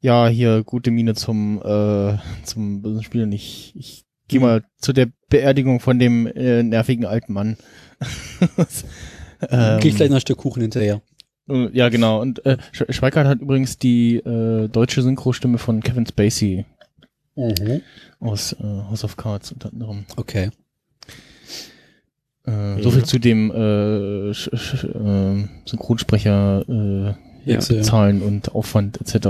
ja, 0.00 0.28
hier 0.28 0.62
gute 0.64 0.90
Miene 0.90 1.14
zum, 1.14 1.60
äh, 1.62 2.16
zum 2.44 3.02
Spielen. 3.02 3.32
Ich, 3.32 3.72
ich 3.76 4.04
gehe 4.28 4.40
mal 4.40 4.64
zu 4.78 4.92
der 4.92 5.08
Beerdigung 5.28 5.80
von 5.80 5.98
dem 5.98 6.26
äh, 6.26 6.62
nervigen 6.62 7.04
alten 7.06 7.32
Mann. 7.32 7.56
ähm, 9.50 9.80
Krieg 9.80 9.96
gleich 9.96 10.08
noch 10.10 10.16
ein 10.16 10.20
Stück 10.20 10.38
Kuchen 10.38 10.62
hinterher. 10.62 11.02
äh, 11.48 11.68
Ja, 11.72 11.88
genau. 11.88 12.20
Und 12.20 12.44
äh, 12.46 12.56
Sch- 12.72 12.92
Schweikart 12.92 13.26
hat 13.26 13.40
übrigens 13.40 13.78
die 13.78 14.16
äh, 14.16 14.68
deutsche 14.68 15.02
Synchrostimme 15.02 15.58
von 15.58 15.82
Kevin 15.82 16.06
Spacey 16.06 16.64
aus 18.20 18.52
äh, 18.54 18.62
House 18.64 19.04
of 19.04 19.16
Cards 19.16 19.52
unter 19.52 19.72
anderem. 19.72 20.06
Okay. 20.16 20.50
Äh, 22.46 22.82
So 22.82 22.90
viel 22.90 23.04
zu 23.04 23.18
dem 23.18 23.50
äh, 23.50 24.32
Sch 24.34 24.50
Sch 24.54 24.84
äh, 24.84 25.44
Synchronsprecher 25.64 26.64
äh, 26.68 27.50
Ja. 27.50 27.60
Zahlen 27.60 28.22
und 28.22 28.54
Aufwand 28.54 29.00
etc. 29.00 29.28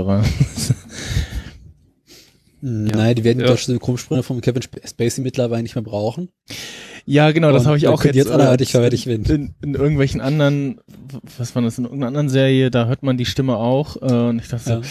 Nein, 2.61 3.15
die 3.15 3.23
werden 3.23 3.37
die 3.37 3.43
Ja. 3.43 3.49
deutsche 3.51 3.65
Synchronsprecher 3.67 4.23
von 4.23 4.41
Kevin 4.41 4.61
Sp- 4.65 4.81
Spacey 4.85 5.21
mittlerweile 5.21 5.61
nicht 5.61 5.75
mehr 5.75 5.83
brauchen. 5.83 6.29
ja, 7.05 7.31
genau, 7.31 7.51
das 7.51 7.65
habe 7.67 7.77
ich 7.77 7.87
auch 7.87 8.03
ihr 8.03 8.13
jetzt 8.13 8.29
äh, 8.29 8.33
anderweitig 8.33 8.71
verwertig 8.71 9.05
werden. 9.05 9.25
in, 9.61 9.69
in 9.69 9.75
irgendwelchen 9.75 10.21
anderen, 10.21 10.79
was 11.37 11.53
war 11.55 11.61
das, 11.61 11.77
in 11.77 11.83
irgendeiner 11.85 12.07
anderen 12.07 12.29
Serie, 12.29 12.71
da 12.71 12.87
hört 12.87 13.03
man 13.03 13.15
die 13.17 13.25
Stimme 13.25 13.57
auch 13.57 13.95
äh, 14.01 14.29
und 14.29 14.39
ich 14.39 14.47
dachte 14.47 14.69
Ja. 14.69 14.75
so, 14.81 14.89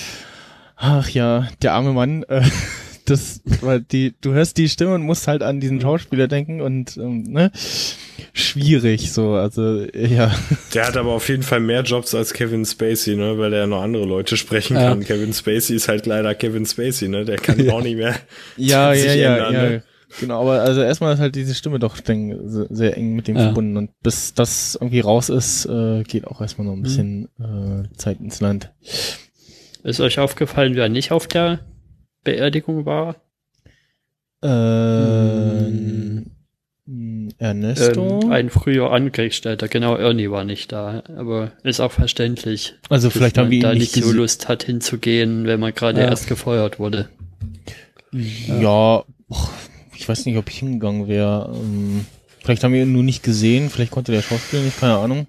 ach 0.76 1.08
ja, 1.10 1.48
der 1.62 1.72
arme 1.74 1.92
Mann, 1.92 2.22
äh, 2.24 2.42
das, 3.04 3.40
weil 3.60 3.80
die, 3.82 4.14
du 4.20 4.32
hörst 4.32 4.56
die 4.58 4.68
Stimme 4.68 4.94
und 4.94 5.02
musst 5.02 5.26
halt 5.26 5.42
an 5.42 5.58
diesen 5.58 5.80
Schauspieler 5.80 6.28
denken 6.28 6.60
und 6.60 6.96
ähm, 6.96 7.24
ne, 7.24 7.50
schwierig 8.32 9.12
so, 9.12 9.32
also 9.32 9.82
ja, 9.94 10.34
der 10.74 10.86
hat 10.86 10.96
aber 10.96 11.12
auf 11.12 11.28
jeden 11.28 11.42
Fall 11.42 11.60
mehr 11.60 11.82
Jobs 11.82 12.14
als 12.14 12.32
Kevin 12.32 12.64
Spacey, 12.64 13.16
ne, 13.16 13.38
weil 13.38 13.52
er 13.52 13.66
noch 13.66 13.82
andere 13.82 14.04
Leute 14.04 14.36
sprechen 14.36 14.74
Ja. 14.76 14.88
kann. 14.90 15.04
Kevin 15.04 15.32
Spacey 15.32 15.76
ist 15.76 15.88
halt 15.88 16.06
leider 16.06 16.34
Kevin 16.34 16.66
Spacey, 16.66 17.08
ne, 17.08 17.24
der 17.24 17.36
kann 17.36 17.58
Ja. 17.64 17.72
auch 17.74 17.82
nicht 17.82 17.96
mehr. 17.96 18.14
ja, 18.56 18.94
sich 18.94 19.04
ja, 19.06 19.14
ja, 19.14 19.36
ändern, 19.36 19.54
ja. 19.54 19.62
ne? 19.70 19.82
Genau, 20.20 20.42
aber 20.42 20.60
also 20.62 20.82
erstmal 20.82 21.12
ist 21.14 21.20
halt 21.20 21.34
diese 21.34 21.54
Stimme 21.54 21.78
doch 21.80 21.98
denk, 21.98 22.38
se- 22.44 22.68
sehr 22.70 22.96
eng 22.96 23.14
mit 23.16 23.26
dem 23.26 23.36
Ja. 23.36 23.42
verbunden 23.46 23.76
und 23.76 23.90
bis 24.02 24.32
das 24.34 24.76
irgendwie 24.80 25.00
raus 25.00 25.28
ist, 25.28 25.66
äh, 25.66 26.04
geht 26.04 26.26
auch 26.28 26.40
erstmal 26.40 26.66
noch 26.68 26.74
ein 26.74 26.82
bisschen 26.82 27.28
äh, 27.40 27.88
Zeit 27.96 28.20
ins 28.20 28.40
Land. 28.40 28.70
Ist 29.82 30.00
euch 30.00 30.18
aufgefallen, 30.20 30.74
wer 30.76 30.88
nicht 30.88 31.10
auf 31.12 31.26
der 31.26 31.58
Beerdigung 32.24 32.86
war? 32.86 33.16
Ähm, 34.42 36.15
Ernesto? 37.38 38.20
Ähm, 38.24 38.30
ein 38.32 38.50
früher 38.50 38.90
Angestellter, 38.92 39.68
genau, 39.68 39.94
Ernie 39.96 40.30
war 40.30 40.44
nicht 40.44 40.72
da, 40.72 41.02
aber 41.16 41.52
ist 41.62 41.80
auch 41.80 41.92
verständlich. 41.92 42.74
also 42.88 43.08
dass 43.08 43.16
vielleicht 43.16 43.36
haben 43.38 43.44
man 43.46 43.50
wir 43.50 43.58
ihn 43.58 43.62
da 43.62 43.74
nicht 43.74 43.92
so 43.94 44.10
Lust 44.12 44.48
hat 44.48 44.62
hinzugehen, 44.64 45.46
wenn 45.46 45.60
man 45.60 45.74
gerade 45.74 46.00
Ja. 46.00 46.06
erst 46.08 46.28
gefeuert 46.28 46.78
wurde. 46.78 47.08
Ja, 48.12 49.04
ich 49.94 50.08
weiß 50.08 50.24
nicht, 50.26 50.36
ob 50.38 50.48
ich 50.48 50.58
hingegangen 50.60 51.08
wäre. 51.08 51.52
Ähm, 51.54 52.06
vielleicht 52.42 52.64
haben 52.64 52.72
wir 52.72 52.82
ihn 52.82 52.92
nur 52.92 53.02
nicht 53.02 53.22
gesehen, 53.22 53.68
vielleicht 53.68 53.90
konnte 53.92 54.12
der 54.12 54.22
Schauspieler 54.22 54.62
nicht, 54.62 54.80
keine 54.80 54.96
Ahnung. 54.96 55.26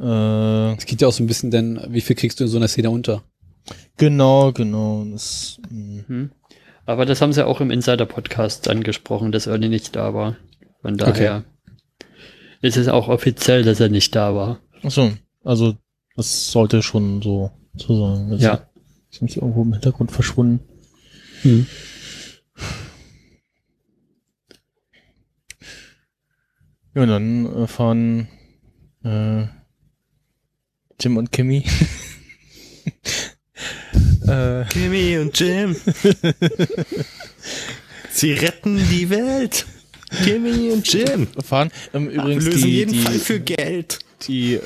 Äh, 0.00 0.74
Es 0.76 0.86
geht 0.86 1.00
ja 1.02 1.08
auch 1.08 1.12
so 1.12 1.22
ein 1.22 1.26
bisschen, 1.26 1.50
denn 1.50 1.80
wie 1.88 2.00
viel 2.00 2.16
kriegst 2.16 2.40
du 2.40 2.44
in 2.44 2.50
so 2.50 2.56
einer 2.56 2.68
Szene 2.68 2.90
unter? 2.90 3.22
genau, 3.98 4.52
genau. 4.52 5.04
Das, 5.12 5.60
mh. 5.70 6.04
Hm? 6.06 6.30
Aber 6.88 7.04
das 7.04 7.20
haben 7.20 7.34
sie 7.34 7.46
auch 7.46 7.60
im 7.60 7.70
Insider-Podcast 7.70 8.66
angesprochen, 8.70 9.30
dass 9.30 9.46
Ernie 9.46 9.68
nicht 9.68 9.94
da 9.94 10.14
war. 10.14 10.38
Von 10.80 10.96
daher 10.96 11.44
ist 12.62 12.78
es 12.78 12.88
auch 12.88 13.08
offiziell, 13.08 13.62
dass 13.62 13.78
er 13.78 13.90
nicht 13.90 14.16
da 14.16 14.34
war. 14.34 14.60
Achso, 14.82 15.12
also 15.44 15.76
das 16.16 16.50
sollte 16.50 16.82
schon 16.82 17.20
so, 17.20 17.50
so 17.76 18.16
sein. 18.16 18.30
Das 18.30 18.40
Ja. 18.40 18.66
Ist 19.10 19.20
nicht 19.20 19.36
irgendwo 19.36 19.64
im 19.64 19.74
Hintergrund 19.74 20.12
verschwunden. 20.12 20.60
Hm. 21.42 21.66
Ja, 26.94 27.02
und 27.02 27.08
dann 27.08 27.68
fahren 27.68 28.28
äh, 29.04 29.44
Jim 30.98 31.18
und 31.18 31.32
Kimmy. 31.32 31.66
Äh, 34.28 34.64
Kimmy 34.68 35.18
und 35.18 35.38
Jim. 35.38 35.76
Sie 38.10 38.32
retten 38.32 38.80
die 38.90 39.10
Welt. 39.10 39.66
Kimmy 40.24 40.70
und 40.70 40.90
Jim. 40.90 41.26
fahren 41.44 41.70
ähm, 41.92 42.08
übrigens 42.08 42.44
lösen 42.44 42.64
die, 42.64 42.70
jeden 42.70 42.92
die, 42.92 43.00
Fall 43.00 43.18
für 43.18 43.40
Geld. 43.40 43.98
die, 44.22 44.54
äh, 44.54 44.60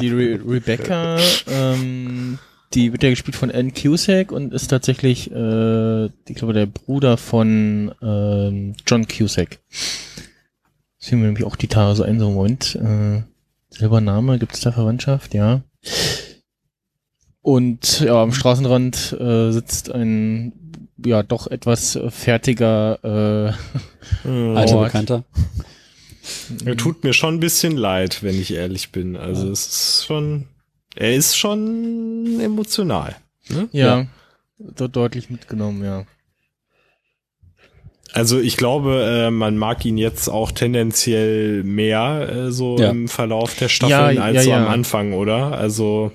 die 0.00 0.10
Re 0.10 0.40
Rebecca, 0.46 1.18
ähm, 1.48 2.38
die 2.74 2.92
wird 2.92 3.02
ja 3.02 3.10
gespielt 3.10 3.36
von 3.36 3.50
Ann 3.50 3.72
Cusack 3.72 4.32
und 4.32 4.52
ist 4.52 4.68
tatsächlich, 4.68 5.30
äh, 5.30 6.06
ich 6.06 6.34
glaube, 6.34 6.52
der 6.52 6.66
Bruder 6.66 7.16
von 7.16 7.94
ähm, 8.02 8.74
John 8.86 9.06
Cusack. 9.06 9.58
Das 10.98 11.08
fiel 11.08 11.18
mir 11.18 11.26
nämlich 11.26 11.44
auch 11.44 11.56
die 11.56 11.68
Tage 11.68 11.96
so 11.96 12.02
ein, 12.02 12.18
so 12.18 12.30
Moment. 12.30 12.76
Äh, 12.76 13.22
selber 13.70 14.00
Name, 14.00 14.38
gibt 14.38 14.54
es 14.54 14.60
da 14.60 14.72
Verwandtschaft? 14.72 15.34
Ja. 15.34 15.62
Und 17.42 18.00
ja, 18.00 18.22
am 18.22 18.32
Straßenrand 18.32 19.16
äh, 19.18 19.50
sitzt 19.50 19.90
ein 19.90 20.52
ja 21.04 21.22
doch 21.22 21.46
etwas 21.46 21.96
äh, 21.96 22.10
fertiger 22.10 22.98
äh, 24.24 24.28
Alter 24.28 24.76
Ort. 24.76 24.86
Bekannter. 24.88 25.24
Er 26.64 26.76
tut 26.76 27.02
mir 27.02 27.12
schon 27.14 27.34
ein 27.36 27.40
bisschen 27.40 27.76
leid, 27.76 28.22
wenn 28.22 28.38
ich 28.38 28.52
ehrlich 28.52 28.92
bin. 28.92 29.16
Also 29.16 29.50
es 29.50 29.66
ist 29.66 30.04
schon, 30.06 30.46
er 30.94 31.14
ist 31.14 31.36
schon 31.36 32.38
emotional. 32.40 33.16
Ne? 33.48 33.68
ja, 33.72 34.06
dort 34.58 34.94
deutlich 34.94 35.30
mitgenommen, 35.30 35.82
ja. 35.82 36.04
Also 38.12 38.38
ich 38.38 38.56
glaube, 38.56 39.02
äh, 39.04 39.30
man 39.30 39.56
mag 39.56 39.84
ihn 39.84 39.96
jetzt 39.96 40.28
auch 40.28 40.52
tendenziell 40.52 41.62
mehr 41.64 42.28
äh, 42.30 42.52
so 42.52 42.76
Ja. 42.78 42.90
im 42.90 43.08
Verlauf 43.08 43.54
der 43.56 43.68
Staffeln 43.68 44.16
Ja, 44.16 44.22
als 44.22 44.36
ja, 44.36 44.42
so 44.42 44.50
ja. 44.50 44.64
am 44.64 44.68
Anfang, 44.68 45.12
oder? 45.14 45.56
Also 45.56 46.10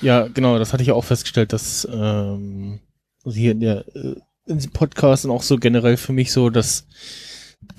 Ja, 0.00 0.28
genau, 0.28 0.58
das 0.58 0.72
hatte 0.72 0.82
ich 0.82 0.92
auch 0.92 1.04
festgestellt, 1.04 1.52
dass 1.52 1.88
ähm, 1.90 2.80
also 3.24 3.36
hier 3.36 3.52
in 3.52 3.60
der 3.60 3.86
äh, 3.94 4.16
in 4.46 4.58
diesem 4.58 4.72
Podcast 4.72 5.24
und 5.24 5.30
auch 5.30 5.42
so 5.42 5.56
generell 5.56 5.96
für 5.96 6.12
mich 6.12 6.32
so, 6.32 6.50
dass 6.50 6.86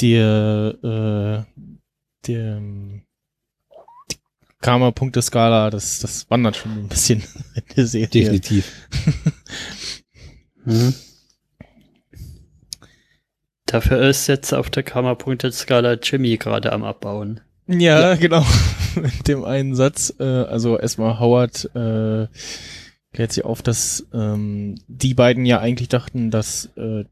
der 0.01 0.75
äh, 0.83 1.63
der 2.27 2.57
ähm, 2.57 3.03
die 4.11 4.17
Karma-Punkte-Skala, 4.61 5.69
das, 5.69 5.99
das 5.99 6.29
wandert 6.29 6.55
schon 6.55 6.71
ein 6.71 6.87
bisschen 6.87 7.21
in 7.55 7.63
der 7.75 7.87
Serie. 7.87 8.07
Definitiv. 8.07 8.71
Mhm. 10.67 10.95
Dafür 13.67 14.01
ist 14.09 14.25
jetzt 14.25 14.51
auf 14.51 14.71
der 14.71 14.81
Karma-Punkte-Skala 14.81 15.93
Jimmy 16.01 16.37
gerade 16.37 16.73
am 16.73 16.83
Abbauen. 16.83 17.41
Ja, 17.67 18.15
genau. 18.15 18.45
Mit 19.01 19.27
dem 19.27 19.43
einen 19.43 19.75
Satz, 19.75 20.13
äh, 20.19 20.23
also 20.23 20.77
erstmal 20.77 21.19
Howard 21.19 21.65
äh, 21.75 22.27
klärt 23.13 23.31
sich 23.33 23.43
auf, 23.43 23.61
dass 23.61 24.05
ähm, 24.13 24.75
die 24.87 25.13
beiden 25.13 25.45
ja 25.45 25.59
eigentlich 25.59 25.89
dachten, 25.89 26.31
dass 26.31 26.69
äh, 26.77 27.05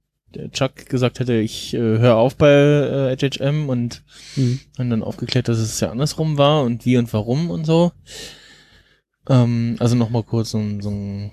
Chuck 0.52 0.88
gesagt 0.88 1.20
hätte, 1.20 1.34
ich 1.36 1.74
äh, 1.74 1.78
höre 1.78 2.16
auf 2.16 2.36
bei 2.36 2.50
äh, 2.52 3.18
HHM 3.18 3.70
und 3.70 4.02
Mhm. 4.36 4.60
haben 4.80 4.90
dann 4.90 5.04
aufgeklärt, 5.04 5.48
dass 5.48 5.60
es 5.60 5.80
ja 5.80 5.92
andersrum 5.92 6.38
war 6.40 6.64
und 6.64 6.86
wie 6.86 6.98
und 6.98 7.12
warum 7.14 7.50
und 7.52 7.66
so. 7.66 7.92
Ähm, 9.30 9.76
also 9.80 9.96
nochmal 9.96 10.24
kurz 10.24 10.52
so, 10.52 10.58
ein- 10.60 10.82
so 10.82 10.90
ein 10.90 11.32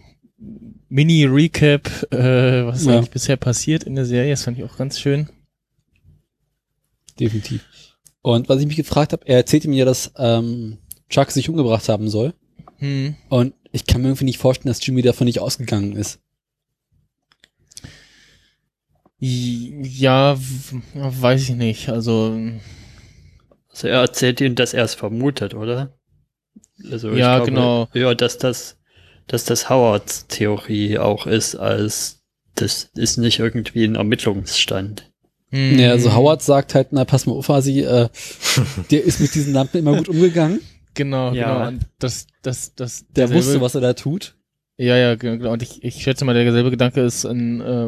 Mini-Recap, 0.89 2.13
äh, 2.13 2.67
was 2.67 2.85
Ja. 2.85 2.97
eigentlich 2.97 3.11
bisher 3.11 3.37
passiert 3.37 3.85
in 3.85 3.95
der 3.95 4.05
Serie. 4.07 4.31
Das 4.33 4.43
fand 4.45 4.59
ich 4.59 4.65
auch 4.65 4.77
ganz 4.77 4.99
schön. 5.01 5.29
Definitiv. 7.19 7.65
Und 8.23 8.49
was 8.49 8.61
ich 8.61 8.67
mich 8.67 8.77
gefragt 8.77 9.13
habe, 9.13 9.27
er 9.27 9.37
erzählte 9.37 9.69
mir, 9.69 9.85
dass 9.85 10.13
ähm, 10.17 10.79
Chuck 11.09 11.31
sich 11.31 11.49
umgebracht 11.49 11.89
haben 11.89 12.09
soll. 12.09 12.35
Hm. 12.79 13.17
Und 13.29 13.55
ich 13.73 13.87
kann 13.87 14.03
mir 14.03 14.09
irgendwie 14.09 14.25
nicht 14.25 14.39
vorstellen, 14.39 14.73
dass 14.73 14.85
Jimmy 14.85 15.03
davon 15.03 15.27
nicht 15.27 15.41
ausgegangen 15.41 15.97
ist. 15.97 16.21
Ja, 19.19 20.39
weiß 20.95 21.51
ich 21.51 21.55
nicht. 21.57 21.89
Also 21.91 22.39
Also 23.71 23.89
er 23.89 24.01
erzählt 24.01 24.41
ihnen, 24.41 24.57
dass 24.57 24.75
er 24.75 24.85
es 24.85 24.95
vermutet, 24.95 25.55
oder? 25.55 25.99
Also 26.91 27.11
Ja, 27.13 27.39
genau. 27.41 27.89
Ja, 27.93 28.15
dass 28.15 28.39
das, 28.39 28.79
dass 29.27 29.45
das 29.45 29.69
Howards 29.69 30.27
Theorie 30.27 30.99
auch 30.99 31.27
ist, 31.27 31.55
als 31.55 32.23
das 32.55 32.91
ist 32.95 33.17
nicht 33.17 33.39
irgendwie 33.39 33.85
ein 33.85 33.95
Ermittlungsstand. 33.95 35.10
Hm. 35.51 35.79
Ja, 35.79 35.91
also 35.91 36.15
Howard 36.15 36.43
sagt 36.43 36.75
halt, 36.75 36.89
na, 36.93 37.05
pass 37.05 37.27
mal 37.27 37.33
auf, 37.33 37.49
Hasi, 37.49 37.81
äh, 37.81 38.09
der 38.91 39.05
ist 39.05 39.21
mit 39.21 39.35
diesen 39.35 39.53
Lampen 39.53 39.79
immer 39.79 39.97
gut 39.97 40.09
umgegangen. 40.09 40.61
Genau, 40.95 41.33
Ja. 41.33 41.55
genau. 41.55 41.69
Und 41.69 41.87
das, 41.99 42.27
das, 42.43 42.75
das, 42.75 43.05
Der 43.17 43.27
derselbe- 43.27 43.35
wusste, 43.47 43.61
was 43.61 43.75
er 43.75 43.81
da 43.81 43.93
tut. 43.95 44.35
Ja, 44.77 44.97
ja, 44.97 45.15
genau. 45.15 45.37
genau. 45.39 45.53
Und 45.53 45.63
ich, 45.63 45.85
ich 45.85 46.03
schätze 46.03 46.25
mal, 46.25 46.33
derselbe 46.35 46.71
Gedanke 46.71 47.01
ist 47.03 47.25
in 47.25 47.61
äh, 47.61 47.85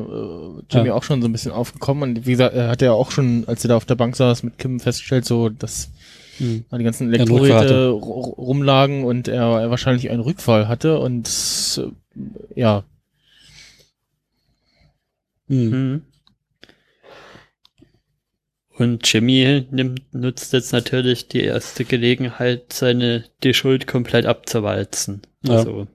Jimmy 0.70 0.88
Ja. 0.88 0.94
auch 0.94 1.02
schon 1.02 1.22
so 1.22 1.28
ein 1.28 1.32
bisschen 1.32 1.50
aufgekommen. 1.52 2.02
Und 2.16 2.26
wie 2.26 2.32
gesagt, 2.32 2.54
er 2.54 2.68
hat 2.68 2.82
ja 2.82 2.92
auch 2.92 3.10
schon, 3.10 3.44
als 3.46 3.64
er 3.64 3.68
da 3.68 3.76
auf 3.76 3.86
der 3.86 3.94
Bank 3.94 4.14
saß, 4.14 4.42
mit 4.42 4.58
Kim 4.58 4.78
festgestellt, 4.78 5.24
so, 5.24 5.48
dass 5.48 5.90
Hm. 6.38 6.64
die 6.76 6.84
ganzen 6.84 7.10
ru- 7.14 8.34
rumlagen 8.36 9.04
und 9.04 9.28
er, 9.28 9.42
er 9.60 9.70
wahrscheinlich 9.70 10.10
einen 10.10 10.20
Rückfall 10.20 10.66
hatte. 10.68 10.98
Und 10.98 11.28
äh, 11.78 12.60
ja, 12.60 12.84
Hm. 15.48 16.02
Und 18.74 19.10
Jimmy 19.12 19.66
nimmt, 19.70 20.14
nutzt 20.14 20.52
jetzt 20.52 20.72
natürlich 20.72 21.28
die 21.28 21.42
erste 21.42 21.84
Gelegenheit, 21.84 22.72
seine 22.72 23.24
die 23.42 23.54
Schuld 23.54 23.86
komplett 23.86 24.26
abzuwalzen. 24.26 25.22
Ja. 25.42 25.56
Also, 25.56 25.86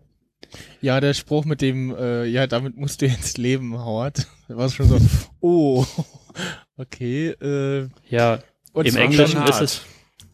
ja, 0.81 1.01
der 1.01 1.13
Spruch 1.13 1.45
mit 1.45 1.61
dem, 1.61 1.95
äh, 1.95 2.25
ja, 2.25 2.47
damit 2.47 2.77
musst 2.77 3.01
du 3.01 3.07
jetzt 3.07 3.37
leben, 3.37 3.77
Howard, 3.77 4.27
da 4.47 4.57
war 4.57 4.67
es 4.67 4.75
schon 4.75 4.87
so, 4.87 4.99
oh, 5.39 5.85
okay, 6.77 7.29
äh, 7.41 7.89
ja, 8.09 8.39
und 8.73 8.87
im 8.87 8.95
Englischen 8.95 9.41
ist 9.43 9.61
es, 9.61 9.81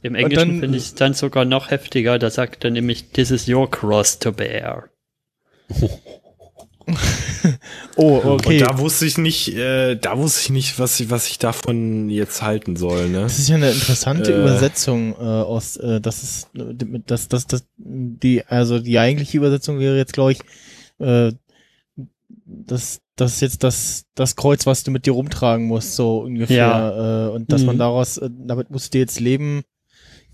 im 0.01 0.15
Englischen 0.15 0.59
finde 0.59 0.77
ich 0.77 0.83
es 0.83 0.95
dann 0.95 1.13
sogar 1.13 1.45
noch 1.45 1.71
heftiger. 1.71 2.19
Da 2.19 2.29
sagt 2.29 2.65
er 2.65 2.71
nämlich, 2.71 3.11
this 3.11 3.31
is 3.31 3.47
your 3.47 3.71
cross 3.71 4.19
to 4.19 4.33
bear. 4.33 4.89
Oh, 7.95 8.21
okay. 8.23 8.61
Und 8.63 8.67
da 8.67 8.79
wusste 8.79 9.05
ich 9.05 9.17
nicht, 9.17 9.53
äh, 9.55 9.95
da 9.95 10.17
wusste 10.17 10.41
ich 10.41 10.49
nicht, 10.49 10.79
was 10.79 10.99
ich, 10.99 11.09
was 11.11 11.27
ich 11.27 11.37
davon 11.37 12.09
jetzt 12.09 12.41
halten 12.41 12.75
soll, 12.75 13.09
ne? 13.09 13.21
Das 13.21 13.37
ist 13.37 13.49
ja 13.49 13.55
eine 13.55 13.69
interessante 13.71 14.31
Äh. 14.33 14.39
Übersetzung 14.39 15.13
äh, 15.13 15.23
aus, 15.23 15.77
äh, 15.77 16.01
das 16.01 16.23
ist, 16.23 16.49
das, 16.53 17.27
das, 17.27 17.47
das, 17.47 17.63
die, 17.77 18.43
also 18.47 18.79
die 18.79 18.97
eigentliche 18.97 19.37
Übersetzung 19.37 19.79
wäre 19.79 19.95
jetzt, 19.97 20.13
glaube 20.13 20.31
ich, 20.31 20.39
äh, 20.99 21.33
das, 22.45 23.01
das 23.15 23.33
ist 23.35 23.41
jetzt 23.41 23.63
das, 23.63 24.05
das 24.15 24.35
Kreuz, 24.35 24.65
was 24.65 24.83
du 24.83 24.89
mit 24.89 25.05
dir 25.05 25.13
rumtragen 25.13 25.67
musst, 25.67 25.95
so 25.95 26.19
ungefähr. 26.21 27.29
Äh, 27.31 27.35
und 27.35 27.51
dass 27.51 27.63
man 27.63 27.75
Mhm. 27.75 27.79
daraus, 27.79 28.17
äh, 28.17 28.29
damit 28.31 28.71
musst 28.71 28.93
du 28.93 28.97
jetzt 28.97 29.19
leben, 29.19 29.61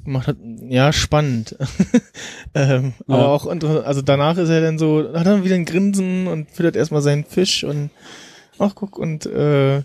gemacht 0.03 0.27
hat, 0.27 0.37
ja, 0.67 0.91
spannend. 0.93 1.55
ähm, 2.53 2.93
Ja. 3.07 3.15
Aber 3.15 3.27
auch, 3.29 3.45
also 3.47 4.01
danach 4.01 4.37
ist 4.37 4.49
er 4.49 4.61
dann 4.61 4.77
so, 4.79 5.11
hat 5.13 5.25
er 5.27 5.43
wieder 5.43 5.55
ein 5.55 5.65
Grinsen 5.65 6.27
und 6.27 6.49
füttert 6.51 6.75
erstmal 6.75 7.01
seinen 7.01 7.25
Fisch 7.25 7.63
und, 7.63 7.89
ach 8.57 8.75
guck, 8.75 8.97
und, 8.97 9.25
äh, 9.25 9.83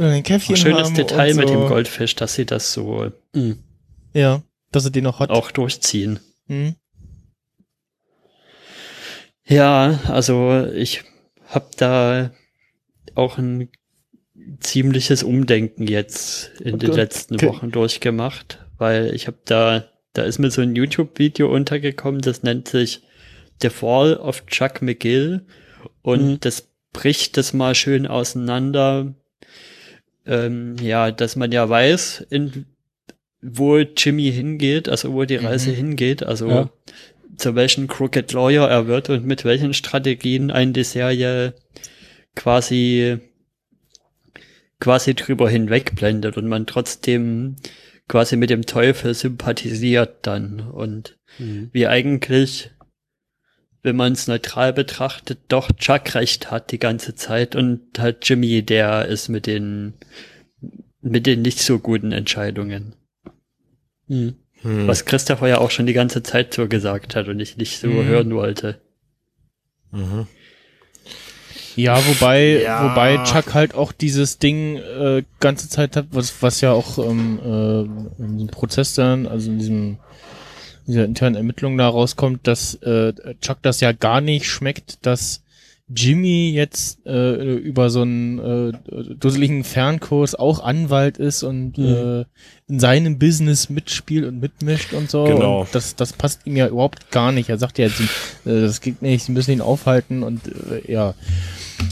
ein 0.00 0.22
Käffchen 0.22 0.56
Schönes 0.56 0.84
haben 0.88 0.94
Detail 0.94 1.32
und 1.32 1.36
mit 1.38 1.48
so. 1.48 1.54
dem 1.54 1.66
Goldfisch, 1.68 2.14
dass 2.14 2.34
sie 2.34 2.46
das 2.46 2.72
so 2.72 3.10
Hm. 3.34 3.58
Ja, 4.14 4.42
dass 4.70 4.84
er 4.84 4.90
den 4.92 5.04
noch 5.04 5.18
hat. 5.20 5.30
auch 5.30 5.50
durchziehen. 5.50 6.20
Hm. 6.46 6.76
Ja, 9.44 9.98
also 10.08 10.66
ich 10.74 11.02
habe 11.46 11.66
da 11.76 12.30
auch 13.14 13.38
ein 13.38 13.70
ziemliches 14.60 15.22
Umdenken 15.22 15.86
jetzt 15.88 16.52
in 16.60 16.78
den 16.78 16.90
Okay. 16.90 17.00
letzten. 17.00 17.40
Wochen 17.42 17.70
durchgemacht, 17.70 18.64
weil 18.78 19.14
ich 19.14 19.26
habe 19.26 19.38
da, 19.44 19.84
da 20.12 20.22
ist 20.22 20.38
mir 20.38 20.50
so 20.50 20.62
ein 20.62 20.74
YouTube-Video 20.74 21.52
untergekommen, 21.52 22.20
das 22.20 22.42
nennt 22.42 22.68
sich 22.68 23.02
The 23.60 23.70
Fall 23.70 24.16
of 24.16 24.46
Chuck 24.46 24.82
McGill 24.82 25.44
und 26.02 26.26
Mhm. 26.28 26.40
das 26.40 26.68
bricht 26.92 27.36
das 27.36 27.52
mal 27.52 27.74
schön 27.74 28.06
auseinander. 28.06 29.14
Ähm, 30.26 30.76
ja, 30.80 31.10
dass 31.10 31.36
man 31.36 31.52
ja 31.52 31.68
weiß, 31.68 32.26
in, 32.30 32.66
wo 33.40 33.78
Jimmy 33.78 34.30
hingeht, 34.32 34.88
also 34.88 35.12
wo 35.12 35.24
die 35.24 35.36
Reise 35.36 35.70
Mhm. 35.70 35.74
hingeht, 35.74 36.22
also 36.22 36.48
Ja. 36.48 36.70
zu 37.36 37.54
welchen 37.54 37.86
Crooked 37.88 38.32
Lawyer 38.32 38.68
er 38.68 38.86
wird 38.86 39.10
und 39.10 39.24
mit 39.24 39.44
welchen 39.44 39.74
Strategien 39.74 40.50
einen 40.50 40.72
die 40.72 40.84
Serie 40.84 41.54
quasi 42.34 43.18
quasi 44.80 45.14
drüber 45.14 45.48
hinwegblendet 45.50 46.36
und 46.36 46.46
man 46.46 46.66
trotzdem 46.66 47.56
quasi 48.08 48.36
mit 48.36 48.50
dem 48.50 48.66
Teufel 48.66 49.14
sympathisiert 49.14 50.26
dann 50.26 50.60
und 50.60 51.16
Hm. 51.36 51.68
wie 51.72 51.86
eigentlich, 51.86 52.70
wenn 53.82 53.96
man 53.96 54.12
es 54.14 54.26
neutral 54.26 54.72
betrachtet, 54.72 55.38
doch 55.48 55.70
Chuck 55.72 56.14
recht 56.14 56.50
hat 56.50 56.72
die 56.72 56.78
ganze 56.78 57.14
Zeit 57.14 57.54
und 57.54 57.98
halt 57.98 58.28
Jimmy, 58.28 58.62
der 58.62 59.06
ist 59.06 59.28
mit 59.28 59.46
den 59.46 59.94
mit 61.00 61.26
den 61.26 61.42
nicht 61.42 61.60
so 61.60 61.78
guten 61.78 62.10
Entscheidungen. 62.12 62.94
Hm. 64.08 64.34
Hm. 64.62 64.88
Was 64.88 65.04
Christopher 65.04 65.46
ja 65.48 65.58
auch 65.58 65.70
schon 65.70 65.86
die 65.86 65.92
ganze 65.92 66.22
Zeit 66.24 66.52
so 66.54 66.66
gesagt 66.66 67.14
hat 67.14 67.28
und 67.28 67.38
ich 67.38 67.56
nicht 67.56 67.78
so 67.78 67.86
Mhm. 67.88 68.04
hören 68.06 68.34
wollte. 68.34 68.80
Mhm. 69.92 70.26
Ja, 71.78 71.96
wobei, 72.06 72.60
Ja. 72.62 72.90
wobei 72.90 73.18
Chuck 73.24 73.54
halt 73.54 73.74
auch 73.74 73.92
dieses 73.92 74.38
Ding 74.38 74.76
äh, 74.76 75.22
ganze 75.40 75.68
Zeit 75.68 75.96
hat, 75.96 76.06
was, 76.10 76.42
was 76.42 76.60
ja 76.60 76.72
auch 76.72 76.98
ähm, 76.98 77.38
äh, 77.44 78.22
in 78.22 78.32
diesem 78.38 78.48
Prozess 78.48 78.94
dann, 78.94 79.26
also 79.26 79.50
in 79.50 79.58
diesem 79.58 79.98
dieser 80.86 81.04
internen 81.04 81.36
Ermittlung 81.36 81.76
da 81.76 81.86
rauskommt, 81.88 82.46
dass 82.46 82.74
äh, 82.76 83.12
Chuck 83.42 83.58
das 83.62 83.80
ja 83.80 83.92
gar 83.92 84.20
nicht 84.22 84.46
schmeckt, 84.46 85.04
dass 85.04 85.42
Jimmy 85.94 86.50
jetzt 86.50 87.04
äh, 87.06 87.54
über 87.56 87.88
so 87.90 88.02
einen 88.02 88.38
äh, 88.38 88.72
dusseligen 89.18 89.64
Fernkurs 89.64 90.34
auch 90.34 90.62
Anwalt 90.62 91.16
ist 91.18 91.42
und 91.42 91.76
Mhm. 91.78 91.84
äh, 91.84 92.24
in 92.68 92.80
seinem 92.80 93.18
Business 93.18 93.68
mitspielt 93.70 94.26
und 94.26 94.40
mitmischt 94.40 94.92
und 94.94 95.10
so. 95.10 95.24
Genau. 95.24 95.60
Und 95.62 95.74
das, 95.74 95.94
das 95.96 96.12
passt 96.14 96.46
ihm 96.46 96.56
ja 96.56 96.68
überhaupt 96.68 97.10
gar 97.10 97.32
nicht. 97.32 97.48
Er 97.50 97.58
sagt 97.58 97.78
ja 97.78 97.86
jetzt, 97.86 98.00
äh, 98.00 98.06
das 98.44 98.80
geht 98.80 99.00
nicht, 99.02 99.24
sie 99.24 99.32
müssen 99.32 99.50
ihn 99.52 99.60
aufhalten 99.62 100.22
und 100.22 100.40
äh, 100.48 100.90
ja. 100.90 101.14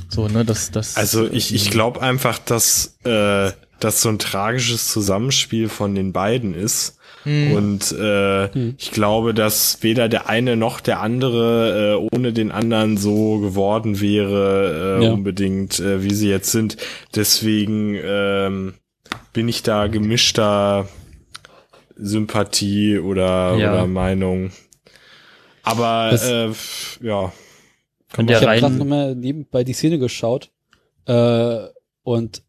So, 0.08 0.28
ne, 0.28 0.44
das, 0.44 0.70
das. 0.70 0.96
Also 0.96 1.26
ich, 1.30 1.54
ich 1.54 1.70
glaube 1.70 2.00
einfach, 2.02 2.38
dass 2.38 2.96
äh, 3.04 3.50
das 3.80 4.00
so 4.02 4.08
ein 4.08 4.18
tragisches 4.18 4.88
Zusammenspiel 4.88 5.68
von 5.68 5.94
den 5.94 6.12
beiden 6.12 6.54
ist. 6.54 6.98
Hm. 7.24 7.52
Und 7.52 7.92
äh, 7.92 8.48
Hm. 8.52 8.74
ich 8.78 8.92
glaube, 8.92 9.34
dass 9.34 9.82
weder 9.82 10.08
der 10.08 10.28
eine 10.28 10.56
noch 10.56 10.80
der 10.80 11.00
andere 11.00 11.98
äh, 12.00 12.16
ohne 12.16 12.32
den 12.32 12.52
anderen 12.52 12.96
so 12.96 13.38
geworden 13.40 14.00
wäre, 14.00 14.98
äh, 15.00 15.04
Ja. 15.04 15.12
unbedingt, 15.12 15.78
äh, 15.80 16.02
wie 16.02 16.14
sie 16.14 16.28
jetzt 16.30 16.52
sind. 16.52 16.76
Deswegen 17.14 17.98
ähm, 18.02 18.74
bin 19.32 19.48
ich 19.48 19.62
da 19.62 19.88
gemischter 19.88 20.88
Sympathie 21.96 22.98
oder, 22.98 23.56
Ja. 23.56 23.72
oder 23.72 23.86
Meinung. 23.86 24.50
Aber 25.62 26.08
Das- 26.12 26.28
äh, 26.28 26.46
f- 26.46 26.98
Und 28.16 28.31
Ich 28.31 28.37
habe 28.37 28.59
gerade 28.61 28.74
nochmal 28.74 29.15
nebenbei 29.15 29.65
die 29.65 29.73
Szene 29.73 29.99
geschaut 29.99 30.51
äh, 31.07 31.66
und 32.03 32.43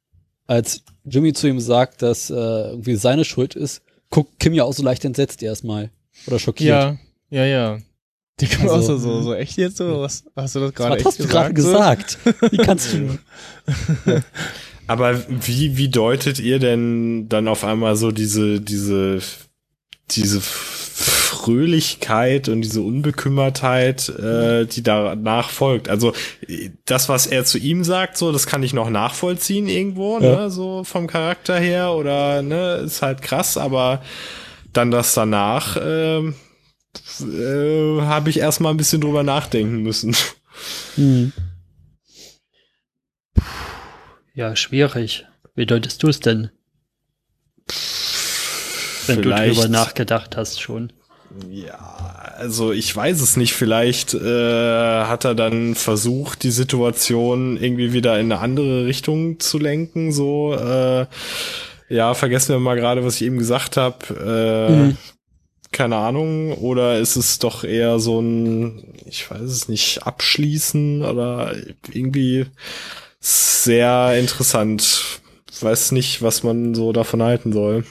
als 0.46 0.84
Jimmy 1.04 1.34
zu 1.34 1.48
ihm 1.48 1.60
sagt, 1.60 2.02
dass 2.02 2.30
äh, 2.30 2.34
irgendwie 2.34 2.96
seine 2.96 3.26
Schuld 3.26 3.56
ist, 3.56 3.82
guckt 4.10 4.40
Kim 4.40 4.54
ja 4.54 4.64
auch 4.64 4.74
so 4.74 4.84
leicht 4.84 5.04
entsetzt 5.04 5.42
erstmal 5.44 5.92
oder 6.28 6.40
schockiert. 6.40 6.70
ja, 6.70 6.98
ja, 7.30 7.46
ja. 7.46 7.78
Die 8.40 8.48
kommt 8.48 8.70
Also- 8.70 8.76
auch 8.76 8.82
so, 8.82 8.98
so, 8.98 9.22
so 9.24 9.34
echt 9.34 9.58
jetzt 9.58 9.78
so? 9.78 10.00
Was 10.02 10.24
hast 10.36 10.56
du 10.56 10.60
das 10.60 10.74
gerade 10.74 10.92
Was 10.92 10.98
echt 10.98 11.06
hast 11.08 11.20
du 11.20 11.28
gerade 11.28 11.54
gesagt? 11.54 12.24
gesagt? 12.24 12.52
Wie 12.54 12.58
kannst 12.58 12.94
du? 12.94 13.18
Aber 14.88 15.22
wie, 15.28 15.76
wie 15.76 15.90
deutet 15.90 16.40
ihr 16.40 16.60
denn 16.60 17.28
dann 17.28 17.48
auf 17.48 17.64
einmal 17.66 17.96
so 17.98 18.12
diese, 18.12 18.62
diese, 18.62 19.20
diese 20.12 20.40
Fröhlichkeit 21.28 22.50
und 22.50 22.62
diese 22.62 22.82
Unbekümmertheit, 22.82 24.10
äh, 24.10 24.66
die 24.66 24.82
danach 24.84 25.50
folgt? 25.50 25.90
Also 25.90 26.14
das, 26.86 27.10
was 27.10 27.28
er 27.28 27.46
zu 27.46 27.58
ihm 27.58 27.84
sagt, 27.84 28.18
so, 28.18 28.32
das 28.32 28.48
kann 28.48 28.64
ich 28.64 28.74
noch 28.74 28.90
nachvollziehen 28.90 29.68
irgendwo, 29.68 30.20
Ja. 30.20 30.44
ne, 30.44 30.50
so 30.52 30.84
vom 30.84 31.08
Charakter 31.08 31.60
her 31.60 31.92
oder, 31.94 32.42
ne, 32.42 32.76
ist 32.86 33.02
halt 33.02 33.22
krass, 33.22 33.58
aber 33.58 34.02
dann 34.74 34.92
das 34.92 35.14
danach, 35.14 35.78
ähm, 35.82 36.36
äh, 37.22 38.02
habe 38.02 38.30
ich 38.30 38.40
erstmal 38.40 38.74
ein 38.74 38.78
bisschen 38.78 39.02
drüber 39.02 39.24
nachdenken 39.24 39.82
müssen. 39.84 40.16
Hm. 40.96 41.32
ja, 44.34 44.56
schwierig. 44.56 45.26
Wie 45.56 45.66
deutest 45.66 46.02
du 46.04 46.08
es 46.08 46.20
denn? 46.20 46.50
Wenn 49.08 49.18
du 49.22 49.30
Vielleicht- 49.30 49.56
drüber 49.58 49.68
nachgedacht 49.70 50.36
hast 50.38 50.62
schon. 50.62 50.94
Ja, 51.30 51.78
also 52.38 52.72
ich 52.72 52.96
weiß 52.96 53.22
es 53.22 53.36
nicht. 53.38 53.54
Vielleicht 53.54 54.14
äh, 54.14 55.04
hat 55.04 55.26
er 55.26 55.36
dann 55.36 55.76
versucht, 55.76 56.44
die 56.44 56.52
Situation 56.52 57.58
irgendwie 57.62 57.92
wieder 57.94 58.20
in 58.20 58.32
eine 58.32 58.42
andere 58.42 58.86
Richtung 58.86 59.40
zu 59.40 59.58
lenken. 59.60 60.12
So, 60.14 60.54
äh, 60.54 61.06
ja, 61.90 62.14
vergessen 62.14 62.54
wir 62.54 62.60
mal 62.60 62.76
gerade, 62.76 63.04
was 63.04 63.16
ich 63.16 63.24
eben 63.24 63.38
gesagt 63.38 63.78
habe. 63.78 64.70
Äh, 64.70 64.72
Mhm. 64.72 64.98
Keine 65.72 65.98
Ahnung. 65.98 66.54
Oder 66.54 67.00
ist 67.00 67.18
es 67.18 67.40
doch 67.40 67.64
eher 67.64 68.00
so 68.00 68.22
ein, 68.22 68.94
ich 69.06 69.30
weiß 69.30 69.42
es 69.42 69.68
nicht, 69.68 70.04
abschließen 70.08 71.04
oder 71.04 71.56
irgendwie 71.92 72.46
sehr 73.20 74.18
interessant. 74.18 75.22
weiß 75.60 75.92
nicht, 75.92 76.22
was 76.22 76.44
man 76.44 76.74
so 76.76 76.94
davon 76.94 77.22
halten 77.24 77.52
soll. 77.52 77.84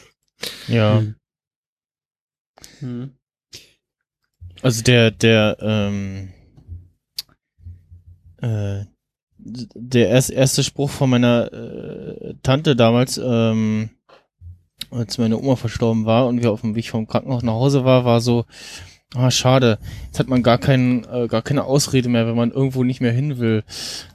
Ja. 0.69 0.99
Hm. 0.99 1.15
Hm. 2.81 3.16
Also 4.63 4.83
der, 4.83 5.11
der, 5.11 5.57
ähm, 5.61 6.31
äh, 8.41 8.85
der 9.39 10.09
erst, 10.09 10.31
erste 10.31 10.65
Spruch 10.65 10.91
von 10.91 11.11
meiner 11.11 11.53
äh, 11.53 12.35
Tante 12.43 12.75
damals, 12.75 13.19
ähm, 13.23 13.91
als 14.91 15.19
meine 15.19 15.39
Oma 15.39 15.57
verstorben 15.57 16.05
war 16.05 16.27
und 16.27 16.43
wir 16.43 16.53
auf 16.53 16.61
dem 16.61 16.75
Weg 16.75 16.89
vom 16.89 17.07
Krankenhaus 17.07 17.43
nach 17.43 17.53
Hause 17.53 17.85
war, 17.85 18.05
war 18.05 18.21
so, 18.21 18.45
ah, 19.15 19.31
schade, 19.31 19.79
jetzt 20.07 20.19
hat 20.19 20.29
man 20.29 20.43
gar 20.43 20.59
keinen, 20.59 21.05
äh, 21.05 21.29
gar 21.29 21.43
keine 21.43 21.65
Ausrede 21.65 22.09
mehr, 22.09 22.27
wenn 22.27 22.37
man 22.37 22.51
irgendwo 22.51 22.85
nicht 22.85 23.01
mehr 23.01 23.13
hin 23.13 23.39
will. 23.39 23.65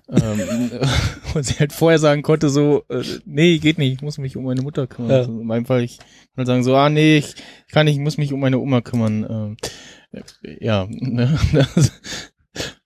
ähm, 0.09 0.71
und 1.33 1.43
sie 1.43 1.55
halt 1.55 1.73
vorher 1.73 1.99
sagen 1.99 2.21
konnte 2.21 2.49
so, 2.49 2.83
äh, 2.89 3.03
nee, 3.25 3.57
geht 3.57 3.77
nicht, 3.77 3.93
ich 3.93 4.01
muss 4.01 4.17
mich 4.17 4.35
um 4.37 4.45
meine 4.45 4.61
Mutter 4.61 4.87
kümmern. 4.87 5.11
Ja. 5.11 5.17
Also 5.19 5.39
in 5.39 5.47
meinem 5.47 5.65
Fall, 5.65 5.83
ich 5.83 5.99
kann 6.35 6.45
sagen 6.45 6.63
so, 6.63 6.75
ah, 6.75 6.89
nee, 6.89 7.17
ich 7.17 7.35
kann 7.71 7.85
nicht, 7.85 7.95
ich 7.95 8.01
muss 8.01 8.17
mich 8.17 8.33
um 8.33 8.39
meine 8.39 8.59
Oma 8.59 8.81
kümmern. 8.81 9.25
Ähm, 9.29 9.57
äh, 9.61 9.67
ja, 10.59 10.87
ne, 10.89 11.39
das, 11.53 11.91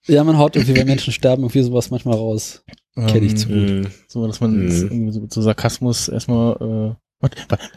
Ja, 0.06 0.22
man 0.24 0.38
haut 0.38 0.56
irgendwie, 0.56 0.76
wenn 0.76 0.86
Menschen 0.86 1.12
sterben, 1.12 1.42
irgendwie 1.42 1.62
sowas 1.62 1.90
manchmal 1.90 2.16
raus. 2.16 2.64
Kenn 2.94 3.24
ich 3.24 3.32
ähm, 3.32 3.36
zu. 3.36 3.48
Hm. 3.48 3.86
So, 4.06 4.26
dass 4.26 4.40
man 4.40 4.68
irgendwie 4.68 5.12
so, 5.12 5.20
mit 5.20 5.32
so 5.32 5.42
Sarkasmus 5.42 6.08
erstmal, 6.08 6.96
äh, 7.20 7.28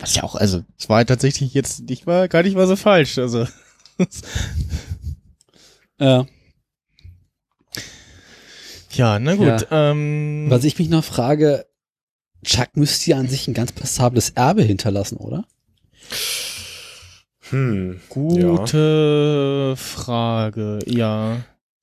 was 0.01 0.15
ja 0.15 0.23
auch, 0.23 0.35
also, 0.35 0.63
es 0.77 0.89
war 0.89 1.05
tatsächlich 1.05 1.53
jetzt 1.53 1.81
nicht 1.89 2.05
mal, 2.05 2.29
gar 2.29 2.43
nicht 2.43 2.55
mal 2.55 2.67
so 2.67 2.75
falsch, 2.75 3.17
also. 3.17 3.45
Ja. 6.01 6.25
ja, 8.93 9.19
na 9.19 9.35
gut, 9.35 9.67
ähm. 9.69 10.45
Was 10.47 10.63
ich 10.63 10.79
mich 10.79 10.87
noch 10.87 11.03
frage, 11.03 11.65
Chuck 12.45 12.77
müsste 12.77 13.11
ja 13.11 13.17
an 13.17 13.27
sich 13.27 13.49
ein 13.49 13.53
ganz 13.53 13.73
passables 13.73 14.29
Erbe 14.29 14.63
hinterlassen, 14.63 15.17
oder? 15.17 15.43
Hm. 17.49 17.99
Gute 18.09 19.73
Frage, 19.77 20.79
ja. 20.85 21.37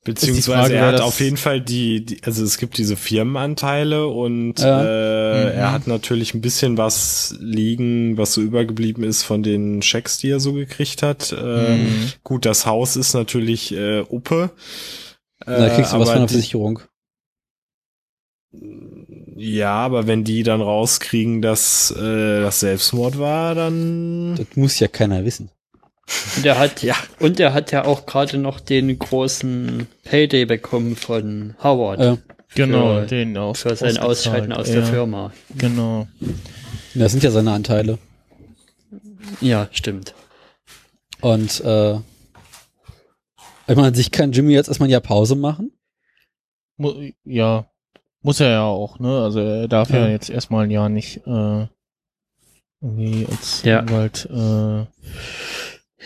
Beziehungsweise 0.05 0.52
Frage, 0.60 0.74
er 0.74 0.86
hat 0.86 1.01
auf 1.01 1.18
jeden 1.18 1.36
Fall 1.36 1.60
die, 1.60 2.05
die, 2.06 2.22
also 2.22 2.44
es 2.44 2.59
gibt 2.59 2.78
diese 2.78 2.97
Firmenanteile 2.97 4.06
und 4.06 4.60
Ja. 4.60 4.80
äh, 4.84 5.44
Mhm. 5.47 5.59
er 5.59 5.72
hat 5.72 5.88
natürlich 5.88 6.32
ein 6.32 6.40
bisschen 6.40 6.78
was 6.78 7.34
liegen, 7.40 8.16
was 8.16 8.32
so 8.32 8.40
übergeblieben 8.40 9.02
ist 9.02 9.24
von 9.24 9.43
den 9.43 9.82
Schecks, 9.82 10.18
die 10.18 10.30
er 10.30 10.38
so 10.38 10.52
gekriegt 10.52 11.02
hat. 11.02 11.32
Äh, 11.32 11.76
Mhm. 11.78 12.12
Gut, 12.22 12.47
das 12.47 12.66
Haus 12.66 12.94
ist 12.94 13.14
natürlich 13.14 13.72
äh, 13.74 14.02
Uppe. 14.02 14.51
Äh, 15.44 15.59
Da 15.59 15.68
kriegst 15.70 15.93
du 15.93 15.98
was 15.98 16.02
aber 16.09 16.12
von 16.12 16.20
der 16.20 16.28
Versicherung. 16.28 16.80
Ja, 19.38 19.74
aber 19.74 20.06
wenn 20.06 20.24
die 20.24 20.43
dann 20.44 20.60
rauskriegen, 20.62 21.43
dass 21.43 21.90
äh, 21.90 22.40
das 22.40 22.60
Selbstmord 22.60 23.18
war, 23.18 23.55
dann 23.55 24.36
Das 24.36 24.47
muss 24.56 24.78
ja 24.78 24.88
keiner 24.88 25.24
wissen. 25.24 25.51
Und 26.37 26.47
er 26.47 26.59
hat, 26.59 26.83
Ja. 26.83 26.95
und 27.20 27.41
er 27.41 27.53
hat 27.55 27.73
ja 27.73 27.85
auch 27.85 28.07
gerade 28.07 28.39
noch 28.39 28.61
den 28.61 28.99
großen 28.99 29.87
Payday 30.05 30.45
bekommen 30.45 30.97
von 30.97 31.55
Howard 31.62 32.01
Äh, 32.01 32.16
Genau, 32.55 33.01
Für- 33.01 33.07
den 33.07 33.37
auch. 33.37 33.57
für 33.57 33.77
sein 33.77 33.99
Ausscheiden 33.99 34.53
aus 34.53 34.69
ja, 34.69 34.77
der 34.77 34.85
Firma. 34.87 35.33
Genau. 35.59 36.07
das 36.95 37.12
sind 37.12 37.23
ja 37.23 37.31
seine 37.31 37.53
Anteile. 37.53 37.99
Ja, 39.41 39.69
stimmt. 39.73 40.15
Und 41.20 41.61
äh, 41.62 41.95
ich 43.69 43.74
meine, 43.74 43.89
an 43.89 43.95
sich 43.95 44.11
kann 44.12 44.33
Jimmy 44.33 44.53
jetzt 44.55 44.69
erstmal 44.69 44.89
ein 44.89 44.93
Jahr 44.93 45.01
Pause 45.01 45.35
machen. 45.35 45.73
Mu 46.78 47.11
ja, 47.24 47.66
muss 48.23 48.41
er 48.41 48.51
ja 48.51 48.62
auch, 48.65 49.01
ne? 49.01 49.23
Also 49.23 49.41
er 49.41 49.69
darf 49.69 49.91
ja, 49.91 50.07
Ja. 50.07 50.09
jetzt 50.09 50.31
erstmal 50.31 50.65
ein 50.65 50.70
Jahr 50.70 50.89
nicht 50.89 51.27
äh, 51.27 51.66
irgendwie 52.81 53.27
als 53.31 53.62
Ja. 53.65 53.81
Anwalt 53.81 54.27
äh, 54.31 54.87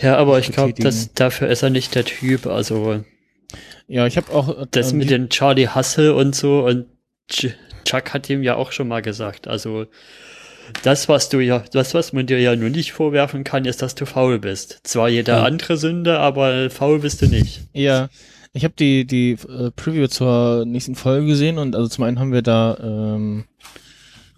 Ja, 0.02 0.16
aber 0.16 0.38
ich 0.38 0.50
glaube, 0.52 0.74
dass 0.74 1.12
dafür 1.14 1.48
ist 1.48 1.62
er 1.62 1.70
nicht 1.70 1.94
der 1.94 2.04
Typ. 2.04 2.46
Also 2.46 3.04
Ja, 3.88 4.06
ich 4.06 4.16
habe 4.16 4.32
auch 4.32 4.66
das 4.70 4.92
ähm, 4.92 4.98
mit 4.98 5.10
dem 5.10 5.28
Charlie 5.28 5.68
Hustle 5.68 6.14
und 6.14 6.34
so 6.34 6.64
und 6.66 6.86
Ch- 7.30 7.54
Chuck 7.84 8.12
hat 8.14 8.28
ihm 8.30 8.42
ja 8.42 8.56
auch 8.56 8.72
schon 8.72 8.88
mal 8.88 9.02
gesagt. 9.02 9.48
Also 9.48 9.86
das, 10.82 11.08
was 11.08 11.28
du 11.28 11.40
ja, 11.40 11.64
das, 11.72 11.94
was 11.94 12.12
man 12.12 12.26
dir 12.26 12.40
ja 12.40 12.54
nur 12.54 12.70
nicht 12.70 12.92
vorwerfen 12.92 13.42
kann, 13.44 13.64
ist, 13.64 13.82
dass 13.82 13.94
du 13.96 14.06
faul 14.06 14.38
bist. 14.38 14.80
Zwar 14.84 15.08
jede 15.08 15.32
Ja. 15.32 15.42
andere 15.42 15.76
Sünde, 15.76 16.18
aber 16.18 16.70
faul 16.70 17.00
bist 17.00 17.22
du 17.22 17.26
nicht. 17.26 17.62
Ja, 17.72 18.08
ich 18.52 18.64
habe 18.64 18.74
die 18.78 19.04
die 19.06 19.32
äh, 19.32 19.70
Preview 19.74 20.06
zur 20.06 20.64
nächsten 20.66 20.94
Folge 20.94 21.26
gesehen 21.26 21.58
und 21.58 21.74
also 21.74 21.88
zum 21.88 22.04
einen 22.04 22.18
haben 22.20 22.32
wir 22.32 22.42
da 22.42 22.76
ähm, 22.82 23.44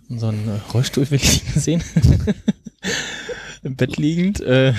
unseren 0.08 0.48
äh, 0.48 0.72
Rollstuhl 0.72 1.10
wirklich 1.10 1.42
gesehen. 1.52 1.82
Im 3.62 3.76
Bett 3.76 3.96
liegend, 3.96 4.40
äh, 4.40 4.72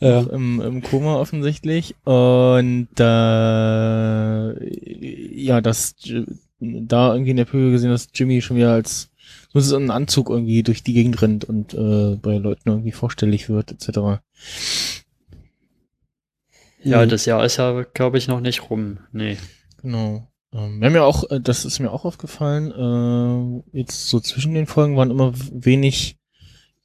Ja. 0.00 0.20
im, 0.20 0.60
im 0.60 0.82
Koma 0.82 1.16
offensichtlich. 1.16 1.94
Und 2.04 2.88
äh, 2.98 3.04
ja, 5.42 5.60
das 5.60 5.94
J- 6.00 6.26
da 6.60 7.12
irgendwie 7.12 7.30
in 7.32 7.36
der 7.36 7.44
Preview 7.44 7.70
gesehen, 7.70 7.90
dass 7.90 8.08
Jimmy 8.14 8.40
schon 8.42 8.56
wieder 8.56 8.72
als 8.72 9.10
so 9.52 9.58
ist 9.58 9.72
ein 9.72 9.90
Anzug 9.90 10.30
irgendwie 10.30 10.62
durch 10.62 10.82
die 10.82 10.92
Gegend 10.92 11.20
rennt 11.22 11.44
und 11.44 11.72
äh, 11.74 12.16
bei 12.16 12.36
Leuten 12.38 12.68
irgendwie 12.68 12.92
vorstellig 12.92 13.48
wird, 13.48 13.72
etc. 13.72 14.20
Ja, 16.82 17.04
Mhm. 17.04 17.08
das 17.08 17.24
Jahr 17.26 17.44
ist 17.44 17.56
ja, 17.56 17.82
glaube 17.94 18.18
ich, 18.18 18.28
noch 18.28 18.40
nicht 18.40 18.70
rum. 18.70 18.98
Nee. 19.12 19.36
Genau. 19.82 20.28
Ähm, 20.52 20.80
wir 20.80 20.86
haben 20.88 20.94
ja 20.94 21.02
auch, 21.04 21.28
äh, 21.30 21.40
das 21.40 21.64
ist 21.64 21.78
mir 21.80 21.90
auch 21.92 22.04
aufgefallen, 22.04 22.72
äh, 23.72 23.78
jetzt 23.78 24.08
so 24.08 24.20
zwischen 24.20 24.54
den 24.54 24.66
Folgen 24.66 24.96
waren 24.96 25.10
immer 25.10 25.32
wenig 25.52 26.16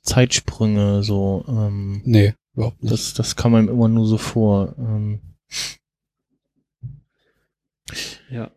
Zeitsprünge, 0.02 1.02
so, 1.04 1.46
ähm, 1.48 2.02
Nee, 2.06 2.34
überhaupt 2.54 2.82
nicht. 2.82 2.94
das, 2.94 3.14
das 3.14 3.36
kam 3.36 3.56
einem 3.56 3.70
immer 3.70 3.88
nur 3.88 4.06
so 4.06 4.18
vor. 4.18 4.76
Ähm, 4.78 5.22
Ja. 8.30 8.52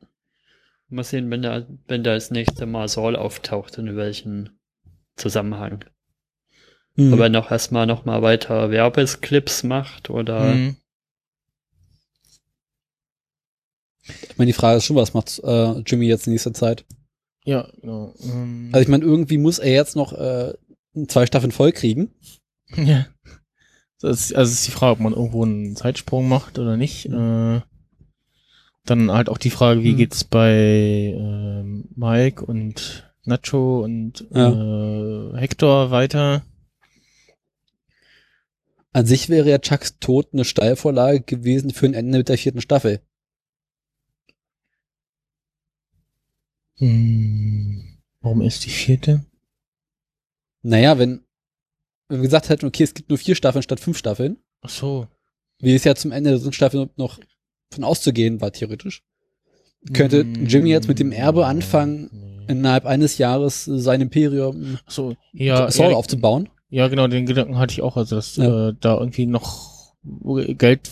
Mal 0.89 1.05
sehen, 1.05 1.31
wenn 1.31 1.43
da, 1.43 1.66
wenn 1.89 2.05
da 2.05 2.14
das 2.14 2.31
nächste 2.31 2.64
Mal 2.64 2.89
Saul 2.89 3.16
auftaucht, 3.16 3.77
in 3.77 3.97
welchem 3.97 4.51
Zusammenhang. 5.16 5.85
Hm. 6.94 7.12
Ob 7.12 7.20
er 7.20 7.28
noch 7.28 7.51
erstmal 7.51 7.86
noch 7.86 8.05
mal 8.05 8.23
weiter 8.23 8.70
Werbesclips 8.70 9.64
macht 9.64 10.09
oder 10.09 10.55
mhm. 10.55 10.77
ich 14.05 14.39
meine, 14.39 14.47
die 14.47 14.55
Frage 14.55 14.78
ist 14.78 14.85
schon, 14.85 14.97
was 14.97 15.12
macht 15.12 15.40
äh, 15.43 15.78
Jimmy 15.81 16.06
jetzt 16.06 16.27
in 16.27 16.32
nächster 16.32 16.55
Zeit? 16.55 16.86
Ja, 17.44 17.68
genau. 17.81 18.14
Ähm, 18.23 18.70
Also 18.73 18.82
ich 18.82 18.89
meine, 18.89 19.05
irgendwie 19.05 19.39
muss 19.39 19.59
er 19.59 19.73
jetzt 19.73 19.97
noch 19.97 20.12
äh, 20.12 20.55
zwei 21.09 21.27
Staffeln 21.27 21.52
voll 21.52 21.73
kriegen. 21.73 22.14
ja. 22.77 23.06
Das 24.01 24.20
ist, 24.20 24.35
also 24.35 24.52
ist 24.52 24.66
die 24.66 24.73
Frage, 24.73 24.93
ob 24.93 25.01
man 25.01 25.12
irgendwo 25.14 25.43
einen 25.44 25.74
Zeitsprung 25.74 26.28
macht 26.28 26.59
oder 26.59 26.77
nicht. 26.77 27.06
Äh, 27.06 27.60
dann 28.85 29.10
halt 29.10 29.28
auch 29.28 29.39
die 29.39 29.51
Frage, 29.51 29.82
wie 29.82 29.93
Mhm. 29.93 29.97
geht's 29.97 30.24
bei 30.24 31.14
ähm, 31.16 31.89
Mike 31.97 32.44
und 32.44 33.12
Nacho 33.24 33.82
und 33.82 34.20
äh, 34.32 35.36
Hector 35.39 35.90
weiter? 35.90 36.44
An 38.93 39.05
sich 39.06 39.28
wäre 39.28 39.51
ja 39.51 39.59
Chucks 39.59 39.98
Tod 39.98 40.28
eine 40.32 40.44
Steilvorlage 40.44 41.20
gewesen 41.20 41.70
für 41.70 41.86
ein 41.86 41.94
Ende 41.94 42.18
mit 42.18 42.28
der 42.28 42.39
vierten 42.39 42.60
Staffel. 42.60 43.01
Hm, 46.78 47.98
warum 48.20 48.43
ist 48.43 48.64
die 48.66 48.70
vierte? 48.70 49.24
Naja, 50.62 50.98
wenn, 50.98 51.26
wenn 52.09 52.19
wir 52.19 52.24
gesagt 52.28 52.49
hätten, 52.49 52.66
okay, 52.66 52.83
es 52.85 52.95
gibt 52.95 53.09
nur 53.09 53.19
vier 53.19 53.35
Staffeln 53.35 53.62
statt 53.62 53.81
fünf 53.81 53.99
Staffeln, 53.99 54.37
Ach 54.62 54.69
so. 54.69 55.07
wie 55.61 55.74
es 55.74 55.85
ja 55.85 55.95
zum 55.95 56.12
Ende 56.12 56.31
der 56.31 56.39
dritten 56.39 56.53
Staffel 56.53 56.89
noch 56.97 57.19
von 57.73 57.85
auszugehen 57.85 58.41
war, 58.41 58.53
theoretisch, 58.53 59.03
könnte 59.93 60.20
Hm, 60.23 60.47
Jimmy 60.47 60.70
jetzt 60.70 60.89
mit 60.89 60.99
dem 60.99 61.12
Erbe 61.12 61.47
anfangen, 61.47 62.45
innerhalb 62.49 62.87
eines 62.87 63.19
Jahres 63.19 63.65
sein 63.65 64.01
Imperium 64.01 64.78
Ach 64.87 64.91
so, 64.91 65.16
ja, 65.33 65.70
Saul 65.70 65.91
ja, 65.91 65.97
aufzubauen. 65.97 66.49
ja, 66.69 66.87
genau, 66.89 67.09
den 67.09 67.27
Gedanken 67.27 67.59
hatte 67.59 67.73
ich 67.73 67.83
auch, 67.83 67.97
also 67.97 68.16
dass 68.16 68.37
Ja. 68.37 68.69
äh, 68.69 68.74
da 68.81 68.99
irgendwie 68.99 69.27
noch 69.27 69.95
Geld 70.59 70.89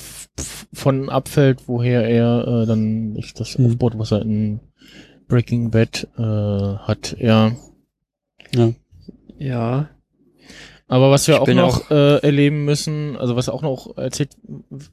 von 0.73 1.09
abfällt, 1.09 1.69
woher 1.69 2.05
er 2.09 2.47
äh, 2.62 2.66
dann 2.66 3.12
nicht 3.12 3.39
das 3.39 3.57
Hm. 3.57 3.66
aufbaut, 3.66 3.97
was 3.97 4.11
er 4.11 4.23
in 4.23 4.59
Breaking 5.28 5.70
Bad 5.70 6.09
äh, 6.19 6.23
hat. 6.23 7.16
Ja, 7.20 7.53
ja. 9.39 9.89
Aber 10.86 11.11
was 11.11 11.27
wir 11.28 11.35
Ich 11.36 11.40
auch 11.40 11.48
noch 11.48 11.90
äh, 11.90 12.19
erleben 12.19 12.65
müssen, 12.65 13.16
also 13.16 13.36
was 13.36 13.48
auch 13.48 13.62
noch 13.62 13.97
erzählt 13.97 14.36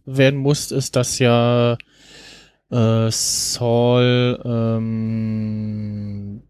werden 0.06 0.40
muss, 0.40 0.72
ist, 0.72 0.96
dass 0.96 1.20
ja 1.20 1.78
äh, 2.72 3.12
Saul 3.12 4.42
ähm, 4.46 6.44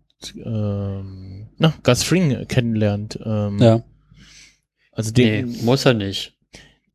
ähm, 0.45 1.49
na, 1.57 1.73
Gus 1.84 2.03
Fring 2.03 2.47
kennenlernt. 2.47 3.19
Ähm, 3.26 3.57
Ja. 3.59 3.84
Also 4.91 5.11
Nee, 5.15 5.41
den, 5.41 5.65
muss 5.65 5.85
er 5.85 5.93
nicht. 5.93 6.35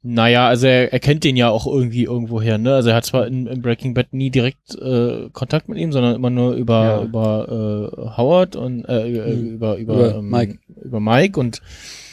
Naja, 0.09 0.47
also 0.47 0.69
er, 0.69 0.93
er 0.93 1.01
kennt 1.01 1.25
den 1.25 1.37
ja 1.37 1.49
auch 1.51 1.67
irgendwie 1.67 2.05
irgendwoher, 2.05 2.59
ne? 2.59 2.75
Also 2.75 2.91
er 2.91 2.97
hat 2.97 3.07
zwar 3.07 3.27
in, 3.27 3.47
in 3.49 3.61
Breaking 3.61 3.93
Bad 3.93 4.13
nie 4.13 4.31
direkt 4.31 4.75
äh, 4.77 5.31
Kontakt 5.33 5.69
mit 5.69 5.79
ihm, 5.79 5.91
sondern 5.91 6.15
immer 6.15 6.31
nur 6.31 6.53
über 6.55 6.85
Ja. 6.85 7.03
über 7.03 7.91
äh, 8.07 8.17
Howard 8.17 8.55
und 8.55 8.85
äh, 8.85 9.09
Mhm. 9.35 9.55
über 9.55 9.77
über, 9.77 9.95
Über 9.95 10.15
ähm, 10.19 10.31
Mike. 10.31 10.59
über 10.85 11.01
Mike 11.01 11.41
und 11.41 11.61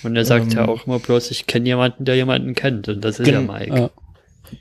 Und 0.03 0.15
er 0.15 0.25
sagt 0.25 0.53
ja 0.55 0.63
Ähm, 0.63 0.69
auch 0.69 0.87
immer 0.87 0.97
bloß, 0.99 1.29
ich 1.31 1.45
kenne 1.45 1.67
jemanden, 1.67 2.03
der 2.05 2.15
jemanden 2.15 2.55
kennt. 2.55 2.89
Und 2.89 3.03
das 3.05 3.19
ist 3.19 3.27
ja 3.27 3.41
Mike. 3.41 3.75
Ja. 3.75 3.89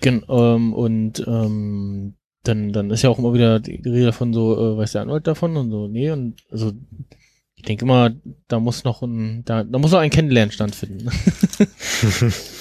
gen, 0.00 0.22
ähm, 0.28 0.74
und 0.74 1.24
ähm, 1.26 2.14
dann 2.44 2.72
dann 2.72 2.90
ist 2.90 3.02
ja 3.02 3.08
auch 3.10 3.18
immer 3.18 3.32
wieder 3.34 3.60
die 3.60 3.80
die 3.80 3.88
Rede 3.88 4.06
davon 4.06 4.34
so, 4.34 4.54
äh, 4.74 4.76
weiß 4.76 4.92
der 4.92 5.02
Anwalt 5.02 5.26
davon 5.26 5.56
und 5.56 5.70
so, 5.70 5.88
nee 5.88 6.10
und 6.10 6.34
also 6.50 6.72
ich 7.54 7.62
denke 7.62 7.84
immer, 7.84 8.10
da 8.48 8.58
muss 8.58 8.82
noch 8.84 9.02
ein 9.02 9.42
da, 9.44 9.62
da 9.64 9.78
muss 9.78 9.92
noch 9.92 10.00
ein 10.00 10.10
Kennenlernen 10.10 10.50
stattfinden. 10.52 11.08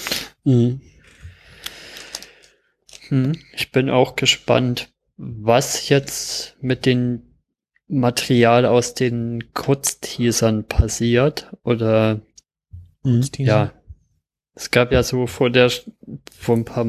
Mhm. 0.44 0.80
Hm, 3.08 3.32
ich 3.54 3.72
bin 3.72 3.90
auch 3.90 4.16
gespannt, 4.16 4.90
was 5.16 5.88
jetzt 5.88 6.56
mit 6.60 6.86
dem 6.86 7.22
Material 7.88 8.64
aus 8.64 8.94
den 8.94 9.52
Kurzteasern 9.54 10.64
passiert. 10.64 11.50
Oder 11.62 12.20
Mhm. 13.04 13.24
ja, 13.38 13.72
es 14.54 14.70
gab 14.70 14.92
ja 14.92 15.02
so 15.02 15.26
vor 15.26 15.50
der 15.50 15.70
vor 16.38 16.56
ein 16.56 16.64
paar 16.64 16.86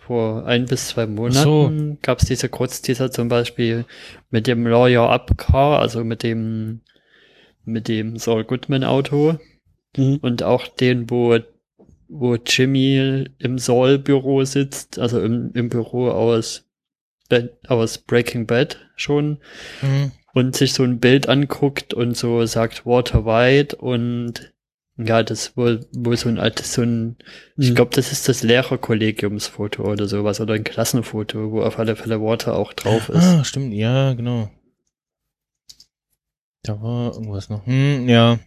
vor 0.00 0.46
ein 0.46 0.66
bis 0.66 0.88
zwei 0.88 1.06
Monaten 1.06 1.98
gab 2.00 2.20
es 2.20 2.28
diese 2.28 2.48
Kurzteaser 2.48 3.10
zum 3.10 3.28
Beispiel 3.28 3.84
mit 4.30 4.46
dem 4.46 4.64
Lawyer 4.66 5.10
Up 5.10 5.36
Car, 5.36 5.80
also 5.80 6.04
mit 6.04 6.22
dem 6.22 6.82
mit 7.64 7.88
dem 7.88 8.16
Saul 8.18 8.44
Goodman 8.44 8.84
Auto 8.84 9.38
Mhm. 9.96 10.18
und 10.22 10.42
auch 10.44 10.68
den, 10.68 11.10
wo 11.10 11.38
wo 12.08 12.36
Jimmy 12.36 13.24
im 13.38 13.58
Saul-Büro 13.58 14.44
sitzt, 14.44 14.98
also 14.98 15.20
im, 15.20 15.50
im 15.54 15.68
Büro 15.68 16.08
aus, 16.10 16.64
äh, 17.30 17.48
aus 17.68 17.98
Breaking 17.98 18.46
Bad 18.46 18.78
schon 18.96 19.38
Mhm. 19.82 20.12
und 20.34 20.54
sich 20.56 20.72
so 20.72 20.82
ein 20.84 21.00
Bild 21.00 21.28
anguckt 21.28 21.94
und 21.94 22.16
so 22.16 22.44
sagt 22.46 22.86
Walter 22.86 23.24
White 23.24 23.76
und 23.76 24.52
ja, 24.98 25.22
das 25.22 25.58
wohl, 25.58 25.84
wohl 25.92 26.16
so 26.16 26.28
ein 26.30 26.38
altes, 26.38 26.72
so 26.72 26.80
ein, 26.82 27.16
ich 27.58 27.70
Mhm. 27.70 27.74
glaube, 27.74 27.90
das 27.94 28.12
ist 28.12 28.28
das 28.30 28.42
Lehrerkollegiumsfoto 28.42 29.82
oder 29.84 30.08
sowas 30.08 30.40
oder 30.40 30.54
ein 30.54 30.64
Klassenfoto, 30.64 31.50
wo 31.52 31.60
auf 31.62 31.78
alle 31.78 31.96
Fälle 31.96 32.22
Walter 32.22 32.54
auch 32.56 32.72
drauf 32.72 33.10
ist. 33.10 33.22
Ah, 33.24 33.44
stimmt, 33.44 33.74
ja, 33.74 34.14
genau. 34.14 34.48
Da 36.62 36.80
war 36.80 37.12
irgendwas 37.12 37.48
noch. 37.48 37.64
Hm, 37.66 38.08
ja. 38.08 38.38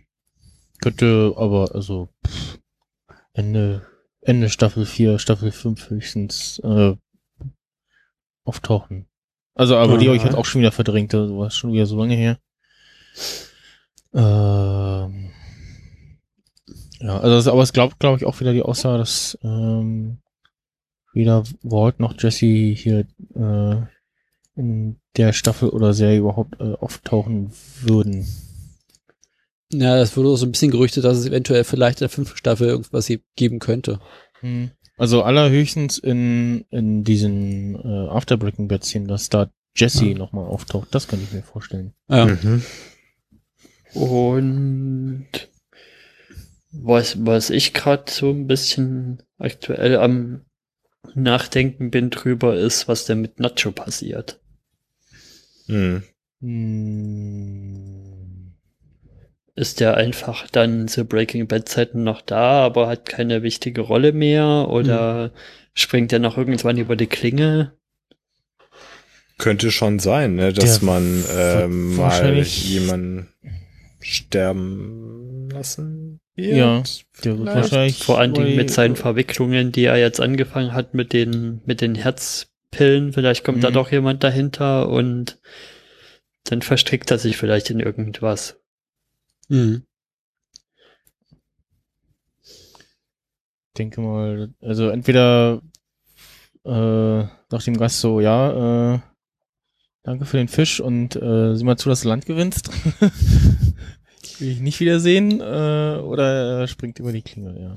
Könnte 0.82 1.34
aber, 1.38 1.74
also, 1.76 2.10
Ende, 3.40 3.88
Ende 4.22 4.50
Staffel 4.50 4.86
4, 4.86 5.18
Staffel 5.18 5.52
5 5.52 5.90
höchstens 5.90 6.60
äh, 6.64 6.96
auftauchen. 8.44 9.08
Also, 9.56 9.78
aber 9.78 9.98
die 9.98 10.06
Ja. 10.06 10.10
habe 10.12 10.18
ich 10.18 10.24
jetzt 10.24 10.36
auch 10.36 10.46
schon 10.46 10.60
wieder 10.62 10.72
verdrängt, 10.74 11.14
also 11.14 11.38
war 11.40 11.50
schon 11.50 11.72
wieder 11.74 11.86
so 11.86 11.98
lange 11.98 12.16
her. 12.16 12.38
Ähm, 14.14 15.32
ja, 17.00 17.18
also, 17.20 17.30
das- 17.36 17.48
aber 17.48 17.62
es 17.62 17.74
glaubt, 17.74 18.00
glaube 18.00 18.18
ich, 18.18 18.26
auch 18.26 18.40
wieder 18.40 18.54
die 18.54 18.62
Aussage, 18.64 18.98
dass 18.98 19.38
ähm, 19.44 20.18
weder 21.14 21.44
Walt 21.64 22.00
noch 22.00 22.16
Jesse 22.22 22.46
hier 22.46 23.06
äh, 23.36 23.76
in 24.56 25.00
der 25.16 25.32
Staffel 25.34 25.70
oder 25.70 25.94
Serie 25.94 26.20
überhaupt 26.20 26.60
äh, 26.60 26.74
auftauchen 26.74 27.52
würden. 27.82 28.28
Ja, 29.72 30.00
es 30.02 30.18
wurde 30.18 30.30
auch 30.30 30.36
so 30.36 30.46
ein 30.46 30.52
bisschen 30.52 30.72
gerüchtet, 30.72 31.04
dass 31.04 31.18
es 31.18 31.26
eventuell 31.26 31.64
vielleicht 31.64 32.00
in 32.00 32.06
der 32.06 32.10
fünften 32.10 32.38
Staffel 32.38 32.68
irgendwas 32.68 33.08
hier 33.08 33.20
geben 33.36 33.60
könnte. 33.60 34.00
Hm. 34.42 34.72
Also 34.98 35.24
allerhöchstens 35.24 35.98
in, 35.98 36.66
in 36.72 37.04
diesen 37.04 37.76
äh, 37.76 38.10
After 38.10 38.36
Breaking 38.38 38.68
Bad 38.68 38.84
Szenen, 38.84 39.08
dass 39.08 39.30
da 39.30 39.50
Jesse 39.76 40.06
Ja. 40.08 40.18
nochmal 40.18 40.46
auftaucht. 40.46 40.90
Das 40.92 41.08
könnte 41.08 41.26
ich 41.26 41.32
mir 41.32 41.44
vorstellen. 41.44 41.94
Ja. 42.10 42.26
Mhm. 42.26 42.64
Und 43.94 45.28
was, 46.72 47.26
was 47.26 47.50
ich 47.50 47.74
gerade 47.74 48.12
so 48.12 48.30
ein 48.32 48.48
bisschen 48.48 49.24
aktuell 49.38 49.98
am 49.98 50.42
Nachdenken 51.16 51.92
bin 51.92 52.10
drüber, 52.10 52.58
ist, 52.58 52.88
was 52.88 53.06
denn 53.06 53.22
mit 53.22 53.40
Nacho 53.40 53.72
passiert. 53.72 54.40
Mhm. 55.68 56.04
Hm. 56.42 57.79
Ist 59.60 59.82
der 59.82 59.98
einfach 59.98 60.48
dann 60.50 60.88
zu 60.88 61.04
Breaking 61.04 61.46
Bad 61.48 61.68
Zeiten 61.68 62.04
noch 62.04 62.22
da, 62.22 62.64
aber 62.64 62.88
hat 62.88 63.06
keine 63.06 63.44
wichtige 63.44 63.82
Rolle 63.82 64.14
mehr? 64.14 64.68
Oder 64.70 65.32
springt 65.74 66.14
er 66.14 66.20
noch 66.20 66.38
irgendwann 66.38 66.78
über 66.78 66.96
die 66.96 67.08
Klinge? 67.08 67.74
Könnte 69.38 69.70
schon 69.72 70.00
sein, 70.00 70.36
ne, 70.36 70.54
dass 70.54 70.80
Der 70.80 70.86
man 70.86 71.26
ähm, 71.38 71.98
mal 71.98 72.38
jemanden 72.42 73.28
sterben 74.00 75.50
lassen 75.52 76.22
wird. 76.36 76.56
Ja, 76.56 76.84
der 77.26 77.40
wird 77.40 77.54
wahrscheinlich 77.54 78.02
Vor 78.02 78.18
allen 78.18 78.34
Dingen 78.34 78.56
mit 78.56 78.72
seinen 78.72 78.96
Verwicklungen, 78.96 79.74
die 79.74 79.84
er 79.84 79.98
jetzt 79.98 80.22
angefangen 80.22 80.74
hat 80.74 80.94
mit 80.94 81.12
den, 81.12 81.60
mit 81.66 81.82
den 81.82 81.96
Herzpillen. 81.96 83.12
Vielleicht 83.12 83.44
kommt 83.44 83.62
da 83.62 83.72
Mhm. 83.72 83.74
doch 83.74 83.92
jemand 83.92 84.24
dahinter 84.24 84.88
und 84.88 85.38
dann 86.46 86.62
verstrickt 86.62 87.12
er 87.12 87.18
sich 87.18 87.36
vielleicht 87.36 87.70
in 87.70 87.82
irgendwas. 87.82 88.59
Mhm. 89.50 89.84
denke 93.80 94.02
mal, 94.02 94.54
also 94.62 94.90
entweder 94.90 95.62
äh, 96.66 97.24
nach 97.52 97.64
dem 97.64 97.78
Gast 97.78 98.02
so, 98.02 98.20
ja, 98.20 98.96
äh, 98.96 99.00
danke 100.04 100.26
für 100.26 100.38
den 100.38 100.50
Fisch 100.50 100.80
und 100.82 101.16
äh, 101.16 101.56
sieh 101.56 101.64
mal 101.64 101.78
zu, 101.78 101.90
dass 101.90 102.02
du 102.02 102.10
Land 102.10 102.26
gewinnst. 102.26 102.70
Will 104.40 104.50
ich 104.52 104.60
nicht 104.60 104.80
wiedersehen, 104.80 105.40
äh, 105.40 106.00
oder 106.04 106.60
er 106.62 106.68
springt 106.68 107.00
über 107.00 107.12
die 107.12 107.22
Klinge, 107.22 107.60
ja. 107.60 107.76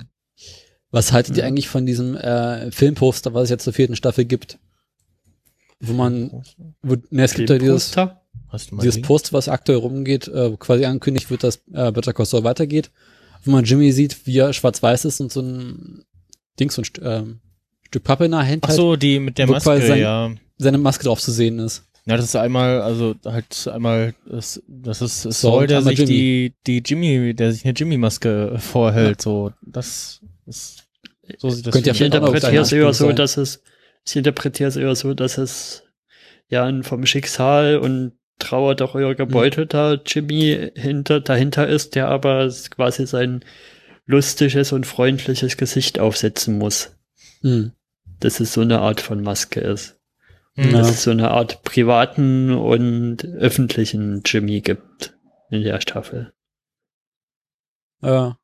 Was 0.91 1.13
haltet 1.13 1.37
ihr 1.37 1.45
Ja. 1.45 1.49
eigentlich 1.49 1.69
von 1.69 1.87
diesem 1.87 2.17
äh, 2.17 2.71
Filmposter, 2.71 3.33
was 3.33 3.45
es 3.45 3.51
jetzt 3.51 3.65
zur 3.65 3.73
vierten 3.73 3.97
Staffel 3.97 4.25
gibt? 4.25 4.59
Wo 5.81 5.95
man, 5.95 6.45
wo, 6.83 6.97
ne, 7.11 7.25
es 7.25 7.35
gibt 7.35 7.49
ja 7.49 7.59
dieses, 7.59 7.87
Poster? 7.87 8.22
Hast 8.53 8.71
du 8.71 8.75
mal 8.77 8.83
dieses 8.83 8.97
gesehen? 8.97 9.07
Post, 9.07 9.33
was 9.33 9.49
aktuell 9.49 9.79
rumgeht, 9.79 10.29
äh, 10.29 10.55
quasi 10.59 10.85
angekündigt 10.85 11.31
wird, 11.31 11.43
dass 11.43 11.57
äh, 11.73 11.91
Better 11.91 12.13
Call 12.13 12.27
Saul 12.27 12.45
weitergeht, 12.45 12.91
wo 13.45 13.51
man 13.51 13.65
Jimmy 13.65 13.91
sieht, 13.93 14.27
wie 14.27 14.39
er 14.39 14.53
schwarz-weiß 14.53 15.07
ist 15.07 15.21
und 15.21 15.33
so 15.33 15.41
ein 15.41 16.05
Ding, 16.61 16.71
so 16.71 16.83
ein 16.83 16.85
St 16.85 17.01
ähm, 17.03 17.41
Stück 17.89 18.05
Pappe 18.05 18.27
in 18.27 18.31
der 18.31 18.47
Hand 18.47 18.61
Ach 18.65 18.69
halt, 18.69 18.77
so, 18.77 18.97
die 18.97 19.19
mit 19.19 19.39
der 19.39 19.47
Maske, 19.47 19.71
quasi 19.71 19.87
sein- 19.87 20.01
ja. 20.01 20.31
seine 20.59 20.79
Maske 20.79 21.05
drauf 21.05 21.21
zu 21.21 21.33
sehen 21.33 21.59
ist. 21.59 21.85
Ja, 22.05 22.17
das 22.17 22.27
ist 22.27 22.37
einmal, 22.37 22.81
also 22.83 23.15
halt 23.25 23.69
einmal, 23.73 24.15
das, 24.27 24.61
das 24.67 25.01
ist 25.03 25.23
Saul 25.23 25.33
Saul, 25.33 25.63
und 25.63 25.71
der 25.71 25.83
sich 25.83 26.05
die, 26.05 26.53
die 26.67 26.83
Jimmy, 26.85 27.33
der 27.33 27.53
sich 27.53 27.65
eine 27.65 27.75
Jimmy-Maske 27.75 28.57
vorhält, 28.59 29.23
so, 29.23 29.53
das 29.63 30.21
ist, 30.47 30.85
so 31.39 31.49
sieht 31.51 31.67
das 31.67 31.73
Könnt 31.73 31.87
ihr 31.87 31.95
für 31.95 32.05
Ich 32.07 32.13
aus. 32.13 32.17
interpretiere 32.17 32.63
es 32.63 32.73
eher 32.73 32.93
so, 32.93 33.13
dass 33.13 33.37
es, 33.37 33.63
ich 34.05 34.17
interpretiere 34.17 34.69
es 34.69 34.77
eher 34.77 34.95
so, 34.97 35.15
dass 35.15 35.39
es 35.39 35.85
ja 36.49 36.65
ein 36.65 36.83
vom 36.83 37.07
Schicksal 37.07 37.79
und 37.79 38.13
Trauer 38.43 38.75
doch 38.75 38.95
euer 38.95 39.15
gebeutelter 39.15 40.01
Jimmy 40.05 40.71
hinter, 40.75 41.21
dahinter 41.21 41.69
ist, 41.69 41.95
der 41.95 42.09
aber 42.09 42.53
quasi 42.71 43.07
sein 43.07 43.45
lustiges 44.07 44.73
und 44.73 44.87
freundliches 44.87 45.57
Gesicht 45.57 45.99
aufsetzen 45.99 46.59
muss. 46.59 46.97
Hm. 47.41 47.73
Dass 48.21 48.41
es 48.41 48.53
so 48.53 48.61
eine 48.61 48.81
Art 48.81 49.01
von 49.01 49.23
Maske 49.23 49.61
ist. 49.61 49.99
Hm. 50.55 50.73
Dass 50.73 50.91
es 50.91 51.05
so 51.05 51.11
eine 51.11 51.31
Art 51.31 51.63
privaten 51.63 52.51
und 52.51 53.25
öffentlichen 53.25 54.23
Jimmy 54.25 54.61
gibt 54.61 55.15
in 55.51 55.63
der 55.63 55.81
Staffel. 55.81 56.33
Ja. 58.03 58.39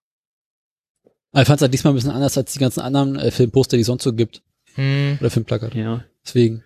Aber 1.33 1.43
ich 1.43 1.47
fand 1.47 1.59
es 1.59 1.63
halt 1.63 1.75
diesmal 1.75 1.93
ein 1.93 1.97
bisschen 1.97 2.13
anders 2.13 2.39
als 2.39 2.53
die 2.53 2.59
ganzen 2.59 2.81
anderen 2.81 3.17
äh, 3.17 3.31
Filmposter, 3.31 3.77
die 3.77 3.83
es 3.83 3.87
sonst 3.87 4.05
so 4.05 4.13
gibt. 4.13 4.43
Hm. 4.75 5.19
Oder 5.21 5.31
Filmplakate. 5.31 5.79
Ja. 5.79 6.05
Deswegen. 6.25 6.63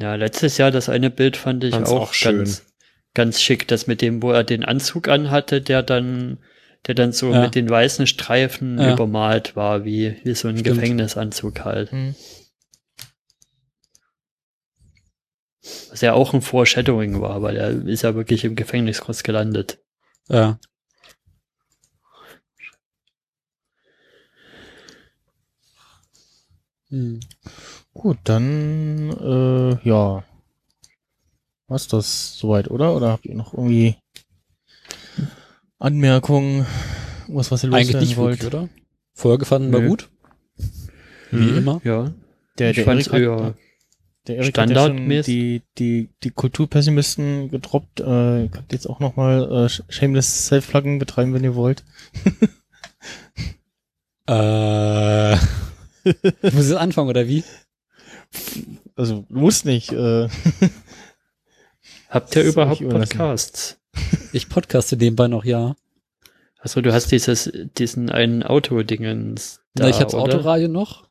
Ja, 0.00 0.14
letztes 0.14 0.56
Jahr 0.58 0.70
das 0.70 0.88
eine 0.88 1.10
Bild 1.10 1.36
fand 1.36 1.62
ich 1.64 1.74
Fand's 1.74 1.90
auch, 1.90 2.12
auch 2.12 2.20
ganz, 2.20 2.64
ganz 3.14 3.40
schick, 3.42 3.68
das 3.68 3.86
mit 3.86 4.00
dem, 4.02 4.22
wo 4.22 4.30
er 4.32 4.44
den 4.44 4.64
Anzug 4.64 5.08
anhatte, 5.08 5.60
der 5.60 5.82
dann, 5.82 6.38
der 6.86 6.94
dann 6.94 7.12
so 7.12 7.32
Ja. 7.32 7.42
mit 7.42 7.54
den 7.54 7.68
weißen 7.68 8.06
Streifen 8.06 8.78
Ja. 8.78 8.94
übermalt 8.94 9.56
war, 9.56 9.84
wie, 9.84 10.16
wie 10.24 10.34
so 10.34 10.48
ein 10.48 10.58
Stimmt. 10.58 10.76
Gefängnisanzug 10.78 11.64
halt. 11.64 11.92
Hm. 11.92 12.14
Was 15.90 16.00
ja 16.00 16.14
auch 16.14 16.32
ein 16.32 16.40
Foreshadowing 16.40 17.20
war, 17.20 17.42
weil 17.42 17.56
er 17.56 17.70
ist 17.86 18.02
ja 18.02 18.14
wirklich 18.14 18.44
im 18.44 18.56
Gefängnis 18.56 19.00
kurz 19.02 19.22
gelandet. 19.22 19.78
Ja. 20.28 20.58
Hm. 26.88 27.20
Gut, 27.94 28.18
dann, 28.24 29.10
äh, 29.10 29.88
ja. 29.88 30.24
Was 31.68 31.88
das 31.88 32.38
soweit, 32.38 32.70
oder? 32.70 32.94
Oder 32.96 33.10
habt 33.10 33.26
ihr 33.26 33.34
noch 33.34 33.52
irgendwie 33.54 33.96
Anmerkungen, 35.78 36.66
was, 37.28 37.50
was 37.50 37.64
ihr 37.64 37.72
Eigentlich 37.72 37.96
nicht 37.96 38.16
wollt? 38.16 38.42
wirklich, 38.42 38.54
oder? 38.54 38.68
Folge 39.14 39.44
fanden 39.44 39.72
wir 39.72 39.80
Nö. 39.80 39.88
gut. 39.88 40.08
Wie 41.30 41.36
Mhm. 41.36 41.58
immer. 41.58 41.80
Ja. 41.84 42.12
Der, 42.58 42.70
Ich 42.70 42.76
der 42.76 42.86
Erik 42.86 43.06
hat, 43.12 43.20
eher 43.20 43.54
der 44.26 44.36
Erik 44.36 44.58
hat 44.58 44.70
ja 44.70 44.86
schon 44.86 45.08
die, 45.08 45.62
die, 45.78 46.08
die 46.22 46.30
Kulturpessimisten 46.30 47.50
gedroppt. 47.50 48.00
Äh, 48.00 48.42
ihr 48.42 48.48
könnt 48.48 48.72
jetzt 48.72 48.86
auch 48.88 49.00
nochmal 49.00 49.66
äh, 49.66 49.68
Shameless 49.92 50.46
Self-Plugging 50.48 50.98
betreiben, 50.98 51.32
wenn 51.34 51.44
ihr 51.44 51.54
wollt. 51.54 51.84
Äh. 54.28 55.34
ich 55.34 55.40
muss 56.52 56.68
jetzt 56.68 56.76
anfangen, 56.76 57.08
oder 57.08 57.26
wie? 57.28 57.44
Also, 58.96 59.24
muss 59.28 59.64
nicht. 59.64 59.92
Äh, 59.92 60.28
Habt 62.08 62.34
ihr 62.36 62.44
Das 62.44 62.52
überhaupt. 62.52 62.88
Podcasts? 62.88 63.78
Ich 64.32 64.48
podcaste 64.48 64.96
nebenbei 64.96 65.28
noch, 65.28 65.44
ja. 65.44 65.76
Also 66.58 66.80
du 66.80 66.92
hast 66.92 67.10
dieses, 67.10 67.50
diesen 67.78 68.10
einen 68.10 68.42
Autodingens. 68.42 69.60
Na, 69.74 69.88
ich 69.88 70.00
hab's 70.00 70.14
oder? 70.14 70.34
Autoradio 70.34 70.68
noch. 70.68 71.08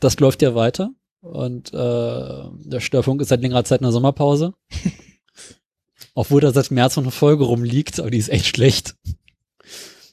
Das 0.00 0.20
läuft 0.20 0.42
ja 0.42 0.54
weiter. 0.54 0.90
Und 1.20 1.72
äh, 1.72 1.76
der 1.76 2.80
Störfunk 2.80 3.20
ist 3.20 3.28
seit 3.28 3.40
längerer 3.40 3.64
Zeit 3.64 3.80
in 3.80 3.84
der 3.84 3.92
Sommerpause. 3.92 4.54
Obwohl 6.14 6.40
da 6.40 6.52
seit 6.52 6.70
März 6.70 6.96
noch 6.96 7.04
eine 7.04 7.12
Folge 7.12 7.44
rumliegt, 7.44 8.00
aber 8.00 8.10
die 8.10 8.18
ist 8.18 8.28
echt 8.28 8.46
schlecht. 8.46 8.96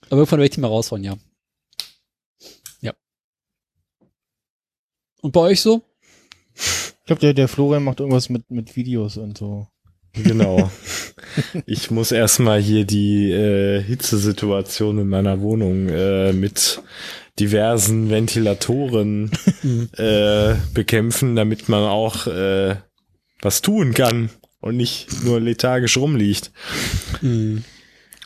Aber 0.09 0.19
irgendwann 0.19 0.39
werde 0.39 0.45
ich 0.45 0.51
die 0.51 0.59
mal 0.61 0.67
raushauen, 0.67 1.03
ja. 1.03 1.17
Ja. 2.81 2.93
Und 5.21 5.31
bei 5.31 5.41
euch 5.41 5.61
so? 5.61 5.83
Ich 6.57 7.05
glaube, 7.05 7.21
der, 7.21 7.33
der 7.33 7.47
Florian 7.47 7.83
macht 7.83 7.99
irgendwas 7.99 8.29
mit, 8.29 8.49
mit 8.49 8.75
Videos 8.75 9.17
und 9.17 9.37
so. 9.37 9.67
Genau. 10.13 10.71
Ich 11.65 11.91
muss 11.91 12.11
erstmal 12.11 12.59
hier 12.59 12.85
die 12.85 13.31
äh, 13.31 13.81
Hitzesituation 13.83 14.97
in 14.99 15.07
meiner 15.09 15.41
Wohnung 15.41 15.89
äh, 15.89 16.31
mit 16.33 16.81
diversen 17.39 18.09
Ventilatoren 18.09 19.31
äh, 19.97 20.55
bekämpfen, 20.73 21.35
damit 21.35 21.69
man 21.69 21.83
auch 21.83 22.25
äh, 22.27 22.77
was 23.41 23.61
tun 23.61 23.93
kann 23.93 24.29
und 24.61 24.77
nicht 24.77 25.23
nur 25.25 25.39
lethargisch 25.39 25.97
rumliegt. 25.97 26.51
Mhm. 27.21 27.63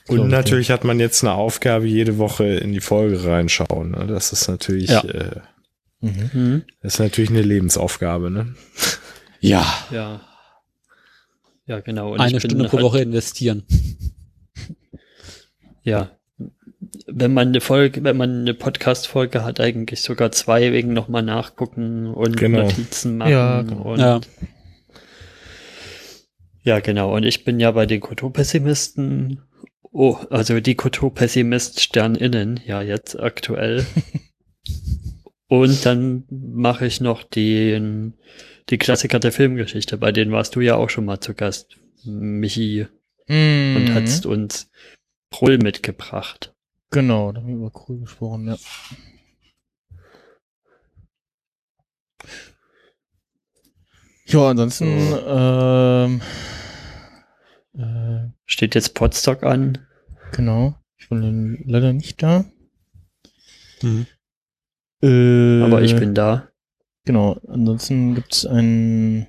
Und 0.07 0.15
Glaub 0.15 0.25
ich, 0.27 0.31
natürlich 0.31 0.71
hat 0.71 0.83
man 0.83 0.99
jetzt 0.99 1.23
eine 1.23 1.33
Aufgabe, 1.33 1.87
jede 1.87 2.17
Woche 2.17 2.45
in 2.45 2.71
die 2.71 2.81
Folge 2.81 3.23
reinschauen. 3.25 3.91
Ne? 3.91 4.07
Das 4.07 4.31
ist 4.31 4.47
natürlich, 4.47 4.89
Ja. 4.89 5.03
äh, 5.03 5.41
Mhm. 6.01 6.33
Hm? 6.33 6.63
das 6.81 6.95
ist 6.95 6.99
natürlich 6.99 7.29
eine 7.29 7.41
Lebensaufgabe. 7.43 8.29
Ne? 8.31 8.55
Ja. 9.39 9.65
Ja. 9.91 10.21
Ja, 11.67 11.79
genau. 11.79 12.11
Und 12.13 12.19
Eine 12.19 12.39
Stunde 12.39 12.65
pro 12.65 12.77
halt- 12.77 12.83
Woche 12.83 13.01
investieren. 13.01 13.63
Ja. 15.83 16.11
Wenn 17.07 17.33
man 17.33 17.49
eine 17.49 17.61
Folge, 17.61 18.03
wenn 18.03 18.17
man 18.17 18.41
eine 18.41 18.53
Podcast-Folge 18.53 19.43
hat, 19.43 19.59
eigentlich 19.59 20.01
sogar 20.01 20.31
zwei 20.31 20.71
wegen 20.73 20.93
nochmal 20.93 21.21
nachgucken 21.23 22.07
und 22.07 22.35
Genau. 22.37 22.63
Notizen 22.63 23.17
machen. 23.17 23.31
Ja, 23.31 23.61
genau. 23.61 23.93
Und 23.93 23.99
Ja. 23.99 24.21
Ja, 26.63 26.79
genau. 26.79 27.15
Und 27.15 27.23
ich 27.23 27.43
bin 27.43 27.59
ja 27.59 27.71
bei 27.71 27.85
den 27.85 28.01
Kulturpessimisten. 28.01 29.41
Oh, 29.91 30.17
also 30.29 30.59
die 30.59 30.75
Kulturpessimist-SternInnen, 30.75 32.59
ja, 32.65 32.81
jetzt 32.81 33.19
aktuell. 33.19 33.85
Und 35.51 35.85
dann 35.85 36.23
mache 36.29 36.85
ich 36.85 37.01
noch 37.01 37.23
den, 37.23 38.13
die 38.69 38.77
Klassiker 38.77 39.19
der 39.19 39.33
Filmgeschichte. 39.33 39.97
Bei 39.97 40.13
denen 40.13 40.31
warst 40.31 40.55
du 40.55 40.61
ja 40.61 40.75
auch 40.77 40.89
schon 40.89 41.03
mal 41.03 41.19
zu 41.19 41.33
Gast, 41.33 41.77
Michi, 42.05 42.87
Mhm. 43.27 43.75
und 43.75 43.93
hast 43.93 44.25
uns 44.25 44.71
Prull 45.29 45.57
mitgebracht. 45.57 46.53
Genau, 46.89 47.33
da 47.33 47.41
haben 47.41 47.47
wir 47.49 47.55
über 47.67 47.71
cool 47.89 47.99
gesprochen, 47.99 48.47
ja. 48.47 48.57
Ja, 54.25 54.49
ansonsten, 54.49 54.87
ähm, 55.27 56.21
äh, 57.73 58.29
Steht 58.45 58.75
jetzt 58.75 58.93
Podstock 58.93 59.43
an. 59.43 59.85
genau. 60.31 60.75
Ich 60.97 61.09
bin 61.09 61.63
leider 61.65 61.93
nicht 61.93 62.21
da. 62.21 62.45
Mhm. 63.81 64.05
Äh, 65.01 65.61
Aber 65.61 65.81
ich 65.81 65.95
bin 65.95 66.13
da. 66.13 66.47
Genau, 67.05 67.39
ansonsten 67.47 68.13
gibt's 68.13 68.45
einen 68.45 69.25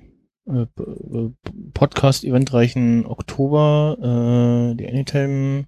äh, 0.47 0.61
äh, 0.61 1.31
Podcast-eventreichen 1.73 3.05
Oktober, 3.05 3.97
äh, 3.99 4.75
die 4.75 4.87
Anytime 4.87 5.65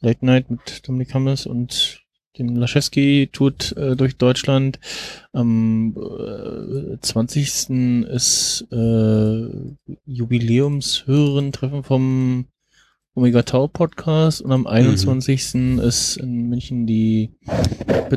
Late 0.00 0.24
Night 0.24 0.50
mit 0.50 0.88
Dominik 0.88 1.12
Hammes 1.12 1.46
und 1.46 2.06
dem 2.38 2.56
Laschewski 2.56 3.28
tourt 3.32 3.76
äh, 3.76 3.96
durch 3.96 4.16
Deutschland. 4.16 4.78
Am 5.32 5.94
äh, 5.96 6.98
20. 7.00 8.06
ist 8.08 8.66
äh, 8.72 9.76
Jubiläumshörerin-Treffen 10.06 11.82
vom 11.82 12.46
Omega 13.14 13.42
Tau 13.42 13.66
Podcast 13.66 14.40
und 14.40 14.52
am 14.52 14.66
21. 14.66 15.78
ist 15.80 16.16
in 16.16 16.48
München 16.48 16.86
die 16.86 17.30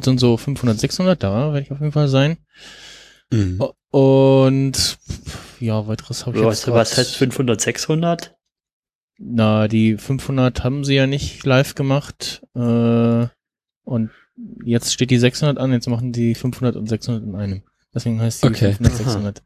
und 0.05 0.19
so 0.19 0.37
500, 0.37 0.79
600, 0.79 1.21
da 1.21 1.53
werde 1.53 1.61
ich 1.61 1.71
auf 1.71 1.79
jeden 1.79 1.91
Fall 1.91 2.07
sein. 2.07 2.37
Mhm. 3.31 3.63
Und 3.89 4.97
ja, 5.59 5.87
weiteres 5.87 6.25
habe 6.25 6.37
ich 6.37 6.43
Was, 6.43 6.65
jetzt 6.65 6.73
was 6.73 6.97
heißt 6.97 7.15
500, 7.15 7.59
600? 7.59 8.35
Na, 9.17 9.67
die 9.67 9.97
500 9.97 10.63
haben 10.63 10.83
sie 10.83 10.95
ja 10.95 11.07
nicht 11.07 11.45
live 11.45 11.75
gemacht. 11.75 12.43
Äh, 12.55 13.27
und 13.83 14.11
jetzt 14.63 14.93
steht 14.93 15.11
die 15.11 15.19
600 15.19 15.57
an, 15.57 15.71
jetzt 15.71 15.87
machen 15.87 16.11
die 16.11 16.35
500 16.35 16.75
und 16.75 16.87
600 16.87 17.23
in 17.23 17.35
einem. 17.35 17.63
Deswegen 17.93 18.19
heißt 18.21 18.43
die 18.43 18.47
Okay. 18.47 18.73
500, 18.73 18.93
Aha. 18.93 19.11
600. 19.11 19.43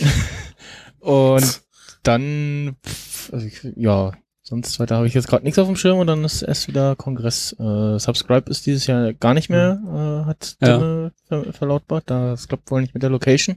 und 1.00 1.60
dann, 2.02 2.76
pff, 2.86 3.05
also 3.32 3.46
ich, 3.46 3.66
ja, 3.76 4.12
sonst 4.42 4.78
weiter 4.78 4.96
habe 4.96 5.06
ich 5.06 5.14
jetzt 5.14 5.28
gerade 5.28 5.44
nichts 5.44 5.58
auf 5.58 5.66
dem 5.66 5.76
Schirm 5.76 5.98
und 5.98 6.06
dann 6.06 6.24
ist 6.24 6.42
erst 6.42 6.68
wieder 6.68 6.94
Kongress. 6.96 7.52
Äh, 7.58 7.98
Subscribe 7.98 8.50
ist 8.50 8.66
dieses 8.66 8.86
Jahr 8.86 9.12
gar 9.12 9.34
nicht 9.34 9.50
mehr, 9.50 9.80
äh, 9.84 10.26
hat 10.26 10.56
Ja. 10.60 11.10
Ver 11.28 11.52
verlautbart. 11.52 12.04
Das 12.06 12.46
klappt 12.46 12.70
wohl 12.70 12.80
nicht 12.80 12.94
mit 12.94 13.02
der 13.02 13.10
Location. 13.10 13.56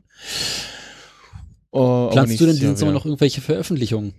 Aber 1.72 2.10
Planst 2.10 2.40
du 2.40 2.46
denn 2.46 2.56
diesen 2.56 2.76
Sommer 2.76 2.94
noch 2.94 3.06
irgendwelche 3.06 3.42
Veröffentlichungen? 3.42 4.14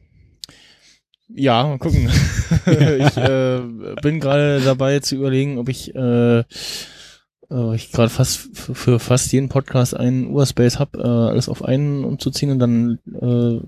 Ja, 1.29 1.65
mal 1.65 1.79
gucken. 1.79 2.09
ich 2.67 3.17
äh, 3.17 3.61
bin 4.03 4.21
gerade 4.21 4.61
dabei 4.61 5.01
zu 5.01 5.17
überlegen, 5.17 5.59
ob 5.59 5.69
ich, 5.69 5.95
äh, 5.95 6.41
äh, 6.41 7.75
ich 7.75 7.93
gerade 7.93 8.11
fast 8.11 8.49
für 8.55 8.99
fast 8.99 9.33
jeden 9.33 9.49
Podcast 9.49 9.97
einen 9.97 10.29
Urspace 10.29 10.79
habe, 10.79 10.99
äh, 10.99 11.31
alles 11.31 11.49
auf 11.49 11.65
einen 11.65 12.05
umzuziehen 12.05 12.51
und 12.51 12.59
dann 12.59 12.99
äh, 13.07 13.61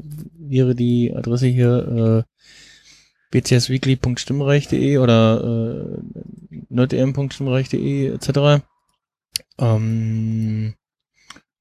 wäre 0.48 0.74
die 0.74 1.14
Adresse 1.14 1.46
hier 1.46 2.24
äh, 2.26 2.32
bcsweekly.stimmreich.de 3.30 4.98
oder 4.98 5.94
äh, 5.94 5.98
nerdm.stimmreich.de 6.68 8.08
etc. 8.14 8.62
Ähm, 9.58 10.74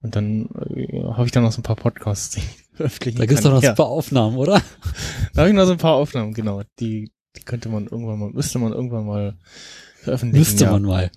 und 0.01 0.15
dann 0.15 0.49
äh, 0.75 1.03
habe 1.13 1.25
ich 1.25 1.31
dann 1.31 1.43
noch 1.43 1.51
so 1.51 1.59
ein 1.59 1.63
paar 1.63 1.75
Podcasts, 1.75 2.31
die 2.31 2.39
ich 2.39 2.65
veröffentlichen 2.73 3.19
Da 3.19 3.25
gibt's 3.25 3.43
kann. 3.43 3.51
doch 3.51 3.57
noch 3.57 3.63
Ja. 3.63 3.71
super 3.71 3.85
Aufnahmen, 3.85 4.37
oder? 4.37 4.61
Da 5.33 5.41
habe 5.41 5.49
ich 5.49 5.55
noch 5.55 5.65
so 5.65 5.71
ein 5.73 5.77
paar 5.77 5.95
Aufnahmen, 5.95 6.33
genau. 6.33 6.63
Die, 6.79 7.11
die 7.37 7.41
könnte 7.43 7.69
man 7.69 7.85
irgendwann 7.85 8.19
mal, 8.19 8.29
müsste 8.31 8.59
man 8.59 8.73
irgendwann 8.73 9.05
mal 9.05 9.37
veröffentlichen. 10.01 10.39
Müsste 10.41 10.65
ja. 10.65 10.71
man 10.71 10.81
mal. 10.83 11.11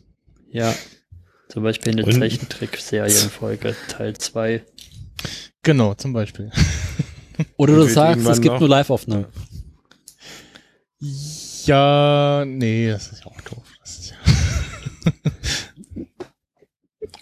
Ja. 0.51 0.74
Zum 1.49 1.62
Beispiel 1.62 1.93
eine 1.93 2.05
Zeichentrick-Serienfolge, 2.11 3.74
Teil 3.89 4.16
2. 4.16 4.65
Genau, 5.62 5.95
zum 5.95 6.12
Beispiel. 6.12 6.51
Oder 7.56 7.74
du 7.74 7.81
wird 7.81 7.90
sagst, 7.90 8.27
es 8.27 8.40
gibt 8.40 8.55
noch- 8.55 8.61
nur 8.61 8.69
Live-Aufnahmen. 8.69 9.27
Ja, 11.66 12.44
nee, 12.47 12.89
das 12.90 13.09
ist 13.12 13.20
ja 13.24 13.27
auch 13.31 13.40
doof. 13.43 13.62
Das 13.81 13.98
ist 13.98 14.11
ja 14.11 14.16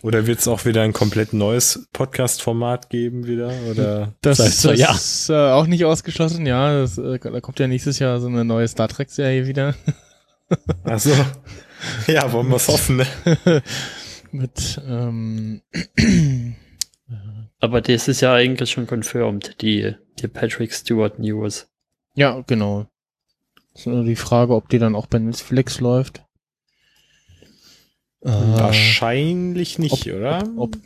Oder 0.03 0.27
wird 0.27 0.41
es 0.41 0.49
auch 0.49 0.65
wieder 0.65 0.83
ein 0.83 0.93
komplett 0.93 1.33
neues 1.33 1.87
Podcast-Format 1.93 2.91
geben 2.91 3.27
wieder? 3.27 3.53
Oder 3.71 4.15
das, 4.21 4.39
Das 4.39 4.65
heißt, 4.65 4.79
ja. 4.81 4.93
ist 4.93 5.31
äh, 5.31 5.35
auch 5.51 5.67
nicht 5.67 5.85
ausgeschlossen, 5.85 6.45
ja. 6.45 6.81
Das, 6.81 6.99
äh, 6.99 7.21
da 7.21 7.41
kommt 7.41 7.61
ja 7.61 7.69
nächstes 7.69 8.01
Jahr 8.01 8.19
so 8.21 8.27
eine 8.27 8.45
neue 8.45 8.67
Star 8.67 8.89
Trek-Serie 8.89 9.47
wieder. 9.47 9.77
ach 10.85 10.99
so. 10.99 11.13
Ja, 12.09 12.33
wollen 12.33 12.49
wir 12.49 12.57
es 12.57 12.67
hoffen, 12.69 12.97
ne? 12.97 13.07
Mit, 14.33 14.81
ähm, 14.89 15.63
Aber 17.63 17.81
das 17.81 18.09
ist 18.09 18.21
ja 18.21 18.35
eigentlich 18.35 18.73
schon 18.73 18.89
confirmed, 18.89 19.63
die, 19.63 19.95
die 20.19 20.27
Patrick 20.27 20.73
Stewart 20.75 21.21
News. 21.21 21.69
ja, 22.17 22.43
genau. 22.47 22.87
Ist 23.73 23.87
nur 23.87 24.05
die 24.05 24.17
Frage, 24.17 24.55
ob 24.55 24.69
die 24.69 24.81
dann 24.81 24.97
auch 24.97 25.07
bei 25.07 25.21
Netflix 25.21 25.79
läuft. 25.81 26.25
Äh, 28.21 28.31
Wahrscheinlich 28.31 29.79
nicht, 29.79 30.13
oder? 30.13 30.43
ob, 30.57 30.77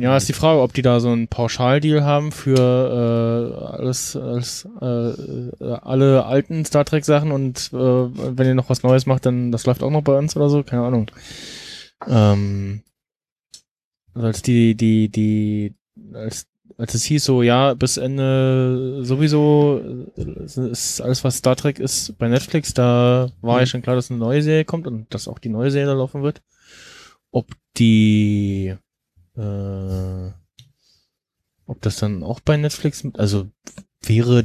Ja, 0.00 0.16
ist 0.16 0.28
die 0.28 0.32
Frage, 0.32 0.60
ob 0.62 0.72
die 0.72 0.80
da 0.80 1.00
so 1.00 1.10
einen 1.10 1.28
Pauschaldeal 1.28 2.02
haben 2.02 2.32
für 2.32 2.56
äh, 2.58 3.76
alles, 3.76 4.16
alles 4.16 4.66
äh, 4.80 4.86
äh, 4.86 5.78
alle 5.82 6.24
alten 6.24 6.64
Star 6.64 6.86
Trek 6.86 7.04
Sachen 7.04 7.30
und 7.30 7.70
äh, 7.72 7.76
wenn 7.76 8.46
ihr 8.46 8.54
noch 8.54 8.70
was 8.70 8.82
Neues 8.82 9.04
macht, 9.04 9.26
dann 9.26 9.52
das 9.52 9.66
läuft 9.66 9.82
auch 9.82 9.90
noch 9.90 10.02
bei 10.02 10.16
uns 10.16 10.34
oder 10.34 10.48
so, 10.48 10.62
keine 10.62 10.82
Ahnung. 10.84 11.10
Ähm, 12.08 12.82
also 14.14 14.26
als 14.26 14.42
die 14.42 14.74
die 14.74 15.08
die 15.10 15.74
als 16.14 16.46
als 16.78 16.94
es 16.94 17.04
hieß 17.04 17.24
so, 17.24 17.42
ja, 17.42 17.74
bis 17.74 17.96
Ende 17.98 19.00
sowieso 19.04 19.80
ist 20.16 21.00
alles, 21.00 21.22
was 21.22 21.36
Star 21.38 21.54
Trek 21.56 21.78
ist 21.78 22.16
bei 22.18 22.28
Netflix, 22.28 22.72
da 22.72 23.30
war 23.42 23.60
ja 23.60 23.66
schon 23.66 23.82
klar, 23.82 23.94
dass 23.96 24.10
eine 24.10 24.18
neue 24.20 24.42
Serie 24.42 24.64
kommt 24.64 24.86
und 24.86 25.12
dass 25.12 25.28
auch 25.28 25.38
die 25.38 25.50
neue 25.50 25.70
Serie 25.70 25.88
da 25.88 25.92
laufen 25.94 26.22
wird. 26.22 26.40
Ob 27.30 27.46
die 27.76 28.74
äh, 29.36 30.30
ob 31.66 31.80
das 31.82 31.96
dann 31.96 32.22
auch 32.22 32.40
bei 32.40 32.56
Netflix, 32.56 33.04
mit- 33.04 33.18
also 33.18 33.48
wäre 34.02 34.44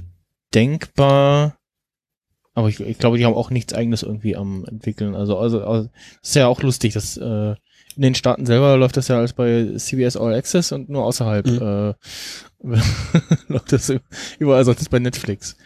denkbar, 0.53 1.57
aber 2.53 2.69
ich, 2.69 2.79
ich 2.79 2.97
glaube, 2.97 3.17
die 3.17 3.25
haben 3.25 3.35
auch 3.35 3.51
nichts 3.51 3.73
eigenes 3.73 4.03
irgendwie 4.03 4.35
am 4.35 4.65
entwickeln. 4.65 5.15
Also, 5.15 5.37
also, 5.37 5.63
also 5.63 5.89
ist 6.21 6.35
ja 6.35 6.47
auch 6.47 6.61
lustig, 6.61 6.93
dass 6.93 7.15
äh, 7.17 7.55
in 7.97 8.03
den 8.03 8.15
Staaten 8.15 8.45
selber 8.45 8.77
läuft 8.77 8.95
das 8.95 9.07
ja 9.07 9.17
alles 9.17 9.33
bei 9.33 9.73
CBS 9.75 10.15
All 10.15 10.33
Access 10.33 10.71
und 10.71 10.87
nur 10.87 11.03
außerhalb 11.03 11.47
äh, 11.47 11.93
läuft 13.47 13.71
das 13.71 13.91
überall 14.39 14.63
sonst 14.63 14.89
bei 14.89 14.99
Netflix. 14.99 15.57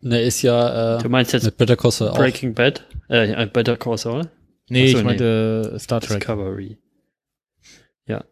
Ne, 0.00 0.22
ist 0.22 0.42
ja 0.42 0.98
Du 0.98 1.06
äh, 1.06 1.08
meinst 1.10 1.32
jetzt 1.32 1.44
mit 1.44 1.56
Better 1.56 1.76
Call 1.76 1.90
Saul 1.90 2.08
auch. 2.10 2.16
Breaking 2.18 2.54
Bad? 2.54 2.86
Äh, 3.08 3.46
Better 3.46 3.76
Call 3.76 3.98
Saul? 3.98 4.30
Nee, 4.68 4.86
Ach 4.88 4.92
so, 4.92 4.98
ich 4.98 5.04
meinte 5.04 5.76
Star 5.78 6.00
Trek. 6.00 6.20
Discovery. 6.20 6.78
Ja. 8.06 8.24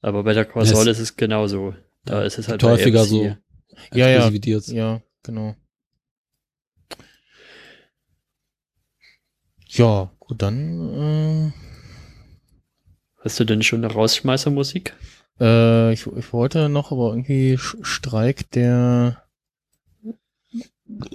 Aber 0.00 0.22
Better 0.22 0.44
Call 0.44 0.62
Yes. 0.62 0.70
Saul 0.70 0.88
ist 0.88 1.00
es 1.00 1.16
genauso. 1.16 1.74
Da 2.04 2.22
ist 2.22 2.38
es 2.38 2.48
halt 2.48 2.62
häufiger 2.62 3.04
so 3.04 3.24
Ja, 3.92 4.08
ja. 4.08 4.30
Ja, 4.30 5.02
genau. 5.24 5.56
Ja, 9.76 10.10
gut, 10.18 10.42
dann 10.42 11.52
Hast 13.20 13.40
du 13.40 13.44
denn 13.44 13.62
schon 13.62 13.84
eine 13.84 13.92
Rausschmeißermusik? 13.92 14.94
äh, 15.40 15.90
äh, 15.90 15.92
ich, 15.92 16.06
ich 16.06 16.32
wollte 16.32 16.68
noch, 16.68 16.92
aber 16.92 17.10
irgendwie 17.10 17.58
streikt 17.58 18.54
der 18.54 19.22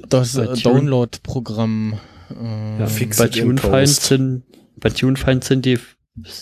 das 0.07 0.35
äh, 0.35 0.53
Download-Programm. 0.61 1.99
Äh, 2.29 2.79
Ja, 2.79 2.87
fix 2.87 3.17
bei 3.17 3.29
TuneFind 3.29 3.87
sind, 3.87 4.43
bei 4.75 4.89
TuneFind 4.89 5.43
sind 5.43 5.65
die 5.65 5.79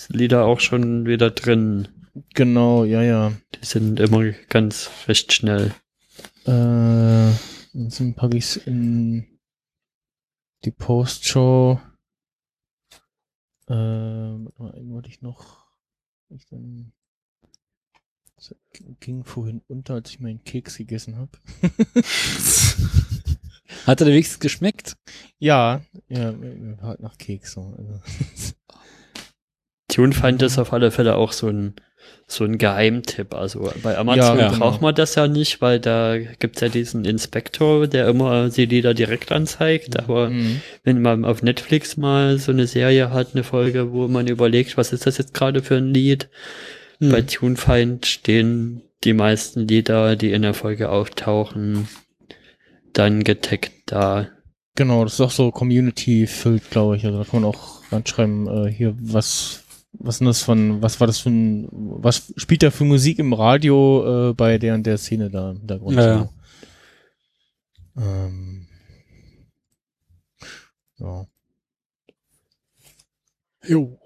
Lieder 0.10 0.46
auch 0.46 0.60
schon 0.60 1.06
wieder 1.06 1.30
drin. 1.30 1.88
Genau, 2.34 2.84
ja, 2.84 3.02
ja. 3.04 3.32
Die 3.56 3.66
sind 3.66 4.00
immer 4.00 4.32
ganz 4.50 4.90
recht 5.08 5.32
schnell. 5.32 5.74
Äh, 6.46 6.50
dann 6.52 8.14
packe 8.16 8.38
ich 8.38 8.46
es 8.46 8.58
in 8.58 9.40
die 10.66 10.72
Postshow. 10.72 11.80
Äh, 13.70 13.74
warte 13.74 14.64
mal, 14.64 14.72
einen 14.74 14.92
wollte 14.92 15.10
ich 15.10 15.22
noch. 15.22 15.66
Ich 16.30 16.46
dann 16.48 16.92
das 18.40 18.56
ging 19.02 19.26
vorhin 19.26 19.62
unter, 19.68 19.96
als 19.96 20.12
ich 20.12 20.22
meinen 20.22 20.44
Keks 20.46 20.78
gegessen 20.78 21.18
habe. 21.18 21.32
Hat 23.86 24.00
er 24.00 24.08
wenigstens 24.08 24.40
geschmeckt? 24.40 24.96
ja, 25.40 25.82
ja, 26.08 26.34
halt 26.82 27.02
nach 27.02 27.18
Keks 27.18 27.52
so. 27.52 27.76
Also. 27.78 28.02
TuneFind 29.90 30.42
ist 30.42 30.58
auf 30.58 30.72
alle 30.72 30.92
Fälle 30.92 31.16
auch 31.16 31.34
so 31.34 31.48
ein, 31.48 31.76
so 32.28 32.44
ein 32.44 32.58
Geheimtipp. 32.60 33.34
Also 33.34 33.72
bei 33.82 33.98
Amazon 33.98 34.38
Ja, 34.38 34.50
braucht 34.50 34.60
genau. 34.78 34.78
man 34.82 34.96
das 34.96 35.16
ja 35.16 35.28
nicht, 35.28 35.62
weil 35.62 35.80
da 35.80 36.18
gibt's 36.18 36.62
ja 36.62 36.70
diesen 36.70 37.04
Inspektor, 37.06 37.88
der 37.88 38.08
immer 38.08 38.50
die 38.50 38.66
Lieder 38.66 38.94
direkt 38.94 39.32
anzeigt. 39.32 39.98
Aber 39.98 40.30
Mhm. 40.30 40.62
wenn 40.84 41.02
man 41.02 41.26
auf 41.26 41.42
Netflix 41.42 41.98
mal 41.98 42.38
so 42.38 42.52
eine 42.52 42.68
Serie 42.68 43.12
hat, 43.12 43.30
eine 43.34 43.44
Folge, 43.44 43.92
wo 43.92 44.08
man 44.08 44.28
überlegt, 44.28 44.78
was 44.78 44.94
ist 44.94 45.08
das 45.08 45.18
jetzt 45.18 45.34
gerade 45.34 45.64
für 45.64 45.76
ein 45.78 45.94
Lied? 45.94 46.30
Hm. 47.00 47.12
Bei 47.12 47.22
TuneFind 47.22 48.06
stehen 48.06 48.82
die 49.06 49.14
meisten 49.14 49.68
Lieder, 49.68 50.16
die 50.16 50.32
in 50.32 50.42
der 50.42 50.54
Folge 50.54 50.90
auftauchen, 50.90 51.88
dann 52.94 53.24
getaggt 53.24 53.72
da. 53.88 54.28
Genau, 54.76 55.04
das 55.04 55.14
ist 55.14 55.22
auch 55.22 55.32
so 55.32 55.52
Community-füllt, 55.52 56.70
glaube 56.70 56.98
ich. 56.98 57.06
Also 57.06 57.18
da 57.20 57.24
kann 57.24 57.42
man 57.42 57.50
auch 57.50 57.82
reinschreiben, 57.92 58.48
äh, 58.68 58.70
hier, 58.72 58.96
was, 59.00 59.64
was 59.92 60.16
ist 60.16 60.20
denn 60.20 60.28
das 60.28 60.42
von, 60.44 60.82
was 60.82 61.00
war 61.00 61.08
das 61.08 61.20
für 61.20 61.30
ein, 61.30 61.68
was 61.72 62.34
spielt 62.38 62.64
da 62.64 62.72
für 62.72 62.86
Musik 62.86 63.20
im 63.20 63.34
Radio 63.34 64.30
äh, 64.30 64.34
bei 64.34 64.58
der 64.58 64.76
und 64.76 64.86
der 64.86 64.98
Szene 64.98 65.30
da 65.30 65.52
im 65.52 65.58
Hintergrund? 65.60 65.98
Ja. 65.98 66.30
So. 67.96 68.02
Ähm, 68.02 68.68
ja. 70.98 71.28
Jo. 73.68 74.00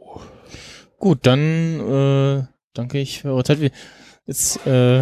Gut, 0.98 1.20
dann 1.24 1.80
äh, 1.80 2.48
danke 2.74 3.00
ich 3.00 3.22
für 3.22 3.30
eure 3.30 3.44
Zeit. 3.44 3.72
Jetzt, 4.26 4.66
äh, 4.66 5.02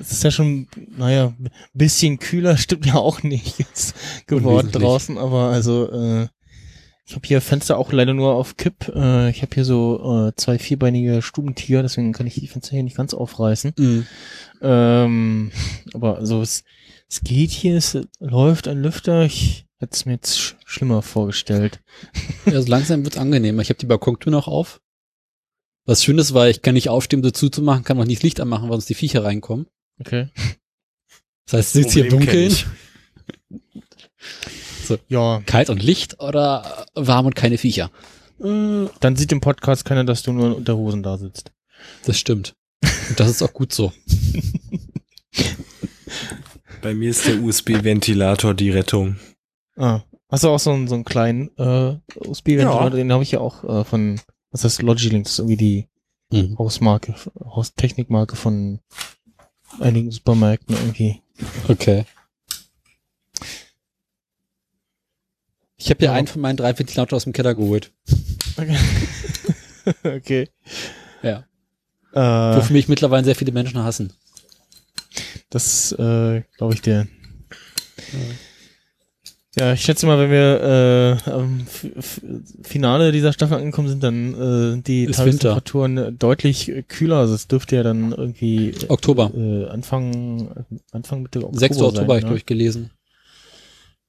es 0.00 0.10
ist 0.10 0.24
ja 0.24 0.30
schon, 0.30 0.66
naja, 0.96 1.34
ein 1.38 1.50
bisschen 1.72 2.18
kühler, 2.18 2.56
stimmt 2.58 2.86
ja 2.86 2.96
auch 2.96 3.22
nicht 3.22 3.58
jetzt 3.58 3.94
geworden 4.26 4.72
draußen, 4.72 5.18
aber 5.18 5.50
also 5.50 5.90
äh, 5.90 6.28
ich 7.06 7.14
habe 7.14 7.26
hier 7.26 7.40
Fenster 7.40 7.76
auch 7.76 7.92
leider 7.92 8.14
nur 8.14 8.34
auf 8.34 8.56
Kipp. 8.56 8.88
Äh, 8.94 9.30
ich 9.30 9.42
habe 9.42 9.54
hier 9.54 9.64
so 9.64 10.28
äh, 10.28 10.32
zwei 10.36 10.58
vierbeinige 10.58 11.20
Stubentiger, 11.20 11.82
deswegen 11.82 12.12
kann 12.12 12.26
ich 12.26 12.34
die 12.34 12.48
Fenster 12.48 12.72
hier 12.72 12.82
nicht 12.82 12.96
ganz 12.96 13.12
aufreißen. 13.12 13.74
Mhm. 13.76 14.06
Ähm, 14.62 15.52
aber 15.92 16.16
also 16.16 16.40
es, 16.40 16.64
es 17.08 17.20
geht 17.20 17.50
hier, 17.50 17.76
es 17.76 17.98
läuft 18.20 18.68
ein 18.68 18.82
Lüfter. 18.82 19.24
Ich 19.24 19.66
hätte 19.78 19.92
es 19.92 20.06
mir 20.06 20.12
jetzt 20.12 20.38
sch 20.38 20.56
schlimmer 20.64 21.02
vorgestellt. 21.02 21.80
Also 22.46 22.68
langsam 22.68 23.04
wird's 23.04 23.18
angenehmer. 23.18 23.62
Ich 23.62 23.68
habe 23.68 23.78
die 23.78 23.86
Balkontür 23.86 24.32
noch 24.32 24.48
auf. 24.48 24.80
Was 25.86 26.02
schön 26.02 26.18
ist, 26.18 26.32
weil 26.32 26.50
ich 26.50 26.62
kann 26.62 26.74
nicht 26.74 26.88
aufstehen, 26.88 27.20
um 27.20 27.24
sie 27.24 27.32
zuzumachen, 27.32 27.84
kann 27.84 28.00
auch 28.00 28.06
nicht 28.06 28.20
das 28.20 28.22
Licht 28.22 28.40
anmachen, 28.40 28.70
weil 28.70 28.76
sonst 28.76 28.88
die 28.88 28.94
Viecher 28.94 29.24
reinkommen. 29.24 29.66
Okay. 30.00 30.28
Das 31.44 31.58
heißt, 31.58 31.72
sitzt 31.74 31.92
hier 31.92 32.04
im 32.04 32.10
kenn 32.10 32.20
Dunkeln, 32.20 32.56
ich. 34.90 35.00
Ja, 35.08 35.42
kalt 35.46 35.70
und 35.70 35.82
Licht 35.82 36.20
oder 36.20 36.86
warm 36.94 37.26
und 37.26 37.34
keine 37.36 37.58
Viecher. 37.58 37.90
äh, 38.42 38.86
dann 39.00 39.16
sieht 39.16 39.32
im 39.32 39.40
Podcast 39.40 39.84
keiner, 39.84 40.04
dass 40.04 40.22
du 40.22 40.32
nur 40.32 40.46
in 40.46 40.52
Unterhosen 40.52 41.02
da 41.02 41.18
sitzt. 41.18 41.52
Das 42.04 42.18
stimmt. 42.18 42.54
Und 43.08 43.18
das 43.20 43.28
ist 43.30 43.42
auch 43.42 43.52
gut 43.52 43.72
so. 43.72 43.92
Bei 46.82 46.94
mir 46.94 47.10
ist 47.10 47.26
der 47.26 47.40
USB-Ventilator 47.42 48.54
die 48.54 48.70
Rettung. 48.70 49.16
Ah. 49.76 50.00
Hast 50.30 50.44
du 50.44 50.48
auch 50.48 50.58
so 50.58 50.70
einen, 50.72 50.88
so 50.88 50.94
einen 50.94 51.04
kleinen 51.04 51.50
äh, 51.58 51.96
USB-Ventilator? 52.16 52.84
Ja. 52.84 52.90
Den 52.90 53.12
habe 53.12 53.22
ich 53.22 53.30
ja 53.32 53.40
auch 53.40 53.64
äh, 53.64 53.84
von, 53.84 54.20
was 54.50 54.64
heißt 54.64 54.82
Logilink? 54.82 55.24
Das 55.24 55.34
ist 55.34 55.38
irgendwie 55.38 55.56
die 55.56 55.88
Mhm. 56.32 56.58
Hausmarke, 56.58 57.14
Haustechnikmarke 57.44 58.34
von 58.34 58.80
einigen 59.78 60.10
Supermärkten 60.10 60.74
irgendwie. 60.74 61.20
Okay. 61.68 62.06
Ich 65.76 65.90
habe 65.90 65.98
hier 65.98 66.08
Ja. 66.08 66.12
einen 66.14 66.26
von 66.26 66.40
meinen 66.40 66.56
drei 66.56 66.78
Ventilatoren 66.78 67.16
aus 67.16 67.24
dem 67.24 67.32
Keller 67.32 67.54
geholt. 67.54 67.90
Okay. 68.56 68.76
okay. 70.16 70.48
Ja. 71.22 71.44
Äh, 72.12 72.56
Wofür 72.56 72.74
mich 72.74 72.88
mittlerweile 72.88 73.24
sehr 73.24 73.34
viele 73.34 73.52
Menschen 73.52 73.82
hassen. 73.82 74.12
das 75.50 75.92
äh, 75.92 76.42
glaube 76.56 76.74
ich 76.74 76.80
dir. 76.82 77.08
Ja, 79.56 79.72
ich 79.72 79.82
schätze 79.82 80.06
mal, 80.06 80.18
wenn 80.18 80.30
wir 80.32 81.18
äh, 81.26 81.30
am 81.30 81.64
Finale 82.62 83.12
dieser 83.12 83.32
Staffel 83.32 83.56
angekommen 83.56 83.88
sind, 83.88 84.02
dann 84.02 84.34
äh, 84.34 84.70
sind 84.72 84.88
die 84.88 85.04
Ist 85.04 85.16
Tagestemperaturen 85.16 85.96
äh, 85.96 86.12
deutlich 86.12 86.72
kühler. 86.88 87.18
Also 87.18 87.34
es 87.34 87.46
dürfte 87.46 87.76
ja 87.76 87.84
dann 87.84 88.10
irgendwie 88.12 88.74
Oktober. 88.88 89.30
äh, 89.36 89.66
Anfang, 89.68 90.66
Anfang 90.90 91.22
Mitte 91.22 91.38
Oktober 91.44 91.58
6. 91.58 91.76
sein, 91.76 91.84
Oktober 91.86 92.02
habe 92.08 92.18
ich 92.18 92.24
ne? 92.24 92.30
durchgelesen. 92.30 92.90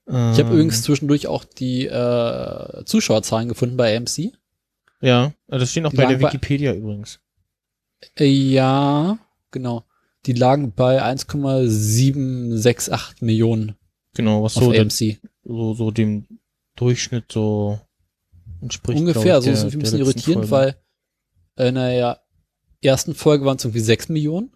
Ich 0.08 0.14
Ähm, 0.14 0.34
habe 0.38 0.54
übrigens 0.54 0.84
zwischendurch 0.84 1.28
auch 1.28 1.44
die 1.44 1.86
äh, 1.88 2.84
Zuschauerzahlen 2.86 3.50
gefunden 3.50 3.76
bei 3.78 3.96
AMC. 3.98 4.32
Ja, 5.02 5.34
äh, 5.48 5.58
das 5.60 5.72
stehen 5.72 5.86
auch 5.86 5.90
Die 5.92 5.98
bei 5.98 6.04
der 6.04 6.12
lagen 6.14 6.22
bei- 6.24 6.30
Wikipedia 6.30 6.74
übrigens. 6.74 7.20
Äh, 8.20 8.26
ja, 8.26 9.18
genau. 9.52 9.84
Die 10.28 10.34
lagen 10.34 10.72
bei 10.74 11.02
1,768 11.02 13.22
Millionen 13.22 13.76
Genau, 14.14 14.44
was 14.44 14.54
so, 14.54 14.72
der, 14.72 14.82
AMC. 14.82 15.18
so, 15.44 15.74
so 15.74 15.90
dem 15.92 16.26
Durchschnitt 16.76 17.32
so 17.32 17.80
entspricht. 18.62 19.00
Ungefähr, 19.00 19.34
also 19.36 19.50
ich, 19.50 19.54
ist 19.56 19.62
der- 19.64 19.68
ein 19.68 19.72
der 19.72 19.78
bisschen 19.80 20.00
irritierend, 20.00 20.46
Folge. 20.48 20.76
weil 21.58 21.68
in 21.68 21.76
der 21.76 22.22
ersten 22.82 23.14
Folge 23.16 23.46
waren 23.46 23.58
es 23.58 23.64
irgendwie 23.66 23.82
6 23.82 24.10
Millionen. 24.10 24.52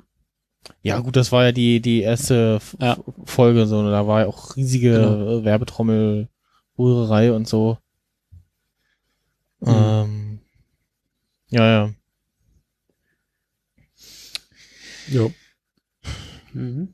Ja, 0.82 1.00
gut, 1.00 1.16
das 1.16 1.32
war 1.32 1.46
ja 1.46 1.52
die, 1.52 1.82
die 1.82 2.02
erste 2.02 2.60
Ja. 2.80 2.98
Folge, 3.26 3.66
so, 3.66 3.90
da 3.90 4.08
war 4.08 4.22
ja 4.22 4.28
auch 4.28 4.56
riesige 4.56 4.94
Genau. 4.94 5.44
Werbetrommel, 5.44 6.28
Rührerei 6.78 7.34
und 7.34 7.48
so. 7.48 7.78
Mhm. 9.62 9.68
Ähm, 9.68 10.40
ja, 11.50 11.66
ja. 11.66 11.94
Jo. 15.08 15.32
Mhm. 16.54 16.94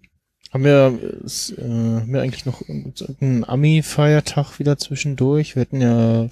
Haben 0.54 0.64
wir, 0.64 1.00
ist, 1.24 1.52
äh, 1.58 1.62
haben 1.64 2.14
wir 2.14 2.22
eigentlich 2.22 2.46
noch 2.46 2.62
einen 3.20 3.44
Ami-Feiertag 3.44 4.58
wieder 4.58 4.78
zwischendurch? 4.78 5.56
Wir 5.56 5.62
hatten 5.62 5.82
ja, 5.82 6.28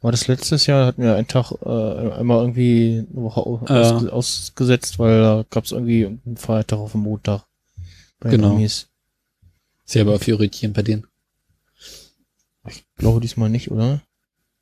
war 0.00 0.12
das 0.12 0.28
letztes 0.28 0.66
Jahr, 0.66 0.86
hatten 0.86 1.02
wir 1.02 1.16
einen 1.16 1.26
Tag 1.28 1.50
äh, 1.62 2.12
einmal 2.12 2.40
irgendwie 2.40 3.04
eine 3.10 3.22
Woche 3.22 3.40
au- 3.40 3.64
Ja. 3.68 3.92
ausge 3.92 4.12
ausgesetzt, 4.12 4.98
weil 4.98 5.20
da 5.20 5.44
gab 5.50 5.64
es 5.64 5.72
irgendwie 5.72 6.06
einen 6.06 6.36
Feiertag 6.36 6.78
auf 6.78 6.92
dem 6.92 7.00
Montag. 7.02 7.44
Bei 8.20 8.30
Genau. 8.30 8.50
Amis. 8.54 8.88
Sehr 9.84 10.02
aber 10.02 10.18
für 10.18 10.32
irritieren 10.32 10.72
bei 10.72 10.82
denen. 10.82 11.06
Ich 12.68 12.84
glaube 12.96 13.20
diesmal 13.20 13.48
nicht, 13.48 13.70
oder? 13.70 14.02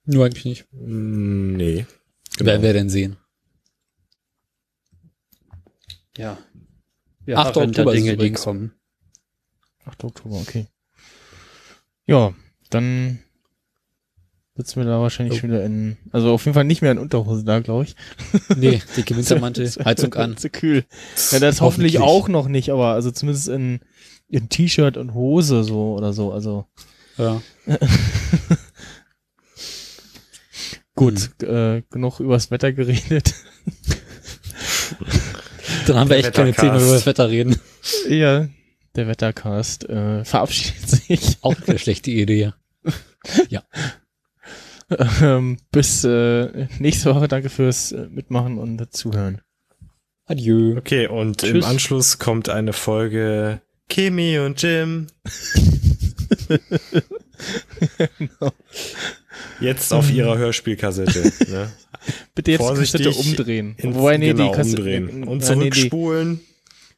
Nur 0.04 0.24
eigentlich 0.24 0.44
nicht. 0.44 0.66
Mm, 0.72 1.56
Nee. 1.56 1.86
Genau. 2.38 2.46
Werden 2.50 2.62
wir 2.62 2.72
denn 2.72 2.90
sehen. 2.90 3.16
Ja. 6.16 6.38
Wir 7.24 7.38
8. 7.38 7.56
harren 7.56 7.72
der 7.72 7.84
Oktober 7.86 7.92
Dinge, 7.92 8.16
die 8.16 8.32
kommen. 8.32 8.72
8. 9.84 10.04
Oktober, 10.04 10.36
okay. 10.36 10.66
Ja, 12.06 12.34
dann 12.70 13.18
sitzen 14.56 14.76
wir 14.80 14.84
da 14.86 15.00
wahrscheinlich 15.00 15.36
Oh. 15.36 15.40
schon 15.40 15.50
wieder 15.50 15.64
in, 15.64 15.96
also 16.12 16.32
auf 16.32 16.44
jeden 16.44 16.54
Fall 16.54 16.64
nicht 16.64 16.82
mehr 16.82 16.92
in 16.92 16.98
Unterhose 16.98 17.44
da, 17.44 17.60
glaube 17.60 17.84
ich. 17.84 17.96
Nee, 18.56 18.80
dicke 18.96 19.16
Wintermantel, 19.16 19.68
Heizung 19.84 20.14
an. 20.14 20.36
Zu 20.36 20.50
kühl. 20.50 20.84
Ja, 21.30 21.38
das 21.40 21.60
hoffentlich 21.60 21.96
Hoffentlich. 21.98 22.00
auch 22.00 22.28
noch 22.28 22.48
nicht, 22.48 22.70
aber 22.70 22.88
also 22.92 23.10
zumindest 23.10 23.48
in, 23.48 23.80
in 24.28 24.48
T-Shirt 24.48 24.96
und 24.96 25.14
Hose 25.14 25.62
so 25.64 25.94
oder 25.94 26.12
so, 26.12 26.32
also. 26.32 26.66
Ja. 27.18 27.40
Gut, 30.94 31.42
äh, 31.42 31.82
genug 31.90 32.20
übers 32.20 32.50
Wetter 32.50 32.72
geredet. 32.72 33.34
Dann 35.86 35.96
haben 35.96 36.10
wir 36.10 36.16
Der 36.16 36.26
echt 36.26 36.34
keine 36.34 36.54
Zeit 36.54 36.64
mehr 36.64 36.74
Wettercast. 36.74 36.84
über 36.86 36.94
das 36.94 37.06
Wetter 37.06 37.28
reden. 37.30 37.56
ja, 38.08 38.48
der 38.94 39.06
Wettercast 39.08 39.88
äh, 39.88 40.24
verabschiedet 40.24 40.88
sich. 40.88 41.36
Auch 41.42 41.54
keine 41.60 41.78
schlechte 41.78 42.10
Idee. 42.10 42.52
ähm, 45.22 45.58
bis 45.72 46.04
äh, 46.04 46.68
nächste 46.78 47.14
Woche. 47.14 47.28
Danke 47.28 47.48
fürs 47.48 47.92
äh, 47.92 48.06
Mitmachen 48.10 48.58
und 48.58 48.94
Zuhören. 48.94 49.40
Adieu. 50.26 50.76
Okay, 50.76 51.06
und 51.08 51.42
im 51.44 51.54
Tschüss. 51.54 51.64
Anschluss 51.64 52.18
kommt 52.18 52.48
eine 52.48 52.72
Folge 52.72 53.60
Kimi 53.88 54.38
und 54.38 54.60
Jim. 54.62 55.06
Jetzt 59.60 59.92
auf 59.92 60.10
ihrer 60.10 60.36
Hörspielkassette. 60.38 61.32
Ne? 61.50 61.70
Bitte 62.34 62.52
jetzt 62.52 62.60
die 62.60 62.64
Vorsichtig 62.64 63.06
Kassette 63.06 63.28
umdrehen. 63.28 63.74
In- 63.78 63.94
Wobei, 63.94 64.16
nee, 64.18 64.28
genau, 64.32 64.50
die 64.50 64.56
Kassette, 64.56 64.76
umdrehen. 64.82 65.24
Und 65.24 65.42
ja, 65.42 65.54
nee, 65.54 65.64
die, 65.64 65.70
zurückspulen. 65.70 66.40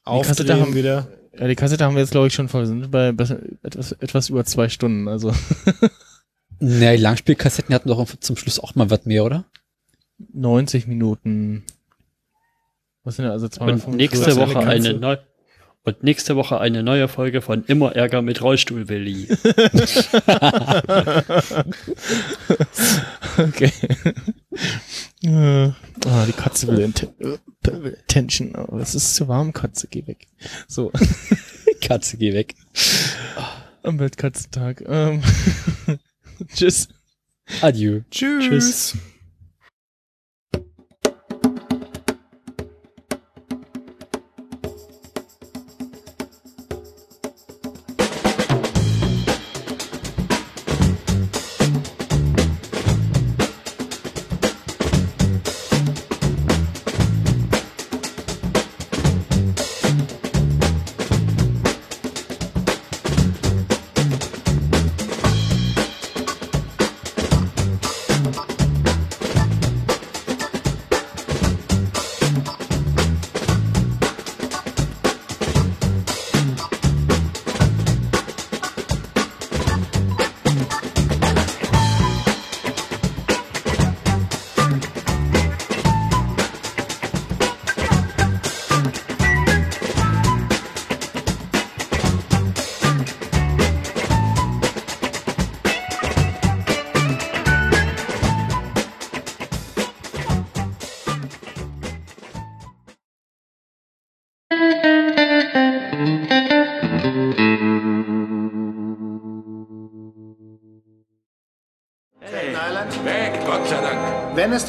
Kassette 0.04 0.42
aufdrehen 0.54 0.60
haben- 0.60 0.74
wieder. 0.74 1.08
ja, 1.38 1.48
die 1.48 1.54
Kassette 1.54 1.84
haben 1.84 1.94
wir 1.94 2.00
jetzt, 2.00 2.10
glaube 2.10 2.26
ich, 2.26 2.34
schon 2.34 2.48
voll. 2.48 2.62
Wir 2.62 2.66
sind 2.66 2.90
bei 2.90 3.08
etwas, 3.08 3.92
etwas 3.92 4.28
über 4.28 4.44
zwei 4.44 4.68
Stunden. 4.68 5.08
Also 5.08 5.32
Naja, 6.60 6.96
die 6.96 7.02
Langspielkassetten 7.02 7.74
hatten 7.74 7.88
doch 7.88 8.04
zum 8.20 8.36
Schluss 8.36 8.58
auch 8.58 8.74
mal 8.74 8.90
was 8.90 9.04
mehr, 9.06 9.24
oder? 9.24 9.44
90 10.32 10.86
Minuten. 10.86 11.64
Was 13.04 13.16
sind 13.16 13.26
also 13.26 13.46
Und 13.46 13.52
245? 13.54 13.96
nächste 13.96 14.32
eine 14.32 14.40
Woche 14.40 14.58
eine, 14.66 14.88
Katze. 14.88 14.98
neu 14.98 15.16
und 15.84 16.02
nächste 16.02 16.36
Woche 16.36 16.58
eine 16.60 16.82
neue 16.82 17.08
Folge 17.08 17.40
von 17.40 17.64
Immer 17.64 17.94
Ärger 17.96 18.20
mit 18.20 18.42
Rollstuhl-Willi. 18.42 19.28
Okay. 23.38 23.70
äh, 25.22 25.68
ah, 26.06 26.26
die 26.26 26.32
Katze 26.32 26.66
will, 26.68 26.84
Atten- 26.84 27.14
äh, 27.20 27.92
Attention. 28.00 28.54
Aber 28.56 28.80
es 28.80 28.94
ist 28.94 29.14
zu 29.14 29.28
warm, 29.28 29.52
Katze, 29.52 29.86
geh 29.88 30.06
weg. 30.06 30.26
So, 30.66 30.90
Katze, 31.80 32.16
geh 32.16 32.34
weg. 32.34 32.54
am 33.82 33.98
Weltkatzentag. 34.00 34.82
Ähm, 34.86 35.22
tschüss. 36.54 36.88
Adieu. 37.62 38.02
Tschüss. 38.10 38.44
Tschüss. 38.44 38.96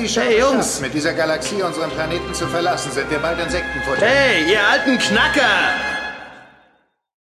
Chance 0.06 0.22
Hey, 0.22 0.40
Jungs! 0.40 0.80
mit 0.82 0.94
dieser 0.94 1.14
Galaxie 1.14 1.62
unseren 1.62 1.90
Planeten 1.92 2.34
zu 2.34 2.48
verlassen, 2.48 2.92
sind 2.92 3.10
wir 3.10 3.20
bald 3.20 3.40
Insektenfutter. 3.40 4.06
Hey, 4.06 4.52
ihr 4.52 4.60
alten 4.68 4.98
Knacker! 4.98 5.89